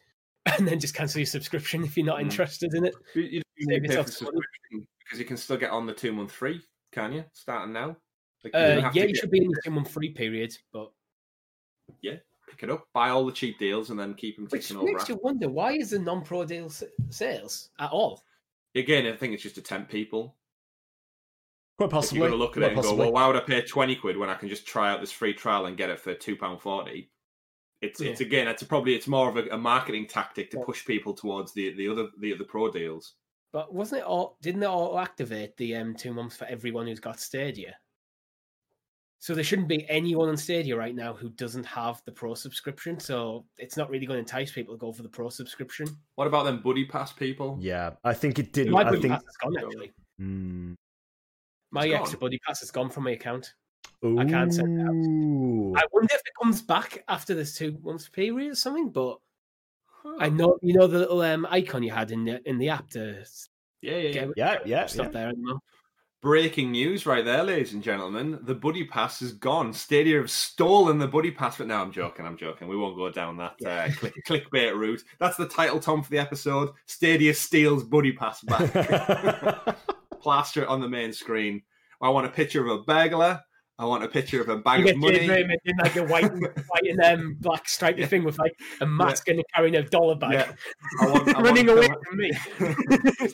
and 0.58 0.68
then 0.68 0.80
just 0.80 0.96
cancel 0.96 1.20
your 1.20 1.26
subscription 1.26 1.84
if 1.84 1.98
you're 1.98 2.06
not 2.06 2.18
Mm. 2.20 2.22
interested 2.24 2.74
in 2.74 2.86
it. 2.86 2.96
You, 3.14 3.24
you 3.24 3.42
don't 3.42 3.70
Save 3.70 3.82
pay 3.82 3.88
for 3.88 3.94
yourself 3.94 4.08
subscription 4.08 4.88
because 5.04 5.20
you 5.20 5.26
can 5.26 5.38
still 5.38 5.58
get 5.58 5.72
on 5.72 5.86
the 5.86 5.94
two 5.94 6.12
month 6.14 6.32
free, 6.32 6.62
can 6.92 7.12
you? 7.14 7.26
Starting 7.34 7.74
now. 7.74 7.98
Like, 8.44 8.54
Uh, 8.56 8.76
don't 8.82 8.96
yeah, 8.96 9.04
you 9.06 9.16
should 9.16 9.32
be 9.32 9.40
in 9.44 9.48
the 9.50 9.62
two-month 9.64 9.92
free 9.92 10.10
period, 10.12 10.56
but 10.72 10.92
yeah, 12.02 12.18
pick 12.50 12.64
it 12.64 12.70
up, 12.70 12.88
buy 12.94 13.10
all 13.10 13.26
the 13.26 13.32
cheap 13.32 13.58
deals, 13.60 13.90
and 13.90 14.00
then 14.00 14.14
keep 14.14 14.36
them 14.36 14.46
which 14.50 14.64
ticking 14.68 14.78
over. 14.78 14.86
makes 14.86 15.10
you 15.10 15.16
wonder 15.24 15.50
why 15.50 15.74
is 15.74 15.90
the 15.92 16.00
non-pro 16.00 16.46
deal 16.46 16.66
s- 16.66 16.84
sales 17.10 17.70
at 17.80 17.90
all? 17.92 18.24
Again, 18.76 19.06
I 19.08 19.16
think 19.18 19.34
it's 19.34 19.44
just 19.44 19.56
to 19.56 19.62
tempt 19.62 19.92
people. 19.92 20.36
Quite 21.78 21.88
If 21.88 21.92
possibly. 21.92 22.20
you're 22.20 22.30
going 22.30 22.40
to 22.40 22.44
look 22.44 22.58
at 22.58 22.62
Quite 22.62 22.64
it 22.64 22.68
and 22.70 22.76
possibly. 22.78 22.98
go, 22.98 23.04
well, 23.04 23.12
why 23.14 23.28
would 23.28 23.36
I 23.36 23.40
pay 23.42 23.62
twenty 23.64 23.96
quid 23.96 24.18
when 24.18 24.30
I 24.30 24.36
can 24.36 24.50
just 24.50 24.66
try 24.68 24.92
out 24.92 25.00
this 25.02 25.12
free 25.12 25.34
trial 25.34 25.66
and 25.66 25.78
get 25.78 25.90
it 25.90 26.00
for 26.00 26.14
two 26.14 26.36
pound 26.36 26.62
forty? 26.62 27.12
It's 27.82 28.02
it's 28.02 28.22
again, 28.22 28.48
it's 28.48 28.64
probably 28.64 28.96
it's 28.96 29.08
more 29.08 29.30
of 29.30 29.38
a, 29.38 29.48
a 29.50 29.58
marketing 29.58 30.08
tactic 30.08 30.50
to 30.52 30.58
Yeah. 30.58 30.64
push 30.66 30.84
people 30.86 31.14
towards 31.14 31.54
the 31.54 31.74
the 31.76 31.88
other 31.88 32.08
the 32.20 32.34
other 32.34 32.44
pro 32.46 32.72
deals. 32.72 33.14
But 33.54 33.74
wasn't 33.74 34.02
it 34.02 34.06
all? 34.08 34.38
Didn't 34.42 34.64
it 34.64 34.68
all 34.68 34.98
activate 35.00 35.56
the 35.58 35.76
um 35.76 35.96
two 35.96 36.14
months 36.14 36.36
for 36.36 36.46
everyone 36.46 36.88
who's 36.88 37.00
got 37.00 37.20
Stadia? 37.20 37.78
So 39.20 39.34
there 39.34 39.44
shouldn't 39.44 39.68
be 39.68 39.90
anyone 39.90 40.30
on 40.30 40.38
Stadia 40.38 40.76
right 40.78 40.94
now 40.96 41.14
who 41.14 41.30
doesn't 41.30 41.66
have 41.66 42.02
the 42.06 42.12
pro 42.12 42.36
subscription. 42.36 43.00
So 43.00 43.46
it's 43.58 43.76
not 43.76 43.90
really 43.90 44.06
going 44.06 44.18
to 44.18 44.20
entice 44.20 44.52
people 44.52 44.76
to 44.76 44.80
go 44.80 44.92
for 44.92 45.02
the 45.04 45.10
pro 45.10 45.30
subscription. 45.30 45.88
What 46.16 46.28
about 46.28 46.44
them 46.44 46.62
buddy 46.62 46.86
pass 46.86 47.12
people? 47.14 47.58
Yeah, 47.60 47.92
I 48.04 48.14
think 48.14 48.38
it 48.38 48.54
did. 48.54 48.70
My 48.70 48.82
I 48.82 48.84
buddy 48.86 49.02
think. 49.02 49.14
pass 49.14 49.24
is 49.24 49.38
gone 49.42 49.58
actually. 49.58 49.92
Mm. 50.22 50.76
My 51.72 51.86
It's 51.86 51.96
extra 51.96 52.18
gone? 52.20 52.28
buddy 52.28 52.40
pass 52.46 52.62
is 52.62 52.72
gone 52.72 52.90
from 52.90 53.04
my 53.06 53.12
account. 53.12 53.54
I 54.04 54.26
can't 54.26 54.54
send 54.54 54.80
it 54.80 54.84
out. 54.84 55.82
I 55.82 55.86
wonder 55.92 56.14
if 56.14 56.22
it 56.22 56.34
comes 56.42 56.62
back 56.62 57.04
after 57.08 57.34
this 57.34 57.56
two 57.58 57.78
months 57.84 58.08
period 58.08 58.52
or 58.52 58.56
something. 58.56 58.90
But 58.90 59.18
Huh. 60.04 60.16
I 60.20 60.30
know 60.30 60.60
you 60.62 60.76
know 60.76 60.86
the 60.86 61.00
little 61.00 61.22
um, 61.22 61.48
icon 61.50 61.82
you 61.82 61.92
had 61.92 62.12
in 62.12 62.24
the 62.26 62.48
in 62.48 62.60
the 62.60 62.70
app 62.70 62.88
to 62.92 63.26
Yeah, 63.82 63.92
yeah, 63.94 63.98
yeah. 63.98 64.12
get 64.12 64.30
Yeah, 64.38 64.58
yeah, 64.66 64.84
it's 64.84 64.96
not 64.96 65.08
yeah. 65.08 65.12
there 65.12 65.30
anymore. 65.30 65.60
Breaking 66.28 66.74
news 66.74 67.06
right 67.06 67.24
there, 67.24 67.42
ladies 67.42 67.72
and 67.72 67.82
gentlemen. 67.82 68.40
The 68.42 68.54
buddy 68.54 68.84
pass 68.84 69.22
is 69.22 69.32
gone. 69.32 69.72
Stadia 69.72 70.18
have 70.18 70.30
stolen 70.30 70.98
the 70.98 71.08
buddy 71.08 71.32
pass, 71.32 71.58
but 71.58 71.68
no, 71.68 71.78
I'm 71.78 71.90
joking. 71.90 72.26
I'm 72.26 72.36
joking. 72.36 72.68
We 72.68 72.76
won't 72.76 72.98
go 72.98 73.10
down 73.10 73.38
that 73.38 73.56
uh, 73.66 73.90
click, 73.96 74.14
clickbait 74.28 74.76
route. 74.76 75.02
That's 75.22 75.38
the 75.38 75.48
title, 75.48 75.80
Tom, 75.80 76.04
for 76.04 76.10
the 76.10 76.18
episode. 76.18 76.72
Stadia 76.86 77.34
steals 77.34 77.86
buddy 77.86 78.12
pass 78.12 78.42
back. 78.42 79.78
Plaster 80.22 80.64
it 80.64 80.68
on 80.68 80.82
the 80.82 80.90
main 80.90 81.14
screen. 81.14 81.62
I 82.02 82.10
want 82.10 82.28
a 82.28 82.30
picture 82.30 82.62
of 82.62 82.78
a 82.78 82.84
burglar. 82.84 83.42
I 83.80 83.86
want 83.86 84.04
a 84.04 84.08
picture 84.08 84.42
of 84.42 84.50
a 84.50 84.58
bag 84.58 84.80
You 84.80 84.86
of 84.86 84.92
get 84.92 84.98
money. 84.98 85.20
Jade 85.20 85.30
Raymond 85.30 85.60
in 85.66 85.78
like 85.78 85.96
a 85.98 86.04
white, 86.04 86.32
white 86.68 86.84
and 86.90 87.00
um, 87.04 87.36
black 87.40 87.70
stripy 87.70 88.02
Yeah. 88.02 88.08
thing 88.08 88.24
with 88.24 88.40
like 88.40 88.54
a 88.82 88.88
mask 88.88 89.28
and 89.28 89.44
carrying 89.54 89.76
a 89.76 89.84
dollar 89.84 90.16
bag, 90.16 90.34
Yeah. 90.34 90.52
I 91.02 91.06
want, 91.12 91.28
I 91.36 91.42
running 91.42 91.68
want 91.68 91.78
away 91.78 91.88
Phil- 91.88 92.02
from 92.08 92.18
me. 92.18 92.32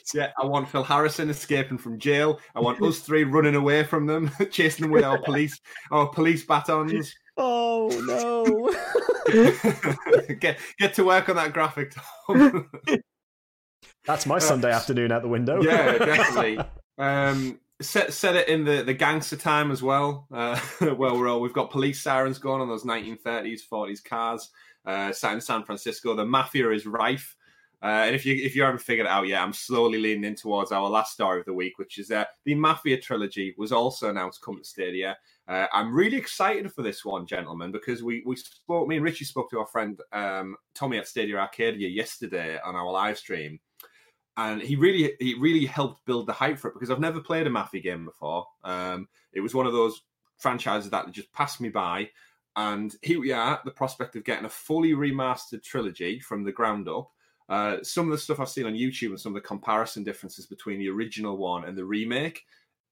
yeah, 0.13 0.31
I 0.41 0.45
want 0.45 0.67
Phil 0.67 0.83
Harrison 0.83 1.29
escaping 1.29 1.77
from 1.77 1.97
jail. 1.97 2.39
I 2.55 2.59
want 2.59 2.81
us 2.81 2.99
three 2.99 3.23
running 3.23 3.55
away 3.55 3.83
from 3.85 4.05
them, 4.05 4.31
chasing 4.51 4.83
them 4.83 4.91
with 4.91 5.03
our 5.05 5.17
police, 5.21 5.59
our 5.91 6.07
police 6.09 6.45
batons. 6.45 7.15
oh 7.37 7.89
no! 8.05 8.69
get 10.39 10.59
get 10.77 10.93
to 10.95 11.03
work 11.05 11.29
on 11.29 11.35
that 11.37 11.53
graphic, 11.53 11.93
Tom. 12.25 12.69
That's 14.05 14.25
my 14.25 14.39
Sunday 14.39 14.71
afternoon 14.71 15.11
out 15.13 15.21
the 15.21 15.29
window. 15.29 15.61
yeah, 15.61 15.97
definitely. 15.97 16.59
Um, 16.97 17.59
set 17.83 18.13
set 18.13 18.35
it 18.35 18.47
in 18.47 18.63
the, 18.63 18.83
the 18.83 18.93
gangster 18.93 19.35
time 19.35 19.71
as 19.71 19.83
well. 19.83 20.27
Uh, 20.31 20.59
we're 20.81 21.27
all 21.27 21.41
we've 21.41 21.53
got 21.53 21.71
police 21.71 22.01
sirens 22.01 22.39
going 22.39 22.61
on 22.61 22.69
those 22.69 22.83
1930s, 22.83 23.61
40s 23.71 24.03
cars. 24.03 24.49
Uh, 24.85 25.13
in 25.31 25.41
San 25.41 25.63
Francisco, 25.63 26.15
the 26.15 26.25
mafia 26.25 26.71
is 26.71 26.85
rife. 26.85 27.35
Uh, 27.83 28.05
and 28.05 28.15
if 28.15 28.25
you 28.25 28.33
if 28.35 28.55
you 28.55 28.63
haven't 28.63 28.79
figured 28.79 29.05
it 29.05 29.09
out 29.09 29.27
yet, 29.27 29.41
I'm 29.41 29.51
slowly 29.51 29.99
leaning 29.99 30.23
in 30.23 30.35
towards 30.35 30.71
our 30.71 30.89
last 30.89 31.11
story 31.11 31.41
of 31.41 31.45
the 31.45 31.53
week, 31.53 31.77
which 31.77 31.97
is 31.97 32.07
that 32.07 32.29
the 32.45 32.55
Mafia 32.55 32.97
trilogy 32.97 33.53
was 33.57 33.73
also 33.73 34.09
announced 34.09 34.41
coming 34.41 34.61
to 34.61 34.67
Stadia. 34.67 35.17
Uh, 35.49 35.67
I'm 35.73 35.93
really 35.93 36.15
excited 36.15 36.71
for 36.71 36.81
this 36.81 37.03
one, 37.03 37.25
gentlemen, 37.25 37.73
because 37.73 38.01
we 38.01 38.23
we 38.25 38.37
spoke. 38.37 38.87
Me 38.87 38.95
and 38.95 39.03
Richie 39.03 39.25
spoke 39.25 39.49
to 39.49 39.59
our 39.59 39.65
friend 39.65 39.99
um, 40.13 40.55
Tommy 40.73 40.97
at 40.97 41.09
Stadia 41.09 41.35
Arcadia 41.35 41.89
yesterday 41.89 42.57
on 42.63 42.73
our 42.73 42.89
live 42.89 43.17
stream, 43.17 43.59
and 44.37 44.61
he 44.61 44.75
really 44.75 45.13
he 45.19 45.35
really 45.35 45.65
helped 45.65 46.05
build 46.05 46.27
the 46.27 46.33
hype 46.33 46.57
for 46.57 46.69
it 46.69 46.73
because 46.73 46.89
I've 46.89 46.99
never 46.99 47.19
played 47.19 47.47
a 47.47 47.49
Mafia 47.49 47.81
game 47.81 48.05
before. 48.05 48.45
Um, 48.63 49.07
it 49.31 49.41
was 49.41 49.53
one 49.53 49.67
of 49.67 49.73
those 49.73 50.01
franchises 50.37 50.89
that 50.89 51.11
just 51.11 51.31
passed 51.33 51.61
me 51.61 51.69
by, 51.69 52.09
and 52.55 52.95
here 53.01 53.19
we 53.19 53.31
are, 53.31 53.61
the 53.65 53.71
prospect 53.71 54.15
of 54.15 54.23
getting 54.23 54.45
a 54.45 54.49
fully 54.49 54.93
remastered 54.93 55.63
trilogy 55.63 56.19
from 56.19 56.43
the 56.43 56.51
ground 56.51 56.87
up. 56.87 57.11
Uh, 57.49 57.77
some 57.83 58.05
of 58.05 58.11
the 58.11 58.17
stuff 58.17 58.39
I've 58.39 58.49
seen 58.49 58.65
on 58.65 58.73
YouTube 58.73 59.09
and 59.09 59.19
some 59.19 59.35
of 59.35 59.41
the 59.41 59.47
comparison 59.47 60.03
differences 60.03 60.45
between 60.45 60.79
the 60.79 60.89
original 60.89 61.37
one 61.37 61.65
and 61.65 61.77
the 61.77 61.85
remake, 61.85 62.43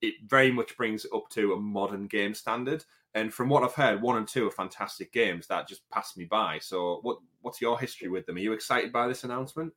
it 0.02 0.16
very 0.26 0.52
much 0.52 0.76
brings 0.78 1.06
it 1.06 1.12
up 1.16 1.30
to 1.30 1.54
a 1.54 1.60
modern 1.60 2.08
game 2.08 2.34
standard. 2.34 2.84
And 3.14 3.34
from 3.34 3.50
what 3.50 3.64
I've 3.64 3.74
heard, 3.74 4.02
one 4.02 4.18
and 4.18 4.28
two 4.28 4.48
are 4.48 4.52
fantastic 4.52 5.12
games 5.12 5.48
that 5.48 5.68
just 5.68 5.88
passed 5.90 6.18
me 6.18 6.26
by. 6.26 6.60
So, 6.60 7.00
what 7.02 7.18
what's 7.42 7.62
your 7.62 7.80
history 7.80 8.08
with 8.08 8.26
them? 8.26 8.38
Are 8.38 8.40
you 8.40 8.54
excited 8.54 8.92
by 8.92 9.08
this 9.08 9.24
announcement? 9.24 9.74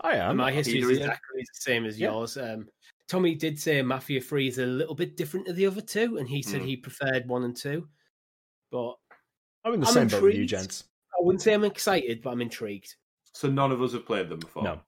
I 0.00 0.16
am. 0.16 0.36
My 0.38 0.50
history 0.50 0.78
is 0.78 0.84
Either 0.84 0.92
is 0.92 0.98
it? 0.98 1.02
exactly 1.02 1.40
the 1.42 1.60
same 1.60 1.84
as 1.84 1.98
Yeah. 2.00 2.10
yours. 2.10 2.36
Um, 2.36 2.68
Tommy 3.08 3.34
did 3.34 3.58
say 3.60 3.82
Mafia 3.82 4.20
Three 4.20 4.48
is 4.48 4.58
a 4.58 4.66
little 4.66 4.94
bit 4.94 5.16
different 5.16 5.46
to 5.46 5.52
the 5.52 5.66
other 5.66 5.80
two, 5.82 6.16
and 6.18 6.28
he 6.28 6.42
said 6.42 6.62
Mm. 6.62 6.66
he 6.66 6.76
preferred 6.76 7.28
one 7.28 7.44
and 7.44 7.56
two. 7.56 7.88
But 8.70 8.94
I'm 9.64 9.74
in 9.74 9.80
the 9.80 9.86
I'm 9.86 9.92
same 9.92 10.08
boat 10.08 10.22
with 10.22 10.34
you, 10.34 10.46
gents. 10.46 10.84
I 11.12 11.22
wouldn't 11.22 11.42
say 11.42 11.52
I'm 11.52 11.64
excited, 11.64 12.22
but 12.22 12.30
I'm 12.30 12.40
intrigued. 12.40 12.94
So 13.34 13.48
none 13.50 13.70
of 13.70 13.82
us 13.82 13.92
have 13.92 14.06
played 14.06 14.28
them 14.28 14.40
before. 14.40 14.62
No. 14.62 14.80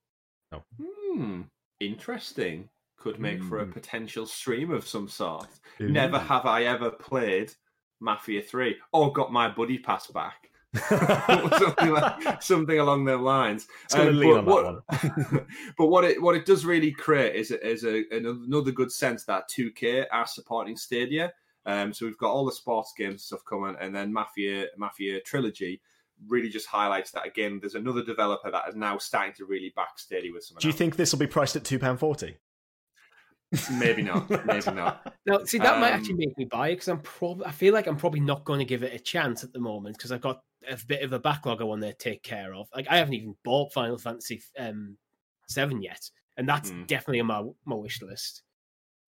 Hmm. 0.80 1.42
Interesting. 1.80 2.68
Could 2.96 3.20
make 3.20 3.42
for 3.42 3.58
a 3.60 3.66
Hmm. 3.66 3.72
potential 3.72 4.24
stream 4.26 4.70
of 4.70 4.86
some 4.88 5.08
sort. 5.08 5.48
Never 5.78 6.18
have 6.18 6.46
I 6.46 6.64
ever 6.64 6.90
played 6.90 7.52
Mafia 8.00 8.40
Three 8.40 8.80
or 8.92 9.12
got 9.12 9.30
my 9.32 9.48
buddy 9.48 9.78
pass 9.78 10.06
back. 10.06 10.50
something, 10.88 11.90
like, 11.90 12.42
something 12.42 12.78
along 12.78 13.04
those 13.04 13.20
lines. 13.20 13.66
Um, 13.94 14.20
but 14.20 14.44
what, 14.44 14.82
but 15.78 15.86
what 15.86 16.04
it 16.04 16.20
what 16.20 16.34
it 16.34 16.46
does 16.46 16.64
really 16.64 16.90
create 16.90 17.34
is 17.36 17.50
is 17.50 17.84
a, 17.84 18.04
another 18.10 18.72
good 18.72 18.92
sense 18.92 19.24
that 19.24 19.48
2K 19.50 20.06
are 20.10 20.26
supporting 20.26 20.76
Stadia. 20.76 21.32
Um, 21.66 21.92
so 21.92 22.04
we've 22.06 22.18
got 22.18 22.30
all 22.30 22.44
the 22.44 22.52
sports 22.52 22.92
games 22.96 23.24
stuff 23.24 23.44
coming, 23.48 23.76
and 23.80 23.94
then 23.94 24.12
Mafia 24.12 24.66
Mafia 24.76 25.20
Trilogy 25.20 25.80
really 26.28 26.48
just 26.48 26.66
highlights 26.66 27.10
that 27.12 27.26
again. 27.26 27.58
There's 27.60 27.74
another 27.74 28.04
developer 28.04 28.50
that 28.50 28.68
is 28.68 28.74
now 28.74 28.98
starting 28.98 29.34
to 29.34 29.46
really 29.46 29.72
back 29.74 29.98
Stadia 29.98 30.32
with 30.32 30.44
some. 30.44 30.58
Do 30.60 30.66
you 30.68 30.74
think 30.74 30.96
this 30.96 31.12
will 31.12 31.18
be 31.18 31.26
priced 31.26 31.56
at 31.56 31.64
two 31.64 31.78
pound 31.78 32.00
forty? 32.00 32.36
Maybe 33.72 34.02
not. 34.02 34.28
Maybe 34.46 34.70
not. 34.72 35.14
Now, 35.26 35.44
see, 35.44 35.58
that 35.58 35.78
might 35.80 35.88
Um, 35.92 35.94
actually 35.94 36.14
make 36.26 36.36
me 36.38 36.44
buy 36.44 36.68
it 36.68 36.72
because 36.76 36.88
I'm 36.88 37.00
probably. 37.00 37.46
I 37.46 37.50
feel 37.50 37.72
like 37.74 37.86
I'm 37.86 37.96
probably 37.96 38.20
not 38.20 38.44
going 38.44 38.58
to 38.58 38.64
give 38.64 38.82
it 38.82 38.92
a 38.94 38.98
chance 38.98 39.42
at 39.44 39.52
the 39.52 39.60
moment 39.60 39.96
because 39.96 40.12
I've 40.12 40.20
got 40.20 40.42
a 40.68 40.78
bit 40.86 41.02
of 41.02 41.12
a 41.12 41.18
backlog 41.18 41.60
I 41.60 41.64
want 41.64 41.82
to 41.82 41.92
take 41.94 42.22
care 42.22 42.54
of. 42.54 42.68
Like 42.74 42.86
I 42.88 42.96
haven't 42.98 43.14
even 43.14 43.34
bought 43.44 43.72
Final 43.72 43.98
Fantasy 43.98 44.42
um, 44.58 44.96
Seven 45.48 45.82
yet, 45.82 46.10
and 46.36 46.48
that's 46.48 46.70
Hmm. 46.70 46.84
definitely 46.84 47.20
on 47.20 47.26
my 47.26 47.42
my 47.64 47.76
wish 47.76 48.00
list. 48.02 48.42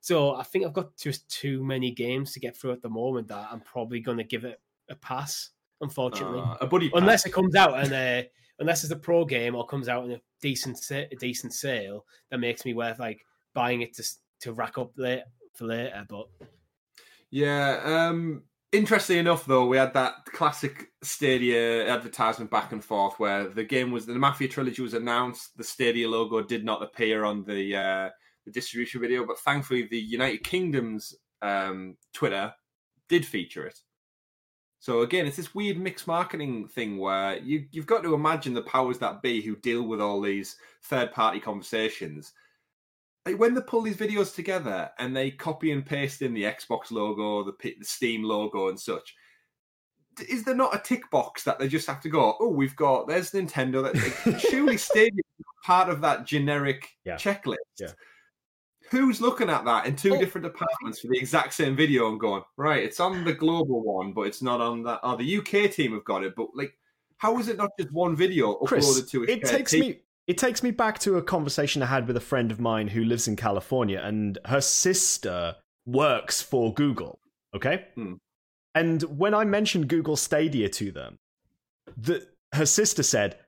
So 0.01 0.35
I 0.37 0.43
think 0.45 0.65
I've 0.65 0.73
got 0.73 0.97
just 0.97 1.29
too 1.29 1.65
many 1.65 1.91
games 1.91 2.33
to 2.33 2.41
get 2.41 2.57
through 2.57 2.73
at 2.73 2.83
the 2.83 2.89
moment 2.89 3.29
that 3.29 3.49
I'm 3.51 3.61
probably 3.61 4.01
going 4.01 4.19
to 4.19 4.25
give 4.25 4.45
it 4.45 4.61
a 4.89 4.95
pass. 4.95 5.51
Unfortunately, 5.81 6.39
Uh, 6.41 6.57
a 6.61 6.67
buddy 6.67 6.89
pass. 6.91 7.01
unless 7.01 7.27
it 7.27 7.33
comes 7.33 7.55
out 7.57 7.79
and 7.79 7.93
uh, 7.93 8.29
unless 8.61 8.85
it's 8.85 8.93
a 8.93 8.97
pro 8.97 9.25
game 9.25 9.55
or 9.57 9.67
comes 9.67 9.89
out 9.89 10.05
in 10.05 10.13
a 10.13 10.21
decent 10.41 10.79
sa- 10.79 10.95
a 11.11 11.17
decent 11.19 11.53
sale 11.53 12.07
that 12.31 12.39
makes 12.39 12.65
me 12.65 12.73
worth 12.73 12.99
like 12.99 13.27
buying 13.53 13.83
it 13.83 13.95
to 13.95 14.03
s- 14.03 14.19
to 14.41 14.53
rack 14.53 14.79
up 14.79 14.93
late 14.97 15.23
for 15.55 15.67
later. 15.67 16.07
But 16.09 16.27
Yeah, 17.31 17.81
um, 17.85 18.43
Interestingly 18.77 19.21
enough, 19.21 19.47
though, 19.47 19.67
we 19.67 19.79
had 19.79 19.95
that 19.95 20.27
classic 20.27 20.91
Stadia 21.03 21.89
advertisement 21.89 22.51
back 22.51 22.73
and 22.73 22.85
forth 22.85 23.19
where 23.19 23.49
the 23.49 23.65
game 23.65 23.91
was 23.91 24.05
the 24.05 24.15
Mafia 24.15 24.49
trilogy 24.49 24.83
was 24.83 24.93
announced. 24.93 25.57
The 25.57 25.65
Stadia 25.65 26.07
logo 26.09 26.43
did 26.43 26.63
not 26.63 26.83
appear 26.83 27.25
on 27.25 27.45
the 27.45 27.75
uh, 27.75 28.11
the 28.45 28.51
distribution 28.51 29.01
video, 29.01 29.25
but 29.25 29.39
thankfully, 29.39 29.87
the 29.89 29.99
United 29.99 30.45
Kingdom's 30.45 31.15
um, 31.43 31.97
Twitter 32.13 32.53
did 33.09 33.25
feature 33.25 33.65
it. 33.65 33.79
So 34.81 35.01
again, 35.01 35.27
it's 35.27 35.39
this 35.39 35.55
weird 35.55 35.79
mixed 35.79 36.07
marketing 36.07 36.69
thing 36.69 36.99
where 36.99 37.39
you 37.39 37.67
you've 37.71 37.87
got 37.87 38.03
to 38.03 38.15
imagine 38.15 38.53
the 38.53 38.63
powers 38.63 38.99
that 38.99 39.23
be 39.23 39.41
who 39.41 39.57
deal 39.57 39.85
with 39.85 40.03
all 40.03 40.21
these 40.21 40.57
third 40.83 41.13
party 41.13 41.41
conversations. 41.41 42.33
Like 43.27 43.39
when 43.41 43.55
they 43.55 43.61
pull 43.61 43.83
these 43.83 43.97
videos 43.97 44.35
together 44.35 44.91
and 44.99 45.15
they 45.15 45.33
copy 45.33 45.73
and 45.73 45.85
paste 45.85 46.23
in 46.23 46.33
the 46.33 46.45
Xbox 46.45 46.91
logo, 46.93 47.43
the, 47.45 47.53
the 47.79 47.85
Steam 47.85 48.23
logo, 48.23 48.69
and 48.69 48.79
such, 48.79 49.15
is 50.29 50.45
there 50.45 50.55
not 50.55 50.75
a 50.75 50.79
tick 50.79 51.11
box 51.11 51.43
that 51.43 51.59
they 51.59 51.67
just 51.69 51.89
have 51.89 52.01
to 52.03 52.09
go? 52.09 52.37
Oh, 52.41 52.49
we've 52.49 52.77
got 52.77 53.09
there's 53.09 53.33
Nintendo. 53.33 53.83
That 53.83 53.97
like, 53.97 54.41
surely 54.51 54.77
Stadia 54.77 55.23
part 55.65 55.89
of 55.89 56.01
that 56.03 56.25
generic 56.25 56.89
Yeah. 57.05 57.17
checklist. 57.17 57.57
Yeah. 57.81 57.91
Who's 58.93 59.21
looking 59.21 59.51
at 59.51 59.65
that 59.65 59.87
in 59.87 59.97
two 59.97 60.15
Oh. 60.15 60.19
different 60.19 60.45
departments 60.47 61.01
for 61.01 61.09
the 61.09 61.19
exact 61.19 61.53
same 61.55 61.75
video 61.75 62.09
and 62.09 62.21
going, 62.21 62.45
right, 62.57 62.85
it's 62.85 63.01
on 63.01 63.25
the 63.25 63.35
global 63.35 63.83
one, 63.83 64.13
but 64.13 64.23
it's 64.23 64.43
not 64.43 64.61
on 64.61 64.85
that. 64.85 65.01
Oh, 65.03 65.17
the 65.17 65.39
UK 65.39 65.73
team 65.73 65.93
have 65.95 66.05
got 66.05 66.23
it, 66.23 66.35
but 66.37 66.49
like, 66.55 66.79
how 67.17 67.37
is 67.41 67.49
it 67.49 67.57
not 67.57 67.71
just 67.77 67.91
one 67.93 68.15
video 68.15 68.55
uploaded 68.55 68.67
Chris, 68.69 69.11
to 69.11 69.23
a 69.25 69.27
it 69.27 69.45
takes 69.45 69.73
team? 69.73 69.81
me 69.81 70.01
it 70.27 70.39
takes 70.39 70.63
me 70.63 70.71
back 70.71 70.99
to 71.01 71.17
a 71.17 71.23
conversation 71.23 71.83
I 71.83 71.87
had 71.87 72.07
with 72.07 72.17
a 72.17 72.21
friend 72.21 72.51
of 72.51 72.59
mine 72.61 72.89
who 72.89 73.05
lives 73.05 73.29
in 73.29 73.37
California, 73.37 74.01
and 74.03 74.39
her 74.47 74.61
sister 74.61 75.57
works 75.87 76.43
for 76.43 76.73
Google. 76.75 77.19
Okay, 77.55 77.87
Hmm. 77.95 78.15
and 78.75 79.03
when 79.05 79.35
I 79.35 79.45
mentioned 79.45 79.89
Google 79.89 80.17
Stadia 80.17 80.69
to 80.71 80.91
them, 80.91 81.19
the 81.97 82.27
her 82.53 82.67
sister 82.67 83.03
said, 83.03 83.39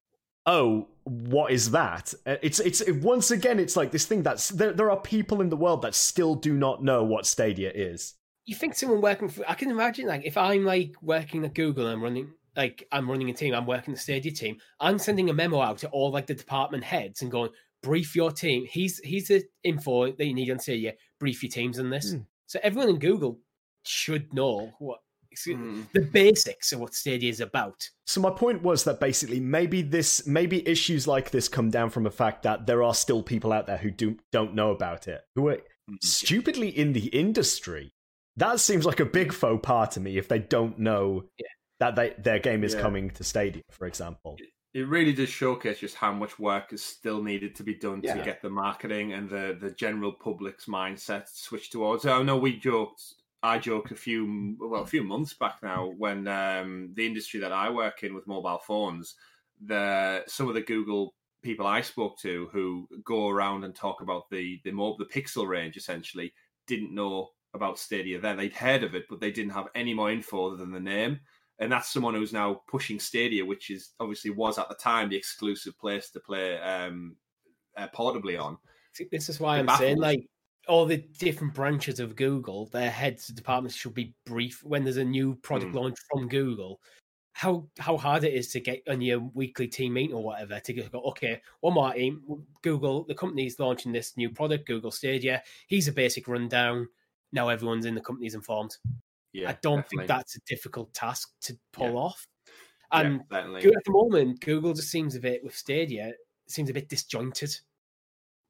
"Oh, 0.47 0.89
what 1.05 1.53
is 1.53 1.71
that?" 1.73 2.15
Uh, 2.27 2.37
It's 2.43 2.61
it's 2.61 2.81
it, 2.81 3.03
once 3.03 3.31
again, 3.31 3.59
it's 3.59 3.77
like 3.77 3.91
this 3.91 4.07
thing 4.07 4.23
that's 4.23 4.49
there. 4.49 4.73
There 4.73 4.91
are 4.91 5.01
people 5.01 5.41
in 5.41 5.49
the 5.51 5.57
world 5.57 5.83
that 5.83 5.95
still 5.95 6.35
do 6.35 6.55
not 6.55 6.83
know 6.83 7.03
what 7.05 7.27
Stadia 7.27 7.71
is. 7.75 8.15
you 8.47 8.55
think 8.55 8.75
someone 8.75 9.03
working 9.03 9.29
for 9.29 9.45
I 9.47 9.53
can 9.55 9.71
imagine 9.71 10.07
like 10.07 10.25
if 10.25 10.39
I'm 10.39 10.65
like 10.65 10.95
working 11.03 11.45
at 11.45 11.53
Google 11.55 11.85
and 11.87 11.93
I'm 11.97 12.03
running 12.03 12.33
like 12.59 12.87
I'm 12.93 13.09
running 13.09 13.31
a 13.31 13.33
team, 13.33 13.55
I'm 13.55 13.65
working 13.67 13.95
the 13.95 14.01
Stadia 14.01 14.33
team, 14.33 14.59
I'm 14.81 14.99
sending 14.99 15.31
a 15.31 15.33
memo 15.33 15.63
out 15.63 15.79
to 15.79 15.89
all 15.89 16.11
like 16.11 16.27
the 16.27 16.35
department 16.35 16.85
heads 16.85 17.23
and 17.23 17.31
going, 17.31 17.51
brief 17.83 18.15
your 18.15 18.33
team. 18.33 18.67
He's 18.67 18.99
he's 18.99 19.29
the 19.29 19.45
info 19.65 20.13
that 20.13 20.27
you 20.27 20.35
need 20.35 20.51
on 20.51 20.59
Stadia, 20.59 20.93
brief 21.21 21.43
your 21.43 21.51
teams 21.51 21.79
on 21.79 21.89
this. 21.89 22.13
Hmm. 22.13 22.19
So 22.47 22.59
everyone 22.63 22.91
in 22.91 22.99
Google 22.99 23.39
should 23.85 24.35
know 24.35 24.73
what 24.79 24.99
Hmm. 25.45 25.83
the 25.95 26.01
basics 26.01 26.73
of 26.73 26.81
what 26.81 26.95
Stadia 26.95 27.31
is 27.31 27.41
about. 27.41 27.89
So 28.07 28.21
my 28.21 28.31
point 28.31 28.63
was 28.63 28.83
that 28.85 28.99
basically 28.99 29.39
maybe 29.39 29.83
this 29.83 30.27
maybe 30.27 30.67
issues 30.67 31.07
like 31.07 31.31
this 31.31 31.49
come 31.49 31.71
down 31.71 31.91
from 31.91 32.03
the 32.03 32.11
fact 32.11 32.43
that 32.43 32.67
there 32.67 32.83
are 32.83 32.95
still 32.95 33.23
people 33.23 33.53
out 33.53 33.67
there 33.69 33.77
who 33.77 33.91
do 33.93 34.17
don't 34.33 34.55
know 34.55 34.73
about 34.73 35.07
it, 35.07 35.21
who 35.37 35.49
are 35.49 35.59
Mm. 35.89 36.03
stupidly 36.03 36.69
in 36.77 36.93
the 36.93 37.07
industry. 37.07 37.93
That 38.37 38.59
seems 38.61 38.85
like 38.85 39.01
a 39.01 39.05
big 39.07 39.33
faux 39.33 39.61
pas 39.63 39.95
to 39.95 40.01
me 40.01 40.19
if 40.19 40.27
they 40.29 40.39
don't 40.41 40.79
know 40.79 41.25
Yeah. 41.39 41.47
That 41.81 41.97
they, 41.97 42.15
their 42.19 42.39
game 42.39 42.65
is 42.65 42.75
Yeah. 42.75 42.81
coming 42.81 43.11
to 43.11 43.25
Stadia, 43.25 43.63
for 43.71 43.87
example. 43.87 44.37
it 44.75 44.87
really 44.87 45.13
does 45.15 45.29
showcase 45.31 45.81
just 45.81 45.97
how 45.97 46.13
much 46.13 46.39
work 46.39 46.73
is 46.73 46.83
still 46.83 47.23
needed 47.23 47.55
to 47.57 47.63
be 47.63 47.75
done 47.75 48.01
Yeah. 48.03 48.15
to 48.17 48.23
get 48.25 48.43
the 48.43 48.51
marketing 48.51 49.13
and 49.15 49.29
the, 49.29 49.57
the 49.59 49.71
general 49.71 50.13
public's 50.13 50.67
mindset 50.67 51.27
switched 51.29 51.73
towards. 51.73 52.05
I 52.05 52.23
know 52.23 52.37
we 52.37 52.57
joked, 52.59 53.03
I 53.43 53.59
joked 53.59 53.93
a 53.93 53.97
few 53.97 54.57
well 54.61 54.83
a 54.83 54.87
few 54.87 55.03
months 55.05 55.33
back 55.35 55.57
now 55.63 55.93
when 55.97 56.29
um, 56.29 56.91
the 56.95 57.07
industry 57.07 57.41
that 57.41 57.53
I 57.53 57.71
work 57.71 58.03
in 58.03 58.15
with 58.15 58.27
mobile 58.27 58.59
phones, 58.59 59.15
the 59.65 60.25
some 60.27 60.49
of 60.49 60.55
the 60.55 60.61
Google 60.61 61.15
people 61.43 61.67
I 61.67 61.81
spoke 61.81 62.19
to 62.19 62.49
who 62.53 62.89
go 63.05 63.29
around 63.29 63.65
and 63.65 63.75
talk 63.75 64.01
about 64.03 64.29
the 64.31 64.61
the 64.65 64.73
mo- 64.73 64.97
the 64.99 65.07
Pixel 65.07 65.47
range 65.49 65.77
essentially 65.77 66.33
didn't 66.67 66.95
know 66.95 67.31
about 67.55 67.79
Stadia 67.79 68.21
then. 68.21 68.37
They'd 68.37 68.53
heard 68.53 68.83
of 68.85 68.95
it, 68.95 69.05
but 69.09 69.21
they 69.21 69.31
didn't 69.31 69.53
have 69.53 69.69
any 69.75 69.95
more 69.95 70.11
info 70.11 70.49
other 70.49 70.57
than 70.57 70.73
the 70.73 70.81
name 70.81 71.21
and 71.59 71.71
that's 71.71 71.93
someone 71.93 72.15
who's 72.15 72.33
now 72.33 72.63
pushing 72.69 72.99
Stadia, 73.01 73.45
which 73.45 73.71
is 73.71 73.93
obviously 74.01 74.31
was 74.31 74.59
at 74.59 74.69
the 74.69 74.75
time 74.75 75.09
the 75.09 75.17
exclusive 75.17 75.79
place 75.79 76.11
to 76.11 76.21
play 76.21 76.59
um, 76.59 77.17
uh, 77.77 77.89
portably 77.95 78.41
on. 78.41 78.59
This 79.11 79.29
is 79.29 79.39
why 79.41 79.59
I'm 79.59 79.69
saying 79.77 79.99
like 79.99 80.27
all 80.69 80.85
the 80.85 80.99
different 81.19 81.55
branches 81.55 81.99
of 82.01 82.17
Google, 82.17 82.67
their 82.67 82.91
heads 82.91 83.29
of 83.29 83.37
departments 83.37 83.77
should 83.77 83.95
be 83.95 84.15
brief 84.27 84.63
when 84.65 84.85
there's 84.85 84.99
a 84.99 85.05
new 85.05 85.35
product 85.37 85.73
Mm. 85.73 85.77
launch 85.77 85.97
from 86.11 86.29
Google. 86.29 86.81
How 87.33 87.69
how 87.79 87.97
hard 87.97 88.25
it 88.25 88.35
is 88.35 88.51
to 88.53 88.61
get 88.61 88.83
on 88.89 89.01
your 89.01 89.21
weekly 89.33 89.69
team 89.69 89.93
meeting 89.93 90.15
or 90.15 90.25
whatever 90.25 90.59
to 90.59 90.73
go, 90.73 91.01
okay, 91.01 91.41
one 91.61 91.75
more 91.75 91.93
team, 91.93 92.45
Google, 92.63 93.05
the 93.05 93.15
company's 93.15 93.61
launching 93.61 93.93
this 93.93 94.17
new 94.17 94.31
product, 94.31 94.67
Google 94.67 94.91
Stadia. 94.91 95.43
Here's 95.69 95.89
a 95.89 95.93
basic 95.93 96.27
rundown. 96.27 96.89
Now 97.31 97.49
everyone's 97.49 97.87
in 97.87 97.95
the 97.95 98.01
company's 98.01 98.35
informed. 98.35 98.77
Yeah, 99.43 99.51
I 99.51 99.59
don't 99.63 99.77
definitely. 99.79 99.99
think 99.99 100.09
that's 100.09 100.37
a 100.37 100.41
difficult 100.47 100.93
task 100.95 101.31
to 101.43 101.59
pull 101.73 101.91
Yeah. 101.93 101.99
off. 101.99 102.27
And. 102.93 103.21
Go- 103.29 103.37
at 103.37 103.85
the 103.85 103.91
moment, 103.91 104.41
Google 104.41 104.73
just 104.75 104.91
seems 104.91 105.15
a 105.15 105.21
bit 105.21 105.43
with 105.45 105.55
Stadia, 105.57 106.13
seems 106.49 106.71
a 106.71 106.75
bit 106.75 106.89
disjointed. 106.89 107.55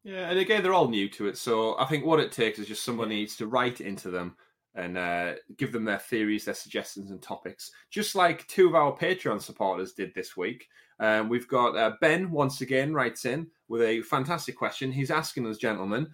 Yeah, 0.04 0.30
and 0.30 0.38
again, 0.38 0.62
they're 0.62 0.72
all 0.72 0.88
new 0.88 1.08
to 1.10 1.26
it, 1.26 1.36
so 1.36 1.76
I 1.78 1.84
think 1.86 2.04
what 2.04 2.20
it 2.20 2.30
takes 2.32 2.58
is 2.58 2.68
just 2.68 2.84
someone 2.84 3.08
needs 3.08 3.36
to 3.36 3.46
write 3.48 3.80
into 3.80 4.10
them 4.10 4.36
and 4.74 4.96
uh, 4.96 5.34
give 5.56 5.72
them 5.72 5.84
their 5.84 5.98
theories, 5.98 6.44
their 6.44 6.54
suggestions, 6.54 7.10
and 7.10 7.20
topics. 7.20 7.72
Just 7.90 8.14
like 8.14 8.46
two 8.46 8.68
of 8.68 8.76
our 8.76 8.96
Patreon 8.96 9.42
supporters 9.42 9.92
did 9.92 10.14
this 10.14 10.36
week. 10.36 10.68
Um, 11.00 11.28
we've 11.28 11.48
got 11.48 11.76
uh, 11.76 11.92
Ben 12.00 12.30
once 12.30 12.60
again 12.60 12.94
writes 12.94 13.24
in 13.24 13.48
with 13.66 13.82
a 13.82 14.02
fantastic 14.02 14.56
question. 14.56 14.92
He's 14.92 15.10
asking 15.10 15.46
us, 15.46 15.58
gentlemen, 15.58 16.08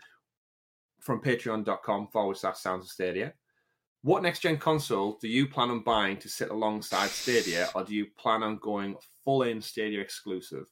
from 1.00 1.20
patreon.com 1.20 2.08
forward 2.08 2.38
slash 2.38 2.58
sounds 2.58 2.86
of 2.86 2.90
stadia. 2.90 3.34
What 4.04 4.22
next 4.22 4.40
gen 4.40 4.58
console 4.58 5.16
do 5.18 5.28
you 5.28 5.46
plan 5.48 5.70
on 5.70 5.80
buying 5.80 6.18
to 6.18 6.28
sit 6.28 6.50
alongside 6.50 7.08
Stadia, 7.08 7.70
or 7.74 7.84
do 7.84 7.94
you 7.94 8.04
plan 8.18 8.42
on 8.42 8.58
going 8.58 8.96
full 9.24 9.44
in 9.44 9.62
Stadia 9.62 9.98
exclusive? 9.98 10.66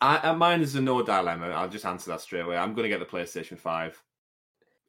I, 0.00 0.18
uh, 0.18 0.34
mine 0.36 0.60
is 0.60 0.76
a 0.76 0.80
no 0.80 1.02
dilemma. 1.02 1.48
I'll 1.48 1.68
just 1.68 1.86
answer 1.86 2.12
that 2.12 2.20
straight 2.20 2.42
away. 2.42 2.56
I'm 2.56 2.72
going 2.72 2.84
to 2.84 2.88
get 2.88 3.00
the 3.00 3.16
PlayStation 3.16 3.58
5. 3.58 4.00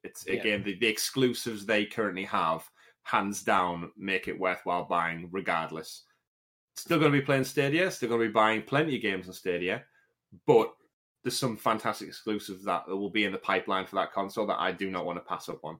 It's 0.03 0.27
Yeah. 0.27 0.33
again 0.33 0.63
the, 0.63 0.77
the 0.77 0.85
exclusives 0.85 1.65
they 1.65 1.85
currently 1.87 2.25
have, 2.25 2.69
hands 3.01 3.41
down, 3.41 3.91
make 3.97 4.27
it 4.27 4.39
worthwhile 4.39 4.85
buying 4.85 5.29
regardless. 5.31 6.03
Still 6.75 6.99
going 6.99 7.11
to 7.11 7.19
be 7.19 7.25
playing 7.25 7.45
Stadia, 7.45 7.89
still 7.89 8.09
going 8.09 8.21
to 8.21 8.27
be 8.27 8.33
buying 8.33 8.61
plenty 8.61 8.97
of 8.97 9.01
games 9.01 9.27
on 9.27 9.33
Stadia, 9.33 9.83
but 10.45 10.75
there's 11.25 11.39
some 11.39 11.57
fantastic 11.57 12.07
exclusives 12.07 12.63
that 12.65 12.87
will 12.87 13.09
be 13.09 13.25
in 13.25 13.31
the 13.31 13.37
pipeline 13.39 13.87
for 13.87 13.95
that 13.95 14.13
console 14.13 14.45
that 14.45 14.59
I 14.59 14.71
do 14.71 14.91
not 14.91 15.07
want 15.07 15.17
to 15.17 15.25
pass 15.25 15.49
up 15.49 15.65
on. 15.65 15.79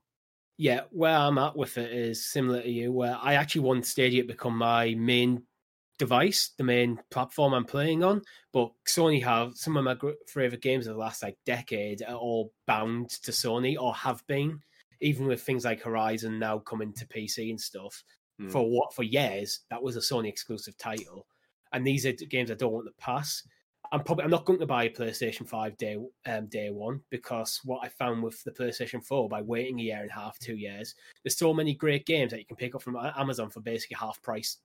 Yeah, 0.58 0.82
where 0.90 1.16
I'm 1.16 1.38
at 1.38 1.56
with 1.56 1.78
it 1.78 1.94
is 1.94 2.26
similar 2.26 2.64
to 2.64 2.70
you, 2.70 2.92
where 2.92 3.16
I 3.22 3.36
actually 3.36 3.62
want 3.62 3.86
Stadia 3.86 4.24
to 4.24 4.28
become 4.28 4.58
my 4.58 4.96
main 4.96 5.44
device, 6.00 6.50
the 6.58 6.64
main 6.64 7.00
platform 7.12 7.54
I'm 7.54 7.64
playing 7.64 8.04
on. 8.04 8.24
But 8.54 8.72
Sony 8.88 9.24
have 9.24 9.56
some 9.56 9.78
of 9.78 9.84
my 9.84 9.96
favorite 10.28 10.64
games 10.64 10.88
of 10.88 10.96
the 10.96 11.00
last 11.00 11.22
like 11.22 11.38
decade 11.46 12.02
are 12.02 12.16
all 12.16 12.52
bound 12.66 13.12
to 13.12 13.32
Sony 13.32 13.78
or 13.80 13.94
have 13.94 14.26
been, 14.26 14.62
even 15.00 15.28
with 15.28 15.44
things 15.44 15.64
like 15.64 15.84
Horizon 15.84 16.40
now 16.40 16.58
coming 16.58 16.92
to 16.94 17.06
PC 17.06 17.52
and 17.52 17.62
stuff. 17.62 18.04
Hmm. 18.40 18.50
For 18.50 18.68
what 18.68 18.96
for 18.96 19.04
years 19.04 19.60
that 19.70 19.84
was 19.84 19.96
a 19.96 20.00
Sony 20.00 20.28
exclusive 20.28 20.76
title, 20.80 21.28
and 21.72 21.86
these 21.86 22.08
are 22.08 22.14
games 22.14 22.50
I 22.50 22.56
don't 22.56 22.74
want 22.74 22.88
to 22.88 22.94
pass. 23.04 23.44
I'm 23.92 24.04
probably 24.04 24.26
I'm 24.26 24.32
not 24.32 24.46
going 24.46 24.60
to 24.60 24.66
buy 24.66 24.86
a 24.86 24.90
PlayStation 24.90 25.48
Five 25.48 25.78
day 25.78 25.98
um, 26.26 26.48
day 26.48 26.70
one 26.70 27.02
because 27.10 27.60
what 27.64 27.82
I 27.84 27.90
found 27.90 28.24
with 28.24 28.44
the 28.44 28.52
PlayStation 28.52 29.04
Four 29.04 29.30
by 29.30 29.42
waiting 29.42 29.80
a 29.80 29.84
year 29.84 30.02
and 30.02 30.10
a 30.10 30.14
half, 30.14 30.38
two 30.40 30.56
years, 30.56 30.96
there's 31.24 31.38
so 31.38 31.54
many 31.54 31.74
great 31.74 32.06
games 32.06 32.32
that 32.32 32.40
you 32.40 32.46
can 32.46 32.58
pick 32.58 32.76
up 32.76 32.82
from 32.82 32.96
Amazon 32.96 33.50
for 33.50 33.62
basically 33.62 33.98
half 34.00 34.22
price. 34.22 34.58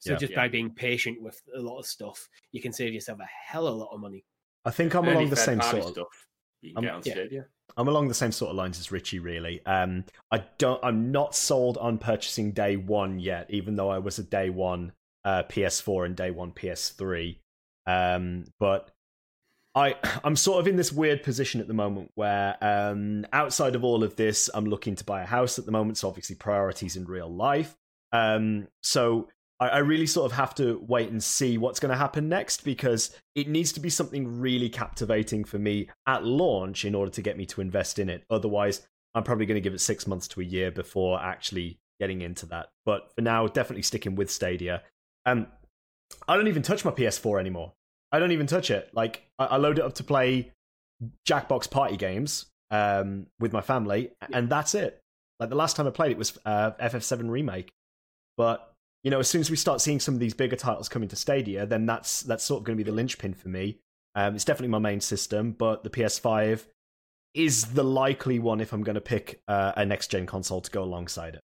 So 0.00 0.12
Yeah. 0.12 0.18
just 0.18 0.32
Yeah. 0.32 0.36
by 0.36 0.48
being 0.48 0.74
patient 0.74 1.20
with 1.22 1.40
a 1.54 1.60
lot 1.60 1.78
of 1.78 1.86
stuff, 1.86 2.28
you 2.52 2.60
can 2.62 2.72
save 2.72 2.94
yourself 2.94 3.20
a 3.20 3.26
hell 3.26 3.66
of 3.66 3.74
a 3.74 3.76
lot 3.76 3.92
of 3.92 4.00
money. 4.00 4.24
I 4.64 4.70
think 4.70 4.94
I'm 4.94 5.04
Any 5.04 5.14
along 5.14 5.30
the 5.30 5.36
same 5.36 5.60
sort 5.60 5.84
of 5.84 5.90
stuff 5.90 6.26
you 6.60 6.74
can 6.74 6.82
get 6.82 6.94
on 6.94 7.02
yeah. 7.04 7.42
I'm 7.76 7.88
along 7.88 8.08
the 8.08 8.14
same 8.14 8.32
sort 8.32 8.50
of 8.50 8.56
lines 8.56 8.78
as 8.78 8.90
Richie. 8.90 9.18
Really, 9.18 9.64
um, 9.66 10.04
I 10.30 10.38
don't. 10.58 10.82
I'm 10.82 11.12
not 11.12 11.34
sold 11.34 11.78
on 11.78 11.98
purchasing 11.98 12.52
day 12.52 12.76
one 12.76 13.18
yet, 13.18 13.46
even 13.50 13.76
though 13.76 13.90
I 13.90 13.98
was 13.98 14.18
a 14.18 14.24
day 14.24 14.50
one 14.50 14.92
uh, 15.24 15.44
PS4 15.44 16.06
and 16.06 16.16
day 16.16 16.30
one 16.30 16.52
PS3. 16.52 17.38
Um, 17.88 18.44
but 18.60 18.90
I, 19.74 19.96
I'm 20.24 20.36
sort 20.36 20.60
of 20.60 20.68
in 20.68 20.76
this 20.76 20.92
weird 20.92 21.22
position 21.22 21.60
at 21.60 21.66
the 21.66 21.74
moment 21.74 22.12
where, 22.14 22.56
um, 22.60 23.26
outside 23.32 23.74
of 23.74 23.82
all 23.82 24.04
of 24.04 24.16
this, 24.16 24.50
I'm 24.54 24.66
looking 24.66 24.94
to 24.96 25.04
buy 25.04 25.22
a 25.22 25.26
house 25.26 25.58
at 25.58 25.66
the 25.66 25.72
moment. 25.72 25.98
So 25.98 26.08
obviously, 26.08 26.36
priorities 26.36 26.96
in 26.96 27.04
real 27.06 27.32
life. 27.34 27.76
Um, 28.12 28.68
so 28.82 29.28
I, 29.60 29.68
I 29.68 29.78
really 29.78 30.06
sort 30.06 30.30
of 30.30 30.36
have 30.36 30.54
to 30.56 30.82
wait 30.86 31.10
and 31.10 31.22
see 31.22 31.58
what's 31.58 31.80
going 31.80 31.90
to 31.90 31.96
happen 31.96 32.28
next 32.28 32.64
because 32.64 33.16
it 33.34 33.48
needs 33.48 33.72
to 33.72 33.80
be 33.80 33.90
something 33.90 34.40
really 34.40 34.68
captivating 34.68 35.44
for 35.44 35.58
me 35.58 35.88
at 36.06 36.24
launch 36.24 36.84
in 36.84 36.94
order 36.94 37.10
to 37.10 37.22
get 37.22 37.36
me 37.36 37.46
to 37.46 37.60
invest 37.60 37.98
in 37.98 38.08
it. 38.08 38.24
Otherwise, 38.30 38.86
I'm 39.14 39.24
probably 39.24 39.46
going 39.46 39.56
to 39.56 39.60
give 39.60 39.74
it 39.74 39.80
six 39.80 40.06
months 40.06 40.28
to 40.28 40.40
a 40.40 40.44
year 40.44 40.70
before 40.70 41.20
actually 41.20 41.80
getting 41.98 42.20
into 42.22 42.46
that. 42.46 42.68
But 42.84 43.12
for 43.14 43.22
now, 43.22 43.46
definitely 43.46 43.82
sticking 43.82 44.14
with 44.14 44.30
Stadia. 44.30 44.82
Um, 45.26 45.48
I 46.26 46.36
don't 46.36 46.48
even 46.48 46.62
touch 46.62 46.84
my 46.84 46.90
PS4 46.90 47.40
anymore. 47.40 47.72
I 48.12 48.18
don't 48.18 48.32
even 48.32 48.46
touch 48.46 48.70
it. 48.70 48.90
Like 48.92 49.22
I, 49.38 49.46
I 49.46 49.56
load 49.56 49.78
it 49.78 49.84
up 49.84 49.94
to 49.94 50.04
play 50.04 50.52
Jackbox 51.28 51.70
party 51.70 51.96
games 51.96 52.46
um, 52.70 53.26
with 53.38 53.52
my 53.52 53.60
family, 53.60 54.10
and 54.32 54.48
that's 54.48 54.74
it. 54.74 55.00
Like 55.40 55.50
the 55.50 55.56
last 55.56 55.76
time 55.76 55.86
I 55.86 55.90
played 55.90 56.10
it 56.10 56.18
was 56.18 56.38
uh, 56.44 56.72
FF7 56.80 57.30
remake, 57.30 57.70
but 58.36 58.72
you 59.04 59.10
know, 59.10 59.20
as 59.20 59.28
soon 59.28 59.40
as 59.40 59.50
we 59.50 59.56
start 59.56 59.80
seeing 59.80 60.00
some 60.00 60.14
of 60.14 60.20
these 60.20 60.34
bigger 60.34 60.56
titles 60.56 60.88
coming 60.88 61.08
to 61.08 61.16
Stadia, 61.16 61.66
then 61.66 61.86
that's 61.86 62.22
that's 62.22 62.44
sort 62.44 62.60
of 62.60 62.64
going 62.64 62.76
to 62.76 62.84
be 62.84 62.88
the 62.88 62.94
linchpin 62.94 63.34
for 63.34 63.48
me. 63.48 63.78
Um, 64.14 64.34
it's 64.34 64.44
definitely 64.44 64.68
my 64.68 64.78
main 64.78 65.00
system, 65.00 65.52
but 65.52 65.84
the 65.84 65.90
PS5 65.90 66.66
is 67.34 67.66
the 67.66 67.84
likely 67.84 68.38
one 68.38 68.60
if 68.60 68.72
I'm 68.72 68.82
going 68.82 68.96
to 68.96 69.00
pick 69.00 69.40
uh, 69.46 69.72
a 69.76 69.86
next 69.86 70.10
gen 70.10 70.26
console 70.26 70.60
to 70.60 70.70
go 70.70 70.82
alongside 70.82 71.34
it. 71.34 71.40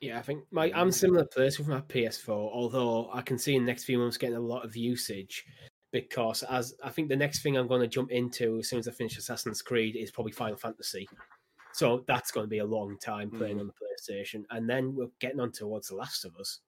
Yeah, 0.00 0.18
I 0.18 0.22
think 0.22 0.44
my 0.50 0.72
I'm 0.74 0.90
similar 0.92 1.26
place 1.26 1.58
with 1.58 1.68
my 1.68 1.82
PS4, 1.82 2.30
although 2.30 3.10
I 3.12 3.20
can 3.20 3.36
see 3.36 3.54
in 3.54 3.64
the 3.64 3.66
next 3.66 3.84
few 3.84 3.98
months 3.98 4.16
getting 4.16 4.36
a 4.36 4.40
lot 4.40 4.64
of 4.64 4.74
usage 4.74 5.44
because 5.92 6.42
as 6.44 6.74
I 6.84 6.90
think 6.90 7.08
the 7.08 7.16
next 7.16 7.42
thing 7.42 7.56
I'm 7.56 7.66
going 7.66 7.80
to 7.80 7.88
jump 7.88 8.10
into 8.10 8.58
as 8.58 8.68
soon 8.68 8.78
as 8.78 8.88
I 8.88 8.92
finish 8.92 9.18
Assassin's 9.18 9.62
Creed 9.62 9.96
is 9.96 10.10
probably 10.10 10.32
Final 10.32 10.56
Fantasy. 10.56 11.08
So 11.72 12.04
that's 12.06 12.30
going 12.30 12.44
to 12.44 12.50
be 12.50 12.58
a 12.58 12.64
long 12.64 12.96
time 12.98 13.30
playing 13.30 13.56
mm. 13.56 13.60
on 13.60 13.66
the 13.66 13.72
PlayStation, 13.72 14.44
and 14.50 14.68
then 14.68 14.94
we're 14.94 15.06
getting 15.20 15.40
on 15.40 15.52
towards 15.52 15.88
The 15.88 15.96
Last 15.96 16.24
of 16.24 16.36
Us. 16.36 16.60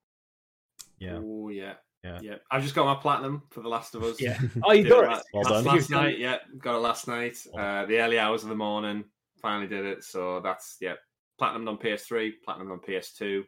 Yeah. 0.98 1.18
Oh 1.22 1.48
yeah. 1.48 1.74
Yeah. 2.04 2.18
yeah, 2.20 2.34
I've 2.50 2.64
just 2.64 2.74
got 2.74 2.84
my 2.84 3.00
platinum 3.00 3.44
for 3.50 3.60
The 3.60 3.68
Last 3.68 3.94
of 3.94 4.02
Us. 4.02 4.20
Yeah. 4.20 4.36
Oh, 4.64 4.72
you 4.72 4.88
got 4.88 5.18
it. 5.18 5.24
Well 5.32 5.44
done. 5.44 5.64
Last 5.64 5.88
night, 5.88 6.18
yeah, 6.18 6.38
got 6.58 6.74
it 6.74 6.78
last 6.78 7.06
night. 7.06 7.38
Uh, 7.56 7.86
the 7.86 8.00
early 8.00 8.18
hours 8.18 8.42
of 8.42 8.48
the 8.48 8.56
morning, 8.56 9.04
finally 9.40 9.68
did 9.68 9.84
it. 9.84 10.02
So 10.02 10.40
that's 10.40 10.78
yeah, 10.80 10.94
platinum 11.38 11.68
on 11.68 11.78
PS3, 11.78 12.32
platinum 12.44 12.72
on 12.72 12.80
PS2, 12.80 13.44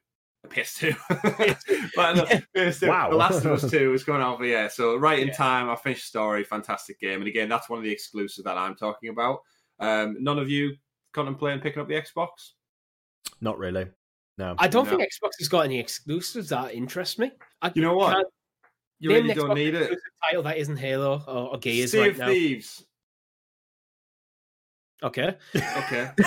PS2. 0.49 1.93
platinum, 1.95 2.27
PS2. 2.57 2.89
Wow. 2.89 3.11
The 3.11 3.17
Last 3.17 3.45
of 3.45 3.53
Us 3.53 3.71
2 3.71 3.93
is 3.95 4.05
going 4.05 4.23
over, 4.23 4.45
yeah. 4.45 4.69
So 4.69 4.97
right 4.97 5.19
in 5.19 5.29
yeah. 5.29 5.35
time, 5.35 5.71
I 5.71 5.77
finished 5.77 6.03
the 6.03 6.09
story, 6.09 6.45
fantastic 6.45 7.01
game. 7.01 7.21
And 7.21 7.29
again, 7.29 7.49
that's 7.49 7.69
one 7.69 7.79
of 7.79 7.85
the 7.85 7.91
exclusives 7.91 8.45
that 8.45 8.57
I'm 8.57 8.75
talking 8.75 9.11
about. 9.11 9.41
Um, 9.81 10.17
none 10.21 10.39
of 10.39 10.49
you 10.49 10.77
contemplating 11.13 11.61
picking 11.61 11.81
up 11.81 11.89
the 11.89 11.95
Xbox? 11.95 12.53
Not 13.41 13.59
really. 13.59 13.87
No. 14.39 14.55
I 14.59 14.69
don't 14.69 14.85
no. 14.85 14.91
think 14.91 15.03
Xbox 15.03 15.31
has 15.39 15.49
got 15.49 15.61
any 15.61 15.79
exclusives 15.79 16.49
that 16.49 16.75
interest 16.75 17.19
me. 17.19 17.31
I 17.63 17.73
you 17.75 17.83
know 17.83 17.97
what? 17.97 18.27
You 18.99 19.11
really 19.11 19.35
don't 19.35 19.55
need 19.55 19.75
it. 19.75 19.99
Title 20.25 20.43
that 20.45 20.57
isn't 20.57 20.77
Halo 20.77 21.23
or, 21.27 21.55
or 21.55 21.59
Gears 21.59 21.93
sea 21.93 22.01
right 22.01 22.11
of 22.13 22.19
now. 22.19 22.29
Thieves. 22.29 22.85
Okay. 25.05 25.37
Okay. 25.55 26.11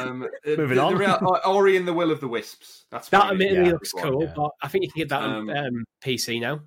Um, 0.00 0.26
Moving 0.46 0.76
the, 0.76 0.82
on. 0.82 0.92
The 0.92 0.98
real, 0.98 1.40
Ori 1.44 1.76
and 1.76 1.86
the 1.86 1.92
Will 1.92 2.10
of 2.10 2.20
the 2.20 2.28
Wisps. 2.28 2.86
That's 2.90 3.08
that 3.10 3.32
admittedly 3.32 3.66
yeah, 3.66 3.72
looks 3.72 3.92
cool, 3.92 4.22
yeah. 4.22 4.32
but 4.34 4.50
I 4.62 4.68
think 4.68 4.84
you 4.84 4.90
can 4.90 5.00
get 5.00 5.08
that 5.10 5.22
Um, 5.22 5.50
on 5.50 5.56
um, 5.56 5.84
PC 6.02 6.40
now. 6.40 6.60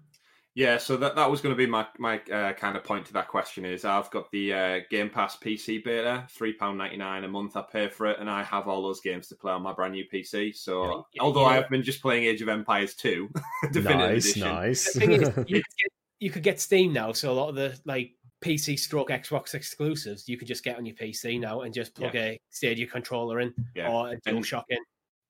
Yeah, 0.55 0.77
so 0.77 0.97
that, 0.97 1.15
that 1.15 1.29
was 1.29 1.41
going 1.41 1.53
to 1.53 1.57
be 1.57 1.67
my 1.67 1.87
my 1.99 2.19
uh, 2.31 2.53
kind 2.53 2.75
of 2.75 2.83
point 2.83 3.05
to 3.05 3.13
that 3.13 3.27
question 3.27 3.65
is 3.65 3.85
I've 3.85 4.09
got 4.11 4.29
the 4.31 4.53
uh, 4.53 4.79
Game 4.89 5.09
Pass 5.09 5.37
PC 5.37 5.83
beta, 5.83 6.25
three 6.29 6.53
pound 6.53 6.77
ninety 6.77 6.97
nine 6.97 7.23
a 7.23 7.27
month. 7.27 7.55
I 7.55 7.61
pay 7.61 7.87
for 7.87 8.07
it, 8.07 8.19
and 8.19 8.29
I 8.29 8.43
have 8.43 8.67
all 8.67 8.81
those 8.81 8.99
games 8.99 9.27
to 9.29 9.35
play 9.35 9.53
on 9.53 9.61
my 9.61 9.73
brand 9.73 9.93
new 9.93 10.05
PC. 10.11 10.55
So 10.55 11.05
Yeah, 11.13 11.21
although 11.21 11.43
yeah. 11.43 11.47
I 11.47 11.53
have 11.55 11.69
been 11.69 11.83
just 11.83 12.01
playing 12.01 12.25
Age 12.25 12.41
of 12.41 12.49
Empires 12.49 12.93
two, 12.93 13.29
definitive 13.71 13.99
nice, 13.99 14.25
edition. 14.25 14.41
nice. 14.41 14.93
The 14.93 14.99
thing 14.99 15.11
is, 15.13 15.21
you 15.47 15.61
could, 15.63 15.77
get, 15.77 15.91
you 16.19 16.29
could 16.29 16.43
get 16.43 16.59
Steam 16.59 16.91
now, 16.93 17.13
so 17.13 17.31
a 17.31 17.33
lot 17.33 17.49
of 17.49 17.55
the 17.55 17.79
like 17.85 18.11
PC 18.41 18.79
stroke 18.79 19.09
Xbox 19.09 19.53
exclusives 19.53 20.27
you 20.27 20.37
could 20.37 20.47
just 20.47 20.63
get 20.63 20.77
on 20.77 20.85
your 20.85 20.95
PC 20.95 21.35
mm. 21.35 21.41
now 21.41 21.61
and 21.61 21.73
just 21.73 21.93
plug 21.93 22.15
a 22.15 22.39
Stadia 22.49 22.87
controller 22.87 23.39
in 23.41 23.53
Yeah. 23.75 23.89
or 23.91 24.07
a 24.09 24.11
And- 24.11 24.23
DualShock 24.23 24.63
in. 24.69 24.79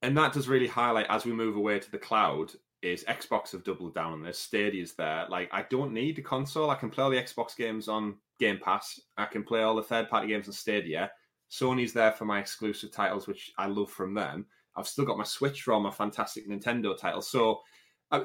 and 0.02 0.18
that 0.18 0.34
does 0.34 0.48
really 0.48 0.68
highlight 0.68 1.08
as 1.10 1.26
we 1.26 1.32
move 1.32 1.56
away 1.56 1.80
to 1.80 1.92
the 1.92 1.98
cloud 1.98 2.52
is 2.82 3.04
Xbox 3.06 3.52
have 3.52 3.64
doubled 3.64 3.94
down 3.94 4.14
on 4.14 4.24
this. 4.24 4.40
Stadia's 4.40 4.94
there. 4.94 5.26
Like 5.30 5.50
I 5.52 5.64
don't 5.64 5.94
need 5.94 6.16
the 6.16 6.22
console. 6.22 6.70
I 6.70 6.76
can 6.76 6.90
play 6.90 7.04
all 7.04 7.10
the 7.10 7.18
Xbox 7.22 7.56
games 7.58 7.88
on 7.88 8.16
Game 8.40 8.60
Pass. 8.64 9.00
I 9.18 9.26
can 9.26 9.44
play 9.44 9.64
all 9.64 9.76
the 9.76 9.84
third 9.84 10.10
party 10.10 10.28
games 10.30 10.48
on 10.48 10.54
Stadia. 10.54 11.12
Sony's 11.52 11.94
there 11.94 12.12
for 12.12 12.26
my 12.26 12.40
exclusive 12.40 12.92
titles, 12.92 13.28
which 13.28 13.52
I 13.58 13.66
love 13.66 13.90
from 13.90 14.14
them. 14.14 14.46
I've 14.76 14.88
still 14.88 15.04
got 15.04 15.18
my 15.18 15.24
Switch 15.26 15.64
for 15.64 15.74
all 15.74 15.82
my 15.82 15.92
fantastic 15.92 16.48
Nintendo 16.48 16.98
titles. 16.98 17.28
So 17.30 17.62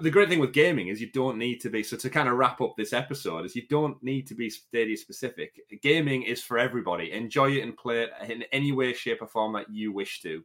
the 0.01 0.11
great 0.11 0.29
thing 0.29 0.39
with 0.39 0.53
gaming 0.53 0.89
is 0.89 1.01
you 1.01 1.11
don't 1.11 1.39
need 1.39 1.61
to 1.61 1.71
be. 1.71 1.83
So 1.83 1.97
to 1.97 2.11
kind 2.11 2.29
of 2.29 2.37
wrap 2.37 2.61
up 2.61 2.75
this 2.77 2.93
episode 2.93 3.45
is 3.45 3.55
you 3.55 3.67
don't 3.69 4.03
need 4.03 4.27
to 4.29 4.35
be 4.35 4.49
Stadia 4.49 4.97
specific. 4.97 5.61
Gaming 5.83 6.23
is 6.23 6.43
for 6.43 6.59
everybody. 6.59 7.13
Enjoy 7.13 7.51
it 7.51 7.63
and 7.63 7.77
play 7.77 8.03
it 8.03 8.11
in 8.31 8.45
any 8.53 8.73
way, 8.73 8.95
shape, 8.95 9.21
or 9.21 9.27
form 9.27 9.53
that 9.53 9.71
you 9.71 9.93
wish 9.93 10.23
to. 10.23 10.43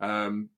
Um, 0.00 0.48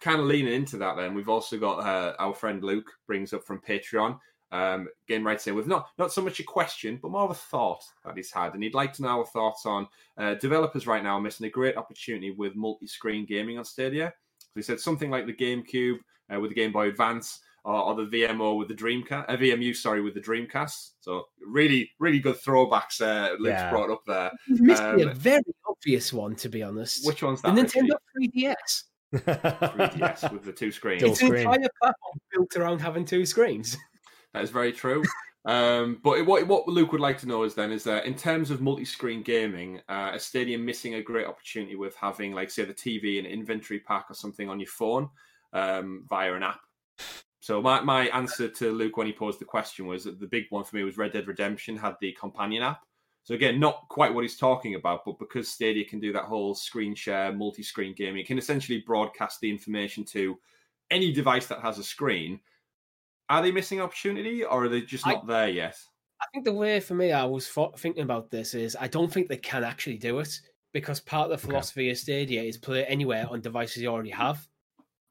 kind 0.00 0.20
of 0.20 0.26
leaning 0.26 0.54
into 0.54 0.78
that, 0.78 0.96
then 0.96 1.14
we've 1.14 1.28
also 1.28 1.58
got 1.58 1.80
uh, 1.80 2.14
our 2.18 2.34
friend 2.34 2.62
Luke 2.64 2.90
brings 3.06 3.32
up 3.32 3.44
from 3.44 3.60
Patreon. 3.60 4.18
Um, 4.52 4.88
again, 5.06 5.22
right 5.22 5.40
saying 5.40 5.56
with 5.56 5.68
not 5.68 5.90
not 5.96 6.12
so 6.12 6.22
much 6.22 6.40
a 6.40 6.44
question, 6.44 6.98
but 7.00 7.12
more 7.12 7.22
of 7.22 7.30
a 7.30 7.34
thought 7.34 7.84
that 8.04 8.16
he's 8.16 8.32
had, 8.32 8.54
and 8.54 8.62
he'd 8.62 8.74
like 8.74 8.92
to 8.94 9.02
know 9.02 9.20
our 9.20 9.26
thoughts 9.26 9.64
on 9.64 9.86
uh, 10.18 10.34
developers 10.34 10.86
right 10.86 11.04
now 11.04 11.20
missing 11.20 11.46
a 11.46 11.50
great 11.50 11.76
opportunity 11.76 12.32
with 12.32 12.56
multi-screen 12.56 13.26
gaming 13.26 13.58
on 13.58 13.64
Stadia. 13.64 14.12
So 14.38 14.48
he 14.56 14.62
said 14.62 14.80
something 14.80 15.10
like 15.10 15.26
the 15.26 15.32
GameCube 15.32 15.98
uh, 16.34 16.40
with 16.40 16.50
the 16.50 16.56
Game 16.56 16.72
Boy 16.72 16.88
Advance, 16.88 17.40
or, 17.64 17.74
or 17.74 17.94
the 17.94 18.06
VMO 18.06 18.56
with 18.58 18.68
the 18.68 18.74
Dreamcast, 18.74 19.26
uh, 19.28 19.36
VMU, 19.36 19.74
sorry, 19.74 20.00
with 20.00 20.14
the 20.14 20.20
Dreamcast. 20.20 20.92
So 21.00 21.26
really, 21.46 21.90
really 21.98 22.18
good 22.18 22.36
throwbacks. 22.36 23.00
Uh, 23.00 23.32
Luke's 23.38 23.60
Yeah. 23.60 23.70
brought 23.70 23.90
up 23.90 24.02
there. 24.06 24.30
You 24.46 24.62
missed 24.62 24.82
me 24.92 25.02
a 25.02 25.08
Um, 25.10 25.14
very 25.14 25.42
obvious 25.66 26.12
one, 26.12 26.34
to 26.36 26.48
be 26.48 26.62
honest. 26.62 27.06
Which 27.06 27.22
one's 27.22 27.42
the 27.42 27.52
that? 27.52 27.66
Nintendo 27.66 27.96
3DS. 28.16 28.84
3DS 29.12 30.32
with 30.32 30.44
the 30.44 30.52
two 30.52 30.70
screens. 30.72 31.02
It's 31.02 31.20
an 31.22 31.34
entire 31.36 31.68
platform 31.80 32.18
built 32.32 32.56
around 32.56 32.80
having 32.80 33.04
two 33.04 33.26
screens. 33.26 33.76
That 34.32 34.44
is 34.44 34.50
very 34.50 34.72
true. 34.72 35.02
Um, 35.44 35.98
but 36.04 36.24
what 36.24 36.46
what 36.46 36.68
Luke 36.68 36.92
would 36.92 37.00
like 37.00 37.18
to 37.18 37.26
know 37.26 37.42
is 37.42 37.56
then 37.56 37.72
is 37.72 37.82
that 37.82 38.04
in 38.04 38.14
terms 38.14 38.52
of 38.52 38.60
multi-screen 38.60 39.22
gaming, 39.22 39.80
uh, 39.88 40.12
a 40.14 40.20
stadium 40.20 40.64
missing 40.64 40.94
a 40.94 41.02
great 41.02 41.26
opportunity 41.26 41.74
with 41.74 41.96
having 41.96 42.32
like 42.32 42.48
say 42.48 42.64
the 42.64 42.72
TV 42.72 43.18
and 43.18 43.26
inventory 43.26 43.80
pack 43.80 44.06
or 44.08 44.14
something 44.14 44.48
on 44.48 44.60
your 44.60 44.68
phone 44.68 45.08
um, 45.52 46.04
via 46.08 46.32
an 46.34 46.44
app. 46.44 46.60
So 47.50 47.60
my, 47.60 47.80
my 47.80 48.06
answer 48.10 48.48
to 48.48 48.70
Luke 48.70 48.96
when 48.96 49.08
he 49.08 49.12
posed 49.12 49.40
the 49.40 49.44
question 49.44 49.88
was 49.88 50.04
that 50.04 50.20
the 50.20 50.28
big 50.28 50.44
one 50.50 50.62
for 50.62 50.76
me 50.76 50.84
was 50.84 50.96
Red 50.96 51.10
Dead 51.10 51.26
Redemption 51.26 51.76
had 51.76 51.96
the 52.00 52.12
companion 52.12 52.62
app. 52.62 52.82
So 53.24 53.34
again, 53.34 53.58
not 53.58 53.88
quite 53.88 54.14
what 54.14 54.22
he's 54.22 54.36
talking 54.36 54.76
about, 54.76 55.04
but 55.04 55.18
because 55.18 55.48
Stadia 55.48 55.84
can 55.84 55.98
do 55.98 56.12
that 56.12 56.26
whole 56.26 56.54
screen 56.54 56.94
share, 56.94 57.32
multi-screen 57.32 57.96
gaming, 57.96 58.20
it 58.20 58.28
can 58.28 58.38
essentially 58.38 58.84
broadcast 58.86 59.40
the 59.40 59.50
information 59.50 60.04
to 60.04 60.38
any 60.92 61.10
device 61.10 61.48
that 61.48 61.58
has 61.58 61.78
a 61.78 61.82
screen. 61.82 62.38
Are 63.28 63.42
they 63.42 63.50
missing 63.50 63.80
opportunity, 63.80 64.44
or 64.44 64.66
are 64.66 64.68
they 64.68 64.82
just 64.82 65.04
I- 65.04 65.14
not 65.14 65.26
there 65.26 65.48
yet? 65.48 65.76
I 66.22 66.26
think 66.32 66.44
the 66.44 66.52
way 66.52 66.78
for 66.78 66.94
me 66.94 67.10
I 67.10 67.24
was 67.24 67.48
fo- 67.48 67.72
thinking 67.76 68.04
about 68.04 68.30
this 68.30 68.54
is 68.54 68.76
I 68.78 68.86
don't 68.86 69.12
think 69.12 69.26
they 69.26 69.38
can 69.38 69.64
actually 69.64 69.98
do 69.98 70.20
it 70.20 70.40
because 70.72 71.00
part 71.00 71.32
of 71.32 71.40
the 71.40 71.48
philosophy 71.48 71.90
of 71.90 71.98
Stadia 71.98 72.44
is 72.44 72.56
play 72.56 72.86
anywhere 72.86 73.26
on 73.28 73.40
devices 73.40 73.82
you 73.82 73.88
already 73.88 74.10
have. 74.10 74.46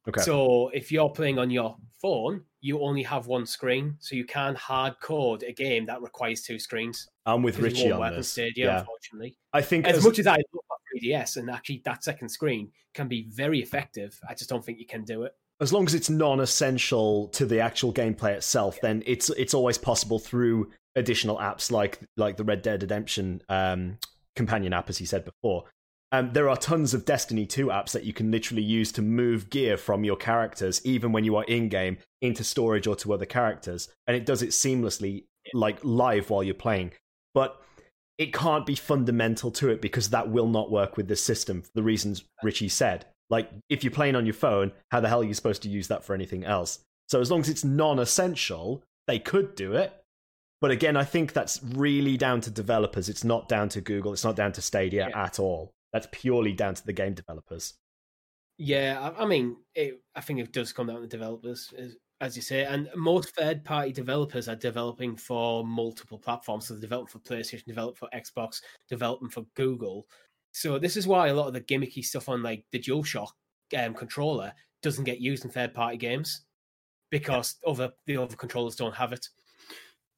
Okay. 0.08 0.22
So 0.22 0.70
if 0.70 0.91
you're 0.91 1.10
playing 1.10 1.38
on 1.39 1.52
your 1.52 1.76
phone, 2.02 2.43
you 2.62 2.82
only 2.82 3.04
have 3.04 3.28
one 3.28 3.45
screen, 3.45 3.95
so 4.00 4.16
you 4.16 4.26
can't 4.26 4.58
hard 4.58 4.95
code 5.02 5.43
a 5.43 5.54
game 5.54 5.86
that 5.88 6.02
requires 6.02 6.41
two 6.41 6.60
screens. 6.60 7.08
I'm 7.26 7.41
with 7.43 7.60
Richie 7.60 7.91
on 7.91 8.14
this. 8.16 8.30
Stadia, 8.30 8.66
Yeah. 8.66 8.80
unfortunately. 8.80 9.38
I 9.54 9.62
think 9.62 9.86
As 9.86 9.97
as- 9.97 10.04
much 10.04 10.20
as 10.20 10.28
I 10.28 10.36
love 10.36 10.64
my 10.70 10.76
3DS, 11.00 11.38
and 11.38 11.50
actually 11.50 11.82
that 11.86 12.04
second 12.04 12.30
screen 12.30 12.72
can 12.94 13.07
be 13.07 13.28
very 13.30 13.61
effective, 13.61 14.19
I 14.28 14.34
just 14.34 14.49
don't 14.49 14.64
think 14.65 14.80
you 14.80 14.86
can 14.88 15.03
do 15.03 15.24
it. 15.24 15.34
as 15.61 15.74
long 15.74 15.86
as 15.86 15.94
it's 15.94 16.10
non-essential 16.10 17.28
to 17.28 17.45
the 17.45 17.60
actual 17.60 17.94
gameplay 17.94 18.32
itself, 18.32 18.80
then 18.82 19.03
it's 19.06 19.30
it's 19.32 19.53
always 19.53 19.78
possible 19.78 20.18
through 20.18 20.72
additional 20.95 21.38
apps 21.38 21.69
like 21.69 21.99
like 22.18 22.38
the 22.38 22.44
Red 22.44 22.61
Dead 22.61 22.82
Redemption 22.82 23.41
um, 23.49 23.98
companion 24.36 24.72
app, 24.74 24.90
as 24.90 24.98
he 24.98 25.06
said 25.06 25.26
before. 25.26 25.65
Um, 26.11 26.31
there 26.34 26.49
are 26.49 26.57
tons 26.57 26.94
of 26.95 27.06
Destiny 27.06 27.45
2 27.45 27.68
apps 27.68 27.91
that 27.91 28.03
you 28.03 28.14
can 28.14 28.31
literally 28.31 28.64
use 28.64 28.91
to 28.94 29.02
move 29.02 29.49
gear 29.49 29.77
from 29.77 30.03
your 30.03 30.15
characters, 30.15 30.81
even 30.84 31.11
when 31.11 31.23
you 31.23 31.36
are 31.36 31.44
in 31.44 31.69
game, 31.69 31.98
into 32.22 32.44
storage 32.44 32.88
or 32.88 32.95
to 32.98 33.14
other 33.14 33.27
characters, 33.27 33.90
and 34.07 34.18
it 34.18 34.26
does 34.26 34.41
it 34.41 34.49
seamlessly, 34.49 35.26
like 35.53 35.77
live 35.84 36.30
while 36.31 36.44
you're 36.44 36.56
playing. 36.56 36.94
But 37.36 37.61
it 38.18 38.34
can't 38.34 38.65
be 38.65 38.76
fundamental 38.76 39.52
to 39.52 39.69
it 39.69 39.81
because 39.81 40.10
that 40.10 40.30
will 40.30 40.48
not 40.48 40.72
work 40.72 40.98
with 40.98 41.07
this 41.07 41.23
system 41.23 41.61
for 41.61 41.69
the 41.76 41.84
reasons 41.84 42.23
Richie 42.44 42.69
said. 42.69 43.06
Like, 43.30 43.52
if 43.69 43.84
you're 43.84 43.91
playing 43.91 44.15
on 44.15 44.26
your 44.26 44.34
phone, 44.34 44.72
how 44.91 44.99
the 45.02 45.07
hell 45.07 45.22
are 45.22 45.26
you 45.26 45.36
supposed 45.36 45.61
to 45.61 45.69
use 45.69 45.88
that 45.90 46.03
for 46.03 46.15
anything 46.15 46.44
else? 46.44 46.80
So, 47.07 47.22
as 47.22 47.30
long 47.30 47.41
as 47.41 47.49
it's 47.49 47.64
non 47.64 47.99
essential, 47.99 48.84
they 49.07 49.19
could 49.19 49.53
do 49.56 49.73
it. 49.73 49.94
But 50.60 50.72
again, 50.72 50.98
I 50.98 51.03
think 51.03 51.34
that's 51.34 51.61
really 51.64 52.18
down 52.18 52.41
to 52.41 52.49
developers. 52.49 53.07
It's 53.07 53.23
not 53.23 53.48
down 53.48 53.69
to 53.69 53.81
Google. 53.81 54.11
It's 54.11 54.23
not 54.26 54.36
down 54.36 54.52
to 54.53 54.61
Stadia 54.61 55.07
Yeah. 55.10 55.23
at 55.26 55.40
all. 55.40 55.72
That's 55.94 56.07
purely 56.11 56.53
down 56.53 56.76
to 56.76 56.86
the 56.86 56.94
game 56.94 57.14
developers. 57.14 57.76
Yeah, 58.57 59.11
I, 59.18 59.24
I 59.24 59.26
mean, 59.26 59.57
it, 59.74 60.02
I 60.16 60.22
think 60.22 60.40
it 60.40 60.52
does 60.52 60.74
come 60.74 60.88
down 60.88 61.02
to 61.02 61.07
developers, 61.07 61.74
as, 61.78 61.95
as 62.22 62.36
you 62.36 62.41
say, 62.41 62.66
and 62.66 62.90
most 62.95 63.36
third-party 63.36 63.94
developers 63.94 64.49
are 64.49 64.56
developing 64.56 65.16
for 65.16 65.66
multiple 65.66 66.20
platforms. 66.20 66.68
So 66.68 66.74
they're 66.74 66.82
developing 66.82 67.07
for 67.07 67.20
PlayStation, 67.20 67.66
developing 67.66 67.95
for 67.95 68.10
Xbox, 68.14 68.61
developing 68.90 69.30
for 69.30 69.45
Google. 69.56 70.07
So 70.52 70.78
this 70.78 70.98
is 70.98 71.07
why 71.07 71.28
a 71.28 71.34
lot 71.34 71.48
of 71.48 71.53
the 71.53 71.61
gimmicky 71.61 72.03
stuff 72.03 72.28
on 72.28 72.44
like 72.44 72.66
the 72.72 72.80
DualShock 72.80 73.30
um, 73.78 73.94
controller 73.94 74.53
doesn't 74.82 75.03
get 75.03 75.20
used 75.20 75.45
in 75.45 75.52
third 75.52 75.74
party 75.74 75.98
games 75.98 76.45
because 77.11 77.57
other 77.66 77.91
the 78.06 78.18
other 78.18 78.36
controllers 78.36 78.76
don't 78.76 78.95
have 78.95 79.14
it. 79.14 79.28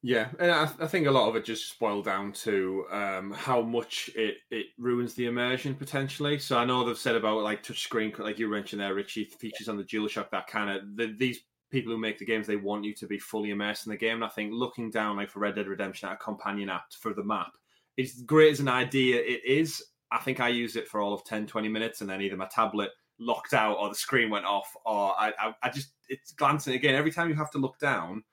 Yeah, 0.04 0.30
and 0.40 0.52
I, 0.52 0.64
I, 0.80 0.88
think 0.88 1.06
a 1.06 1.12
lot 1.12 1.30
of 1.30 1.36
it 1.36 1.46
just 1.46 1.78
boiled 1.80 2.06
down 2.06 2.32
to 2.34 2.86
um, 2.90 3.32
how 3.32 3.62
much 3.62 4.10
it, 4.16 4.38
it 4.50 4.68
ruins 4.80 5.14
the 5.14 5.28
immersion 5.28 5.76
potentially. 5.76 6.40
So 6.40 6.58
I 6.58 6.66
know 6.66 6.84
they've 6.84 6.98
said 6.98 7.16
about 7.16 7.44
like 7.44 7.64
touchscreen, 7.64 8.18
like 8.18 8.40
you 8.40 8.50
mentioned 8.50 8.82
there, 8.82 8.96
Richie, 8.96 9.26
features 9.26 9.70
on 9.70 9.78
the 9.78 9.84
DualShock 9.84 10.32
that 10.32 10.48
kind 10.48 10.72
of 10.72 10.96
the, 10.96 11.14
these 11.16 11.42
people 11.70 11.94
who 11.94 12.00
make 12.00 12.18
the 12.18 12.26
games 12.26 12.48
they 12.48 12.56
want 12.56 12.84
you 12.84 12.96
to 12.96 13.06
be 13.06 13.20
fully 13.20 13.52
immersed 13.52 13.86
in 13.86 13.92
the 13.92 13.98
game. 13.98 14.16
And 14.16 14.26
I 14.26 14.30
think 14.30 14.52
looking 14.52 14.90
down 14.90 15.18
like 15.18 15.30
for 15.30 15.40
Red 15.40 15.54
Dead 15.54 15.68
Redemption 15.68 16.10
at 16.10 16.16
a 16.16 16.18
companion 16.18 16.70
app 16.70 16.92
for 17.00 17.14
the 17.14 17.24
map, 17.24 17.52
it's 17.96 18.24
great 18.24 18.54
as 18.54 18.60
an 18.60 18.70
idea. 18.70 19.18
It 19.18 19.46
is. 19.46 19.84
I 20.12 20.18
think 20.18 20.40
I 20.40 20.50
used 20.50 20.78
it 20.78 20.88
for 20.88 21.00
all 21.00 21.14
of 21.14 21.24
10, 21.26 21.46
20 21.46 21.70
minutes, 21.70 22.02
and 22.02 22.10
then 22.10 22.22
either 22.22 22.36
my 22.36 22.48
tablet 22.48 22.90
locked 23.20 23.54
out 23.54 23.78
or 23.78 23.88
the 23.88 23.96
screen 23.96 24.32
went 24.32 24.46
off, 24.46 24.68
or 24.84 25.14
I, 25.20 25.32
I, 25.40 25.54
I 25.62 25.70
just 25.70 25.92
it's 26.10 26.32
glancing 26.32 26.74
again. 26.74 26.96
Every 26.96 27.12
time 27.12 27.30
you 27.30 27.36
have 27.36 27.52
to 27.52 27.60
look 27.60 27.78
down 27.78 28.24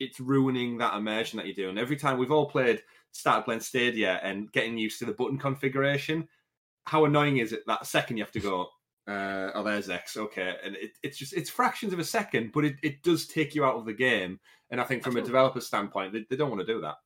it's 0.00 0.20
ruining 0.20 0.78
that 0.78 0.96
immersion 0.96 1.36
that 1.36 1.46
you're 1.46 1.54
doing. 1.54 1.78
Every 1.78 1.96
time 1.96 2.18
we've 2.18 2.32
all 2.32 2.48
played, 2.48 2.82
started 3.12 3.44
playing 3.44 3.60
Stadia 3.60 4.20
and 4.22 4.50
getting 4.52 4.76
used 4.76 4.98
to 4.98 5.04
the 5.04 5.12
button 5.12 5.38
configuration, 5.38 6.28
how 6.86 7.04
annoying 7.04 7.38
is 7.38 7.52
it 7.52 7.62
that 7.66 7.86
second 7.86 8.16
you 8.16 8.24
have 8.24 8.32
to 8.32 8.40
go, 8.40 8.68
uh, 9.06 9.50
oh, 9.54 9.62
there's 9.62 9.90
X, 9.90 10.16
okay. 10.16 10.54
And 10.64 10.76
it, 10.76 10.92
it's 11.02 11.18
just, 11.18 11.34
it's 11.34 11.50
fractions 11.50 11.92
of 11.92 11.98
a 11.98 12.04
second, 12.04 12.52
but 12.52 12.64
it, 12.64 12.76
it 12.82 13.02
does 13.02 13.26
take 13.26 13.54
you 13.54 13.64
out 13.64 13.76
of 13.76 13.84
the 13.84 13.92
game. 13.92 14.40
And 14.70 14.80
I 14.80 14.84
think 14.84 15.04
from 15.04 15.16
a 15.16 15.22
developer 15.22 15.60
standpoint, 15.60 16.12
they, 16.12 16.24
they 16.28 16.36
don't 16.36 16.50
want 16.50 16.66
to 16.66 16.72
do 16.72 16.80
that. 16.80 16.96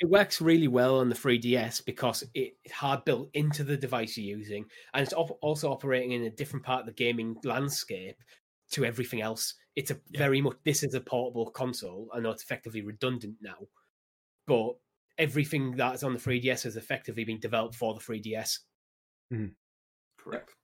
It 0.00 0.08
works 0.08 0.40
really 0.40 0.68
well 0.68 1.00
on 1.00 1.08
the 1.08 1.14
3DS 1.16 1.84
because 1.84 2.22
it's 2.32 2.72
hard 2.72 3.04
built 3.04 3.30
into 3.34 3.64
the 3.64 3.76
device 3.76 4.16
you're 4.16 4.38
using, 4.38 4.66
and 4.94 5.02
it's 5.02 5.12
op- 5.12 5.38
also 5.42 5.72
operating 5.72 6.12
in 6.12 6.22
a 6.22 6.30
different 6.30 6.64
part 6.64 6.80
of 6.80 6.86
the 6.86 6.92
gaming 6.92 7.36
landscape 7.42 8.16
to 8.70 8.84
everything 8.84 9.22
else. 9.22 9.54
It's 9.78 9.92
a 9.92 10.00
yeah. 10.10 10.18
very 10.18 10.40
much 10.40 10.56
this 10.64 10.82
is 10.82 10.94
a 10.94 11.00
portable 11.00 11.52
console. 11.52 12.08
I 12.12 12.18
know 12.18 12.32
it's 12.32 12.42
effectively 12.42 12.82
redundant 12.82 13.36
now, 13.40 13.68
but 14.44 14.72
everything 15.16 15.76
that's 15.76 16.02
on 16.02 16.14
the 16.14 16.18
3DS 16.18 16.64
has 16.64 16.74
effectively 16.74 17.22
been 17.22 17.38
developed 17.38 17.76
for 17.76 17.94
the 17.94 18.00
3DS. 18.00 18.58
Mm. 19.32 19.52
Correct. 20.18 20.56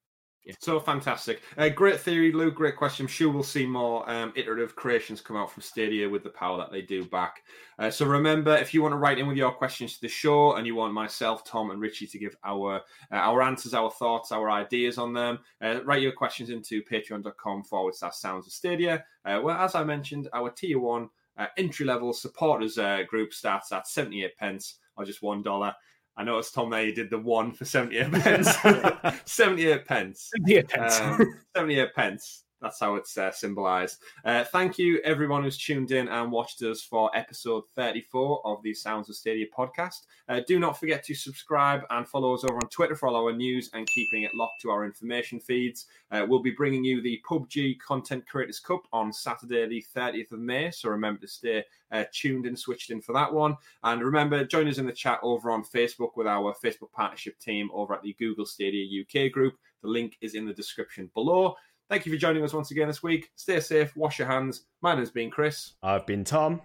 Yeah. 0.45 0.55
So 0.59 0.79
fantastic. 0.79 1.41
Uh, 1.57 1.71
great 1.71 1.99
theory, 1.99 2.31
Lou. 2.31 2.51
Great 2.51 2.77
question. 2.77 3.05
I'm 3.05 3.09
sure 3.09 3.33
we'll 3.33 3.43
see 3.43 3.65
more 3.65 4.09
um, 4.11 4.31
iterative 4.37 4.77
creations 4.77 5.23
come 5.23 5.37
out 5.39 5.51
from 5.51 5.63
Stadia 5.63 6.07
with 6.07 6.23
the 6.23 6.29
power 6.29 6.59
that 6.59 6.71
they 6.71 6.83
do 6.83 7.03
back. 7.03 7.45
Uh, 7.79 7.91
so 7.91 8.05
remember, 8.05 8.55
if 8.55 8.75
you 8.75 8.83
want 8.83 8.93
to 8.93 8.99
write 8.99 9.19
in 9.19 9.27
with 9.27 9.39
your 9.39 9.53
questions 9.53 9.95
to 9.95 10.03
the 10.03 10.09
show 10.09 10.57
and 10.57 10.67
you 10.67 10.75
want 10.75 10.93
myself, 10.93 11.45
Tom, 11.45 11.71
and 11.71 11.81
Richie 11.81 12.07
to 12.09 12.19
give 12.19 12.37
our 12.45 12.83
uh, 13.11 13.15
our 13.15 13.41
answers, 13.41 13.73
our 13.73 13.91
thoughts, 13.91 14.33
our 14.33 14.51
ideas 14.51 14.99
on 14.99 15.15
them, 15.15 15.39
uh, 15.63 15.83
write 15.85 16.03
your 16.03 16.13
questions 16.13 16.51
into 16.51 16.83
patreon.com 16.83 17.65
forward 17.65 17.95
slash 17.95 18.17
sounds 18.17 18.47
of 18.47 18.53
Stadia. 18.53 19.03
Uh, 19.25 19.41
well, 19.43 19.57
as 19.57 19.75
I 19.75 19.83
mentioned, 19.83 20.29
our 20.35 20.51
tier 20.51 20.79
one 20.79 21.09
uh, 21.39 21.47
entry 21.57 21.87
level 21.87 22.13
supporters 22.13 22.79
group 23.09 23.33
starts 23.33 23.73
at 23.73 23.89
78 23.89 24.37
pence 24.37 24.77
or 24.97 25.05
just 25.05 25.23
$1. 25.23 25.75
I 26.17 26.25
noticed 26.25 26.55
Tom 26.55 26.71
there 26.71 26.85
you 26.85 26.95
did 26.95 27.11
the 27.11 27.19
one 27.19 27.53
for 27.53 27.65
78 27.65 28.13
pence. 28.13 28.57
78 29.25 29.85
pence. 29.87 30.31
78 30.37 30.69
pence. 30.69 31.01
Um, 31.01 31.35
78 31.57 31.95
pence. 31.95 32.45
That's 32.65 32.81
how 32.81 32.95
it's 32.95 33.19
uh, 33.19 33.31
symbolized. 33.31 33.99
Uh, 34.25 34.43
thank 34.43 34.79
you, 34.79 34.99
everyone 35.05 35.43
who's 35.43 35.59
tuned 35.59 35.91
in 35.91 36.09
and 36.09 36.33
watched 36.33 36.63
us 36.63 36.81
for 36.81 37.15
episode 37.15 37.65
34 37.77 38.41
of 38.47 38.63
the 38.63 38.73
Sounds 38.73 39.11
of 39.11 39.17
Stadia 39.17 39.45
podcast. 39.55 40.07
Uh, 40.31 40.41
do 40.49 40.59
not 40.59 40.81
forget 40.81 41.05
to 41.05 41.15
subscribe 41.15 41.83
and 41.91 42.09
follow 42.09 42.33
us 42.33 42.43
over 42.43 42.55
on 42.55 42.71
Twitter 42.71 42.97
for 42.97 43.09
all 43.09 43.17
our 43.17 43.35
news 43.35 43.69
and 43.75 43.87
keeping 43.89 44.23
it 44.23 44.35
locked 44.35 44.63
to 44.63 44.71
our 44.71 44.87
information 44.87 45.39
feeds. 45.39 45.89
Uh, 46.11 46.25
we'll 46.27 46.41
be 46.41 46.53
bringing 46.53 46.83
you 46.83 47.03
the 47.03 47.21
PUBG 47.29 47.79
Content 47.81 48.27
Creators 48.27 48.61
Cup 48.61 48.81
on 48.95 49.13
Saturday, 49.13 49.69
the 49.69 49.85
30th 49.95 50.33
of 50.33 50.39
May. 50.39 50.71
So 50.71 50.89
remember 50.89 51.21
to 51.21 51.29
stay 51.29 51.65
uh, 51.93 52.05
tuned 52.15 52.47
and 52.47 52.59
switched 52.59 52.91
in 52.91 53.03
for 53.03 53.13
that 53.13 53.31
one. 53.31 53.59
And 53.83 54.03
remember, 54.03 54.43
join 54.43 54.69
us 54.69 54.79
in 54.79 54.87
the 54.87 54.93
chat 54.93 55.21
over 55.23 55.51
on 55.51 55.65
Facebook 55.65 56.17
with 56.17 56.27
our 56.27 56.55
Facebook 56.65 56.93
partnership 56.93 57.39
team 57.39 57.69
over 57.75 57.93
at 57.93 58.01
the 58.01 58.15
Google 58.19 58.47
Stadia 58.47 59.03
UK 59.03 59.31
group. 59.31 59.59
The 59.83 59.91
link 59.91 60.17
is 60.23 60.35
in 60.35 60.47
the 60.47 60.55
description 60.55 61.11
below. 61.13 61.57
Thank 61.91 62.07
you 62.07 62.13
for 62.13 62.19
joining 62.19 62.43
us 62.43 62.55
once 62.55 62.71
again 62.71 62.89
this 62.89 63.03
week. 63.03 63.31
Stay 63.37 63.61
safe, 63.61 63.95
wash 63.97 64.19
your 64.19 64.29
hands. 64.29 64.65
My 64.81 64.95
name's 64.95 65.11
been 65.11 65.31
Chris. 65.31 65.75
I've 65.83 66.07
been 66.07 66.25
Tom. 66.25 66.63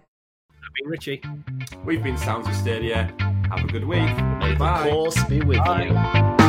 I've 0.50 0.56
been 0.82 0.90
Richie. 0.90 1.22
We've 1.84 2.02
been 2.02 2.16
Sounds 2.16 2.48
of 2.48 2.54
Stadia. 2.54 3.14
Have 3.50 3.64
a 3.64 3.68
good 3.68 3.84
week. 3.84 4.00
May 4.38 4.54
Bye. 4.54 4.84
the 4.84 4.90
force 4.90 5.24
be 5.24 5.40
with 5.42 5.58
Bye. 5.58 5.84
you. 5.84 6.39